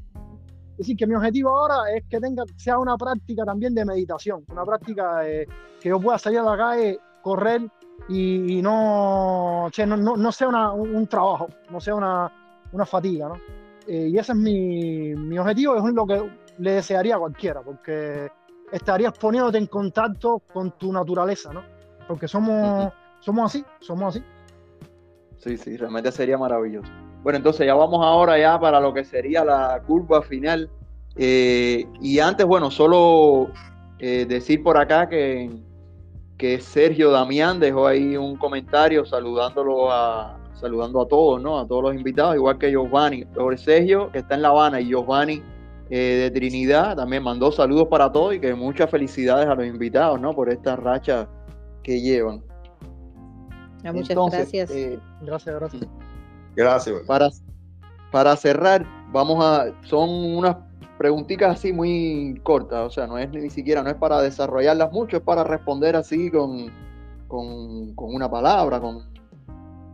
decir 0.77 0.98
que 0.98 1.07
mi 1.07 1.15
objetivo 1.15 1.49
ahora 1.49 1.91
es 1.95 2.03
que 2.10 2.19
tenga, 2.19 2.43
sea 2.57 2.77
una 2.77 2.98
práctica 2.98 3.43
también 3.45 3.73
de 3.73 3.85
meditación, 3.85 4.43
una 4.49 4.65
práctica 4.65 5.27
eh, 5.27 5.48
que 5.80 5.89
yo 5.89 5.99
pueda 5.99 6.18
salir 6.18 6.39
a 6.39 6.43
la 6.43 6.57
calle, 6.57 6.99
correr 7.22 7.69
y, 8.10 8.61
no, 8.61 9.69
no, 9.69 9.98
no, 9.98 10.31
sea 10.31 10.48
un, 10.48 11.07
trabajo, 11.07 11.48
no 11.69 11.80
sea 11.80 11.95
una, 11.95 12.31
una 12.72 12.85
fatiga, 12.85 13.30
¿no? 13.30 13.61
Eh, 13.91 14.07
y 14.07 14.18
ese 14.18 14.31
es 14.31 14.38
mi, 14.38 15.13
mi 15.15 15.38
objetivo, 15.38 15.76
es 15.76 15.93
lo 15.93 16.07
que 16.07 16.23
le 16.59 16.72
desearía 16.72 17.18
a 17.18 17.19
cualquiera, 17.19 17.61
porque 17.61 18.30
estarías 18.72 19.11
poniéndote 19.18 19.57
en 19.57 19.68
contacto 19.68 20.41
con 20.53 20.72
tu 20.77 20.93
naturaleza, 20.93 21.51
¿no? 21.51 21.61
Porque 22.07 22.26
somos, 22.26 22.93
somos 23.19 23.53
así, 23.53 23.65
somos 23.81 24.15
así. 24.15 24.26
Sí, 25.39 25.57
sí, 25.57 25.76
realmente 25.76 26.09
sería 26.13 26.38
maravilloso. 26.38 26.89
Bueno, 27.22 27.35
entonces 27.35 27.68
ya 27.68 27.73
vamos 27.73 27.99
ahora 28.01 28.39
ya 28.39 28.57
para 28.57 28.80
lo 28.80 28.93
que 28.93 29.03
sería 29.03 29.43
la 29.43 29.84
curva 29.85 30.22
final. 30.22 30.69
Eh, 31.18 31.85
y 31.99 32.19
antes, 32.19 32.45
bueno, 32.45 32.72
solo 32.72 33.51
eh, 33.99 34.26
decir 34.26 34.63
por 34.63 34.77
acá 34.77 35.09
que, 35.09 35.51
que 36.38 36.61
Sergio 36.61 37.11
Damián 37.11 37.59
dejó 37.59 37.88
ahí 37.88 38.15
un 38.15 38.38
comentario 38.38 39.03
saludándolo 39.05 39.91
a, 39.91 40.40
saludando 40.53 41.02
a 41.02 41.07
todos, 41.07 41.41
¿no? 41.41 41.60
A 41.60 41.68
todos 41.68 41.84
los 41.84 41.95
invitados, 41.95 42.36
igual 42.36 42.57
que 42.57 42.72
Giovanni. 42.72 43.26
Sergio, 43.57 44.11
que 44.11 44.19
está 44.19 44.36
en 44.36 44.41
La 44.41 44.49
Habana, 44.49 44.80
y 44.82 44.88
Giovanni 44.88 45.41
eh, 45.90 45.98
de 46.23 46.32
Trinidad 46.32 46.95
también 46.95 47.23
mandó 47.23 47.52
saludos 47.52 47.88
para 47.90 48.11
todos 48.11 48.36
y 48.36 48.40
que 48.40 48.53
muchas 48.53 48.90
felicidades 48.90 49.48
a 49.48 49.56
los 49.56 49.65
invitados, 49.65 50.19
¿no? 50.19 50.34
Por 50.34 50.49
esta 50.49 50.76
racha 50.76 51.28
que 51.84 51.99
llevan. 51.99 52.44
Ah, 53.84 53.91
muchas 53.91 54.15
gracias. 54.32 54.72
Eh, 54.72 54.99
gracias, 55.22 55.56
gracias. 55.56 55.88
Gracias. 56.56 57.02
Para, 57.07 57.30
para 58.11 58.36
cerrar, 58.36 58.86
vamos 59.11 59.44
a, 59.44 59.73
son 59.84 60.10
unas 60.10 60.57
preguntitas 60.98 61.57
así 61.57 61.73
muy 61.73 62.40
cortas, 62.44 62.80
o 62.86 62.90
sea, 62.91 63.07
no 63.07 63.18
es 63.18 63.30
ni 63.32 63.49
siquiera, 63.49 63.82
no 63.82 63.90
es 63.90 63.95
para 63.95 64.22
desarrollarlas 64.22 64.91
mucho, 64.91 65.18
es 65.18 65.23
para 65.23 65.44
responder 65.44 65.95
así 65.95 66.30
con, 66.30 66.72
con, 67.28 67.95
una 67.98 68.30
palabra, 68.30 68.80
con, 68.80 69.11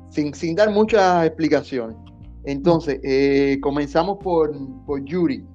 sin, 0.09 0.33
sin 0.33 0.55
dar 0.55 0.69
muchas 0.71 1.25
explicaciones. 1.25 1.97
Entonces, 2.47 2.99
eh, 3.03 3.59
comenzamos 3.61 4.17
por, 4.19 4.55
por 4.85 5.03
Yuri. 5.03 5.45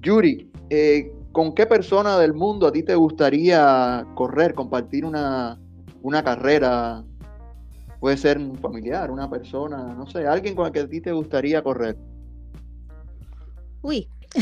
Yuri, 0.00 0.48
eh, 0.70 1.12
¿con 1.32 1.52
qué 1.54 1.66
persona 1.66 2.18
del 2.18 2.34
mundo 2.34 2.68
a 2.68 2.72
ti 2.72 2.84
te 2.84 2.94
gustaría 2.94 4.06
correr, 4.14 4.54
compartir 4.54 5.04
una, 5.04 5.58
carrera? 6.24 7.04
Puede 7.98 8.16
ser 8.16 8.38
un 8.38 8.56
familiar, 8.58 9.10
una 9.10 9.28
persona, 9.28 9.92
no 9.94 10.06
sé, 10.06 10.24
alguien 10.26 10.54
con 10.54 10.66
el 10.66 10.72
que 10.72 10.80
a 10.80 10.88
ti 10.88 11.00
te 11.00 11.10
gustaría 11.10 11.62
correr. 11.62 11.96
Uy. 13.82 14.08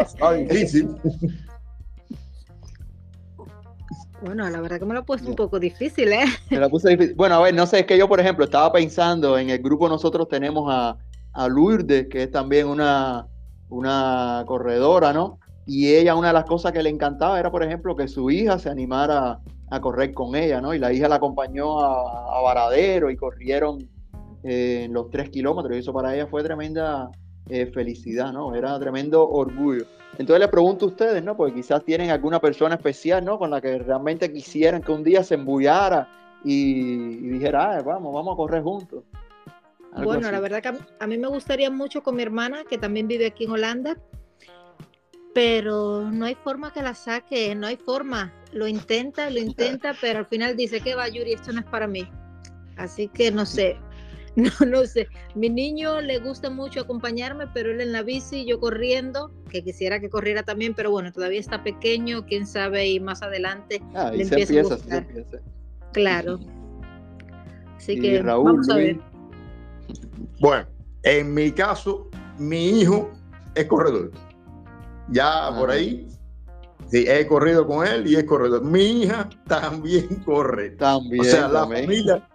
Está 0.00 0.32
difícil. 0.32 0.88
Bueno, 4.22 4.48
la 4.48 4.60
verdad 4.60 4.78
que 4.78 4.86
me 4.86 4.94
lo 4.94 5.00
he 5.00 5.04
puesto 5.04 5.28
un 5.28 5.36
poco 5.36 5.60
difícil, 5.60 6.12
¿eh? 6.12 6.24
Me 6.50 6.58
lo 6.58 6.70
puse 6.70 6.90
difícil. 6.90 7.14
Bueno, 7.14 7.36
a 7.36 7.42
ver, 7.42 7.54
no 7.54 7.66
sé, 7.66 7.80
es 7.80 7.86
que 7.86 7.98
yo, 7.98 8.08
por 8.08 8.18
ejemplo, 8.18 8.44
estaba 8.44 8.72
pensando, 8.72 9.38
en 9.38 9.50
el 9.50 9.58
grupo 9.58 9.88
nosotros 9.88 10.28
tenemos 10.28 10.66
a, 10.72 10.96
a 11.32 11.48
Lourdes, 11.48 12.08
que 12.08 12.24
es 12.24 12.30
también 12.30 12.66
una, 12.66 13.26
una 13.68 14.44
corredora, 14.46 15.12
¿no? 15.12 15.38
Y 15.66 15.94
ella, 15.94 16.14
una 16.14 16.28
de 16.28 16.34
las 16.34 16.44
cosas 16.44 16.72
que 16.72 16.82
le 16.82 16.90
encantaba 16.90 17.38
era, 17.38 17.50
por 17.50 17.62
ejemplo, 17.62 17.94
que 17.94 18.08
su 18.08 18.30
hija 18.30 18.58
se 18.58 18.70
animara 18.70 19.40
a 19.70 19.80
correr 19.80 20.14
con 20.14 20.34
ella, 20.34 20.60
¿no? 20.60 20.72
Y 20.74 20.78
la 20.78 20.92
hija 20.92 21.08
la 21.08 21.16
acompañó 21.16 21.80
a, 21.80 22.40
Varadero 22.42 23.10
y 23.10 23.16
corrieron 23.16 23.88
eh, 24.44 24.86
los 24.90 25.10
tres 25.10 25.30
kilómetros 25.30 25.74
y 25.76 25.80
eso 25.80 25.92
para 25.92 26.14
ella 26.14 26.28
fue 26.28 26.44
tremenda 26.44 27.10
eh, 27.48 27.66
felicidad, 27.66 28.32
¿no? 28.32 28.54
Era 28.54 28.78
tremendo 28.78 29.28
orgullo. 29.28 29.86
Entonces 30.18 30.40
le 30.40 30.48
pregunto 30.48 30.86
a 30.86 30.88
ustedes, 30.88 31.22
¿no? 31.22 31.36
Porque 31.36 31.54
quizás 31.54 31.84
tienen 31.84 32.10
alguna 32.10 32.40
persona 32.40 32.74
especial, 32.74 33.24
¿no? 33.24 33.38
Con 33.38 33.50
la 33.50 33.60
que 33.60 33.78
realmente 33.78 34.32
quisieran 34.32 34.82
que 34.82 34.92
un 34.92 35.04
día 35.04 35.22
se 35.22 35.34
embullara 35.34 36.08
y, 36.42 37.28
dijera, 37.28 37.82
vamos, 37.82 38.14
vamos 38.14 38.34
a 38.34 38.36
correr 38.36 38.62
juntos. 38.62 39.04
Bueno, 40.02 40.30
la 40.30 40.40
verdad 40.40 40.62
que 40.62 40.72
a, 40.98 41.06
mí 41.06 41.18
me 41.18 41.28
gustaría 41.28 41.70
mucho 41.70 42.02
con 42.02 42.16
mi 42.16 42.22
hermana, 42.22 42.64
que 42.68 42.78
también 42.78 43.08
vive 43.08 43.26
aquí 43.26 43.44
en 43.44 43.50
Holanda, 43.52 43.96
pero 45.32 46.10
no 46.10 46.26
hay 46.26 46.34
forma 46.34 46.72
que 46.72 46.82
la 46.82 46.94
saque, 46.94 47.54
no 47.54 47.66
hay 47.66 47.76
forma. 47.76 48.32
Lo 48.52 48.66
intenta, 48.66 49.30
lo 49.30 49.38
intenta, 49.38 49.94
pero 50.00 50.18
al 50.18 50.26
final 50.26 50.56
dice 50.56 50.80
que 50.80 50.94
va, 50.94 51.08
Yuri, 51.08 51.32
esto 51.32 51.52
no 51.52 51.60
es 51.60 51.66
para 51.66 51.86
mí. 51.86 52.08
Así 52.76 53.08
que 53.08 53.30
no 53.30 53.46
sé, 53.46 53.78
no, 54.36 54.50
no 54.66 54.84
sé. 54.84 55.08
Mi 55.34 55.48
niño 55.48 56.00
le 56.00 56.18
gusta 56.18 56.50
mucho 56.50 56.80
acompañarme, 56.80 57.46
pero 57.52 57.72
él 57.72 57.80
en 57.80 57.92
la 57.92 58.02
bici, 58.02 58.46
yo 58.46 58.60
corriendo, 58.60 59.32
que 59.50 59.64
quisiera 59.64 59.98
que 59.98 60.10
corriera 60.10 60.42
también, 60.42 60.74
pero 60.74 60.90
bueno, 60.90 61.10
todavía 61.10 61.40
está 61.40 61.62
pequeño, 61.62 62.26
quién 62.26 62.46
sabe, 62.46 62.86
y 62.86 63.00
más 63.00 63.22
adelante 63.22 63.82
ah, 63.94 64.12
le 64.12 64.22
empieza, 64.22 64.60
a 64.60 64.62
gustar. 64.62 65.06
Claro. 65.92 66.38
Así 67.76 67.98
que 67.98 68.22
vamos 68.22 68.68
a 68.68 68.76
ver. 68.76 69.00
Bueno, 70.40 70.66
en 71.02 71.32
mi 71.32 71.50
caso, 71.50 72.08
mi 72.38 72.80
hijo 72.80 73.10
es 73.54 73.64
corredor. 73.66 74.10
Ya 75.08 75.54
por 75.56 75.70
ahí, 75.70 76.08
sí, 76.88 77.04
he 77.06 77.26
corrido 77.26 77.66
con 77.66 77.86
él 77.86 78.06
y 78.06 78.16
es 78.16 78.24
corredor. 78.24 78.64
Mi 78.64 79.02
hija 79.02 79.30
también 79.46 80.08
corre. 80.24 80.70
También. 80.70 81.20
O 81.20 81.24
sea, 81.24 81.48
la 81.48 81.66
familia 81.66 82.28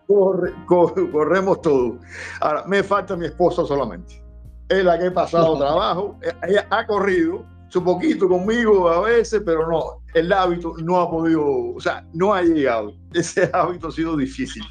corre, 0.66 1.12
corremos 1.12 1.62
todos. 1.62 1.96
Ahora, 2.40 2.64
me 2.66 2.84
falta 2.84 3.16
mi 3.16 3.26
esposa 3.26 3.66
solamente. 3.66 4.24
Es 4.70 4.84
la 4.84 4.98
que 4.98 5.08
he 5.08 5.12
pasado 5.12 5.58
trabajo. 5.58 6.18
Ella 6.48 6.66
ha 6.70 6.86
corrido 6.86 7.46
su 7.70 7.84
poquito 7.84 8.28
conmigo 8.28 8.90
a 8.90 9.02
veces, 9.02 9.42
pero 9.46 9.68
no, 9.70 10.02
el 10.14 10.32
hábito 10.32 10.74
no 10.84 11.00
ha 11.00 11.10
podido, 11.10 11.74
o 11.76 11.80
sea, 11.80 12.06
no 12.14 12.34
ha 12.34 12.42
llegado. 12.42 12.94
Ese 13.14 13.50
hábito 13.54 13.88
ha 13.90 13.92
sido 13.92 14.16
difícil 14.18 14.64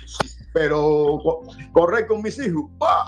pero 0.52 1.20
correr 1.72 2.06
con 2.06 2.22
mis 2.22 2.38
hijos, 2.38 2.64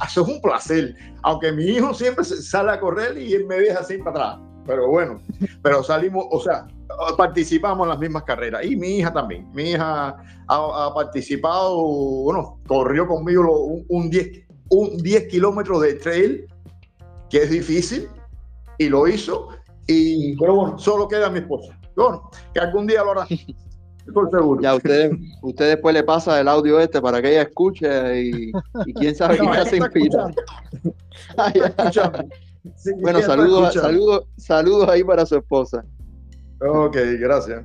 eso 0.06 0.22
es 0.22 0.28
un 0.28 0.40
placer. 0.40 0.94
Aunque 1.22 1.52
mi 1.52 1.64
hijo 1.64 1.92
siempre 1.94 2.24
sale 2.24 2.72
a 2.72 2.80
correr 2.80 3.18
y 3.18 3.34
él 3.34 3.46
me 3.46 3.56
deja 3.56 3.80
así 3.80 3.98
para 3.98 4.10
atrás. 4.10 4.51
Pero 4.66 4.88
bueno, 4.88 5.20
pero 5.62 5.82
salimos, 5.82 6.26
o 6.30 6.40
sea, 6.40 6.66
participamos 7.16 7.84
en 7.84 7.88
las 7.90 7.98
mismas 7.98 8.22
carreras. 8.24 8.64
Y 8.64 8.76
mi 8.76 8.98
hija 8.98 9.12
también. 9.12 9.50
Mi 9.52 9.70
hija 9.70 10.16
ha, 10.48 10.94
participado, 10.94 11.76
bueno, 11.82 12.58
corrió 12.66 13.06
conmigo 13.06 13.82
un, 13.88 14.10
10, 14.10 14.46
un 14.70 14.96
10 14.98 15.28
kilómetros 15.28 15.80
de 15.82 15.94
trail, 15.94 16.46
que 17.28 17.38
es 17.38 17.50
difícil, 17.50 18.08
y 18.78 18.88
lo 18.88 19.08
hizo. 19.08 19.48
Y, 19.86 20.36
pero 20.38 20.54
bueno, 20.54 20.78
solo 20.78 21.08
queda 21.08 21.28
mi 21.28 21.40
esposa. 21.40 21.76
Bueno, 21.96 22.30
que 22.54 22.60
algún 22.60 22.86
día 22.86 23.02
lo 23.02 23.12
hará. 23.12 23.26
Estoy 24.06 24.30
seguro. 24.32 24.60
Ya 24.60 24.74
usted, 24.74 25.12
usted 25.42 25.68
después 25.68 25.94
le 25.94 26.02
pasa 26.02 26.40
el 26.40 26.48
audio 26.48 26.80
este 26.80 27.00
para 27.00 27.22
que 27.22 27.30
ella 27.30 27.42
escuche 27.42 28.20
y, 28.20 28.52
quién 28.94 29.14
sabe 29.14 29.38
no, 29.38 29.50
quién 29.50 29.66
se 29.66 29.76
inspira. 29.76 30.26
Bueno, 33.00 33.20
saludos, 33.22 33.74
saludos, 33.74 34.24
saludos 34.36 34.88
ahí 34.88 35.02
para 35.04 35.26
su 35.26 35.36
esposa. 35.36 35.84
Ok, 36.60 36.96
gracias. 37.18 37.64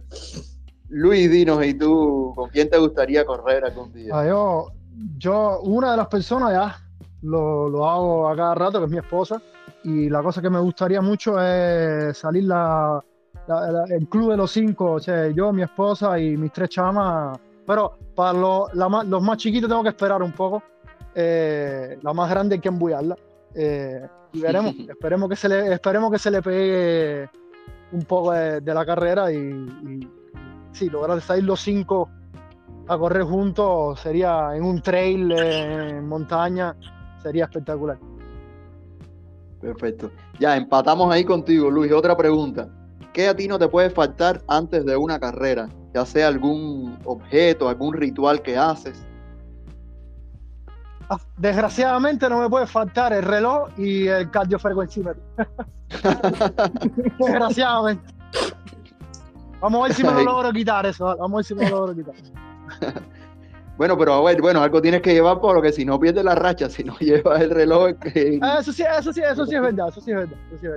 Luis, 0.90 1.30
dinos, 1.30 1.66
¿y 1.66 1.74
tú 1.74 2.34
con 2.36 2.50
quién 2.50 2.70
te 2.70 2.78
gustaría 2.78 3.26
correr 3.26 3.66
algún 3.66 3.92
día? 3.94 4.12
Ah, 4.14 4.26
yo, 4.26 4.72
yo, 5.18 5.60
una 5.62 5.92
de 5.92 5.98
las 5.98 6.08
personas 6.08 6.52
ya 6.52 6.78
lo, 7.22 7.70
lo, 7.70 7.88
hago 7.88 8.30
a 8.30 8.36
cada 8.36 8.56
rato, 8.56 8.80
que 8.80 8.86
es 8.86 8.92
mi 8.92 8.98
esposa, 8.98 9.42
y 9.84 10.10
la 10.10 10.24
cosa 10.24 10.42
que 10.42 10.50
me 10.50 10.60
gustaría 10.60 11.02
mucho 11.02 11.42
es 11.42 12.18
salir 12.18 12.46
la, 12.46 13.04
el 13.90 14.08
club 14.08 14.32
de 14.32 14.38
los 14.38 14.52
cinco, 14.52 14.94
o 14.94 15.00
sea, 15.00 15.30
yo, 15.30 15.52
mi 15.54 15.64
esposa 15.64 16.20
y 16.20 16.38
mis 16.38 16.52
tres 16.52 16.70
chamas, 16.70 17.38
pero 17.66 17.98
para 18.16 18.34
los 18.34 19.22
más 19.22 19.38
chiquitos 19.38 19.70
tengo 19.70 19.84
que 19.84 19.90
esperar 19.90 20.22
un 20.24 20.32
poco. 20.32 20.64
Eh, 21.14 21.98
la 22.02 22.14
más 22.14 22.30
grande 22.30 22.56
hay 22.56 22.62
que 22.62 22.70
embullarla. 22.70 23.18
Eh, 23.54 24.08
y 24.34 24.42
veremos, 24.42 24.76
esperemos 24.90 25.30
que 25.30 25.36
se 25.36 25.50
le, 25.50 25.74
esperemos 25.74 26.12
que 26.12 26.20
se 26.20 26.32
le 26.32 26.42
pegue 26.42 27.30
un 27.92 28.04
poco 28.04 28.34
de, 28.34 28.62
la 28.62 28.86
carrera 28.86 29.32
y, 29.32 29.38
y, 29.38 30.10
sí, 30.72 30.90
lograr 30.90 31.22
salir 31.22 31.44
los 31.44 31.60
cinco 31.60 32.10
a 32.88 32.98
correr 32.98 33.24
juntos 33.24 34.00
sería 34.00 34.56
en 34.56 34.64
un 34.64 34.82
trail, 34.82 35.32
en 35.32 36.08
montaña, 36.08 36.76
sería 37.22 37.46
espectacular. 37.46 37.98
Perfecto. 39.60 40.12
Ya, 40.40 40.56
empatamos 40.56 41.12
ahí 41.12 41.26
contigo, 41.26 41.70
Luis. 41.70 41.92
Otra 41.92 42.16
pregunta. 42.16 42.70
¿Qué 43.12 43.28
a 43.28 43.36
ti 43.36 43.48
no 43.48 43.58
te 43.58 43.68
puede 43.68 43.90
faltar 43.90 44.42
antes 44.48 44.86
de 44.86 44.96
una 44.96 45.20
carrera? 45.20 45.70
Ya 45.94 46.06
sea 46.06 46.28
algún 46.28 46.98
objeto, 47.06 47.68
algún 47.68 47.94
ritual 47.94 48.42
que 48.42 48.58
haces. 48.58 49.07
Desgraciadamente 51.38 52.30
no 52.30 52.42
me 52.42 52.50
puede 52.50 52.68
faltar 52.68 53.14
el 53.14 53.24
reloj 53.24 53.70
y 53.78 54.08
el 54.08 54.30
cardiofrecuencímetro. 54.30 55.22
Desgraciadamente. 57.20 58.14
Vamos 59.62 59.80
a 59.80 59.84
ver 59.88 59.94
si 59.94 60.04
me 60.04 60.12
lo 60.12 60.24
logro 60.24 60.52
quitar 60.52 60.86
eso. 60.86 61.06
Vamos 61.18 61.34
a 61.34 61.36
ver 61.38 61.46
si 61.46 61.56
me 61.56 61.70
lo 61.70 61.78
logro 61.78 61.96
quitar. 61.96 62.16
Bueno, 63.78 63.96
pero 63.96 64.14
a 64.16 64.24
ver, 64.24 64.42
bueno, 64.42 64.62
algo 64.62 64.82
tienes 64.82 65.02
que 65.02 65.14
llevar 65.14 65.40
porque 65.40 65.72
si 65.72 65.86
no 65.86 66.00
pierdes 66.00 66.24
la 66.24 66.34
racha, 66.36 66.70
si 66.70 66.84
no 66.84 66.98
llevas 67.00 67.42
el 67.42 67.52
reloj. 67.52 67.94
Que... 68.00 68.40
Ah, 68.42 68.58
eso 68.60 68.74
sí, 68.74 68.84
eso 68.84 69.14
sí, 69.14 69.22
eso 69.22 69.46
sí 69.46 69.56
es 69.56 69.62
verdad, 69.62 69.90
eso 69.90 70.02
sí 70.02 70.12
es 70.12 70.18
verdad, 70.18 70.38
eso 70.48 70.58
sí 70.60 70.66
es 70.66 70.72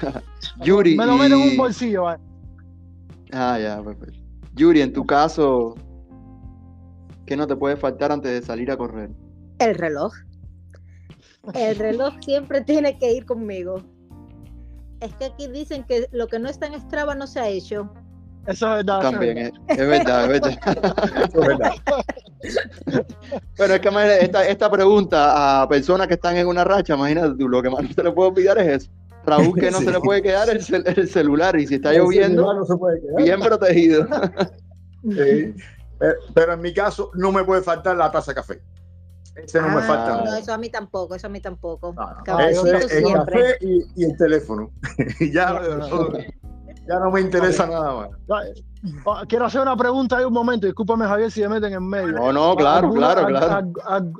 verdad. 0.00 0.22
Yuri. 0.62 0.96
Me 0.96 1.06
lo 1.06 1.16
meto 1.16 1.36
en 1.36 1.42
un 1.42 1.56
bolsillo, 1.56 2.02
¿vale? 2.02 2.20
Ah, 3.32 3.58
ya, 3.60 3.80
perfecto. 3.82 4.18
Yuri, 4.54 4.80
en 4.80 4.92
tu 4.92 5.06
caso, 5.06 5.76
¿qué 7.26 7.36
no 7.36 7.46
te 7.46 7.56
puede 7.56 7.76
faltar 7.76 8.12
antes 8.12 8.30
de 8.32 8.42
salir 8.46 8.70
a 8.70 8.76
correr? 8.76 9.10
El 9.58 9.74
reloj. 9.74 10.12
El 11.54 11.76
reloj 11.78 12.14
siempre 12.24 12.62
tiene 12.62 12.98
que 12.98 13.12
ir 13.12 13.26
conmigo. 13.26 13.82
Es 15.00 15.12
que 15.14 15.26
aquí 15.26 15.46
dicen 15.48 15.84
que 15.84 16.06
lo 16.12 16.26
que 16.26 16.38
no 16.38 16.48
está 16.48 16.66
en 16.66 16.80
Strava 16.80 17.14
no 17.14 17.26
se 17.26 17.40
ha 17.40 17.48
hecho. 17.48 17.92
Eso 18.46 18.66
es 18.78 18.84
verdad. 18.86 19.00
También, 19.00 19.34
verdad. 19.34 19.52
es, 19.68 19.78
es 19.78 19.88
verdad, 19.88 20.22
es 20.34 20.40
verdad. 20.40 20.58
Eso 21.28 21.40
es 21.42 21.48
verdad. 21.48 21.72
Bueno, 23.58 23.74
es 23.74 23.80
que 23.80 24.24
esta, 24.24 24.46
esta 24.48 24.70
pregunta 24.70 25.62
a 25.62 25.68
personas 25.68 26.06
que 26.06 26.14
están 26.14 26.36
en 26.36 26.46
una 26.46 26.62
racha, 26.64 26.94
imagínate 26.94 27.34
tú, 27.36 27.48
lo 27.48 27.60
que 27.62 27.70
más 27.70 27.82
no 27.82 27.92
se 27.92 28.02
le 28.04 28.12
puede 28.12 28.30
olvidar 28.30 28.58
es 28.58 28.82
eso. 28.84 28.90
Raúl, 29.24 29.58
que 29.58 29.70
no 29.72 29.78
Sí. 29.80 29.84
se 29.86 29.90
le 29.90 30.00
puede 30.00 30.22
quedar 30.22 30.48
el, 30.48 30.60
cel- 30.60 30.84
el 30.86 31.08
celular 31.08 31.58
y 31.58 31.66
si 31.66 31.74
está 31.74 31.90
El 31.92 31.98
lloviendo, 32.02 32.42
celular 32.42 32.56
no 32.56 32.64
se 32.64 32.76
puede 32.76 33.00
quedar. 33.00 33.22
bien 33.24 33.40
protegido. 33.40 34.06
Sí. 35.10 35.54
Pero, 35.98 36.14
pero 36.34 36.52
en 36.54 36.60
mi 36.60 36.72
caso 36.74 37.10
no 37.14 37.32
me 37.32 37.44
puede 37.44 37.62
faltar 37.62 37.96
la 37.96 38.10
taza 38.10 38.30
de 38.32 38.34
café. 38.36 38.62
Ese 39.34 39.60
no 39.60 39.68
me 39.68 39.78
Ah, 39.78 39.82
falta. 39.82 40.24
No, 40.24 40.34
eso 40.36 40.52
a 40.54 40.58
mí 40.58 40.70
tampoco, 40.70 41.14
eso 41.14 41.26
a 41.26 41.30
mí 41.30 41.40
tampoco. 41.40 41.92
No, 41.94 42.10
no, 42.10 42.24
Cafecito 42.24 42.66
ese 42.68 42.86
es 42.86 42.92
el 42.92 43.04
siempre. 43.04 43.42
café 43.42 43.58
y, 43.60 43.84
y 43.96 44.04
el 44.04 44.16
teléfono. 44.16 44.70
Y 45.20 45.30
ya, 45.32 45.60
ya 46.88 46.98
no 47.00 47.10
me 47.10 47.20
interesa 47.20 47.66
nada 47.66 47.92
más. 47.94 48.10
Ah, 49.06 49.22
Quiero 49.28 49.46
hacer 49.46 49.60
una 49.60 49.76
pregunta 49.76 50.18
ahí 50.18 50.24
un 50.24 50.32
momento, 50.32 50.66
discúlpame 50.66 51.04
Javier 51.06 51.30
si 51.30 51.40
me 51.42 51.48
meten 51.48 51.72
en 51.72 51.86
medio. 51.88 52.12
No, 52.12 52.32
no, 52.32 52.54
claro, 52.56 52.86
¿Alguna- 52.88 53.14
claro, 53.14 53.28
claro. 53.72 54.12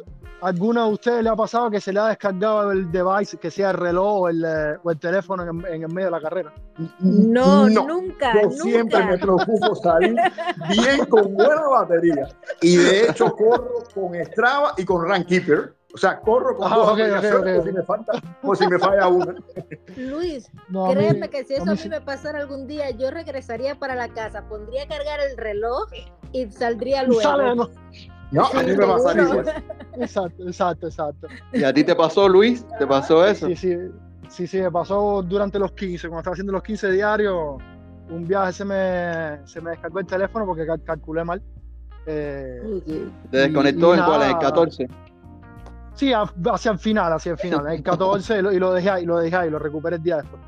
¿Alguna 0.42 0.86
de 0.86 0.92
ustedes 0.92 1.22
le 1.24 1.30
ha 1.30 1.34
pasado 1.36 1.70
que 1.70 1.80
se 1.80 1.92
le 1.92 2.00
ha 2.00 2.06
descargado 2.08 2.70
el 2.70 2.90
device, 2.92 3.38
que 3.38 3.50
sea 3.50 3.70
el 3.70 3.76
reloj 3.78 4.20
o 4.22 4.28
el, 4.28 4.44
eh, 4.44 4.76
o 4.82 4.90
el 4.90 4.98
teléfono 4.98 5.42
en, 5.42 5.66
en 5.74 5.82
el 5.84 5.88
medio 5.88 6.06
de 6.08 6.10
la 6.10 6.20
carrera? 6.20 6.52
No, 7.00 7.68
No. 7.70 7.86
nunca, 7.86 8.34
Yo 8.34 8.42
nunca. 8.42 8.62
siempre 8.62 9.04
me 9.06 9.18
preocupo 9.18 9.74
salir 9.76 10.14
bien 10.68 11.06
con 11.06 11.32
buena 11.34 11.66
batería. 11.68 12.28
Y 12.60 12.76
de 12.76 13.08
hecho 13.08 13.34
corro 13.34 13.82
con 13.94 14.14
Strava 14.26 14.74
y 14.76 14.84
con 14.84 15.02
Runkeeper. 15.08 15.74
O 15.94 15.98
sea, 15.98 16.20
corro 16.20 16.54
con 16.54 16.70
Ah, 16.70 16.76
dos 16.76 16.88
ok, 16.88 16.92
ok, 16.92 17.00
aplicaciones 17.00 17.56
por, 17.56 17.64
si 17.66 17.72
me 17.72 17.82
falta, 17.82 18.12
por 18.42 18.56
si 18.58 18.66
me 18.68 18.78
falla 18.78 19.08
una. 19.08 19.34
Luis, 19.96 20.46
No, 20.68 20.88
mí- 20.88 20.94
créeme 20.94 21.30
que 21.30 21.44
si 21.44 21.54
a 21.54 21.56
eso 21.56 21.64
mí 21.64 21.70
a 21.70 21.74
mí 21.74 21.78
sí. 21.80 21.88
me 21.88 22.02
pasara 22.02 22.38
algún 22.40 22.66
día, 22.66 22.90
yo 22.90 23.10
regresaría 23.10 23.76
para 23.76 23.94
la 23.94 24.08
casa, 24.08 24.46
pondría 24.46 24.82
a 24.82 24.88
cargar 24.88 25.20
el 25.20 25.38
reloj 25.38 25.88
y 26.32 26.50
saldría 26.50 27.02
luego. 27.04 27.22
Sale, 27.22 27.54
no. 27.56 27.70
No, 28.32 28.44
a 28.46 28.62
mí 28.62 28.76
me 28.76 28.84
va 28.84 28.96
a 28.96 28.98
salir 28.98 29.24
seguro. 29.26 29.40
igual. 29.42 29.64
Exacto, 30.00 30.42
exacto, 30.46 30.86
exacto. 30.88 31.28
¿Y 31.52 31.62
a 31.62 31.72
ti 31.72 31.84
te 31.84 31.94
pasó, 31.94 32.28
Luis? 32.28 32.66
¿Te 32.78 32.86
pasó 32.86 33.24
eso? 33.26 33.46
Sí, 33.46 33.56
sí, 33.56 33.76
sí, 34.28 34.46
sí, 34.46 34.60
me 34.60 34.70
pasó 34.70 35.22
durante 35.22 35.58
los 35.58 35.72
15, 35.72 36.08
cuando 36.08 36.20
estaba 36.20 36.32
haciendo 36.34 36.52
los 36.52 36.62
15 36.62 36.90
diarios, 36.90 37.56
un 38.10 38.26
viaje 38.26 38.52
se 38.52 38.64
me, 38.64 39.46
se 39.46 39.60
me 39.60 39.70
descargó 39.70 40.00
el 40.00 40.06
teléfono 40.06 40.44
porque 40.46 40.66
cal- 40.66 40.82
calculé 40.82 41.24
mal. 41.24 41.42
Eh, 42.06 43.10
¿Te 43.30 43.36
desconectó 43.38 43.94
y 43.94 43.98
en 43.98 44.04
cuál? 44.04 44.22
¿En 44.22 44.28
el 44.28 44.32
nada. 44.34 44.38
14? 44.38 44.88
sí, 45.94 46.12
hacia 46.12 46.70
el 46.72 46.78
final, 46.78 47.12
hacia 47.12 47.32
el 47.32 47.38
final, 47.38 47.66
en 47.66 47.72
el 47.74 47.82
14 47.82 48.38
y 48.38 48.42
lo, 48.42 48.52
y 48.52 48.58
lo 48.58 48.72
dejé 48.72 48.90
ahí, 48.90 49.04
lo 49.06 49.18
dejé 49.18 49.34
ahí, 49.36 49.50
lo 49.50 49.58
recuperé 49.58 49.96
el 49.96 50.02
día 50.02 50.16
después. 50.18 50.40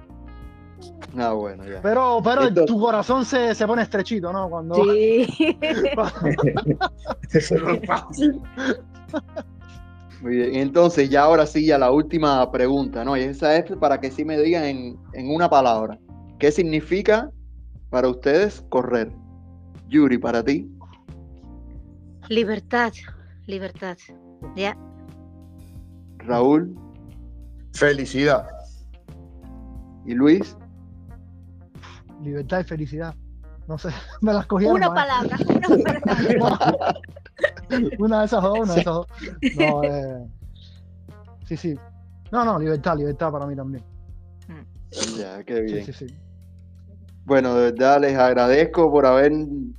Ah, 1.16 1.32
bueno, 1.32 1.64
ya. 1.64 1.80
Pero, 1.82 2.20
pero 2.22 2.42
Entonces- 2.44 2.66
tu 2.66 2.80
corazón 2.80 3.24
se, 3.24 3.55
se 3.55 3.66
pone 3.66 3.82
estrechito, 3.82 4.32
¿no? 4.32 4.48
Cuando, 4.50 4.74
Sí. 4.84 5.26
Eso 7.32 7.56
no 7.56 7.70
es 7.70 7.86
fácil. 7.86 8.40
Muy 10.20 10.36
bien. 10.36 10.55
Entonces, 10.56 11.09
ya 11.10 11.22
ahora 11.22 11.46
sí, 11.46 11.64
ya 11.66 11.78
la 11.78 11.90
última 11.90 12.50
pregunta, 12.50 13.05
¿no? 13.05 13.16
Y 13.16 13.20
esa 13.22 13.56
es 13.56 13.64
para 13.76 14.00
que 14.00 14.10
sí 14.10 14.24
me 14.24 14.38
digan 14.38 14.64
en, 14.64 14.98
en 15.14 15.30
una 15.30 15.48
palabra. 15.48 15.98
¿Qué 16.38 16.50
significa 16.52 17.30
para 17.90 18.09
ustedes 18.09 18.64
correr? 18.68 19.10
Yuri, 19.88 20.18
para 20.18 20.42
ti. 20.44 20.70
Libertad, 22.28 22.92
libertad. 23.46 23.96
Ya. 24.55 24.76
Raúl 26.18 26.74
Felicidad. 27.72 28.46
y 30.05 30.14
Luis. 30.14 30.56
Libertad 32.22 32.60
y 32.60 32.64
felicidad. 32.64 33.14
No 33.66 33.76
sé, 33.78 33.90
me 34.22 34.32
las 34.32 34.46
cogieron. 34.46 34.76
Una 34.76 34.92
palabra, 34.94 35.36
una 35.68 36.58
palabra. 36.58 36.94
Una 37.98 38.20
de 38.20 38.24
esas 38.26 38.42
dos, 38.42 38.58
una 38.58 38.74
de 38.74 38.80
esas 38.80 38.94
dos. 38.94 39.06
No, 39.56 39.84
eh, 39.84 40.26
sí, 41.46 41.56
sí. 41.56 41.78
No, 42.32 42.44
no, 42.44 42.58
libertad, 42.58 42.96
libertad 42.96 43.30
para 43.30 43.46
mí 43.46 43.54
también. 43.54 43.84
Ya, 45.18 45.42
qué 45.44 45.56
Sí, 45.68 45.72
bien. 45.74 45.84
sí, 45.84 45.92
sí. 45.92 46.06
Bueno, 47.24 47.54
de 47.54 47.70
verdad 47.70 48.00
les 48.00 48.16
agradezco 48.16 48.90
por 48.90 49.04
haber 49.04 49.32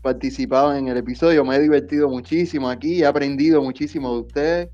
participado 0.04 0.76
en 0.76 0.88
el 0.88 0.98
episodio. 0.98 1.44
Me 1.44 1.56
he 1.56 1.60
divertido 1.60 2.08
muchísimo 2.08 2.70
aquí, 2.70 3.02
he 3.02 3.06
aprendido 3.08 3.62
muchísimo 3.64 4.14
de 4.14 4.20
ustedes. 4.22 4.70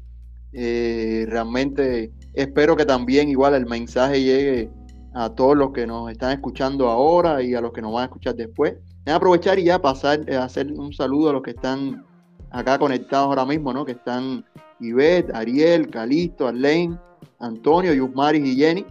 Eh, 0.51 1.25
realmente 1.29 2.11
espero 2.33 2.75
que 2.75 2.85
también 2.85 3.29
igual 3.29 3.55
el 3.55 3.65
mensaje 3.65 4.21
llegue 4.21 4.69
a 5.15 5.29
todos 5.29 5.55
los 5.55 5.71
que 5.71 5.87
nos 5.87 6.11
están 6.11 6.33
escuchando 6.33 6.89
ahora 6.89 7.41
y 7.41 7.55
a 7.55 7.61
los 7.61 7.71
que 7.71 7.81
nos 7.81 7.93
van 7.93 8.01
a 8.01 8.05
escuchar 8.05 8.35
después. 8.35 8.73
Voy 9.05 9.13
a 9.13 9.15
aprovechar 9.15 9.57
y 9.57 9.63
ya 9.63 9.81
pasar 9.81 10.29
a 10.29 10.43
hacer 10.43 10.71
un 10.73 10.93
saludo 10.93 11.29
a 11.29 11.33
los 11.33 11.41
que 11.41 11.51
están 11.51 12.05
acá 12.51 12.77
conectados 12.77 13.27
ahora 13.27 13.45
mismo, 13.45 13.71
¿no? 13.73 13.85
Que 13.85 13.93
están 13.93 14.43
Ivette, 14.81 15.33
Ariel, 15.33 15.89
Calisto, 15.89 16.49
Arlene, 16.49 16.99
Antonio, 17.39 17.93
Yusmaris 17.93 18.45
y 18.45 18.57
Jenny. 18.57 18.85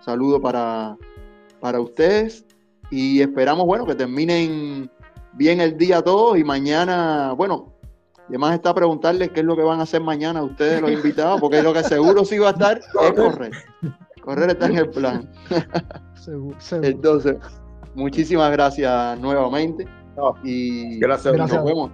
Saludo 0.00 0.40
para, 0.40 0.96
para 1.60 1.78
ustedes 1.78 2.46
y 2.90 3.20
esperamos, 3.20 3.66
bueno, 3.66 3.84
que 3.84 3.94
terminen 3.94 4.90
bien 5.34 5.60
el 5.60 5.76
día 5.76 6.00
todos 6.00 6.38
y 6.38 6.44
mañana, 6.44 7.32
bueno, 7.32 7.74
además 8.28 8.54
está 8.54 8.74
preguntarles 8.74 9.30
qué 9.30 9.40
es 9.40 9.46
lo 9.46 9.54
que 9.54 9.62
van 9.62 9.80
a 9.80 9.82
hacer 9.82 10.00
mañana 10.00 10.42
ustedes 10.42 10.80
los 10.80 10.90
invitados, 10.92 11.38
porque 11.38 11.62
lo 11.62 11.74
que 11.74 11.84
seguro 11.84 12.24
sí 12.24 12.38
va 12.38 12.48
a 12.48 12.52
estar 12.52 12.78
es 12.78 13.12
correr. 13.12 13.52
Correr 14.26 14.50
está 14.50 14.66
en 14.66 14.76
el 14.76 14.90
plan. 14.90 15.30
Seguro, 16.16 16.56
seguro. 16.60 16.88
Entonces, 16.88 17.36
muchísimas 17.94 18.50
gracias 18.50 19.18
nuevamente 19.20 19.86
No, 20.16 20.34
y 20.42 20.98
gracias. 20.98 21.32
Gracias. 21.34 21.58
nos 21.62 21.64
vemos. 21.64 21.90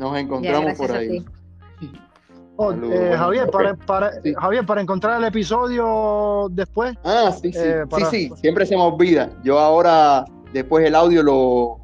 Nos 0.00 0.18
encontramos 0.18 0.74
por 0.76 0.90
ahí. 0.90 1.24
Oh, 2.56 2.72
eh, 2.72 2.76
bueno, 2.76 3.16
Javier, 3.16 3.50
para, 3.50 3.74
para- 3.76 4.12
Sí. 4.22 4.34
Javier, 4.34 4.66
para 4.66 4.80
encontrar 4.82 5.18
el 5.18 5.28
episodio 5.28 6.48
después, 6.50 6.94
Ah, 7.04 7.30
sí, 7.40 7.52
sí, 7.52 7.58
Eh, 7.62 7.84
para- 7.88 8.10
sí, 8.10 8.28
sí, 8.28 8.32
siempre 8.40 8.66
se 8.66 8.76
me 8.76 8.82
olvida. 8.82 9.30
Yo 9.44 9.58
ahora, 9.60 10.24
después 10.52 10.84
el 10.84 10.94
audio 10.96 11.22
lo, 11.22 11.78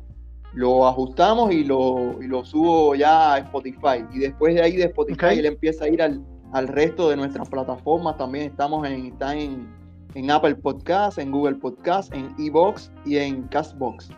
lo 0.55 0.87
ajustamos 0.89 1.53
y 1.53 1.63
lo, 1.65 2.21
y 2.21 2.27
lo 2.27 2.45
subo 2.45 2.95
ya 2.97 3.35
a 3.35 3.39
Spotify. 3.39 4.05
Y 4.13 4.19
después 4.19 4.55
de 4.57 4.63
ahí 4.63 4.77
de 4.77 4.85
Spotify 4.87 5.27
Ok. 5.27 5.33
él 5.33 5.47
empieza 5.47 5.85
a 5.85 5.89
ir 5.89 6.03
al, 6.03 6.21
al 6.57 6.69
resto 6.69 7.11
de 7.11 7.17
nuestras 7.17 7.49
plataformas. 7.49 8.17
También 8.17 8.47
estamos 8.47 8.87
en, 8.87 9.07
está 9.07 9.35
en, 9.37 9.69
en 10.15 10.31
Apple 10.31 10.55
Podcast, 10.57 11.19
en 11.19 11.31
Google 11.31 11.57
Podcast, 11.57 12.15
en 12.15 12.35
Evox 12.39 12.91
y 13.05 13.19
en 13.19 13.43
Castbox. 13.49 14.09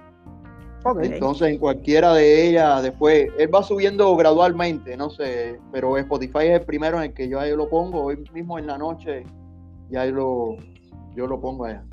Entonces, 1.03 1.49
en 1.49 1.59
cualquiera 1.59 2.15
de 2.15 2.49
ellas, 2.49 2.83
después, 2.85 3.29
él 3.39 3.53
va 3.53 3.63
subiendo 3.65 4.15
gradualmente, 4.17 4.97
no 4.97 5.11
sé, 5.11 5.59
pero 5.73 5.99
Spotify 5.99 6.39
es 6.47 6.61
el 6.61 6.67
primero 6.67 6.97
en 6.99 7.05
el 7.11 7.13
que 7.15 7.29
yo 7.29 7.41
ahí 7.41 7.55
lo 7.55 7.69
pongo, 7.69 8.05
hoy 8.05 8.17
mismo 8.33 8.59
en 8.59 8.69
la 8.69 8.79
noche, 8.79 9.25
ya 9.91 10.07
lo, 10.07 10.57
yo 11.17 11.27
lo 11.27 11.41
pongo 11.41 11.65
allá. 11.65 11.85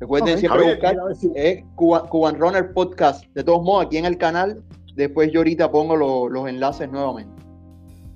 Recuerden 0.00 0.34
Ok. 0.34 0.40
siempre 0.40 0.62
buscar, 0.64 0.96
si- 1.14 1.30
es 1.36 1.62
Cuba- 1.76 2.08
Cuban 2.08 2.36
Runner 2.40 2.72
Podcast. 2.72 3.24
De 3.34 3.44
todos 3.44 3.62
modos, 3.62 3.86
aquí 3.86 3.98
en 3.98 4.06
el 4.06 4.16
canal, 4.16 4.64
después 4.96 5.30
yo 5.30 5.40
ahorita 5.40 5.70
pongo 5.70 5.94
lo- 5.94 6.28
los 6.28 6.48
enlaces 6.48 6.90
nuevamente. 6.90 7.30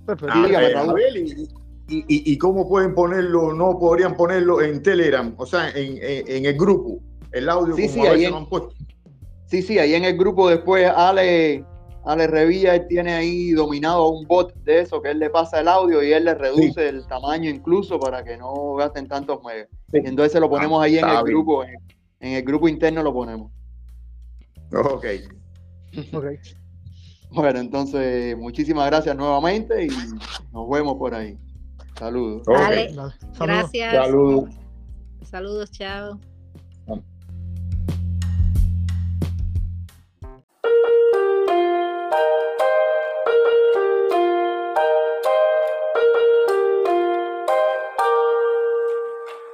perfecto. 0.07 0.35
Dígame, 0.43 0.66
eh, 0.69 0.74
Raúl. 0.74 0.89
Javier, 0.89 1.16
y, 1.19 1.49
y- 1.89 2.39
cómo 2.39 2.69
pueden 2.69 2.94
ponerlo? 2.94 3.52
No 3.55 3.78
podrían 3.78 4.15
ponerlo 4.16 4.60
en 4.60 4.82
Telegram, 4.82 5.35
o 5.39 5.47
sea, 5.47 5.70
en, 5.70 5.98
en- 6.02 6.28
en 6.28 6.47
el 6.47 6.56
grupo, 6.56 6.98
el 7.32 7.48
audio 7.48 7.74
Sí, 7.77 7.89
como 7.89 7.94
sí, 7.94 8.01
a 8.01 8.02
ahí 8.10 8.16
veces 8.16 8.24
en- 8.27 8.31
lo 8.32 8.36
han 8.39 8.47
puesto. 8.48 8.74
Sí, 9.47 9.62
sí, 9.62 9.78
ahí 9.78 9.94
en 9.94 10.05
el 10.05 10.16
grupo 10.19 10.48
después 10.48 10.86
Ale, 10.94 11.65
Ale 12.05 12.27
Revilla, 12.27 12.74
él 12.74 12.86
tiene 12.89 13.15
ahí 13.15 13.52
dominado 13.52 14.09
un 14.10 14.27
bot 14.27 14.55
de 14.65 14.81
eso, 14.81 15.01
que 15.01 15.10
él 15.10 15.19
le 15.19 15.31
pasa 15.31 15.60
el 15.60 15.69
audio 15.69 16.02
y 16.02 16.12
él 16.12 16.24
le 16.24 16.35
reduce 16.35 16.86
el 16.89 17.06
tamaño 17.06 17.48
incluso 17.48 17.98
para 17.98 18.23
que 18.23 18.36
no 18.36 18.74
gasten 18.74 19.09
tantos 19.09 19.43
megas. 19.43 19.69
Sí. 19.90 20.01
Entonces 20.05 20.39
lo 20.40 20.51
ponemos 20.51 20.82
ahí 20.82 20.98
en 20.98 21.06
el 21.09 21.10
bien. 21.12 21.24
grupo, 21.24 21.65
en, 21.65 21.74
en 22.20 22.32
el 22.35 22.43
grupo 22.43 22.69
interno 22.69 23.02
lo 23.02 23.12
ponemos. 23.15 23.51
Ok. 24.73 25.06
ok. 26.12 26.27
Bueno, 27.31 27.59
entonces 27.60 28.36
muchísimas 28.36 28.86
gracias 28.86 29.16
nuevamente 29.16 29.85
y 29.85 29.89
nos 30.52 30.69
vemos 30.69 30.97
por 30.97 31.15
ahí. 31.15 31.36
Saludos. 31.98 32.46
Vale. 32.46 32.94
Gracias. 33.38 33.92
Saludos. 33.92 34.50
Saludos, 35.24 35.70
chao. 35.72 36.20